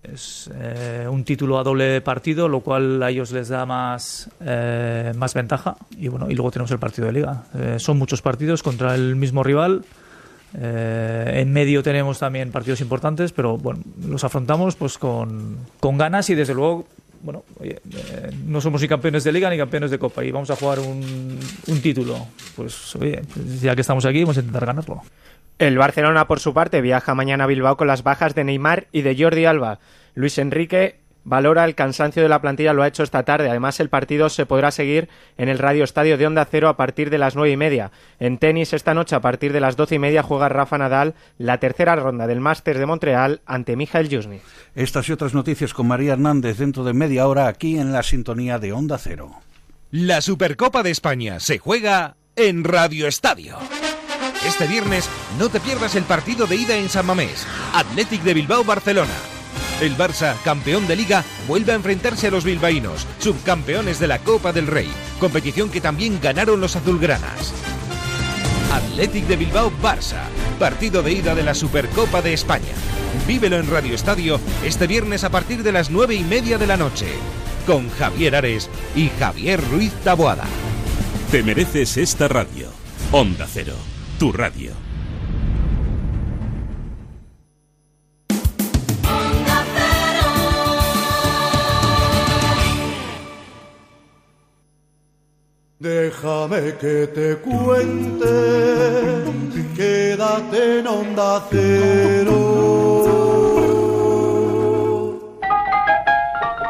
Es 0.04 0.48
eh, 0.54 1.08
un 1.10 1.24
título 1.24 1.58
a 1.58 1.64
doble 1.64 2.00
partido, 2.00 2.48
lo 2.48 2.60
cual 2.60 3.02
a 3.02 3.10
ellos 3.10 3.32
les 3.32 3.48
da 3.48 3.66
más, 3.66 4.30
eh, 4.40 5.12
más 5.16 5.34
ventaja. 5.34 5.76
Y 5.98 6.06
bueno, 6.06 6.30
y 6.30 6.34
luego 6.36 6.52
tenemos 6.52 6.70
el 6.70 6.78
partido 6.78 7.06
de 7.06 7.12
liga. 7.12 7.42
Eh, 7.58 7.76
son 7.80 7.98
muchos 7.98 8.22
partidos 8.22 8.62
contra 8.62 8.94
el 8.94 9.16
mismo 9.16 9.42
rival. 9.42 9.84
En 10.58 11.52
medio 11.52 11.82
tenemos 11.82 12.20
también 12.20 12.50
partidos 12.50 12.80
importantes, 12.80 13.32
pero 13.32 13.58
bueno, 13.58 13.80
los 14.08 14.24
afrontamos 14.24 14.74
pues 14.74 14.96
con, 14.96 15.58
con 15.80 15.98
ganas 15.98 16.30
y 16.30 16.34
desde 16.34 16.54
luego 16.54 16.86
bueno, 17.22 17.44
oye, 17.58 17.80
eh, 17.92 18.30
no 18.44 18.60
somos 18.60 18.80
ni 18.80 18.88
campeones 18.88 19.24
de 19.24 19.32
liga 19.32 19.50
ni 19.50 19.56
campeones 19.56 19.90
de 19.90 19.98
copa 19.98 20.24
y 20.24 20.30
vamos 20.30 20.50
a 20.50 20.56
jugar 20.56 20.80
un, 20.80 21.38
un 21.66 21.82
título. 21.82 22.26
Pues 22.54 22.94
oye, 22.96 23.22
pues 23.32 23.60
ya 23.60 23.74
que 23.74 23.80
estamos 23.80 24.04
aquí, 24.04 24.22
vamos 24.22 24.36
a 24.36 24.40
intentar 24.40 24.66
ganarlo. 24.66 25.02
El 25.58 25.78
Barcelona, 25.78 26.26
por 26.26 26.38
su 26.38 26.52
parte, 26.52 26.80
viaja 26.80 27.14
mañana 27.14 27.44
a 27.44 27.46
Bilbao 27.46 27.76
con 27.76 27.86
las 27.86 28.02
bajas 28.02 28.34
de 28.34 28.44
Neymar 28.44 28.88
y 28.92 29.02
de 29.02 29.16
Jordi 29.18 29.46
Alba. 29.46 29.78
Luis 30.14 30.38
Enrique 30.38 30.96
valora 31.26 31.64
el 31.64 31.74
cansancio 31.74 32.22
de 32.22 32.28
la 32.28 32.40
plantilla, 32.40 32.72
lo 32.72 32.82
ha 32.82 32.88
hecho 32.88 33.02
esta 33.02 33.24
tarde. 33.24 33.50
Además, 33.50 33.80
el 33.80 33.90
partido 33.90 34.30
se 34.30 34.46
podrá 34.46 34.70
seguir 34.70 35.08
en 35.36 35.48
el 35.48 35.58
Radio 35.58 35.84
Estadio 35.84 36.16
de 36.16 36.26
Onda 36.26 36.46
Cero 36.48 36.68
a 36.68 36.76
partir 36.76 37.10
de 37.10 37.18
las 37.18 37.34
nueve 37.34 37.50
y 37.50 37.56
media. 37.56 37.90
En 38.20 38.38
tenis, 38.38 38.72
esta 38.72 38.94
noche 38.94 39.16
a 39.16 39.20
partir 39.20 39.52
de 39.52 39.60
las 39.60 39.76
doce 39.76 39.96
y 39.96 39.98
media 39.98 40.22
juega 40.22 40.48
Rafa 40.48 40.78
Nadal 40.78 41.14
la 41.36 41.58
tercera 41.58 41.96
ronda 41.96 42.26
del 42.26 42.40
Masters 42.40 42.78
de 42.78 42.86
Montreal 42.86 43.40
ante 43.44 43.76
Michael 43.76 44.08
Jusni. 44.10 44.40
Estas 44.76 45.08
y 45.08 45.12
otras 45.12 45.34
noticias 45.34 45.74
con 45.74 45.88
María 45.88 46.12
Hernández 46.12 46.58
dentro 46.58 46.84
de 46.84 46.94
media 46.94 47.26
hora 47.26 47.48
aquí 47.48 47.78
en 47.78 47.92
la 47.92 48.04
sintonía 48.04 48.58
de 48.58 48.72
Onda 48.72 48.96
Cero. 48.96 49.32
La 49.90 50.20
Supercopa 50.20 50.84
de 50.84 50.92
España 50.92 51.40
se 51.40 51.58
juega 51.58 52.16
en 52.36 52.62
Radio 52.62 53.08
Estadio. 53.08 53.56
Este 54.46 54.68
viernes 54.68 55.10
no 55.40 55.48
te 55.48 55.58
pierdas 55.58 55.96
el 55.96 56.04
partido 56.04 56.46
de 56.46 56.54
ida 56.54 56.76
en 56.76 56.88
San 56.88 57.06
Mamés, 57.06 57.44
Athletic 57.74 58.22
de 58.22 58.34
Bilbao 58.34 58.62
Barcelona. 58.62 59.35
El 59.80 59.96
Barça, 59.96 60.34
campeón 60.42 60.86
de 60.86 60.96
liga, 60.96 61.24
vuelve 61.46 61.72
a 61.72 61.74
enfrentarse 61.74 62.28
a 62.28 62.30
los 62.30 62.44
bilbaínos, 62.44 63.06
subcampeones 63.18 63.98
de 63.98 64.06
la 64.06 64.18
Copa 64.20 64.52
del 64.52 64.66
Rey, 64.66 64.88
competición 65.20 65.70
que 65.70 65.80
también 65.80 66.18
ganaron 66.20 66.60
los 66.60 66.76
azulgranas. 66.76 67.52
Athletic 68.72 69.26
de 69.26 69.36
Bilbao 69.36 69.70
Barça, 69.82 70.22
partido 70.58 71.02
de 71.02 71.12
ida 71.12 71.34
de 71.34 71.42
la 71.42 71.54
Supercopa 71.54 72.22
de 72.22 72.32
España. 72.32 72.74
Vívelo 73.26 73.58
en 73.58 73.70
Radio 73.70 73.94
Estadio 73.94 74.40
este 74.64 74.86
viernes 74.86 75.24
a 75.24 75.30
partir 75.30 75.62
de 75.62 75.72
las 75.72 75.90
nueve 75.90 76.14
y 76.14 76.24
media 76.24 76.58
de 76.58 76.66
la 76.66 76.76
noche, 76.76 77.06
con 77.66 77.90
Javier 77.90 78.36
Ares 78.36 78.70
y 78.94 79.10
Javier 79.18 79.60
Ruiz 79.70 79.92
Taboada. 80.04 80.44
Te 81.30 81.42
mereces 81.42 81.96
esta 81.96 82.28
radio. 82.28 82.70
Onda 83.12 83.46
Cero, 83.52 83.74
tu 84.18 84.32
radio. 84.32 84.85
Déjame 95.78 96.74
que 96.80 97.06
te 97.08 97.36
cuente, 97.36 98.24
quédate 99.76 100.78
en 100.78 100.86
onda 100.86 101.46
cero. 101.50 102.46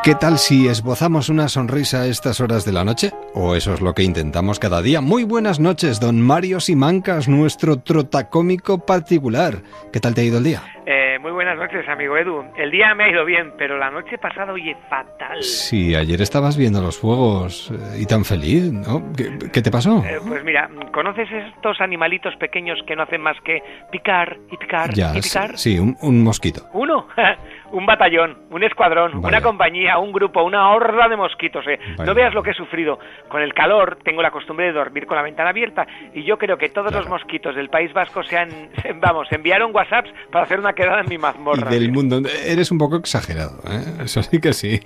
¿Qué 0.03 0.15
tal 0.17 0.39
si 0.39 0.67
esbozamos 0.67 1.29
una 1.29 1.49
sonrisa 1.49 2.03
a 2.03 2.07
estas 2.07 2.41
horas 2.41 2.65
de 2.65 2.73
la 2.73 2.85
noche? 2.85 3.13
O 3.35 3.55
eso 3.55 3.75
es 3.75 3.81
lo 3.81 3.95
que 3.95 4.03
intentamos 4.03 4.59
cada 4.59 4.83
día. 4.83 5.01
Muy 5.01 5.23
buenas 5.23 5.61
noches, 5.61 6.01
don 6.01 6.21
Mario 6.21 6.59
Simancas, 6.61 7.29
nuestro 7.29 7.81
trotacómico 7.81 8.79
particular. 8.79 9.63
¿Qué 9.93 10.01
tal 10.01 10.15
te 10.15 10.21
ha 10.21 10.25
ido 10.25 10.39
el 10.39 10.45
día? 10.45 10.63
Eh, 10.85 11.06
muy 11.21 11.33
buenas 11.33 11.57
noches, 11.57 11.89
amigo 11.89 12.17
Edu. 12.17 12.45
El 12.57 12.71
día 12.71 12.95
me 12.95 13.05
ha 13.05 13.11
ido 13.11 13.25
bien, 13.25 13.53
pero 13.57 13.79
la 13.79 13.91
noche 13.91 14.19
pasada, 14.19 14.53
oye, 14.53 14.77
fatal. 14.89 15.43
Sí, 15.43 15.95
ayer 15.95 16.21
estabas 16.21 16.57
viendo 16.57 16.81
los 16.81 16.99
fuegos 16.99 17.71
eh, 17.71 18.01
y 18.03 18.07
tan 18.07 18.25
feliz, 18.25 18.71
¿no? 18.73 19.13
¿Qué, 19.17 19.39
qué 19.53 19.63
te 19.63 19.71
pasó? 19.71 20.03
Eh, 20.05 20.19
pues 20.27 20.45
mira, 20.45 20.69
¿conoces 20.93 21.29
estos 21.31 21.81
animalitos 21.81 22.35
pequeños 22.37 22.79
que 22.87 22.97
no 22.97 23.03
hacen 23.05 23.21
más 23.23 23.37
que 23.45 23.63
picar 23.91 24.37
y 24.51 24.57
picar 24.57 24.93
ya, 24.95 25.13
y 25.17 25.21
picar? 25.21 25.57
sí, 25.59 25.79
un, 25.79 25.97
un 26.03 26.23
mosquito. 26.23 26.63
Uno, 26.73 27.07
un 27.73 27.87
batallón, 27.87 28.39
un 28.51 28.63
escuadrón, 28.63 29.21
Vaya. 29.21 29.29
una 29.39 29.41
compañía, 29.43 29.99
un 29.99 30.13
grupo, 30.13 30.43
una 30.43 30.71
horda 30.71 31.09
de 31.09 31.17
mosquitos. 31.17 31.65
Eh. 31.67 31.79
No 32.05 32.15
veas 32.15 32.33
lo 32.35 32.43
que 32.43 32.51
he 32.51 32.55
sufrido. 32.55 32.99
Con 33.29 33.43
el 33.43 33.53
calor 33.55 33.99
tengo 34.05 34.23
la 34.23 34.31
costumbre 34.31 34.67
de 34.67 34.73
dormir 34.73 35.07
con 35.07 35.17
la 35.17 35.23
ventana 35.23 35.51
abierta 35.51 35.87
y 36.15 36.23
yo 36.25 36.39
creo 36.39 36.57
que 36.59 36.69
todos 36.69 36.93
los 36.95 37.09
mosquitos 37.09 37.55
del 37.55 37.69
País 37.69 37.93
Vasco 37.93 38.23
se 38.23 38.39
han, 38.39 38.51
se- 38.83 38.93
vamos, 38.95 39.29
enviaron 39.33 39.75
WhatsApps 39.75 40.11
para 40.31 40.45
hacer 40.45 40.59
una 40.61 40.73
quedada 40.73 41.01
en 41.01 41.09
mi 41.09 41.17
Y 41.17 41.19
mazmorra. 41.19 41.71
del 41.71 41.91
mundo. 41.93 42.21
Eres 42.47 42.71
un 42.71 42.79
poco 42.79 42.97
exagerado, 42.97 43.59
¿eh? 43.69 44.05
Eso 44.05 44.23
sí 44.23 44.41
que 44.41 44.53
sí. 44.53 44.81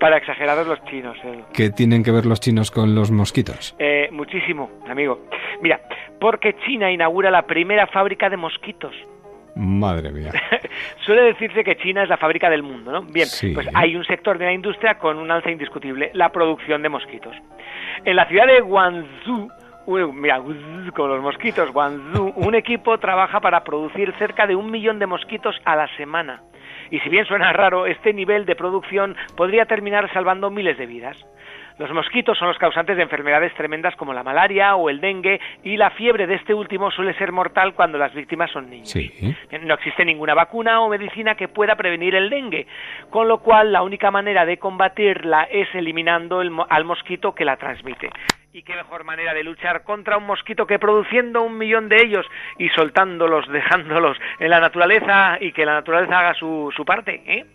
Para 0.00 0.16
exagerados 0.18 0.66
los 0.66 0.82
chinos, 0.84 1.16
Edu. 1.24 1.44
¿Qué 1.52 1.70
tienen 1.70 2.02
que 2.04 2.10
ver 2.12 2.24
los 2.26 2.40
chinos 2.40 2.70
con 2.70 2.94
los 2.94 3.10
mosquitos? 3.10 3.74
Eh, 3.78 4.08
muchísimo, 4.12 4.70
amigo. 4.88 5.20
Mira, 5.60 5.80
porque 6.20 6.54
China 6.66 6.90
inaugura 6.90 7.30
la 7.30 7.42
primera 7.42 7.86
fábrica 7.88 8.28
de 8.30 8.36
mosquitos. 8.36 8.94
Madre 9.58 10.12
mía. 10.12 10.30
Suele 11.04 11.22
decirse 11.22 11.64
que 11.64 11.76
China 11.76 12.04
es 12.04 12.08
la 12.08 12.16
fábrica 12.16 12.48
del 12.48 12.62
mundo, 12.62 12.92
¿no? 12.92 13.02
Bien, 13.02 13.26
Sí. 13.26 13.52
pues 13.54 13.68
hay 13.74 13.96
un 13.96 14.04
sector 14.04 14.38
de 14.38 14.44
la 14.46 14.52
industria 14.52 14.98
con 14.98 15.18
un 15.18 15.30
alza 15.30 15.50
indiscutible, 15.50 16.10
la 16.14 16.30
producción 16.30 16.80
de 16.82 16.88
mosquitos. 16.88 17.34
En 18.04 18.14
la 18.14 18.26
ciudad 18.26 18.46
de 18.46 18.60
Guangzhou, 18.60 19.50
mira, 20.14 20.38
Guangzhou, 20.38 20.92
con 20.94 21.08
los 21.10 21.20
mosquitos, 21.20 21.72
Guangzhou, 21.72 22.32
un 22.36 22.54
equipo 22.54 22.98
trabaja 22.98 23.40
para 23.40 23.64
producir 23.64 24.14
cerca 24.18 24.46
de 24.46 24.54
un 24.54 24.70
millón 24.70 25.00
de 25.00 25.06
mosquitos 25.06 25.60
a 25.64 25.74
la 25.74 25.88
semana. 25.96 26.42
Y 26.90 27.00
si 27.00 27.08
bien 27.08 27.26
suena 27.26 27.52
raro, 27.52 27.86
este 27.86 28.14
nivel 28.14 28.46
de 28.46 28.54
producción 28.54 29.16
podría 29.36 29.66
terminar 29.66 30.10
salvando 30.12 30.50
miles 30.50 30.78
de 30.78 30.86
vidas. 30.86 31.16
Los 31.78 31.92
mosquitos 31.92 32.36
son 32.36 32.48
los 32.48 32.58
causantes 32.58 32.96
de 32.96 33.02
enfermedades 33.04 33.54
tremendas 33.54 33.94
como 33.94 34.12
la 34.12 34.24
malaria 34.24 34.74
o 34.74 34.90
el 34.90 35.00
dengue 35.00 35.40
y 35.62 35.76
la 35.76 35.90
fiebre 35.90 36.26
de 36.26 36.34
este 36.34 36.52
último 36.52 36.90
suele 36.90 37.14
ser 37.14 37.30
mortal 37.30 37.74
cuando 37.74 37.98
las 37.98 38.12
víctimas 38.12 38.50
son 38.50 38.68
niños. 38.68 38.90
Sí. 38.90 39.36
No 39.62 39.74
existe 39.74 40.04
ninguna 40.04 40.34
vacuna 40.34 40.80
o 40.80 40.88
medicina 40.88 41.36
que 41.36 41.46
pueda 41.46 41.76
prevenir 41.76 42.16
el 42.16 42.30
dengue, 42.30 42.66
con 43.10 43.28
lo 43.28 43.38
cual 43.38 43.72
la 43.72 43.82
única 43.82 44.10
manera 44.10 44.44
de 44.44 44.58
combatirla 44.58 45.44
es 45.44 45.68
eliminando 45.74 46.42
el 46.42 46.50
al 46.68 46.84
mosquito 46.84 47.34
que 47.34 47.44
la 47.44 47.56
transmite. 47.56 48.10
Y 48.52 48.62
qué 48.62 48.74
mejor 48.74 49.04
manera 49.04 49.34
de 49.34 49.44
luchar 49.44 49.84
contra 49.84 50.16
un 50.16 50.26
mosquito 50.26 50.66
que 50.66 50.78
produciendo 50.78 51.42
un 51.42 51.58
millón 51.58 51.88
de 51.88 52.02
ellos 52.02 52.26
y 52.58 52.70
soltándolos, 52.70 53.46
dejándolos 53.48 54.16
en 54.40 54.50
la 54.50 54.58
naturaleza 54.58 55.36
y 55.40 55.52
que 55.52 55.64
la 55.64 55.74
naturaleza 55.74 56.18
haga 56.18 56.34
su, 56.34 56.72
su 56.74 56.84
parte, 56.84 57.22
¿eh? 57.26 57.46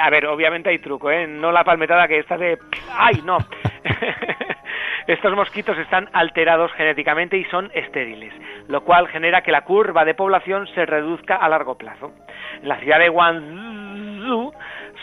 A 0.00 0.10
ver, 0.10 0.26
obviamente 0.26 0.70
hay 0.70 0.78
truco, 0.78 1.10
¿eh? 1.10 1.26
No 1.26 1.52
la 1.52 1.64
palmetada 1.64 2.08
que 2.08 2.18
esta 2.18 2.36
de... 2.36 2.58
¡Ay, 2.96 3.22
no! 3.24 3.38
Estos 5.06 5.36
mosquitos 5.36 5.78
están 5.78 6.08
alterados 6.12 6.72
genéticamente 6.72 7.36
y 7.36 7.44
son 7.44 7.70
estériles, 7.74 8.32
lo 8.66 8.82
cual 8.82 9.06
genera 9.08 9.42
que 9.42 9.52
la 9.52 9.60
curva 9.62 10.04
de 10.04 10.14
población 10.14 10.66
se 10.74 10.84
reduzca 10.84 11.36
a 11.36 11.48
largo 11.48 11.76
plazo. 11.76 12.12
En 12.60 12.68
la 12.68 12.78
ciudad 12.78 12.98
de 12.98 13.08
Guangzhou, 13.08 14.52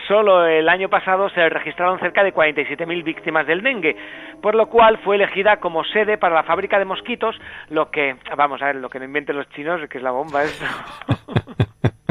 solo 0.08 0.46
el 0.46 0.68
año 0.68 0.90
pasado 0.90 1.30
se 1.30 1.48
registraron 1.48 2.00
cerca 2.00 2.22
de 2.22 2.34
47.000 2.34 3.04
víctimas 3.04 3.48
del 3.48 3.64
dengue, 3.64 3.96
por 4.42 4.56
lo 4.56 4.68
cual 4.68 4.98
fue 4.98 5.16
elegida 5.16 5.62
como 5.62 5.86
sede 5.86 6.18
para 6.18 6.36
la 6.36 6.44
fábrica 6.44 6.80
de 6.80 6.86
mosquitos, 6.86 7.40
lo 7.70 7.90
que, 7.90 8.18
vamos 8.36 8.62
a 8.62 8.66
ver, 8.66 8.76
lo 8.76 8.90
que 8.90 9.00
no 9.00 9.06
inventen 9.06 9.38
los 9.38 9.48
chinos, 9.52 9.80
que 9.90 10.00
es 10.00 10.04
la 10.04 10.12
bomba 10.12 10.44
esto. 10.44 10.66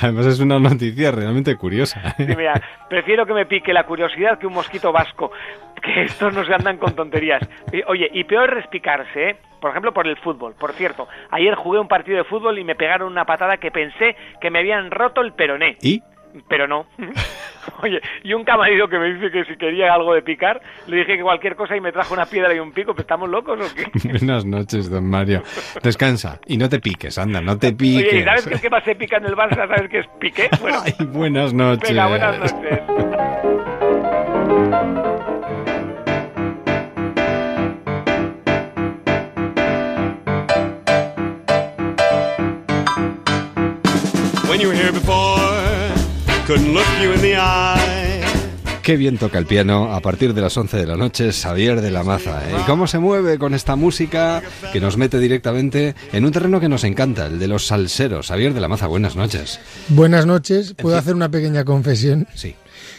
Además 0.00 0.26
es 0.26 0.40
una 0.40 0.58
noticia 0.58 1.10
realmente 1.10 1.56
curiosa. 1.56 2.00
¿eh? 2.18 2.26
Sí, 2.26 2.36
mira, 2.36 2.54
prefiero 2.88 3.26
que 3.26 3.34
me 3.34 3.46
pique 3.46 3.72
la 3.72 3.84
curiosidad 3.84 4.38
que 4.38 4.46
un 4.46 4.54
mosquito 4.54 4.92
vasco, 4.92 5.30
que 5.82 6.02
estos 6.02 6.34
no 6.34 6.44
se 6.44 6.54
andan 6.54 6.78
con 6.78 6.94
tonterías. 6.94 7.42
Oye, 7.86 8.08
y 8.12 8.24
peor 8.24 8.58
es 8.58 8.66
picarse, 8.68 9.30
¿eh? 9.30 9.36
Por 9.60 9.70
ejemplo, 9.70 9.92
por 9.92 10.06
el 10.06 10.16
fútbol. 10.16 10.54
Por 10.58 10.72
cierto, 10.72 11.06
ayer 11.30 11.54
jugué 11.54 11.78
un 11.78 11.88
partido 11.88 12.16
de 12.16 12.24
fútbol 12.24 12.58
y 12.58 12.64
me 12.64 12.74
pegaron 12.74 13.12
una 13.12 13.26
patada 13.26 13.58
que 13.58 13.70
pensé 13.70 14.16
que 14.40 14.50
me 14.50 14.60
habían 14.60 14.90
roto 14.90 15.20
el 15.20 15.32
peroné. 15.32 15.76
¿Y? 15.82 16.02
Pero 16.48 16.66
no. 16.68 16.86
Oye, 17.82 18.00
y 18.22 18.32
un 18.34 18.44
camarero 18.44 18.88
que 18.88 18.98
me 18.98 19.12
dice 19.14 19.30
que 19.30 19.44
si 19.44 19.56
quería 19.56 19.92
algo 19.92 20.14
de 20.14 20.22
picar, 20.22 20.60
le 20.86 20.98
dije 20.98 21.16
que 21.16 21.22
cualquier 21.22 21.56
cosa 21.56 21.76
y 21.76 21.80
me 21.80 21.92
trajo 21.92 22.14
una 22.14 22.26
piedra 22.26 22.54
y 22.54 22.58
un 22.58 22.72
pico, 22.72 22.92
¿pero 22.92 23.02
estamos 23.02 23.28
locos 23.28 23.58
o 23.60 23.74
qué? 23.74 24.08
Buenas 24.08 24.44
noches, 24.44 24.90
don 24.90 25.08
Mario. 25.08 25.42
Descansa 25.82 26.38
y 26.46 26.56
no 26.56 26.68
te 26.68 26.78
piques, 26.80 27.18
anda, 27.18 27.40
no 27.40 27.58
te 27.58 27.72
piques. 27.72 28.08
Oye, 28.12 28.20
¿y 28.20 28.24
sabes 28.24 28.46
qué 28.46 28.54
es 28.54 28.60
que 28.60 28.70
más 28.70 28.84
se 28.84 28.94
pica 28.94 29.16
en 29.18 29.26
el 29.26 29.34
Barça? 29.36 29.66
¿Sabes 29.68 29.88
qué 29.90 29.98
es 30.00 30.06
piqué? 30.18 30.48
Bueno, 30.60 30.78
Ay, 30.84 31.06
buenas 31.06 31.54
noches. 31.54 31.88
venga, 31.88 32.06
buenas 32.08 32.38
noches. 32.38 32.80
When 44.48 44.60
you 44.60 44.66
were 44.68 44.74
here 44.74 44.90
before, 44.90 45.38
couldn't 46.50 46.74
look 46.74 46.84
you 47.00 47.12
in 47.12 47.20
the 47.20 47.36
eye. 47.36 48.24
Qué 48.82 48.96
bien 48.96 49.18
toca 49.18 49.38
el 49.38 49.46
piano 49.46 49.94
a 49.94 50.00
partir 50.00 50.34
de 50.34 50.40
las 50.40 50.56
11 50.56 50.78
de 50.78 50.86
la 50.86 50.96
noche 50.96 51.30
Xavier 51.30 51.80
de 51.80 51.92
la 51.92 52.02
Maza. 52.02 52.42
¿eh? 52.44 52.56
¿Y 52.60 52.64
cómo 52.64 52.88
se 52.88 52.98
mueve 52.98 53.38
con 53.38 53.54
esta 53.54 53.76
música 53.76 54.42
que 54.72 54.80
nos 54.80 54.96
mete 54.96 55.20
directamente 55.20 55.94
en 56.12 56.24
un 56.24 56.32
terreno 56.32 56.58
que 56.58 56.68
nos 56.68 56.82
encanta, 56.82 57.26
el 57.26 57.38
de 57.38 57.46
los 57.46 57.66
salseros? 57.68 58.26
Xavier 58.26 58.52
de 58.52 58.60
la 58.60 58.66
Maza, 58.66 58.88
buenas 58.88 59.14
noches. 59.14 59.60
Buenas 59.90 60.26
noches. 60.26 60.74
¿Puedo 60.74 60.96
hacer 60.96 61.14
una 61.14 61.30
pequeña 61.30 61.64
confesión? 61.64 62.26
Sí. 62.34 62.56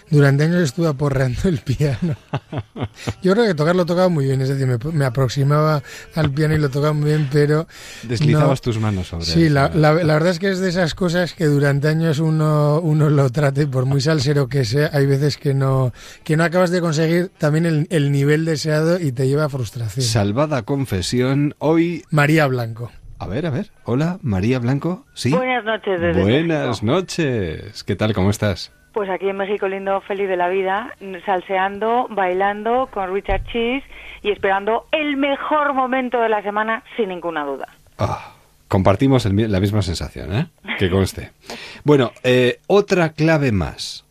Durante 0.10 0.44
años 0.44 0.62
estuve 0.62 0.88
aporreando 0.88 1.42
el 1.46 1.60
piano. 1.60 2.16
Yo 3.22 3.34
creo 3.34 3.46
que 3.46 3.54
tocarlo 3.54 3.86
tocaba 3.86 4.10
muy 4.10 4.26
bien, 4.26 4.42
es 4.42 4.50
decir, 4.50 4.68
me, 4.68 4.78
me 4.92 5.06
aproximaba 5.06 5.82
al 6.16 6.32
piano 6.32 6.54
y 6.56 6.58
lo 6.60 6.70
tocaba 6.70 6.94
muy 6.94 7.10
bien, 7.10 7.30
pero... 7.32 7.68
Deslizabas 8.04 8.60
no- 8.60 8.62
tus 8.62 8.80
manos 8.80 9.08
sobre 9.08 9.26
Sí, 9.26 9.44
él. 9.46 9.54
la, 9.54 9.70
la- 9.70 9.94
la 9.94 10.14
verdad 10.14 10.30
es 10.32 10.40
que 10.40 10.50
es 10.50 10.60
de 10.60 10.70
esas 10.70 10.94
cosas 10.96 11.34
que 11.34 11.46
durante 11.46 11.88
años 11.88 12.20
uno, 12.20 12.80
uno 12.82 13.10
lo 13.10 13.30
trate, 13.30 13.68
por 13.68 13.86
muy 13.86 14.02
salsero 14.02 14.48
que 14.48 14.66
sea, 14.66 14.90
hay 14.94 15.06
veces 15.06 15.38
que 15.38 15.54
no, 15.54 15.94
que 16.24 16.36
no 16.38 16.44
acabas 16.44 16.72
de 16.72 16.82
conseguir 16.82 17.30
también 17.38 17.66
el, 17.66 17.88
el 17.90 18.12
nivel 18.12 18.46
deseado 18.46 19.00
y 19.00 19.12
te 19.12 19.28
lleva 19.28 19.46
a 19.46 19.50
frustración. 19.50 20.06
Salvada 20.06 20.64
confesión, 20.64 21.56
hoy... 21.60 22.04
María 22.10 22.48
Blanco. 22.48 22.92
A 23.20 23.28
ver, 23.28 23.46
a 23.46 23.52
ver. 23.52 23.70
Hola, 23.84 24.18
María 24.24 24.58
Blanco. 24.58 25.06
¿Sí? 25.14 25.30
Buenas 25.30 25.64
noches 25.64 26.02
desde 26.02 26.22
Buenas 26.22 26.82
noches. 26.82 27.84
¿Qué 27.84 27.96
tal? 27.96 28.14
¿Cómo 28.16 28.32
estás? 28.32 28.72
Pues 28.94 29.10
aquí 29.10 29.30
en 29.30 29.38
México 29.38 29.68
lindo, 29.68 30.02
feliz 30.02 30.28
de 30.28 30.36
la 30.36 30.50
vida, 30.50 30.94
salseando, 31.26 32.08
bailando 32.10 32.90
con 32.92 33.14
Richard 33.14 33.44
Cheese 33.46 33.86
y 34.22 34.32
esperando 34.32 34.86
el 34.92 35.16
mejor 35.16 35.74
momento 35.74 36.20
de 36.20 36.28
la 36.28 36.42
semana 36.44 36.84
sin 36.98 37.10
ninguna 37.10 37.46
duda. 37.46 37.70
Ah, 37.98 38.34
compartimos 38.68 39.26
el 39.26 39.52
la 39.52 39.60
misma 39.62 39.82
sensación, 39.82 40.34
¿eh? 40.36 40.48
Que 40.78 40.90
conste. 40.90 41.32
Bueno, 41.84 42.12
eh, 42.24 42.60
otra 42.68 43.14
clave 43.14 43.52
más. 43.52 44.06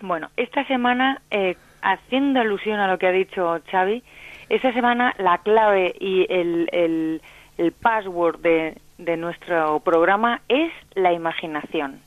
Bueno, 0.00 0.30
esta 0.36 0.66
semana, 0.66 1.22
eh, 1.30 1.56
haciendo 1.80 2.40
alusión 2.40 2.78
a 2.80 2.86
lo 2.86 2.98
que 2.98 3.06
ha 3.06 3.12
dicho 3.12 3.62
Xavi, 3.70 4.02
esta 4.50 4.72
semana 4.74 5.14
la 5.18 5.38
clave 5.38 5.94
y 5.98 6.26
el, 6.28 6.68
el, 6.72 7.22
el 7.56 7.72
password 7.72 8.40
de, 8.40 8.78
de 8.98 9.16
nuestro 9.16 9.80
programa 9.80 10.42
es 10.48 10.70
la 10.94 11.12
imaginación. 11.12 12.00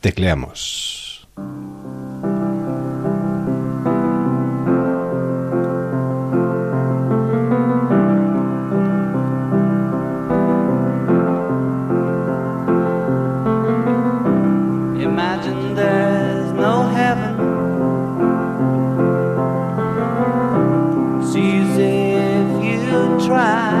Tecleamos. 0.00 1.07
Imagine 15.00 15.74
there's 15.74 16.52
no 16.52 16.88
heaven. 16.90 17.34
It's 21.20 21.34
easy 21.36 22.14
if 22.14 22.64
you 22.64 23.26
try. 23.26 23.78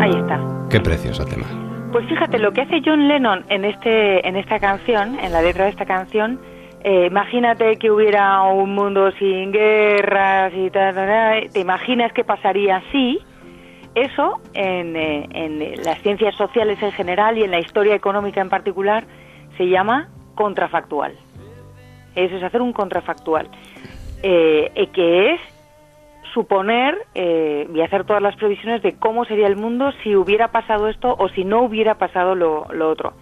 Ahí 0.00 0.10
está. 0.10 0.40
Qué 0.70 0.80
precioso 0.80 1.24
tema. 1.24 1.46
Pues 1.92 2.06
fíjate, 2.08 2.38
lo 2.38 2.52
que 2.52 2.62
hace 2.62 2.80
John 2.84 3.08
Lennon 3.08 3.44
en, 3.48 3.64
este, 3.64 4.26
en 4.26 4.36
esta 4.36 4.60
canción, 4.60 5.18
en 5.18 5.32
la 5.32 5.42
letra 5.42 5.64
de 5.64 5.70
esta 5.70 5.84
canción, 5.86 6.38
eh, 6.82 7.06
imagínate 7.10 7.76
que 7.76 7.90
hubiera 7.90 8.42
un 8.42 8.74
mundo 8.74 9.10
sin 9.12 9.52
guerras 9.52 10.52
y 10.54 10.70
tal, 10.70 11.50
¿te 11.50 11.60
imaginas 11.60 12.12
qué 12.12 12.24
pasaría 12.24 12.76
así? 12.76 13.18
Eso, 13.94 14.40
en, 14.54 14.96
en 14.96 15.62
eh, 15.62 15.74
las 15.84 16.00
ciencias 16.02 16.34
sociales 16.36 16.82
en 16.82 16.92
general 16.92 17.38
y 17.38 17.42
en 17.42 17.50
la 17.50 17.58
historia 17.58 17.94
económica 17.94 18.40
en 18.40 18.48
particular, 18.48 19.04
se 19.56 19.68
llama 19.68 20.08
contrafactual. 20.34 21.12
Eso 22.14 22.36
es 22.36 22.42
hacer 22.42 22.62
un 22.62 22.72
contrafactual, 22.72 23.48
eh, 24.22 24.70
eh, 24.74 24.86
que 24.88 25.34
es 25.34 25.40
suponer 26.32 26.96
eh, 27.14 27.68
y 27.74 27.80
hacer 27.80 28.04
todas 28.04 28.22
las 28.22 28.36
previsiones 28.36 28.82
de 28.82 28.94
cómo 28.94 29.24
sería 29.24 29.46
el 29.46 29.56
mundo 29.56 29.92
si 30.02 30.14
hubiera 30.14 30.48
pasado 30.48 30.88
esto 30.88 31.14
o 31.18 31.28
si 31.28 31.44
no 31.44 31.62
hubiera 31.62 31.96
pasado 31.96 32.34
lo, 32.34 32.66
lo 32.72 32.88
otro. 32.88 33.14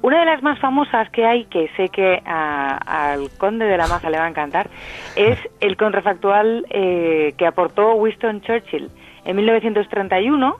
Una 0.00 0.20
de 0.20 0.26
las 0.26 0.42
más 0.42 0.58
famosas 0.60 1.10
que 1.10 1.24
hay, 1.26 1.44
que 1.46 1.68
sé 1.76 1.88
que 1.88 2.22
a- 2.24 2.76
al 3.12 3.30
conde 3.36 3.64
de 3.66 3.76
la 3.76 3.86
maza 3.88 4.08
le 4.10 4.18
va 4.18 4.26
a 4.26 4.28
encantar, 4.28 4.68
es 5.16 5.38
el 5.60 5.76
contrafactual 5.76 6.66
eh, 6.70 7.34
que 7.36 7.46
aportó 7.46 7.94
Winston 7.94 8.40
Churchill 8.42 8.90
en 9.24 9.36
1931. 9.36 10.56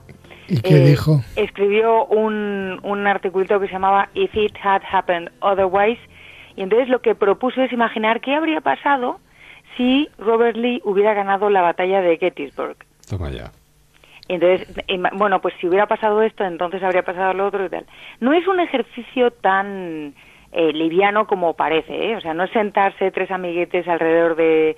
¿Y 0.47 0.61
qué 0.61 0.75
Eh, 0.77 0.85
dijo? 0.89 1.21
Escribió 1.35 2.05
un, 2.05 2.79
un 2.83 3.07
articulito 3.07 3.59
que 3.59 3.67
se 3.67 3.73
llamaba 3.73 4.09
If 4.13 4.35
It 4.35 4.55
Had 4.61 4.81
Happened 4.91 5.29
Otherwise, 5.41 5.99
y 6.55 6.61
entonces 6.63 6.89
lo 6.89 6.99
que 7.01 7.15
propuso 7.15 7.61
es 7.61 7.71
imaginar 7.71 8.19
qué 8.19 8.33
habría 8.35 8.59
pasado 8.59 9.19
si 9.77 10.09
Robert 10.17 10.57
Lee 10.57 10.81
hubiera 10.83 11.13
ganado 11.13 11.49
la 11.49 11.61
batalla 11.61 12.01
de 12.01 12.17
Gettysburg. 12.17 12.75
Toma 13.09 13.29
ya. 13.29 13.51
Entonces, 14.29 14.67
ima- 14.87 15.11
bueno, 15.13 15.41
pues 15.41 15.53
si 15.59 15.67
hubiera 15.67 15.87
pasado 15.87 16.21
esto, 16.21 16.45
entonces 16.45 16.81
habría 16.83 17.03
pasado 17.03 17.33
lo 17.33 17.47
otro 17.47 17.65
y 17.65 17.69
tal. 17.69 17.85
No 18.19 18.31
es 18.33 18.47
un 18.47 18.59
ejercicio 18.59 19.31
tan 19.31 20.13
eh, 20.51 20.71
liviano 20.71 21.25
como 21.27 21.55
parece, 21.55 22.11
¿eh? 22.11 22.15
O 22.15 22.21
sea, 22.21 22.33
no 22.33 22.43
es 22.43 22.51
sentarse 22.51 23.11
tres 23.11 23.31
amiguetes 23.31 23.87
alrededor 23.87 24.35
de, 24.35 24.75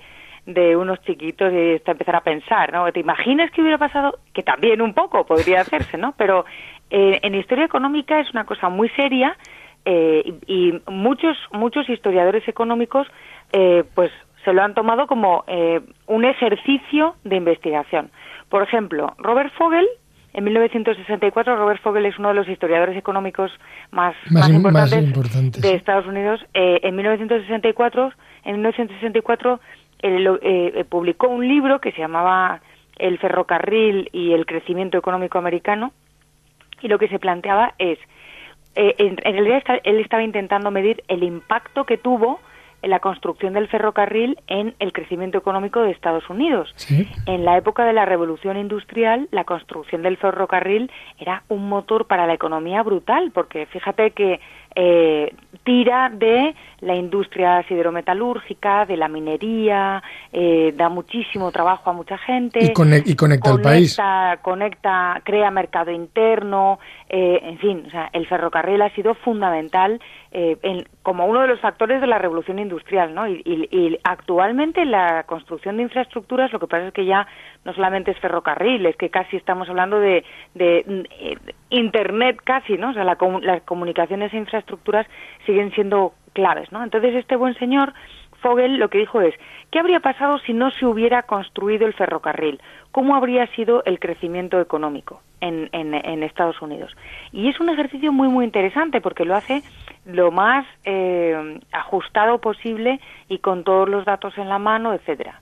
unos 0.76 1.00
chiquitos 1.02 1.52
y 1.52 1.80
empezar 1.84 2.16
a 2.16 2.22
pensar, 2.22 2.72
¿no? 2.72 2.90
¿Te 2.92 3.00
imaginas 3.00 3.50
que 3.52 3.60
hubiera 3.60 3.78
pasado? 3.78 4.18
Que 4.32 4.42
también 4.42 4.80
un 4.82 4.94
poco 4.94 5.24
podría 5.24 5.60
hacerse, 5.60 5.96
¿no? 5.98 6.14
Pero 6.16 6.44
eh, 6.90 7.20
en 7.22 7.34
historia 7.34 7.66
económica 7.66 8.18
es 8.20 8.30
una 8.32 8.44
cosa 8.44 8.68
muy 8.68 8.88
seria 8.90 9.36
eh, 9.84 10.22
y, 10.46 10.70
y 10.70 10.82
muchos, 10.88 11.36
muchos 11.52 11.88
historiadores 11.88 12.46
económicos, 12.48 13.06
eh, 13.52 13.84
pues 13.94 14.10
se 14.44 14.52
lo 14.52 14.62
han 14.62 14.74
tomado 14.74 15.06
como 15.06 15.44
eh, 15.46 15.80
un 16.06 16.24
ejercicio 16.24 17.14
de 17.22 17.36
investigación. 17.36 18.10
Por 18.52 18.62
ejemplo, 18.62 19.14
Robert 19.16 19.50
Fogel, 19.54 19.88
en 20.34 20.44
1964, 20.44 21.56
Robert 21.56 21.80
Fogel 21.80 22.04
es 22.04 22.18
uno 22.18 22.28
de 22.28 22.34
los 22.34 22.46
historiadores 22.46 22.98
económicos 22.98 23.50
más, 23.92 24.14
Más 24.30 24.42
más 24.44 24.50
im- 24.50 24.56
importantes, 24.56 24.92
más 24.98 25.02
importantes, 25.06 25.62
de. 25.62 25.74
Estados 25.74 26.06
Unidos. 26.06 26.38
Eh, 26.52 26.80
en 26.82 26.94
1964, 26.94 28.12
en 28.44 28.52
1964 28.56 29.58
él 30.00 30.26
eh, 30.42 30.72
eh, 30.76 30.84
publicó 30.84 31.28
un 31.28 31.48
libro 31.48 31.80
que 31.80 31.92
se 31.92 32.00
llamaba 32.00 32.60
El 32.98 33.18
ferrocarril 33.18 34.10
y 34.12 34.32
el 34.32 34.44
crecimiento 34.44 34.98
económico 34.98 35.38
americano 35.38 35.92
y 36.82 36.88
lo 36.88 36.98
que 36.98 37.08
se 37.08 37.18
planteaba 37.18 37.72
es, 37.78 37.98
eh, 38.74 38.94
en, 38.98 39.16
en 39.24 39.32
realidad 39.32 39.56
está- 39.58 39.80
él 39.82 39.98
estaba 39.98 40.22
intentando 40.24 40.70
medir 40.70 41.02
el 41.08 41.22
impacto 41.22 41.84
que 41.86 41.96
tuvo 41.96 42.38
en 42.82 42.90
la 42.90 42.98
construcción 43.00 43.54
del 43.54 43.68
ferrocarril 43.68 44.38
en 44.48 44.74
el 44.78 44.92
crecimiento 44.92 45.38
económico 45.38 45.80
de 45.80 45.92
Estados 45.92 46.28
Unidos. 46.28 46.74
En 47.26 47.44
la 47.44 47.56
época 47.56 47.84
de 47.84 47.92
la 47.92 48.04
revolución 48.04 48.56
industrial, 48.56 49.28
la 49.30 49.44
construcción 49.44 50.02
del 50.02 50.16
ferrocarril 50.16 50.90
era 51.18 51.44
un 51.48 51.68
motor 51.68 52.06
para 52.06 52.26
la 52.26 52.34
economía 52.34 52.82
brutal, 52.82 53.30
porque 53.32 53.66
fíjate 53.66 54.10
que 54.10 54.40
eh, 54.74 55.34
tira 55.64 56.10
de 56.10 56.54
la 56.80 56.94
industria 56.96 57.62
siderometalúrgica, 57.68 58.86
de 58.86 58.96
la 58.96 59.06
minería, 59.08 60.02
eh, 60.32 60.72
da 60.76 60.88
muchísimo 60.88 61.52
trabajo 61.52 61.90
a 61.90 61.92
mucha 61.92 62.18
gente. 62.18 62.58
Y, 62.64 62.68
conec- 62.70 63.02
y 63.06 63.14
conecta 63.14 63.50
al 63.50 63.60
país. 63.60 63.96
conecta, 63.96 64.38
conecta, 64.42 65.20
crea 65.24 65.50
mercado 65.50 65.90
interno, 65.90 66.78
eh, 67.08 67.40
en 67.44 67.58
fin, 67.58 67.84
o 67.86 67.90
sea, 67.90 68.08
el 68.12 68.26
ferrocarril 68.26 68.80
ha 68.82 68.90
sido 68.90 69.14
fundamental 69.14 70.00
eh, 70.32 70.56
en- 70.62 70.84
como 71.02 71.26
uno 71.26 71.42
de 71.42 71.48
los 71.48 71.60
factores 71.60 72.00
de 72.00 72.06
la 72.06 72.18
revolución 72.18 72.58
industrial, 72.58 73.14
¿no? 73.14 73.28
Y, 73.28 73.42
y- 73.44 73.68
y 73.70 73.98
actualmente 74.02 74.84
la 74.84 75.24
construcción 75.24 75.76
de 75.76 75.82
infraestructuras, 75.84 76.52
lo 76.52 76.58
que 76.58 76.66
pasa 76.66 76.88
es 76.88 76.94
que 76.94 77.04
ya 77.04 77.26
no 77.64 77.72
solamente 77.74 78.10
es 78.12 78.18
ferrocarril, 78.18 78.86
es 78.86 78.96
que 78.96 79.10
casi 79.10 79.36
estamos 79.36 79.68
hablando 79.68 80.00
de, 80.00 80.24
de, 80.54 80.84
mm, 80.86 81.50
internet 81.70 82.38
casi, 82.44 82.76
¿no? 82.78 82.90
O 82.90 82.92
sea, 82.94 83.04
la 83.04 83.16
las 83.42 83.62
comunicaciones 83.62 84.32
e 84.32 84.38
infraestructuras 84.38 85.06
siguen 85.46 85.70
siendo 85.72 86.14
claves, 86.32 86.70
¿no? 86.72 86.82
Entonces 86.82 87.14
este 87.14 87.36
buen 87.36 87.54
señor 87.54 87.92
Fogel 88.40 88.78
lo 88.78 88.88
que 88.90 88.98
dijo 88.98 89.20
es, 89.20 89.34
¿qué 89.70 89.78
habría 89.78 90.00
pasado 90.00 90.38
si 90.40 90.52
no 90.52 90.70
se 90.72 90.84
hubiera 90.84 91.22
construido 91.22 91.86
el 91.86 91.92
ferrocarril? 91.94 92.60
¿Cómo 92.90 93.14
habría 93.14 93.46
sido 93.54 93.84
el 93.84 94.00
crecimiento 94.00 94.60
económico 94.60 95.20
en, 95.40 95.68
en- 95.72 95.94
en 95.94 96.22
Estados 96.24 96.60
Unidos? 96.60 96.90
Y 97.30 97.48
es 97.48 97.60
un 97.60 97.68
ejercicio 97.68 98.12
muy, 98.12 98.28
muy 98.28 98.44
interesante 98.44 99.00
porque 99.00 99.24
lo 99.24 99.36
hace 99.36 99.62
lo 100.04 100.30
más 100.30 100.66
eh, 100.84 101.60
ajustado 101.72 102.38
posible 102.38 103.00
y 103.28 103.38
con 103.38 103.64
todos 103.64 103.88
los 103.88 104.04
datos 104.04 104.36
en 104.38 104.48
la 104.48 104.58
mano, 104.58 104.92
etcétera. 104.92 105.40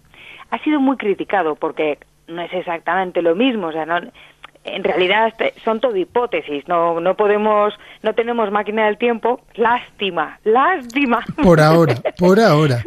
Ha 0.51 0.59
sido 0.59 0.81
muy 0.81 0.97
criticado 0.97 1.55
porque 1.55 1.99
no 2.27 2.43
es 2.43 2.53
exactamente 2.53 3.23
lo 3.23 3.35
mismo, 3.35 3.69
o 3.69 3.73
sea, 3.73 3.87
no, 3.87 4.01
en 4.65 4.85
realidad 4.85 5.29
este- 5.29 5.55
son 5.65 5.81
todo 5.81 5.97
hipótesis, 5.97 6.69
no, 6.69 7.01
no 7.01 7.17
podemos, 7.17 7.73
no 8.03 8.15
tenemos 8.15 8.51
máquina 8.51 8.87
del 8.87 8.99
tiempo, 8.99 9.41
lástima, 9.55 10.39
lástima. 10.45 11.25
Por 11.43 11.61
ahora, 11.61 11.95
por 12.19 12.39
ahora. 12.39 12.83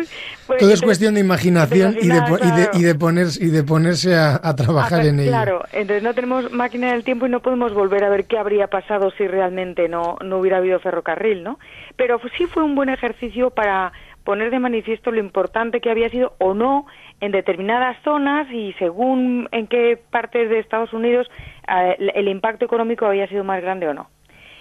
Pues 0.45 0.59
Todo 0.59 0.71
es 0.71 0.81
cuestión 0.81 1.15
de 1.15 1.21
imaginación 1.21 1.95
y 1.99 2.07
de, 2.07 2.17
y 2.17 2.51
de, 2.51 2.69
y 2.73 2.83
de 2.83 2.95
ponerse, 2.95 3.43
y 3.43 3.47
de 3.49 3.63
ponerse 3.63 4.15
a, 4.15 4.39
a 4.43 4.55
trabajar 4.55 5.05
en 5.05 5.19
ello. 5.19 5.31
Claro, 5.31 5.63
entonces 5.71 6.03
no 6.03 6.13
tenemos 6.13 6.51
máquina 6.51 6.91
del 6.91 7.03
tiempo 7.03 7.25
y 7.25 7.29
no 7.29 7.39
podemos 7.41 7.73
volver 7.73 8.03
a 8.03 8.09
ver 8.09 8.25
qué 8.25 8.37
habría 8.37 8.67
pasado 8.67 9.11
si 9.17 9.27
realmente 9.27 9.89
no, 9.89 10.17
no 10.23 10.37
hubiera 10.37 10.57
habido 10.57 10.79
ferrocarril, 10.79 11.43
¿no? 11.43 11.59
Pero 11.95 12.19
sí 12.37 12.45
fue 12.45 12.63
un 12.63 12.75
buen 12.75 12.89
ejercicio 12.89 13.49
para 13.49 13.93
poner 14.23 14.51
de 14.51 14.59
manifiesto 14.59 15.11
lo 15.11 15.19
importante 15.19 15.81
que 15.81 15.89
había 15.91 16.09
sido 16.09 16.33
o 16.37 16.53
no 16.53 16.85
en 17.23 17.31
determinadas 17.31 17.95
zonas 18.03 18.51
y 18.51 18.73
según 18.73 19.47
en 19.53 19.67
qué 19.67 19.97
partes 20.11 20.49
de 20.49 20.59
Estados 20.59 20.91
Unidos 20.91 21.31
eh, 21.69 21.95
el- 22.15 22.27
impacto 22.27 22.65
económico 22.65 23.05
había 23.05 23.27
sido 23.27 23.45
más 23.45 23.61
grande 23.61 23.87
o 23.87 23.93
no. 23.93 24.09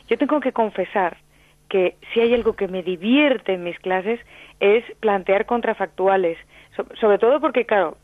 Yo 0.09 0.17
tengo 0.17 0.39
que 0.39 0.53
confesar 0.53 1.17
que 1.69 1.97
si 2.13 2.21
hay 2.21 2.33
algo 2.35 2.53
que 2.53 2.69
me 2.69 2.85
divierte 2.85 3.55
en 3.55 3.65
mis 3.65 3.77
clases 3.81 4.21
es 4.61 4.85
plantear 5.01 5.45
contrafactuales, 5.47 6.39
So- 6.77 6.87
sobre 7.01 7.19
todo 7.19 7.41
porque, 7.41 7.65
claro, 7.67 7.97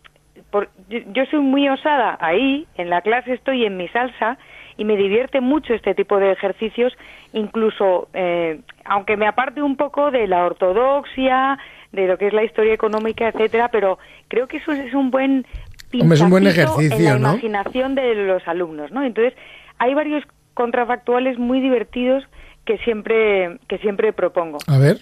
por- 0.51 0.71
yo 0.89 1.25
soy 1.27 1.39
muy 1.39 1.69
osada 1.69 2.19
ahí, 2.21 2.67
en 2.77 2.91
la 2.91 3.01
clase 3.03 3.35
estoy 3.35 3.65
en 3.65 3.77
mi 3.77 3.87
salsa 3.89 4.39
y 4.77 4.85
me 4.85 4.97
divierte 4.97 5.41
mucho 5.41 5.73
este 5.73 5.95
tipo 5.95 6.19
de 6.19 6.33
ejercicios, 6.33 6.93
incluso 7.33 8.09
eh, 8.13 8.59
aunque 8.85 9.17
me 9.17 9.27
aparte 9.29 9.63
un 9.63 9.77
poco 9.77 10.11
de 10.11 10.27
la 10.27 10.45
ortodoxia, 10.45 11.59
de 11.93 12.07
lo 12.07 12.19
que 12.19 12.27
es 12.27 12.33
la 12.33 12.45
historia 12.45 12.75
económica, 12.75 13.29
etcétera, 13.29 13.69
pero 13.71 13.99
creo 14.29 14.47
que 14.47 14.59
eso 14.59 14.73
es 14.73 14.95
un 14.95 15.11
buen 15.11 15.47
Hombre, 15.93 16.17
es 16.17 16.21
un 16.21 16.31
buen 16.31 16.47
ejercicio, 16.47 16.97
en 16.97 17.05
la 17.05 17.19
¿no? 17.19 17.31
imaginación 17.31 17.95
de 17.95 18.15
los 18.15 18.47
alumnos, 18.47 18.91
¿no? 18.93 19.03
Entonces 19.03 19.35
hay 19.79 19.95
varios 19.95 20.23
contrafactuales 20.53 21.39
muy 21.39 21.61
divertidos 21.61 22.25
que 22.67 22.77
siempre 22.79 23.59
que 23.69 23.79
siempre 23.79 24.13
propongo. 24.13 24.59
A 24.67 24.79
ver. 24.79 24.99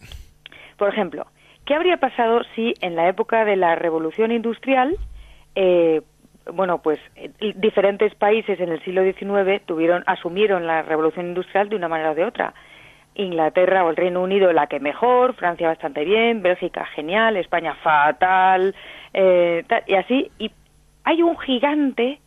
Por 0.76 0.88
ejemplo, 0.88 1.26
¿qué 1.64 1.74
habría 1.74 1.96
pasado 1.96 2.42
si 2.54 2.74
en 2.80 2.94
la 2.94 3.08
época 3.08 3.44
de 3.44 3.56
la 3.56 3.74
revolución 3.74 4.30
industrial, 4.30 4.96
eh, 5.56 6.02
bueno, 6.52 6.82
pues 6.82 7.00
eh, 7.16 7.30
diferentes 7.56 8.14
países 8.14 8.60
en 8.60 8.68
el 8.68 8.80
siglo 8.84 9.02
XIX 9.02 9.60
tuvieron, 9.66 10.04
asumieron 10.06 10.66
la 10.66 10.82
revolución 10.82 11.26
industrial 11.26 11.68
de 11.68 11.76
una 11.76 11.88
manera 11.88 12.12
o 12.12 12.14
de 12.14 12.24
otra? 12.24 12.54
Inglaterra 13.16 13.84
o 13.84 13.90
el 13.90 13.96
Reino 13.96 14.22
Unido 14.22 14.52
la 14.52 14.66
que 14.66 14.80
mejor, 14.80 15.34
Francia 15.34 15.68
bastante 15.68 16.04
bien, 16.04 16.42
Bélgica 16.42 16.84
genial, 16.86 17.36
España 17.36 17.74
fatal, 17.82 18.74
eh, 19.12 19.64
y 19.86 19.94
así. 19.94 20.30
Y 20.38 20.50
hay 21.04 21.22
un 21.22 21.38
gigante, 21.38 22.20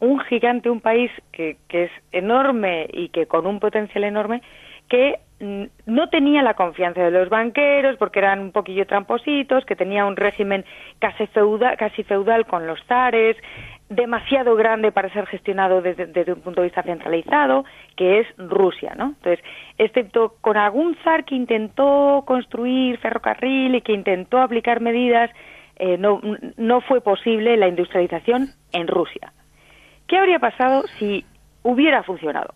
un 0.00 0.20
gigante, 0.20 0.70
un 0.70 0.80
país 0.80 1.10
que, 1.32 1.56
que 1.68 1.84
es 1.84 1.90
enorme 2.12 2.88
y 2.92 3.08
que 3.10 3.26
con 3.26 3.46
un 3.46 3.60
potencial 3.60 4.04
enorme, 4.04 4.42
que 4.88 5.20
no 5.86 6.08
tenía 6.08 6.42
la 6.42 6.54
confianza 6.54 7.02
de 7.02 7.10
los 7.10 7.28
banqueros 7.28 7.96
porque 7.96 8.18
eran 8.18 8.40
un 8.40 8.52
poquillo 8.52 8.86
trampositos, 8.86 9.64
que 9.64 9.76
tenía 9.76 10.04
un 10.04 10.16
régimen 10.16 10.64
casi 10.98 11.26
feudal, 11.28 11.76
casi 11.76 12.02
feudal 12.02 12.46
con 12.46 12.66
los 12.66 12.82
zares, 12.86 13.36
demasiado 13.88 14.54
grande 14.54 14.92
para 14.92 15.12
ser 15.12 15.26
gestionado 15.26 15.80
desde, 15.80 16.06
desde, 16.06 16.32
un 16.32 16.40
punto 16.40 16.60
de 16.60 16.66
vista 16.66 16.82
centralizado, 16.82 17.64
que 17.96 18.20
es 18.20 18.26
Rusia, 18.36 18.94
¿no? 18.96 19.14
Entonces, 19.16 19.40
excepto 19.78 20.34
con 20.40 20.56
algún 20.56 20.96
zar 21.04 21.24
que 21.24 21.34
intentó 21.34 22.22
construir 22.26 22.98
ferrocarril 22.98 23.74
y 23.74 23.80
que 23.80 23.92
intentó 23.92 24.38
aplicar 24.38 24.80
medidas, 24.80 25.30
eh, 25.76 25.96
no, 25.96 26.20
no 26.56 26.80
fue 26.82 27.00
posible 27.00 27.56
la 27.56 27.68
industrialización 27.68 28.48
en 28.72 28.88
Rusia. 28.88 29.32
¿Qué 30.06 30.18
habría 30.18 30.38
pasado 30.38 30.84
si 30.98 31.24
hubiera 31.62 32.02
funcionado? 32.02 32.54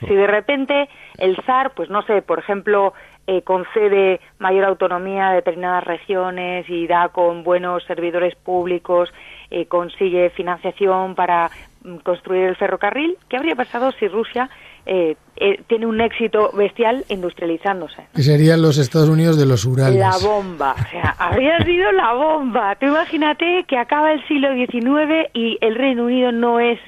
Si 0.00 0.14
de 0.14 0.26
repente 0.26 0.88
el 1.18 1.36
zar, 1.44 1.74
pues 1.74 1.88
no 1.90 2.02
sé, 2.02 2.22
por 2.22 2.38
ejemplo, 2.38 2.92
eh, 3.26 3.42
concede 3.42 4.20
mayor 4.38 4.64
autonomía 4.64 5.28
a 5.28 5.34
determinadas 5.34 5.84
regiones 5.84 6.68
y 6.68 6.88
da 6.88 7.10
con 7.10 7.44
buenos 7.44 7.84
servidores 7.84 8.34
públicos, 8.34 9.12
eh, 9.52 9.66
consigue 9.66 10.30
financiación 10.30 11.14
para 11.14 11.50
mm, 11.84 11.96
construir 11.98 12.44
el 12.44 12.56
ferrocarril, 12.56 13.18
¿qué 13.28 13.36
habría 13.36 13.54
pasado 13.54 13.92
si 13.92 14.08
Rusia 14.08 14.48
eh, 14.86 15.16
eh, 15.36 15.62
tiene 15.66 15.86
un 15.86 16.00
éxito 16.00 16.50
bestial 16.52 17.04
industrializándose? 17.08 18.06
Que 18.14 18.22
serían 18.22 18.62
los 18.62 18.78
Estados 18.78 19.08
Unidos 19.08 19.38
de 19.38 19.46
los 19.46 19.64
Urales. 19.64 19.98
La 19.98 20.16
bomba, 20.16 20.74
o 20.74 20.90
sea, 20.90 21.10
habría 21.18 21.62
sido 21.64 21.92
la 21.92 22.14
bomba. 22.14 22.74
Tú 22.76 22.86
imagínate 22.86 23.64
que 23.68 23.76
acaba 23.76 24.12
el 24.12 24.26
siglo 24.26 24.54
XIX 24.54 25.28
y 25.34 25.58
el 25.60 25.74
Reino 25.74 26.04
Unido 26.04 26.32
no 26.32 26.58
es 26.58 26.78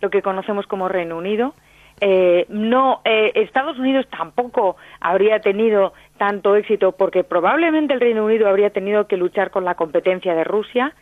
lo 0.00 0.10
que 0.10 0.20
conocemos 0.20 0.66
como 0.66 0.88
Reino 0.88 1.16
Unido. 1.16 1.54
Eh, 2.00 2.46
no, 2.48 3.02
eh, 3.04 3.32
Estados 3.34 3.78
Unidos 3.78 4.06
tampoco 4.10 4.76
habría 5.00 5.40
tenido 5.40 5.92
tanto 6.16 6.56
éxito 6.56 6.92
porque 6.92 7.24
probablemente 7.24 7.92
el 7.92 8.00
Reino 8.00 8.24
Unido 8.24 8.48
habría 8.48 8.70
tenido 8.70 9.06
que 9.06 9.18
luchar 9.18 9.50
con 9.50 9.64
la 9.64 9.74
competencia 9.74 10.34
de 10.34 10.44
Rusia. 10.44 10.94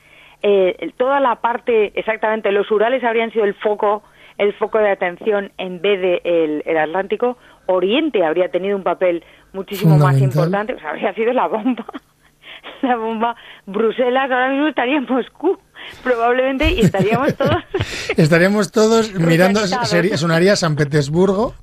Eh, 0.43 0.93
toda 0.97 1.21
la 1.21 1.37
parte, 1.37 1.93
exactamente, 1.95 2.53
los 2.53 2.71
Urales 2.71 3.03
habrían 3.05 3.33
sido 3.33 3.45
el 3.45 3.55
foco, 3.55 4.03
el 4.39 4.53
foco 4.55 4.79
de 4.79 4.91
atención 4.91 5.53
en 5.59 5.81
vez 5.81 6.01
de 6.01 6.21
el, 6.25 6.63
el 6.67 6.77
Atlántico. 6.79 7.39
Oriente 7.67 8.25
habría 8.25 8.51
tenido 8.51 8.77
un 8.77 8.83
papel 8.83 9.25
muchísimo 9.53 9.99
más 9.99 10.19
importante, 10.21 10.75
o 10.75 10.79
sea, 10.79 10.91
habría 10.91 11.13
sido 11.15 11.33
la 11.33 11.49
bomba. 11.49 11.85
la 12.83 12.97
bomba. 12.97 13.37
Bruselas 13.67 14.31
ahora 14.31 14.51
mismo 14.51 14.69
estaría 14.69 14.99
en 14.99 15.07
Moscú 15.07 15.59
probablemente 16.03 16.71
y 16.73 16.81
estaríamos 16.81 17.35
todos 17.37 17.57
estaríamos 18.17 18.73
todos 18.73 19.15
mirando 19.19 19.61
sería, 19.67 20.17
sonaría 20.17 20.57
San 20.57 20.77
Petersburgo 20.77 21.55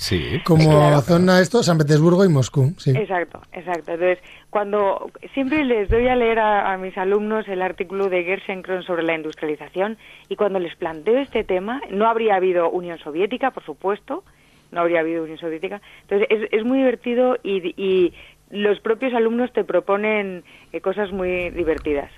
sí 0.00 0.40
como 0.44 0.70
Claro. 0.70 1.00
zona 1.02 1.40
esto 1.40 1.62
San 1.62 1.76
Petersburgo 1.78 2.24
y 2.24 2.28
Moscú 2.28 2.72
sí 2.78 2.90
Exacto, 2.90 3.40
exacto. 3.52 3.92
Entonces, 3.92 4.18
cuando 4.48 5.10
siempre 5.34 5.62
les 5.64 5.88
doy 5.90 6.08
a 6.08 6.16
leer 6.16 6.38
a, 6.38 6.72
a 6.72 6.76
mis 6.78 6.96
alumnos 6.96 7.46
el 7.48 7.60
artículo 7.60 8.08
de 8.08 8.24
Gerschenkron 8.24 8.82
sobre 8.82 9.02
la 9.02 9.14
industrialización 9.14 9.98
y 10.28 10.36
cuando 10.36 10.58
les 10.58 10.74
planteo 10.76 11.18
este 11.18 11.44
tema, 11.44 11.80
no 11.90 12.08
habría 12.08 12.36
habido 12.36 12.70
Unión 12.70 12.98
Soviética, 12.98 13.50
por 13.50 13.64
supuesto, 13.64 14.24
no 14.72 14.80
habría 14.80 15.00
habido 15.00 15.22
Unión 15.24 15.38
Soviética. 15.38 15.80
Entonces, 16.02 16.28
es, 16.30 16.48
es 16.50 16.64
muy 16.64 16.78
divertido 16.78 17.36
y, 17.42 17.74
y 17.76 18.14
los 18.50 18.80
propios 18.80 19.12
alumnos 19.14 19.52
te 19.52 19.64
proponen 19.64 20.44
eh, 20.72 20.80
cosas 20.80 21.12
muy 21.12 21.50
divertidas. 21.50 22.10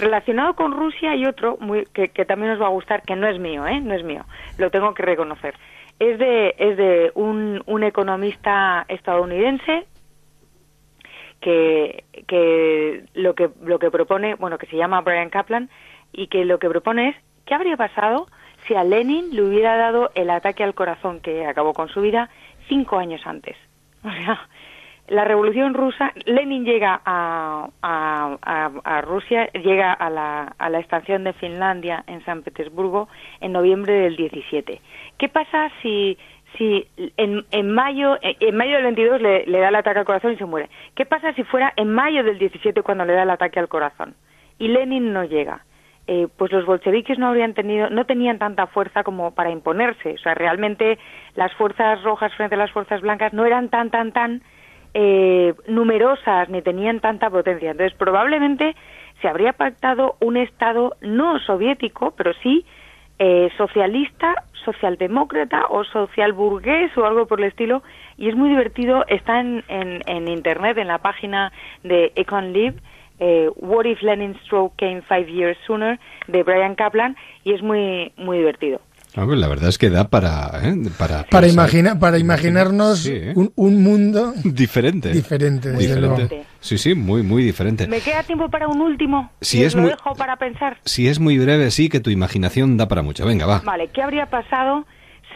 Relacionado 0.00 0.54
con 0.54 0.72
Rusia 0.72 1.10
hay 1.10 1.26
otro 1.26 1.58
muy, 1.60 1.86
que, 1.92 2.08
que 2.08 2.24
también 2.24 2.52
os 2.52 2.60
va 2.60 2.66
a 2.66 2.70
gustar, 2.70 3.02
que 3.02 3.14
no 3.16 3.28
es 3.28 3.38
mío, 3.38 3.66
¿eh? 3.66 3.80
No 3.80 3.94
es 3.94 4.02
mío, 4.04 4.24
lo 4.58 4.70
tengo 4.70 4.94
que 4.94 5.02
reconocer. 5.02 5.54
Es 5.98 6.18
de, 6.18 6.54
es 6.58 6.76
de 6.76 7.12
un, 7.14 7.62
un 7.66 7.84
economista 7.84 8.84
estadounidense 8.88 9.86
que, 11.40 12.04
que 12.26 13.04
lo 13.14 13.34
que 13.34 13.50
lo 13.62 13.78
que 13.78 13.90
propone, 13.90 14.34
bueno, 14.36 14.58
que 14.58 14.66
se 14.66 14.76
llama 14.76 15.00
Brian 15.02 15.30
Kaplan 15.30 15.70
y 16.12 16.28
que 16.28 16.44
lo 16.44 16.58
que 16.58 16.68
propone 16.68 17.10
es 17.10 17.16
qué 17.44 17.54
habría 17.54 17.76
pasado 17.76 18.26
si 18.66 18.74
a 18.74 18.84
Lenin 18.84 19.34
le 19.34 19.42
hubiera 19.42 19.76
dado 19.76 20.10
el 20.14 20.30
ataque 20.30 20.62
al 20.64 20.74
corazón 20.74 21.20
que 21.20 21.46
acabó 21.46 21.72
con 21.72 21.88
su 21.88 22.00
vida 22.00 22.30
cinco 22.68 22.98
años 22.98 23.20
antes. 23.26 23.56
la 25.08 25.24
revolución 25.24 25.74
rusa, 25.74 26.12
Lenin 26.24 26.64
llega 26.64 27.00
a, 27.04 27.68
a, 27.82 28.70
a, 28.84 29.00
Rusia, 29.02 29.50
llega 29.52 29.92
a 29.92 30.08
la, 30.10 30.54
a 30.58 30.70
la 30.70 30.78
estación 30.78 31.24
de 31.24 31.32
Finlandia 31.34 32.04
en 32.06 32.24
San 32.24 32.42
Petersburgo 32.42 33.08
en 33.40 33.52
noviembre 33.52 33.92
del 33.92 34.16
17. 34.16 34.80
¿Qué 35.18 35.28
pasa 35.28 35.70
si 35.82 36.16
si 36.58 36.86
en, 37.16 37.46
en 37.50 37.72
mayo 37.72 38.18
en 38.20 38.56
mayo 38.56 38.74
del 38.74 38.84
22 38.84 39.22
le, 39.22 39.46
le 39.46 39.58
da 39.58 39.70
el 39.70 39.74
ataque 39.74 40.00
al 40.00 40.04
corazón 40.04 40.32
y 40.32 40.36
se 40.36 40.44
muere? 40.44 40.68
¿Qué 40.94 41.06
pasa 41.06 41.32
si 41.32 41.44
fuera 41.44 41.72
en 41.76 41.92
mayo 41.92 42.22
del 42.22 42.38
17 42.38 42.82
cuando 42.82 43.04
le 43.04 43.14
da 43.14 43.22
el 43.22 43.30
ataque 43.30 43.58
al 43.58 43.68
corazón 43.68 44.14
y 44.58 44.68
Lenin 44.68 45.12
no 45.12 45.24
llega? 45.24 45.64
eh, 46.06 46.28
pues 46.36 46.50
los 46.52 46.66
bolcheviques 46.66 47.18
no 47.18 47.28
habrían 47.28 47.54
tenido, 47.54 47.88
no 47.90 48.04
tenían 48.06 48.38
tanta 48.38 48.66
fuerza 48.66 49.04
como 49.04 49.32
para 49.32 49.50
imponerse. 49.50 50.14
O 50.14 50.18
sea, 50.18 50.34
realmente 50.34 50.98
las 51.34 51.52
fuerzas 51.54 52.02
rojas 52.02 52.34
frente 52.34 52.54
a 52.56 52.58
las 52.58 52.72
fuerzas 52.72 53.00
blancas 53.00 53.32
no 53.32 53.44
eran 53.46 53.68
tan, 53.68 53.90
tan, 53.90 54.12
tan 54.12 54.42
eh, 54.94 55.54
numerosas 55.66 56.48
ni 56.48 56.62
tenían 56.62 57.00
tanta 57.00 57.30
potencia. 57.30 57.70
Entonces, 57.70 57.96
probablemente 57.96 58.74
se 59.20 59.28
habría 59.28 59.52
pactado 59.52 60.16
un 60.20 60.36
Estado 60.36 60.96
no 61.00 61.38
soviético, 61.40 62.12
pero 62.16 62.32
sí 62.42 62.64
eh, 63.18 63.50
socialista, 63.56 64.34
socialdemócrata 64.64 65.66
o 65.70 65.84
socialburgués 65.84 66.96
o 66.96 67.04
algo 67.06 67.26
por 67.26 67.40
el 67.40 67.48
estilo. 67.48 67.82
Y 68.16 68.28
es 68.28 68.36
muy 68.36 68.50
divertido, 68.50 69.04
está 69.08 69.40
en, 69.40 69.64
en, 69.68 70.02
en 70.06 70.28
Internet, 70.28 70.78
en 70.78 70.88
la 70.88 70.98
página 70.98 71.52
de 71.82 72.12
EconLib, 72.16 72.80
eh, 73.24 73.48
What 73.56 73.86
if 73.86 74.02
Lenin's 74.02 74.36
stroke 74.42 74.76
came 74.76 75.02
five 75.02 75.30
years 75.30 75.56
sooner 75.64 76.00
de 76.26 76.42
Brian 76.42 76.74
Kaplan 76.74 77.16
y 77.44 77.52
es 77.52 77.62
muy 77.62 78.12
muy 78.16 78.38
divertido. 78.38 78.80
Ah, 79.14 79.24
pues 79.26 79.38
la 79.38 79.46
verdad 79.48 79.68
es 79.68 79.76
que 79.76 79.90
da 79.90 80.08
para 80.08 80.50
¿eh? 80.64 80.74
para 80.98 81.24
para 81.24 81.46
imagina, 81.46 81.98
para 81.98 82.18
imaginarnos 82.18 83.00
Sí, 83.00 83.12
¿eh? 83.14 83.32
un, 83.36 83.52
un 83.56 83.82
mundo 83.82 84.32
diferente 84.44 85.10
diferente 85.10 85.68
desde 85.70 85.86
diferente 85.86 86.34
luego. 86.36 86.46
sí 86.60 86.78
sí 86.78 86.94
muy 86.94 87.22
muy 87.22 87.42
diferente 87.42 87.86
Me 87.86 88.00
queda 88.00 88.22
tiempo 88.22 88.48
para 88.48 88.68
un 88.68 88.80
último. 88.80 89.30
Si 89.42 89.62
es 89.64 89.74
lo 89.74 89.82
muy- 89.82 89.90
dejo 89.90 90.14
para 90.14 90.36
pensar. 90.36 90.78
si 90.86 91.08
es 91.08 91.20
muy 91.20 91.38
breve 91.38 91.70
sí 91.70 91.90
que 91.90 92.00
tu 92.00 92.08
imaginación 92.08 92.78
da 92.78 92.88
para 92.88 93.02
mucho 93.02 93.26
venga 93.26 93.44
va 93.44 93.60
Vale, 93.64 93.88
¿qué 93.88 94.00
habría 94.02 94.26
pasado 94.30 94.86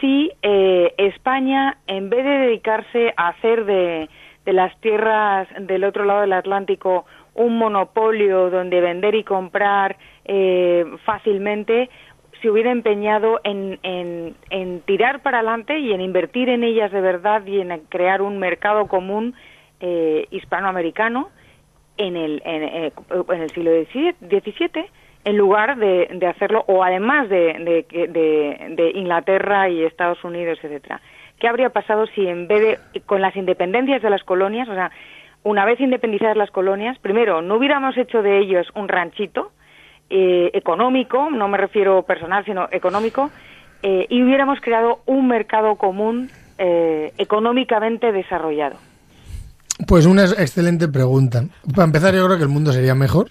si 0.01 0.31
eh, 0.41 0.93
España, 0.97 1.77
en 1.87 2.09
vez 2.09 2.23
de 2.23 2.29
dedicarse 2.31 3.13
a 3.15 3.29
hacer 3.29 3.65
de, 3.65 4.09
de 4.45 4.53
las 4.53 4.75
tierras 4.81 5.47
del 5.67 5.83
otro 5.83 6.03
lado 6.05 6.21
del 6.21 6.33
Atlántico 6.33 7.05
un 7.35 7.57
monopolio 7.59 8.49
donde 8.49 8.81
vender 8.81 9.13
y 9.13 9.23
comprar 9.23 9.97
eh, 10.25 10.83
fácilmente, 11.05 11.89
se 12.41 12.49
hubiera 12.49 12.71
empeñado 12.71 13.39
en, 13.43 13.79
en, 13.83 14.35
en 14.49 14.81
tirar 14.81 15.21
para 15.21 15.39
adelante 15.39 15.79
y 15.79 15.93
en 15.93 16.01
invertir 16.01 16.49
en 16.49 16.63
ellas 16.63 16.91
de 16.91 17.01
verdad 17.01 17.45
y 17.45 17.59
en 17.59 17.79
crear 17.89 18.21
un 18.21 18.39
mercado 18.39 18.87
común 18.87 19.33
eh, 19.79 20.27
hispanoamericano 20.31 21.29
en 21.97 22.15
el, 22.15 22.41
en, 22.45 22.63
eh, 22.63 22.93
en 23.29 23.41
el 23.41 23.49
siglo 23.51 23.71
XVII 23.71 24.85
en 25.25 25.37
lugar 25.37 25.77
de, 25.77 26.07
de 26.13 26.25
hacerlo, 26.25 26.63
o 26.67 26.83
además 26.83 27.27
de, 27.27 27.85
de, 27.89 28.75
de 28.75 28.91
Inglaterra 28.91 29.67
y 29.67 29.83
Estados 29.83 30.23
Unidos, 30.23 30.57
etcétera. 30.61 31.01
¿Qué 31.37 31.47
habría 31.47 31.69
pasado 31.69 32.07
si 32.07 32.25
en 32.25 32.47
vez 32.47 32.79
de, 32.93 33.01
con 33.01 33.21
las 33.21 33.35
independencias 33.35 34.01
de 34.01 34.09
las 34.09 34.23
colonias, 34.23 34.69
o 34.69 34.73
sea, 34.73 34.89
una 35.43 35.65
vez 35.65 35.79
independizadas 35.79 36.37
las 36.37 36.51
colonias, 36.51 36.97
primero, 36.99 37.41
no 37.41 37.55
hubiéramos 37.55 37.97
hecho 37.97 38.21
de 38.21 38.39
ellos 38.39 38.67
un 38.73 38.87
ranchito 38.87 39.51
eh, 40.09 40.49
económico, 40.53 41.29
no 41.31 41.47
me 41.47 41.57
refiero 41.57 42.03
personal, 42.03 42.43
sino 42.45 42.67
económico, 42.71 43.29
eh, 43.83 44.05
y 44.09 44.23
hubiéramos 44.23 44.59
creado 44.61 45.01
un 45.05 45.27
mercado 45.27 45.75
común 45.75 46.29
eh, 46.57 47.13
económicamente 47.17 48.11
desarrollado? 48.11 48.77
Pues 49.87 50.05
una 50.07 50.23
excelente 50.23 50.87
pregunta. 50.87 51.43
Para 51.75 51.85
empezar, 51.85 52.13
yo 52.15 52.25
creo 52.25 52.37
que 52.37 52.43
el 52.43 52.49
mundo 52.49 52.71
sería 52.71 52.95
mejor. 52.95 53.27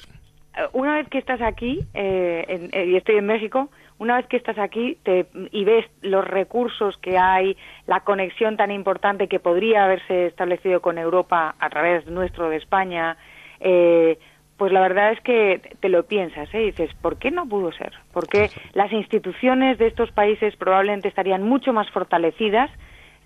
Eh, 0.57 0.61
una 0.73 0.95
vez 0.95 1.09
que 1.09 1.19
estás 1.19 1.41
aquí 1.43 1.81
eh, 1.95 2.45
en- 2.73 2.91
y 2.91 2.97
estoy 2.97 3.17
en 3.17 3.27
México, 3.27 3.69
una 3.99 4.17
vez 4.17 4.27
que 4.29 4.37
estás 4.37 4.59
aquí 4.59 4.99
te, 5.03 5.27
y 5.51 5.65
ves 5.65 5.87
los 6.03 6.25
recursos 6.25 6.97
que 6.99 7.19
hay, 7.19 7.57
la 7.87 8.01
conexión 8.01 8.57
tan 8.57 8.71
importante 8.71 9.27
que 9.27 9.41
podría 9.41 9.85
haberse 9.85 10.27
establecido 10.27 10.81
con 10.81 10.99
Europa 10.99 11.55
a 11.59 11.69
través 11.71 12.07
nuestro 12.07 12.49
de 12.51 12.57
España, 12.57 13.17
eh, 13.59 14.19
pues 14.57 14.73
la 14.73 14.81
verdad 14.81 15.13
es 15.13 15.21
que 15.21 15.61
te 15.81 15.89
lo 15.89 16.05
piensas, 16.05 16.49
¿eh? 16.55 16.63
Y 16.63 16.67
dices, 16.67 16.91
¿por 17.03 17.17
qué 17.19 17.31
no 17.31 17.47
pudo 17.47 17.73
ser? 17.73 17.93
Porque 18.13 18.51
las 18.73 18.91
instituciones 18.93 19.77
de 19.79 19.87
estos 19.89 20.11
países 20.13 20.57
probablemente 20.57 21.09
estarían 21.09 21.43
mucho 21.43 21.73
más 21.73 21.91
fortalecidas 21.91 22.71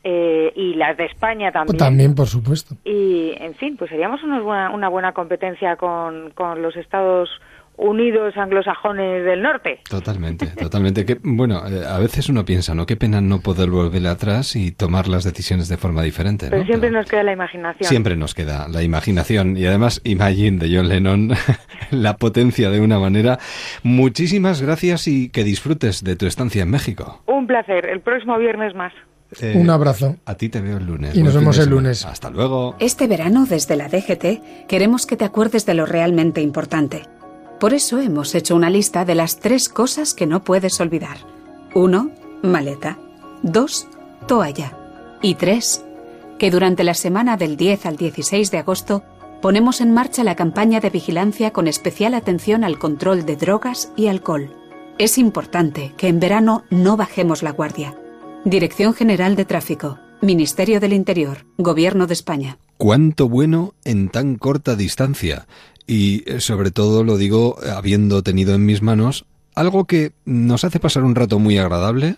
eh, 0.03 0.53
y 0.57 0.75
las 0.75 0.97
de 0.97 1.05
España 1.05 1.53
también. 1.53 1.77
También, 1.79 2.15
por 2.15 2.27
supuesto. 2.27 2.75
Y, 2.85 3.35
en 3.39 3.55
fin, 3.55 3.77
pues 3.77 3.91
seríamos 3.91 4.23
unos 4.25 4.43
buena- 4.43 4.71
una 4.71 4.89
buena 4.89 5.13
competencia 5.13 5.77
con, 5.77 6.31
con 6.31 6.63
los 6.63 6.75
Estados 6.77 7.29
Unidos 7.83 8.37
anglosajones 8.37 9.25
del 9.25 9.41
norte. 9.41 9.81
Totalmente, 9.89 10.47
totalmente. 10.49 11.07
Que, 11.07 11.19
bueno, 11.23 11.67
eh, 11.67 11.83
a 11.89 11.99
veces 11.99 12.29
uno 12.29 12.45
piensa, 12.45 12.75
¿no? 12.75 12.85
Qué 12.85 12.97
pena 12.97 13.23
no 13.23 13.41
poder 13.41 13.71
volver 13.71 14.07
atrás 14.07 14.55
y 14.55 14.71
tomar 14.71 15.09
las 15.09 15.25
decisiones 15.25 15.69
de 15.69 15.79
forma 15.79 16.03
diferente, 16.03 16.47
¿no? 16.47 16.51
Pero 16.51 16.67
siempre 16.67 16.91
nos 16.91 17.07
queda 17.09 17.23
la 17.23 17.33
imaginación. 17.33 17.89
Siempre 17.89 18.17
nos 18.17 18.35
queda 18.35 18.69
la 18.69 18.83
imaginación 18.83 19.57
y 19.57 19.65
además 19.65 20.03
Imagine 20.05 20.59
de 20.59 20.77
John 20.77 20.89
Lennon 20.89 21.31
la 21.91 22.17
potencia 22.17 22.71
de 22.71 22.81
una 22.81 22.99
manera. 22.99 23.39
Muchísimas 23.83 24.61
gracias 24.61 25.09
y 25.09 25.31
que 25.31 25.43
disfrutes 25.43 26.05
de 26.05 26.17
tu 26.17 26.27
estancia 26.27 26.63
en 26.63 26.71
México. 26.71 27.23
Un 27.27 27.47
placer. 27.47 27.87
El 27.87 28.01
próximo 28.01 28.39
viernes 28.39 28.75
más. 28.75 28.93
Eh, 29.41 29.55
Un 29.57 29.71
abrazo. 29.71 30.17
A 30.27 30.35
ti 30.35 30.49
te 30.49 30.61
veo 30.61 30.79
el 30.79 30.87
lunes. 30.87 31.17
Y 31.17 31.23
nos 31.23 31.35
vemos 31.35 31.59
el 31.59 31.71
lunes. 31.71 32.05
Hasta 32.05 32.31
luego. 32.31 32.77
Este 32.79 33.07
verano, 33.07 33.47
desde 33.49 33.77
la 33.77 33.89
DGT, 33.89 34.67
queremos 34.69 35.07
que 35.07 35.17
te 35.17 35.25
acuerdes 35.25 35.67
de 35.67 35.75
lo 35.75 35.87
realmente 35.87 36.41
importante. 36.41 37.03
Por 37.61 37.75
eso 37.75 38.01
hemos 38.01 38.35
hecho 38.35 38.57
una 38.57 38.71
lista 38.71 39.05
de 39.05 39.15
las 39.15 39.39
tres 39.39 39.69
cosas 39.69 40.15
que 40.15 40.27
no 40.27 40.43
puedes 40.43 40.81
olvidar. 40.81 41.19
1. 41.75 42.11
Maleta. 42.43 42.99
2. 43.43 43.87
Toalla. 44.27 44.79
Y 45.21 45.35
3. 45.35 45.85
Que 46.39 46.51
durante 46.51 46.85
la 46.85 46.95
semana 46.95 47.37
del 47.37 47.59
10 47.59 47.85
al 47.85 47.97
16 47.99 48.51
de 48.51 48.59
agosto 48.59 49.03
ponemos 49.43 49.83
en 49.83 49.93
marcha 49.93 50.25
la 50.25 50.37
campaña 50.37 50.81
de 50.81 50.89
vigilancia 50.89 51.53
con 51.53 51.69
especial 51.69 52.15
atención 52.15 52.65
al 52.65 52.79
control 52.79 53.27
de 53.27 53.37
drogas 53.37 53.93
y 53.95 54.07
alcohol. 54.07 54.57
Es 54.97 55.19
importante 55.19 55.93
que 55.99 56.09
en 56.09 56.19
verano 56.19 56.65
no 56.71 56.97
bajemos 56.97 57.43
la 57.43 57.53
guardia. 57.53 57.95
Dirección 58.47 58.95
General 58.95 59.37
de 59.37 59.45
Tráfico, 59.45 59.99
Ministerio 60.23 60.81
del 60.81 60.95
Interior, 60.95 61.45
Gobierno 61.59 62.07
de 62.07 62.15
España. 62.15 62.59
Cuánto 62.79 63.29
bueno 63.29 63.75
en 63.85 64.09
tan 64.09 64.37
corta 64.37 64.77
distancia. 64.77 65.47
Y 65.87 66.29
eh, 66.31 66.41
sobre 66.41 66.71
todo 66.71 67.05
lo 67.05 67.17
digo 67.17 67.59
habiendo 67.75 68.23
tenido 68.23 68.55
en 68.55 68.65
mis 68.65 68.83
manos 68.83 69.25
algo 69.55 69.85
que 69.85 70.13
nos 70.25 70.65
hace 70.65 70.81
pasar 70.81 71.03
un 71.03 71.15
rato 71.15 71.39
muy 71.39 71.59
agradable 71.59 72.17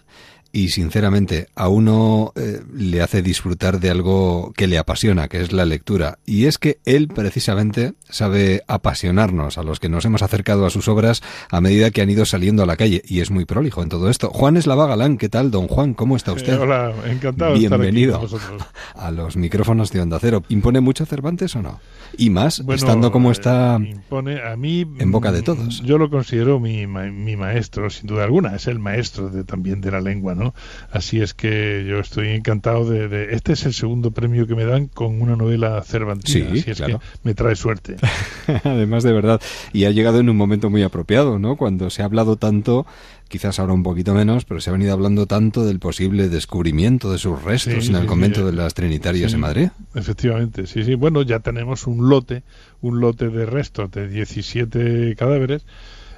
y 0.52 0.68
sinceramente 0.68 1.48
a 1.54 1.68
uno 1.68 2.32
eh, 2.36 2.60
le 2.74 3.00
hace 3.00 3.22
disfrutar 3.22 3.80
de 3.80 3.90
algo 3.90 4.52
que 4.54 4.66
le 4.66 4.78
apasiona, 4.78 5.28
que 5.28 5.40
es 5.40 5.52
la 5.52 5.64
lectura. 5.64 6.18
Y 6.26 6.44
es 6.44 6.58
que 6.58 6.78
él 6.84 7.08
precisamente 7.08 7.94
sabe 8.10 8.62
apasionarnos 8.68 9.56
a 9.56 9.62
los 9.62 9.80
que 9.80 9.88
nos 9.88 10.04
hemos 10.04 10.22
acercado 10.22 10.66
a 10.66 10.70
sus 10.70 10.88
obras 10.88 11.22
a 11.50 11.60
medida 11.62 11.90
que 11.90 12.02
han 12.02 12.10
ido 12.10 12.26
saliendo 12.26 12.62
a 12.62 12.66
la 12.66 12.76
calle. 12.76 13.02
Y 13.06 13.20
es 13.20 13.30
muy 13.30 13.46
prolijo 13.46 13.82
en 13.82 13.88
todo 13.88 14.10
esto. 14.10 14.28
Juan 14.28 14.58
Eslava 14.58 14.86
Galán, 14.86 15.16
¿qué 15.16 15.30
tal, 15.30 15.50
don 15.50 15.68
Juan? 15.68 15.94
¿Cómo 15.94 16.16
está 16.16 16.32
usted? 16.32 16.52
Eh, 16.52 16.58
hola, 16.58 16.92
encantado 17.06 17.54
estar 17.54 17.80
aquí 17.80 17.82
Bienvenido 17.82 18.20
con 18.20 18.22
vosotros. 18.22 18.62
a 18.94 19.10
los 19.10 19.36
micrófonos 19.36 19.90
de 19.90 20.00
Onda 20.02 20.18
Cero. 20.20 20.42
¿Impone 20.50 20.80
mucho 20.80 21.06
Cervantes 21.06 21.56
o 21.56 21.62
no? 21.62 21.80
Y 22.18 22.28
más, 22.28 22.62
Bueno, 22.62 22.76
estando 22.76 23.10
como 23.10 23.30
eh, 23.30 23.32
está 23.32 23.80
Pone 24.10 24.42
a 24.42 24.54
mí 24.56 24.86
en 24.98 25.10
boca 25.10 25.32
de 25.32 25.40
mm, 25.40 25.44
todos. 25.44 25.82
Yo 25.82 25.96
lo 25.96 26.10
considero 26.10 26.60
mi, 26.60 26.86
mi 26.86 27.36
maestro, 27.36 27.88
sin 27.88 28.06
duda 28.06 28.24
alguna. 28.24 28.54
Es 28.54 28.66
el 28.66 28.78
maestro 28.78 29.30
de, 29.30 29.44
también 29.44 29.80
de 29.80 29.90
la 29.90 30.02
lengua, 30.02 30.34
¿no? 30.34 30.41
Así 30.90 31.20
es 31.20 31.34
que 31.34 31.84
yo 31.88 31.98
estoy 31.98 32.28
encantado 32.28 32.88
de, 32.88 33.08
de- 33.08 33.34
Este 33.34 33.52
es 33.52 33.64
el 33.66 33.72
segundo 33.74 34.10
premio 34.10 34.46
que 34.46 34.54
me 34.54 34.64
dan 34.64 34.86
con 34.88 35.20
una 35.22 35.36
novela 35.36 35.80
cervantina. 35.82 36.50
Sí, 36.50 36.60
así 36.60 36.70
es 36.70 36.76
claro. 36.78 36.98
que 36.98 37.04
me 37.24 37.34
trae 37.34 37.54
suerte. 37.56 37.96
Además, 38.64 39.02
de 39.04 39.12
verdad. 39.12 39.40
Y 39.72 39.84
ha 39.84 39.90
llegado 39.90 40.20
en 40.20 40.28
un 40.28 40.36
momento 40.36 40.70
muy 40.70 40.82
apropiado, 40.82 41.38
¿no? 41.38 41.56
Cuando 41.56 41.90
se 41.90 42.02
ha 42.02 42.04
hablado 42.06 42.36
tanto, 42.36 42.86
quizás 43.28 43.58
ahora 43.58 43.72
un 43.72 43.82
poquito 43.82 44.14
menos, 44.14 44.44
pero 44.44 44.60
se 44.60 44.70
ha 44.70 44.72
venido 44.72 44.92
hablando 44.92 45.26
tanto 45.26 45.64
del 45.64 45.78
posible 45.78 46.28
descubrimiento 46.28 47.10
de 47.12 47.18
sus 47.18 47.42
restos 47.42 47.84
Sí, 47.84 47.90
en 47.90 47.96
el 47.96 48.02
sí, 48.02 48.06
convento 48.08 48.40
sí. 48.40 48.46
de 48.46 48.52
las 48.52 48.74
Trinitarias 48.74 49.32
en 49.32 49.40
Madrid. 49.40 49.68
Efectivamente, 49.94 50.66
sí, 50.66 50.84
sí. 50.84 50.94
Bueno, 50.94 51.22
ya 51.22 51.38
tenemos 51.40 51.86
un 51.86 52.08
lote, 52.08 52.42
un 52.80 53.00
lote 53.00 53.28
de 53.28 53.46
restos 53.46 53.90
de 53.90 54.08
17 54.08 55.14
cadáveres, 55.16 55.64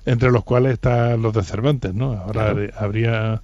entre 0.06 0.30
los 0.30 0.44
cuales 0.44 0.74
están 0.74 1.22
los 1.22 1.32
de 1.32 1.42
Cervantes, 1.42 1.94
¿no? 1.94 2.12
Ahora 2.12 2.32
Claro. 2.52 2.62
eh, 2.64 2.70
habría 2.76 3.42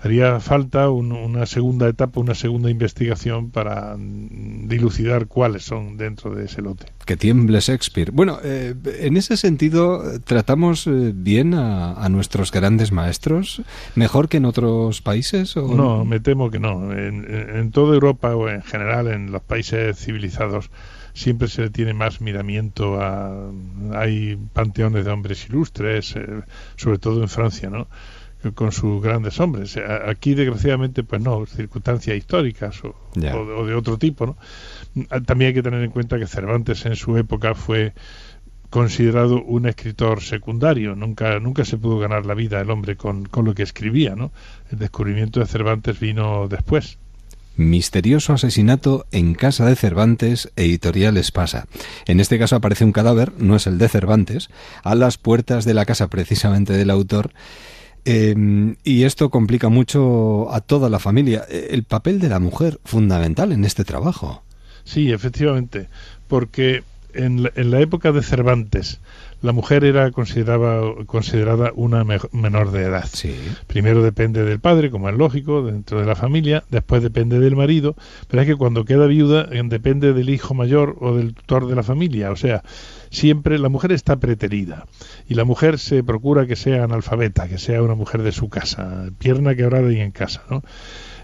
haría 0.00 0.38
falta 0.40 0.90
un- 0.90 1.12
una 1.12 1.46
segunda 1.46 1.88
etapa, 1.88 2.20
una 2.20 2.34
segunda 2.34 2.70
investigación 2.70 3.50
para 3.50 3.96
mm, 3.96 4.68
dilucidar 4.68 5.26
cuáles 5.26 5.64
son 5.64 5.96
dentro 5.96 6.34
de 6.34 6.44
ese 6.44 6.62
lote. 6.62 6.86
Que 7.04 7.16
tiemble 7.16 7.58
Shakespeare. 7.60 8.10
Bueno, 8.12 8.38
eh, 8.44 8.74
en 9.00 9.16
ese 9.16 9.36
sentido, 9.36 10.02
¿tratamos 10.24 10.86
eh, 10.86 11.12
bien 11.14 11.54
a, 11.54 11.94
a 11.94 12.08
nuestros 12.08 12.52
grandes 12.52 12.92
maestros? 12.92 13.62
¿Mejor 13.94 14.28
que 14.28 14.36
en 14.36 14.44
otros 14.44 15.00
países? 15.02 15.56
O... 15.56 15.74
No, 15.74 16.04
me 16.04 16.20
temo 16.20 16.50
que 16.50 16.58
no. 16.60 16.92
En 16.92 17.70
toda 17.72 17.94
Europa 17.94 18.34
o 18.36 18.48
en 18.48 18.62
general 18.62 19.08
en 19.08 19.32
los 19.32 19.42
países 19.42 19.96
civilizados 19.98 20.70
siempre 21.14 21.48
se 21.48 21.62
le 21.62 21.70
tiene 21.70 21.94
más 21.94 22.20
miramiento 22.20 23.00
a... 23.00 23.50
Hay 23.94 24.38
panteones 24.52 25.04
de 25.04 25.10
hombres 25.10 25.46
ilustres, 25.48 26.14
eh, 26.14 26.26
sobre 26.76 26.98
todo 26.98 27.22
en 27.22 27.28
Francia, 27.28 27.70
¿no? 27.70 27.88
Con 28.54 28.70
sus 28.70 29.02
grandes 29.02 29.40
hombres. 29.40 29.76
Aquí, 30.06 30.34
desgraciadamente, 30.34 31.02
pues 31.02 31.20
no, 31.20 31.44
circunstancias 31.46 32.16
históricas 32.16 32.84
o, 32.84 32.94
o- 33.34 33.60
o 33.62 33.66
de 33.66 33.74
otro 33.74 33.98
tipo, 33.98 34.26
¿no? 34.26 34.36
También 35.26 35.48
hay 35.48 35.54
que 35.54 35.62
tener 35.62 35.82
en 35.82 35.90
cuenta 35.90 36.18
que 36.20 36.26
Cervantes 36.28 36.86
en 36.86 36.94
su 36.94 37.16
época 37.16 37.54
fue 37.56 37.94
considerado 38.70 39.42
un 39.42 39.66
escritor 39.66 40.20
secundario. 40.22 40.94
Nunca, 40.94 41.40
nunca 41.40 41.64
se 41.64 41.78
pudo 41.78 41.98
ganar 41.98 42.26
la 42.26 42.34
vida 42.34 42.60
el 42.60 42.70
hombre 42.70 42.96
con, 42.96 43.24
con 43.24 43.44
lo 43.44 43.54
que 43.54 43.62
escribía, 43.62 44.14
¿no? 44.14 44.30
El 44.70 44.78
descubrimiento 44.78 45.40
de 45.40 45.46
Cervantes 45.46 45.98
vino 45.98 46.46
después. 46.48 46.98
Misterioso 47.56 48.34
asesinato 48.34 49.06
en 49.10 49.34
casa 49.34 49.66
de 49.66 49.74
Cervantes, 49.74 50.52
editorial 50.54 51.16
Espasa. 51.16 51.66
En 52.06 52.20
este 52.20 52.38
caso 52.38 52.54
aparece 52.54 52.84
un 52.84 52.92
cadáver, 52.92 53.32
no 53.38 53.56
es 53.56 53.66
el 53.66 53.78
de 53.78 53.88
Cervantes, 53.88 54.48
a 54.84 54.94
las 54.94 55.18
puertas 55.18 55.64
de 55.64 55.74
la 55.74 55.84
casa 55.84 56.06
precisamente 56.08 56.74
del 56.74 56.90
autor. 56.90 57.32
Eh, 58.10 58.74
y 58.84 59.02
esto 59.04 59.28
complica 59.30 59.68
mucho 59.68 60.52
a 60.52 60.60
toda 60.60 60.88
la 60.88 60.98
familia. 60.98 61.44
Eh, 61.50 61.68
El 61.72 61.82
papel 61.84 62.18
de 62.20 62.28
la 62.28 62.38
mujer, 62.38 62.78
fundamental 62.84 63.52
en 63.52 63.64
este 63.64 63.84
trabajo. 63.84 64.42
Sí, 64.84 65.12
efectivamente, 65.12 65.88
porque 66.28 66.82
en 67.14 67.42
la, 67.42 67.52
en 67.56 67.70
la 67.70 67.80
época 67.80 68.12
de 68.12 68.22
Cervantes 68.22 69.00
la 69.40 69.52
mujer 69.52 69.84
era 69.84 70.10
considerada, 70.10 70.80
considerada 71.06 71.70
una 71.76 72.02
me- 72.02 72.18
menor 72.32 72.72
de 72.72 72.82
edad. 72.84 73.08
Primero 73.68 74.02
depende 74.02 74.44
del 74.44 74.58
padre, 74.58 74.90
como 74.90 75.08
es 75.08 75.16
lógico, 75.16 75.62
dentro 75.62 76.00
de 76.00 76.06
la 76.06 76.16
familia, 76.16 76.64
después 76.70 77.02
depende 77.02 77.38
del 77.38 77.54
marido, 77.54 77.94
pero 78.28 78.42
es 78.42 78.48
que 78.48 78.56
cuando 78.56 78.84
queda 78.84 79.06
viuda 79.06 79.44
depende 79.44 80.12
del 80.12 80.28
hijo 80.30 80.54
mayor 80.54 80.96
o 81.00 81.14
del 81.14 81.34
tutor 81.34 81.68
de 81.68 81.76
la 81.76 81.84
familia, 81.84 82.32
o 82.32 82.36
sea, 82.36 82.64
siempre 83.10 83.58
la 83.58 83.68
mujer 83.68 83.92
está 83.92 84.16
preterida 84.16 84.86
y 85.28 85.34
la 85.34 85.44
mujer 85.44 85.78
se 85.78 86.02
procura 86.02 86.46
que 86.46 86.56
sea 86.56 86.84
analfabeta, 86.84 87.48
que 87.48 87.58
sea 87.58 87.82
una 87.82 87.94
mujer 87.94 88.22
de 88.22 88.32
su 88.32 88.48
casa, 88.48 89.10
pierna 89.18 89.54
quebrada 89.54 89.92
y 89.92 90.00
en 90.00 90.10
casa, 90.10 90.42
¿no? 90.50 90.62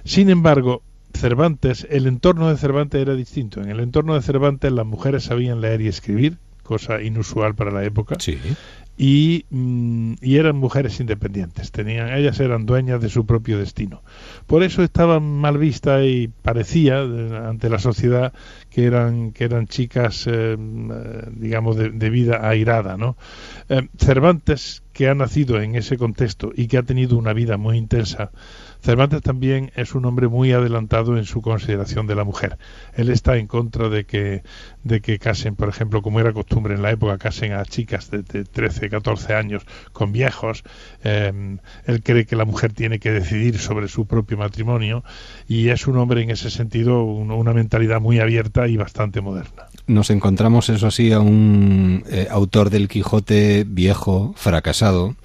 Sin 0.05 0.31
embargo, 0.31 0.83
Cervantes, 1.15 1.87
el 1.91 2.07
entorno 2.07 2.51
de 2.51 2.57
Cervantes 2.57 3.01
era 3.01 3.15
distinto. 3.15 3.61
En 3.61 3.71
el 3.71 3.81
entorno 3.81 4.15
de 4.15 4.23
Cervantes 4.23 4.73
las 4.73 4.87
mujeres 4.87 5.25
sabían 5.25 5.61
leer 5.61 5.81
y 5.81 5.89
escribir, 5.89 6.39
cosa 6.63 7.01
inusual 7.01 7.55
para 7.55 7.71
la 7.71 7.85
época. 7.85 8.17
Y, 8.97 9.47
mm, 9.51 10.15
y 10.21 10.37
eran 10.37 10.57
mujeres 10.57 11.01
independientes, 11.01 11.73
tenían, 11.73 12.13
ellas 12.13 12.39
eran 12.39 12.65
dueñas 12.65 13.01
de 13.01 13.09
su 13.09 13.27
propio 13.27 13.59
destino. 13.59 14.03
Por 14.47 14.63
eso 14.63 14.83
estaban 14.83 15.25
mal 15.25 15.59
vistas 15.59 16.05
y 16.05 16.29
parecía 16.29 17.01
ante 17.01 17.69
la 17.71 17.79
sociedad 17.81 18.33
que 18.71 18.85
eran, 18.85 19.33
que 19.33 19.45
eran 19.45 19.67
chicas, 19.67 20.27
eh, 20.29 20.57
eh, 20.57 21.29
digamos, 21.33 21.77
de, 21.77 21.91
de 21.91 22.11
vida 22.11 22.49
airada. 22.49 22.97
¿no? 22.97 23.17
Eh, 23.69 23.89
Cervantes, 23.99 24.85
que 24.93 25.09
ha 25.09 25.15
nacido 25.15 25.61
en 25.61 25.75
ese 25.75 25.99
contexto 25.99 26.53
y 26.55 26.69
que 26.69 26.79
ha 26.79 26.83
tenido 26.85 27.19
una 27.19 27.33
vida 27.33 27.57
muy 27.57 27.77
intensa, 27.77 28.31
Cervantes 28.85 29.23
también 29.23 29.73
es 29.77 29.95
un 29.95 30.05
hombre 30.05 30.29
muy 30.29 30.53
adelantado 30.53 31.17
en 31.17 31.25
su 31.25 31.41
consideración 31.41 32.07
de 32.07 32.15
la 32.15 32.25
mujer. 32.25 32.59
Él 32.95 33.09
está 33.09 33.39
en 33.39 33.47
contra 33.47 33.89
de 33.89 34.05
que, 34.05 34.43
de 34.83 35.01
que 35.01 35.19
casen, 35.19 35.57
por 35.57 35.71
ejemplo, 35.71 36.03
como 36.03 36.21
era 36.21 36.35
costumbre 36.35 36.75
en 36.75 36.83
la 36.83 36.91
época, 36.91 37.17
casen 37.17 37.53
a 37.55 37.65
chicas 37.65 38.11
de, 38.11 38.23
de 38.23 38.45
13, 38.45 38.91
14 38.91 39.33
años 39.35 39.63
con 39.95 40.13
viejos. 40.13 40.65
Eh, 41.03 41.33
él 41.87 42.03
cree 42.03 42.27
que 42.27 42.37
la 42.37 42.45
mujer 42.45 42.75
tiene 42.75 42.99
que 42.99 43.11
decidir 43.11 43.59
sobre 43.59 43.89
su 43.89 44.07
propio 44.07 44.37
matrimonio 44.37 45.03
y 45.49 45.69
es 45.71 45.87
un 45.87 45.97
hombre 45.97 46.21
en 46.23 46.31
ese 46.31 46.51
sentido, 46.51 47.05
un- 47.05 47.31
una 47.31 47.55
mentalidad 47.55 48.03
muy 48.03 48.19
abierta 48.21 48.69
y 48.69 48.77
bastante 48.77 49.23
moderna. 49.23 49.65
Nos 49.87 50.11
encontramos, 50.11 50.69
eso 50.69 50.91
sí, 50.91 51.11
a 51.13 51.21
un 51.21 52.05
eh, 52.11 52.29
autor 52.31 52.69
del 52.69 52.89
Quijote 52.89 53.65
viejo, 53.67 54.35
fracasado, 54.37 55.17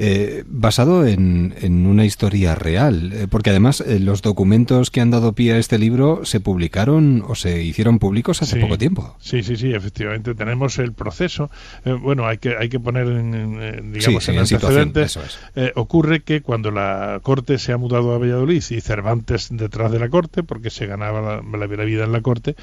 eh, 0.00 0.44
basado 0.46 1.06
en, 1.06 1.54
en, 1.60 1.86
una 1.86 2.04
historia 2.04 2.54
real, 2.54 3.12
eh, 3.12 3.26
porque 3.28 3.50
además 3.50 3.80
eh, 3.80 3.98
los 3.98 4.22
documentos 4.22 4.90
que 4.90 5.00
han 5.00 5.10
dado 5.10 5.32
pie 5.32 5.54
a 5.54 5.58
este 5.58 5.78
libro 5.78 6.24
se 6.24 6.40
publicaron 6.40 7.24
o 7.26 7.34
se 7.34 7.62
hicieron 7.62 7.98
públicos 7.98 8.40
hace 8.42 8.54
Sí. 8.56 8.60
poco 8.60 8.78
tiempo. 8.78 9.16
Sí, 9.18 9.42
sí, 9.42 9.56
sí, 9.56 9.72
efectivamente. 9.72 10.34
Tenemos 10.34 10.78
el 10.78 10.92
proceso. 10.92 11.50
Eh, 11.84 11.92
bueno, 11.92 12.26
hay 12.26 12.38
que, 12.38 12.56
hay 12.56 12.68
que 12.68 12.80
poner, 12.80 13.06
en, 13.08 13.92
digamos, 13.92 14.24
Sí, 14.24 14.30
en 14.30 14.36
en 14.36 14.40
antecedentes. 14.42 15.16
es. 15.54 15.72
Ocurre 15.74 16.20
que 16.22 16.40
cuando 16.42 16.70
la 16.70 17.20
corte 17.22 17.58
se 17.58 17.72
ha 17.72 17.76
mudado 17.76 18.14
a 18.14 18.18
Valladolid 18.18 18.62
y 18.70 18.80
Cervantes 18.80 19.48
detrás 19.50 19.90
de 19.92 19.98
la 19.98 20.08
corte, 20.08 20.42
porque 20.42 20.70
se 20.70 20.86
ganaba 20.86 21.20
la, 21.20 21.58
la- 21.58 21.66
la 21.66 21.84
vida 21.84 22.04
en 22.04 22.12
la 22.12 22.20
corte, 22.22 22.54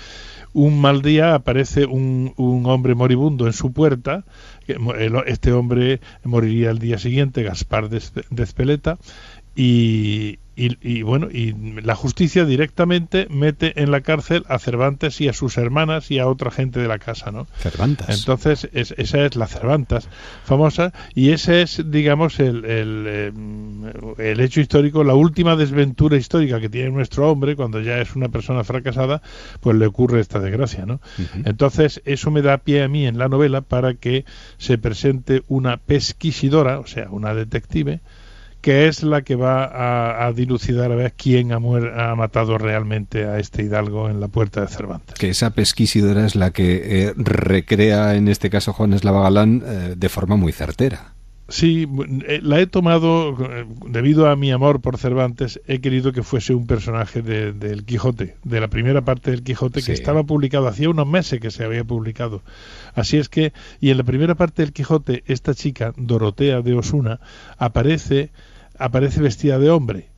un 0.54 0.80
mal 0.82 1.02
día 1.02 1.36
aparece 1.36 1.86
un, 1.86 2.34
un 2.38 2.66
hombre 2.66 2.96
moribundo 2.96 3.48
en 3.48 3.54
su 3.54 3.72
puerta. 3.74 4.24
Este 5.26 5.52
hombre 5.52 6.00
moriría 6.24 6.72
el 6.72 6.80
día 6.80 6.98
siguiente, 6.98 7.44
Gaspar 7.44 7.90
de 7.90 8.44
Espeleta, 8.44 8.98
y, 9.56 10.40
y- 10.56 10.78
y, 10.82 11.02
bueno, 11.02 11.28
y 11.32 11.54
la 11.82 11.96
justicia 11.96 12.46
directamente 12.46 13.28
mete 13.30 13.82
en 13.82 13.92
la 13.92 14.02
cárcel 14.02 14.44
a 14.48 14.58
Cervantes 14.60 15.20
y 15.20 15.28
a 15.28 15.34
sus 15.34 15.58
hermanas 15.58 16.12
y 16.12 16.20
a 16.20 16.28
otra 16.28 16.50
gente 16.52 16.80
de 16.80 16.88
la 16.88 16.98
casa, 17.00 17.32
¿no? 17.32 17.48
Cervantes. 17.60 18.08
Entonces, 18.10 18.70
es- 18.74 18.94
esa 18.98 19.26
es 19.26 19.36
la 19.36 19.48
Cervantas 19.48 20.08
famosa 20.46 20.94
y 21.14 21.32
ese 21.32 21.62
es, 21.62 21.84
digamos, 21.92 22.40
el, 22.40 22.64
el, 22.66 23.06
eh, 23.08 23.32
el 24.18 24.40
hecho 24.40 24.62
histórico, 24.62 25.04
la 25.04 25.14
última 25.16 25.56
desventura 25.56 26.18
histórica 26.18 26.60
que 26.62 26.70
tiene 26.70 26.90
nuestro 26.92 27.30
hombre 27.30 27.56
cuando 27.56 27.82
ya 27.82 28.00
es 28.00 28.16
una 28.16 28.30
persona 28.30 28.64
fracasada, 28.64 29.22
pues 29.60 29.76
le 29.78 29.86
ocurre 29.88 30.20
esta 30.22 30.40
desgracia, 30.40 30.86
¿no? 30.86 31.02
Entonces, 31.46 32.02
eso 32.06 32.32
me 32.32 32.42
da 32.42 32.58
pie 32.60 32.84
a 32.84 32.88
mí 32.88 33.06
en 33.06 33.18
la 33.18 33.28
novela 33.28 33.62
para 33.62 33.94
que 33.96 34.26
se 34.58 34.78
presente 34.78 35.44
una 35.48 35.78
pesquisidora, 35.78 36.80
o 36.80 36.88
sea, 36.88 37.10
una 37.12 37.34
detective, 37.34 38.00
que 38.66 38.88
es 38.88 39.04
la 39.04 39.22
que 39.22 39.36
va 39.36 39.64
a, 39.66 40.26
a 40.26 40.34
dilucidar 40.34 40.92
a 40.92 40.96
ver 40.96 41.14
quién 41.16 41.52
ha, 41.52 41.60
muer- 41.60 41.94
ha 41.96 42.16
matado 42.16 42.58
realmente 42.58 43.26
a 43.26 43.38
este 43.38 43.62
hidalgo 43.62 44.10
en 44.10 44.20
la 44.20 44.28
puerta 44.28 44.62
de 44.62 44.68
Cervantes. 44.68 45.14
Que 45.20 45.30
esa 45.30 45.52
pesquisidora 45.52 46.26
es 46.26 46.36
la 46.36 46.50
que 46.50 47.04
eh, 47.10 47.14
recrea, 47.16 48.16
en 48.16 48.28
este 48.28 48.50
caso 48.50 48.74
Juan 48.74 48.94
Eslava 48.94 49.22
Galán, 49.22 49.62
eh, 49.64 49.94
de 49.96 50.10
forma 50.10 50.36
muy 50.36 50.52
certera. 50.52 51.14
Sí, 51.48 51.88
eh, 52.28 52.40
la 52.42 52.60
he 52.60 52.66
tomado 52.66 53.38
eh, 53.40 53.68
debido 53.88 54.28
a 54.32 54.36
mi 54.36 54.52
amor 54.52 54.82
por 54.82 54.98
Cervantes. 54.98 55.62
He 55.68 55.80
querido 55.80 56.12
que 56.12 56.24
fuese 56.24 56.56
un 56.56 56.66
personaje 56.66 57.22
de- 57.22 57.54
del 57.54 57.86
Quijote, 57.86 58.36
de 58.44 58.60
la 58.60 58.68
primera 58.68 59.02
parte 59.02 59.30
del 59.30 59.44
Quijote 59.44 59.84
que 59.84 59.92
estaba 59.94 60.24
publicado 60.24 60.68
hacía 60.68 60.90
unos 60.90 61.06
meses 61.08 61.40
que 61.40 61.52
se 61.52 61.64
había 61.64 61.84
publicado. 61.84 62.42
Así 62.96 63.18
es 63.18 63.30
que, 63.30 63.54
y 63.80 63.92
en 63.92 63.98
la 63.98 64.04
primera 64.04 64.34
parte 64.34 64.64
del 64.64 64.74
Quijote, 64.74 65.24
esta 65.28 65.54
chica 65.54 65.94
Dorotea 65.98 66.62
de 66.62 66.74
Osuna 66.74 67.20
aparece, 67.60 68.32
aparece 68.80 69.22
vestida 69.22 69.60
de 69.60 69.70
hombre 69.70 70.10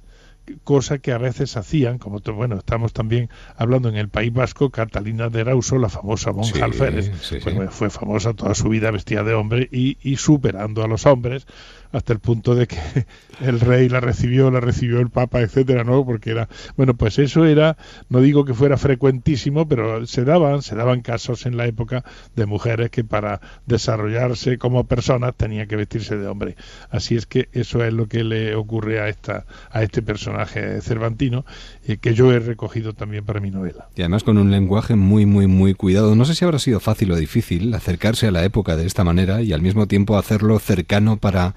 cosa 0.63 0.99
que 0.99 1.11
a 1.11 1.17
veces 1.17 1.57
hacían, 1.57 1.97
como 1.97 2.19
bueno, 2.19 2.55
estamos 2.55 2.93
también 2.93 3.29
hablando 3.55 3.89
en 3.89 3.97
el 3.97 4.09
País 4.09 4.33
Vasco, 4.33 4.69
Catalina 4.69 5.29
de 5.29 5.41
Erauso, 5.41 5.77
la 5.77 5.89
famosa 5.89 6.31
monja 6.31 6.53
Sí, 6.53 6.61
alférez, 6.61 7.11
sí, 7.21 7.39
fue, 7.39 7.51
sí. 7.53 7.59
fue 7.69 7.89
famosa 7.89 8.33
toda 8.33 8.55
su 8.55 8.69
vida 8.69 8.91
vestida 8.91 9.23
de 9.23 9.33
hombre 9.33 9.67
y, 9.71 9.97
y 10.01 10.15
superando 10.17 10.83
a 10.83 10.87
los 10.87 11.05
hombres 11.05 11.47
hasta 11.91 12.13
el 12.13 12.19
punto 12.19 12.55
de 12.55 12.67
que 12.67 12.77
el 13.41 13.59
rey 13.59 13.89
la 13.89 13.99
recibió, 13.99 14.51
la 14.51 14.59
recibió 14.59 14.99
el 14.99 15.09
papa, 15.09 15.41
etcétera, 15.41 15.83
¿no? 15.83 16.05
Porque 16.05 16.31
era, 16.31 16.49
bueno, 16.75 16.95
pues 16.95 17.19
eso 17.19 17.45
era, 17.45 17.77
no 18.09 18.21
digo 18.21 18.45
que 18.45 18.53
fuera 18.53 18.77
frecuentísimo, 18.77 19.67
pero 19.67 20.05
se 20.05 20.23
daban, 20.23 20.61
se 20.61 20.75
daban 20.75 21.01
casos 21.01 21.45
en 21.45 21.57
la 21.57 21.65
época 21.65 22.03
de 22.35 22.45
mujeres 22.45 22.89
que 22.89 23.03
para 23.03 23.41
desarrollarse 23.65 24.57
como 24.57 24.85
personas 24.85 25.35
tenían 25.35 25.67
que 25.67 25.75
vestirse 25.75 26.17
de 26.17 26.27
hombre. 26.27 26.55
Así 26.89 27.15
es 27.15 27.25
que 27.25 27.49
eso 27.53 27.83
es 27.83 27.93
lo 27.93 28.07
que 28.07 28.23
le 28.23 28.55
ocurre 28.55 28.99
a 28.99 29.09
esta, 29.09 29.45
a 29.71 29.83
este 29.83 30.01
personaje 30.01 30.81
cervantino, 30.81 31.45
eh, 31.85 31.97
que 31.97 32.13
yo 32.13 32.31
he 32.31 32.39
recogido 32.39 32.93
también 32.93 33.25
para 33.25 33.39
mi 33.39 33.51
novela. 33.51 33.89
Y 33.95 34.01
además 34.01 34.23
con 34.23 34.37
un 34.37 34.51
lenguaje 34.51 34.95
muy, 34.95 35.25
muy, 35.25 35.47
muy 35.47 35.73
cuidado. 35.73 36.15
No 36.15 36.25
sé 36.25 36.35
si 36.35 36.45
habrá 36.45 36.59
sido 36.59 36.79
fácil 36.79 37.11
o 37.11 37.15
difícil 37.15 37.73
acercarse 37.73 38.27
a 38.27 38.31
la 38.31 38.43
época 38.43 38.75
de 38.75 38.85
esta 38.85 39.03
manera 39.03 39.41
y 39.41 39.53
al 39.53 39.61
mismo 39.61 39.87
tiempo 39.87 40.17
hacerlo 40.17 40.59
cercano 40.59 41.17
para 41.17 41.55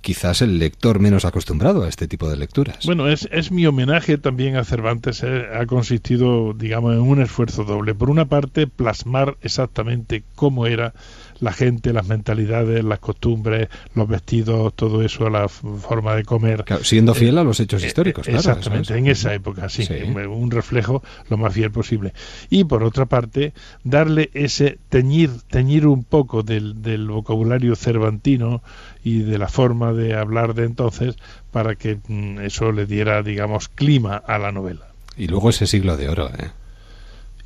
quizás 0.00 0.42
el 0.42 0.58
lector 0.58 1.00
menos 1.00 1.24
acostumbrado 1.24 1.84
a 1.84 1.88
este 1.88 2.08
tipo 2.08 2.28
de 2.28 2.36
lecturas. 2.36 2.84
Bueno, 2.84 3.08
es, 3.08 3.28
es 3.30 3.50
mi 3.50 3.66
homenaje 3.66 4.18
también 4.18 4.56
a 4.56 4.64
Cervantes. 4.64 5.22
eh, 5.22 5.46
ha 5.54 5.66
consistido, 5.66 6.52
digamos, 6.54 6.94
en 6.94 7.00
un 7.00 7.20
esfuerzo 7.20 7.64
doble. 7.64 7.94
Por 7.94 8.10
una 8.10 8.26
parte, 8.26 8.66
plasmar 8.66 9.36
exactamente 9.42 10.22
cómo 10.34 10.66
era 10.66 10.94
la 11.40 11.52
gente, 11.52 11.92
las 11.92 12.06
mentalidades, 12.06 12.82
las 12.84 12.98
costumbres, 12.98 13.68
los 13.94 14.08
vestidos, 14.08 14.74
todo 14.74 15.02
eso, 15.02 15.28
la 15.30 15.48
forma 15.48 16.14
de 16.14 16.24
comer. 16.24 16.64
Claro, 16.64 16.84
siendo 16.84 17.14
fiel 17.14 17.36
Eh, 17.36 17.40
a 17.40 17.44
los 17.44 17.60
hechos 17.60 17.82
eh, 17.82 17.86
históricos, 17.86 18.24
claro, 18.24 18.38
Exactamente, 18.38 18.92
es. 18.94 18.98
en 18.98 19.06
esa 19.06 19.34
época, 19.34 19.68
sí, 19.68 19.84
Sí. 19.84 19.94
un 20.02 20.50
reflejo 20.50 21.02
lo 21.30 21.36
más 21.36 21.52
fiel 21.54 21.70
posible. 21.70 22.12
Y 22.50 22.64
por 22.64 22.82
otra 22.82 23.06
parte, 23.06 23.52
darle 23.84 24.30
ese 24.34 24.78
teñir, 24.88 25.30
teñir 25.48 25.86
un 25.86 26.04
poco 26.04 26.42
del, 26.42 26.82
del 26.82 27.06
vocabulario 27.08 27.76
cervantino 27.76 28.62
y 29.04 29.20
de 29.20 29.38
la 29.38 29.48
forma 29.48 29.92
de 29.92 30.14
hablar 30.14 30.54
de 30.54 30.64
entonces 30.64 31.16
para 31.50 31.76
que 31.76 31.98
mm, 32.08 32.40
eso 32.40 32.72
le 32.72 32.86
diera, 32.86 33.22
digamos, 33.22 33.68
clima 33.68 34.16
a 34.16 34.38
la 34.38 34.52
novela. 34.52 34.86
Y 35.16 35.26
luego 35.28 35.50
ese 35.50 35.66
siglo 35.66 35.96
de 35.96 36.08
oro, 36.08 36.28
¿eh? 36.28 36.50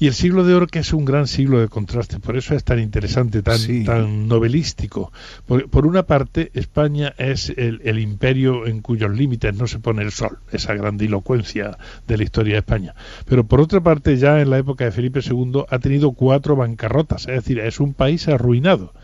Y 0.03 0.09
el 0.09 0.15
siglo 0.15 0.43
de 0.43 0.53
oro 0.53 0.67
que 0.67 0.81
es 0.81 0.93
un 0.93 1.05
gran 1.05 1.29
siglo 1.29 1.61
de 1.61 1.69
contraste, 1.69 2.19
por 2.19 2.37
eso 2.37 2.57
es 2.57 2.65
tan 2.65 2.81
interesante, 2.81 3.41
tan, 3.41 3.57
Sí. 3.57 3.85
tan 3.85 4.27
novelístico. 4.27 5.13
Por, 5.47 5.71
por 5.71 5.87
una 5.87 6.03
parte, 6.03 6.51
España 6.55 7.15
es 7.19 7.51
el, 7.51 7.81
el 7.85 8.01
imperio 8.01 8.67
en 8.67 8.81
cuyos 8.81 9.13
límites 9.13 9.55
no 9.55 9.69
se 9.69 9.79
pone 9.79 10.03
el 10.03 10.11
sol, 10.11 10.39
esa 10.51 10.75
grandilocuencia 10.75 11.79
de 12.09 12.17
la 12.17 12.25
historia 12.25 12.55
de 12.55 12.59
España. 12.59 12.97
Pero 13.27 13.45
por 13.45 13.61
otra 13.61 13.81
parte, 13.81 14.17
ya 14.17 14.41
en 14.41 14.51
la 14.51 14.59
época 14.59 14.85
de 14.87 14.91
Felipe 14.91 15.21
II 15.25 15.67
ha 15.69 15.79
tenido 15.79 16.11
cuatro 16.11 16.57
bancarrotas, 16.57 17.29
es 17.29 17.37
decir, 17.37 17.61
es 17.61 17.79
un 17.79 17.95
país 17.95 18.27
arruinado. 18.27 18.95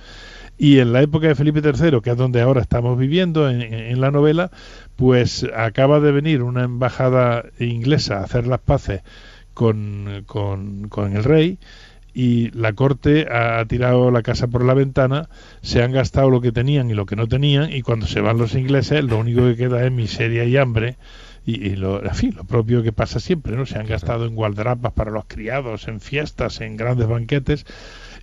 Y 0.59 0.81
en 0.81 0.93
la 0.93 1.01
época 1.03 1.29
de 1.29 1.37
Felipe 1.37 1.61
III, 1.61 2.01
que 2.03 2.11
es 2.11 2.17
donde 2.17 2.41
ahora 2.41 2.61
estamos 2.61 2.99
viviendo 2.99 3.49
en, 3.49 3.63
en 3.63 4.01
la 4.01 4.11
novela, 4.11 4.51
pues 4.97 5.47
acaba 5.55 6.01
de 6.01 6.11
venir 6.11 6.43
una 6.43 6.65
embajada 6.65 7.45
inglesa 7.61 8.17
a 8.19 8.25
hacer 8.25 8.49
las 8.49 8.59
paces 8.59 9.03
con, 9.59 10.23
con, 10.29 10.89
con 10.89 11.17
el 11.17 11.25
rey 11.25 11.59
y 12.15 12.53
la 12.53 12.75
corte 12.75 13.27
ha, 13.29 13.65
tirado 13.65 14.13
la 14.13 14.23
casa 14.23 14.47
por 14.47 14.65
la 14.65 14.73
ventana, 14.73 15.29
se 15.63 15.83
han 15.83 15.91
gastado 15.91 16.31
lo 16.31 16.41
que 16.41 16.53
tenían 16.53 16.89
y 16.91 16.95
lo 16.95 17.07
que 17.07 17.17
no 17.17 17.27
tenían 17.27 17.73
y 17.73 17.83
cuando 17.83 18.07
se 18.07 18.21
van 18.21 18.39
los 18.39 18.55
ingleses 18.55 19.03
lo 19.03 19.19
único 19.19 19.43
que 19.43 19.57
queda 19.57 19.85
es 19.85 19.91
miseria 19.91 20.45
y 20.45 20.57
hambre 20.57 20.97
y, 21.45 21.67
y 21.67 21.75
lo, 21.75 22.05
en 22.05 22.15
fin, 22.15 22.35
lo 22.37 22.45
propio 22.45 22.85
que 22.85 22.93
pasa 22.93 23.19
siempre, 23.19 23.57
¿no? 23.57 23.67
Se 23.67 23.79
han 23.79 23.87
gastado 23.87 24.27
en 24.27 24.37
guardrapas 24.37 24.93
para 24.93 25.11
los 25.11 25.25
criados, 25.27 25.89
en 25.89 26.01
fiestas, 26.01 26.61
en 26.61 26.77
grandes 26.77 27.09
banquetes 27.09 27.67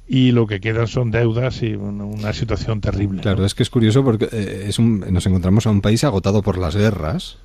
y 0.07 0.32
lo 0.32 0.48
que 0.48 0.62
quedan 0.62 0.88
son 0.88 1.12
deudas 1.12 1.62
y 1.64 1.76
una, 1.76 2.32
situación 2.32 2.80
terrible. 2.80 3.22
Claro, 3.22 3.44
es 3.44 3.56
que 3.56 3.64
es 3.64 3.70
curioso 3.70 4.06
porque 4.06 4.30
eh, 4.32 4.68
es 4.70 4.80
un, 4.80 5.02
nos 5.12 5.26
encontramos 5.26 5.68
a 5.68 5.72
un 5.72 5.82
país 5.82 6.06
agotado 6.06 6.41
por 6.44 6.57
las 6.57 6.78
guerras, 6.78 7.40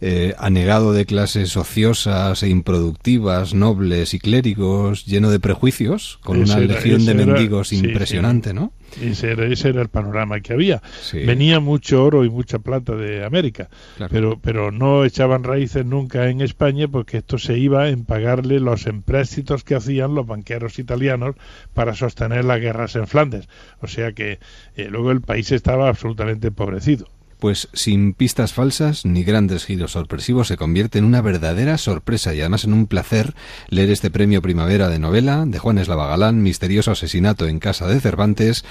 eh, 0.00 0.34
anegado 0.38 0.92
de 0.92 1.06
clases 1.06 1.56
ociosas 1.56 2.42
e 2.42 2.48
improductivas, 2.48 3.54
nobles 3.54 4.12
y 4.14 4.18
clérigos, 4.18 5.06
lleno 5.06 5.30
de 5.30 5.40
prejuicios, 5.40 6.18
con 6.22 6.42
Ese 6.42 6.52
una 6.54 6.64
era- 6.64 6.74
legión 6.74 7.04
de 7.06 7.12
era- 7.12 7.24
mendigos 7.26 7.68
sí, 7.68 7.78
impresionante, 7.78 8.50
sí. 8.50 8.54
¿no? 8.56 8.72
Ese 9.02 9.32
era, 9.32 9.46
ese 9.46 9.70
era 9.70 9.82
el 9.82 9.88
panorama 9.88 10.40
que 10.40 10.52
había. 10.52 10.80
Sí. 11.02 11.18
Venía 11.24 11.58
mucho 11.60 12.04
oro 12.04 12.24
y 12.24 12.30
mucha 12.30 12.58
plata 12.60 12.94
de 12.94 13.24
América, 13.24 13.68
Claro. 13.96 14.12
pero, 14.12 14.38
pero 14.40 14.70
no 14.70 15.04
echaban 15.04 15.42
raíces 15.44 15.84
nunca 15.84 16.28
en 16.30 16.40
España 16.40 16.86
porque 16.88 17.18
esto 17.18 17.36
se 17.38 17.58
iba 17.58 17.88
en 17.88 18.04
pagarle 18.04 18.60
los 18.60 18.86
empréstitos 18.86 19.64
que 19.64 19.74
hacían 19.74 20.14
los 20.14 20.26
banqueros 20.26 20.78
italianos 20.78 21.34
para 21.74 21.94
sostener 21.94 22.44
las 22.44 22.60
guerras 22.60 22.94
en 22.96 23.06
Flandes. 23.06 23.48
O 23.80 23.86
sea 23.88 24.12
que 24.12 24.38
eh, 24.76 24.88
luego 24.90 25.10
el 25.10 25.20
país 25.20 25.50
estaba 25.52 25.88
absolutamente 25.88 26.48
empobrecido. 26.48 27.08
Pues 27.38 27.68
sin 27.72 28.14
pistas 28.14 28.52
falsas 28.52 29.04
ni 29.04 29.24
grandes 29.24 29.64
giros 29.64 29.92
sorpresivos 29.92 30.48
se 30.48 30.56
convierte 30.56 30.98
en 30.98 31.04
una 31.04 31.20
verdadera 31.20 31.78
sorpresa 31.78 32.34
y 32.34 32.40
además 32.40 32.64
en 32.64 32.72
un 32.72 32.86
placer 32.86 33.34
leer 33.68 33.90
este 33.90 34.10
premio 34.10 34.42
Primavera 34.42 34.88
de 34.88 34.98
novela 34.98 35.44
de 35.46 35.58
Juan 35.58 35.78
Eslava 35.78 36.06
Galán, 36.06 36.42
Misterioso 36.42 36.92
asesinato 36.92 37.46
en 37.46 37.58
casa 37.58 37.86
de 37.86 38.00
Cervantes, 38.00 38.64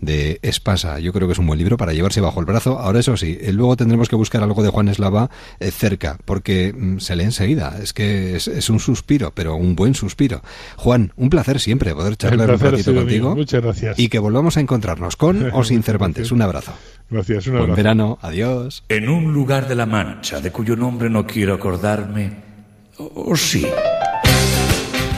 de 0.00 0.38
Espasa. 0.42 0.98
Yo 0.98 1.12
creo 1.12 1.28
que 1.28 1.32
es 1.32 1.38
un 1.38 1.46
buen 1.46 1.58
libro 1.58 1.76
para 1.76 1.92
llevarse 1.92 2.20
bajo 2.20 2.40
el 2.40 2.46
brazo. 2.46 2.78
Ahora 2.78 3.00
eso 3.00 3.16
sí, 3.16 3.38
eh, 3.40 3.52
luego 3.52 3.76
tendremos 3.76 4.08
que 4.08 4.16
buscar 4.16 4.42
algo 4.42 4.62
de 4.62 4.68
Juan 4.68 4.88
Eslava 4.88 5.30
eh, 5.60 5.70
cerca, 5.70 6.18
porque 6.24 6.72
mm, 6.72 6.98
se 6.98 7.16
lee 7.16 7.24
enseguida. 7.24 7.78
Es 7.82 7.92
que 7.92 8.36
es, 8.36 8.48
es 8.48 8.70
un 8.70 8.80
suspiro, 8.80 9.32
pero 9.34 9.56
un 9.56 9.74
buen 9.74 9.94
suspiro. 9.94 10.42
Juan, 10.76 11.12
un 11.16 11.30
placer 11.30 11.60
siempre 11.60 11.94
poder 11.94 12.16
charlar 12.16 12.50
un 12.50 12.58
ratito 12.58 12.94
contigo. 12.94 13.28
mío. 13.28 13.36
Muchas 13.36 13.62
gracias. 13.62 13.98
Y 13.98 14.08
que 14.08 14.18
volvamos 14.18 14.56
a 14.56 14.60
encontrarnos 14.60 15.16
con 15.16 15.50
o 15.52 15.64
sin 15.64 15.82
Cervantes. 15.82 16.32
Un 16.32 16.42
abrazo. 16.42 16.72
Gracias, 17.12 17.46
un 17.46 17.52
Buen 17.52 17.62
abrazo. 17.64 17.76
verano. 17.76 18.18
Adiós. 18.22 18.84
En 18.88 19.08
un 19.08 19.32
lugar 19.32 19.68
de 19.68 19.74
la 19.74 19.86
Mancha, 19.86 20.40
de 20.40 20.50
cuyo 20.50 20.74
nombre 20.76 21.10
no 21.10 21.26
quiero 21.26 21.54
acordarme. 21.54 22.32
¿O 22.96 23.30
o 23.32 23.36
sí? 23.36 23.66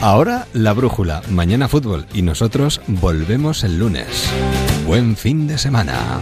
Ahora 0.01 0.45
la 0.53 0.73
brújula, 0.73 1.21
mañana 1.31 1.67
fútbol 1.67 2.05
y 2.13 2.21
nosotros 2.21 2.81
volvemos 2.87 3.63
el 3.63 3.79
lunes. 3.79 4.29
Buen 4.85 5.15
fin 5.15 5.47
de 5.47 5.57
semana. 5.57 6.19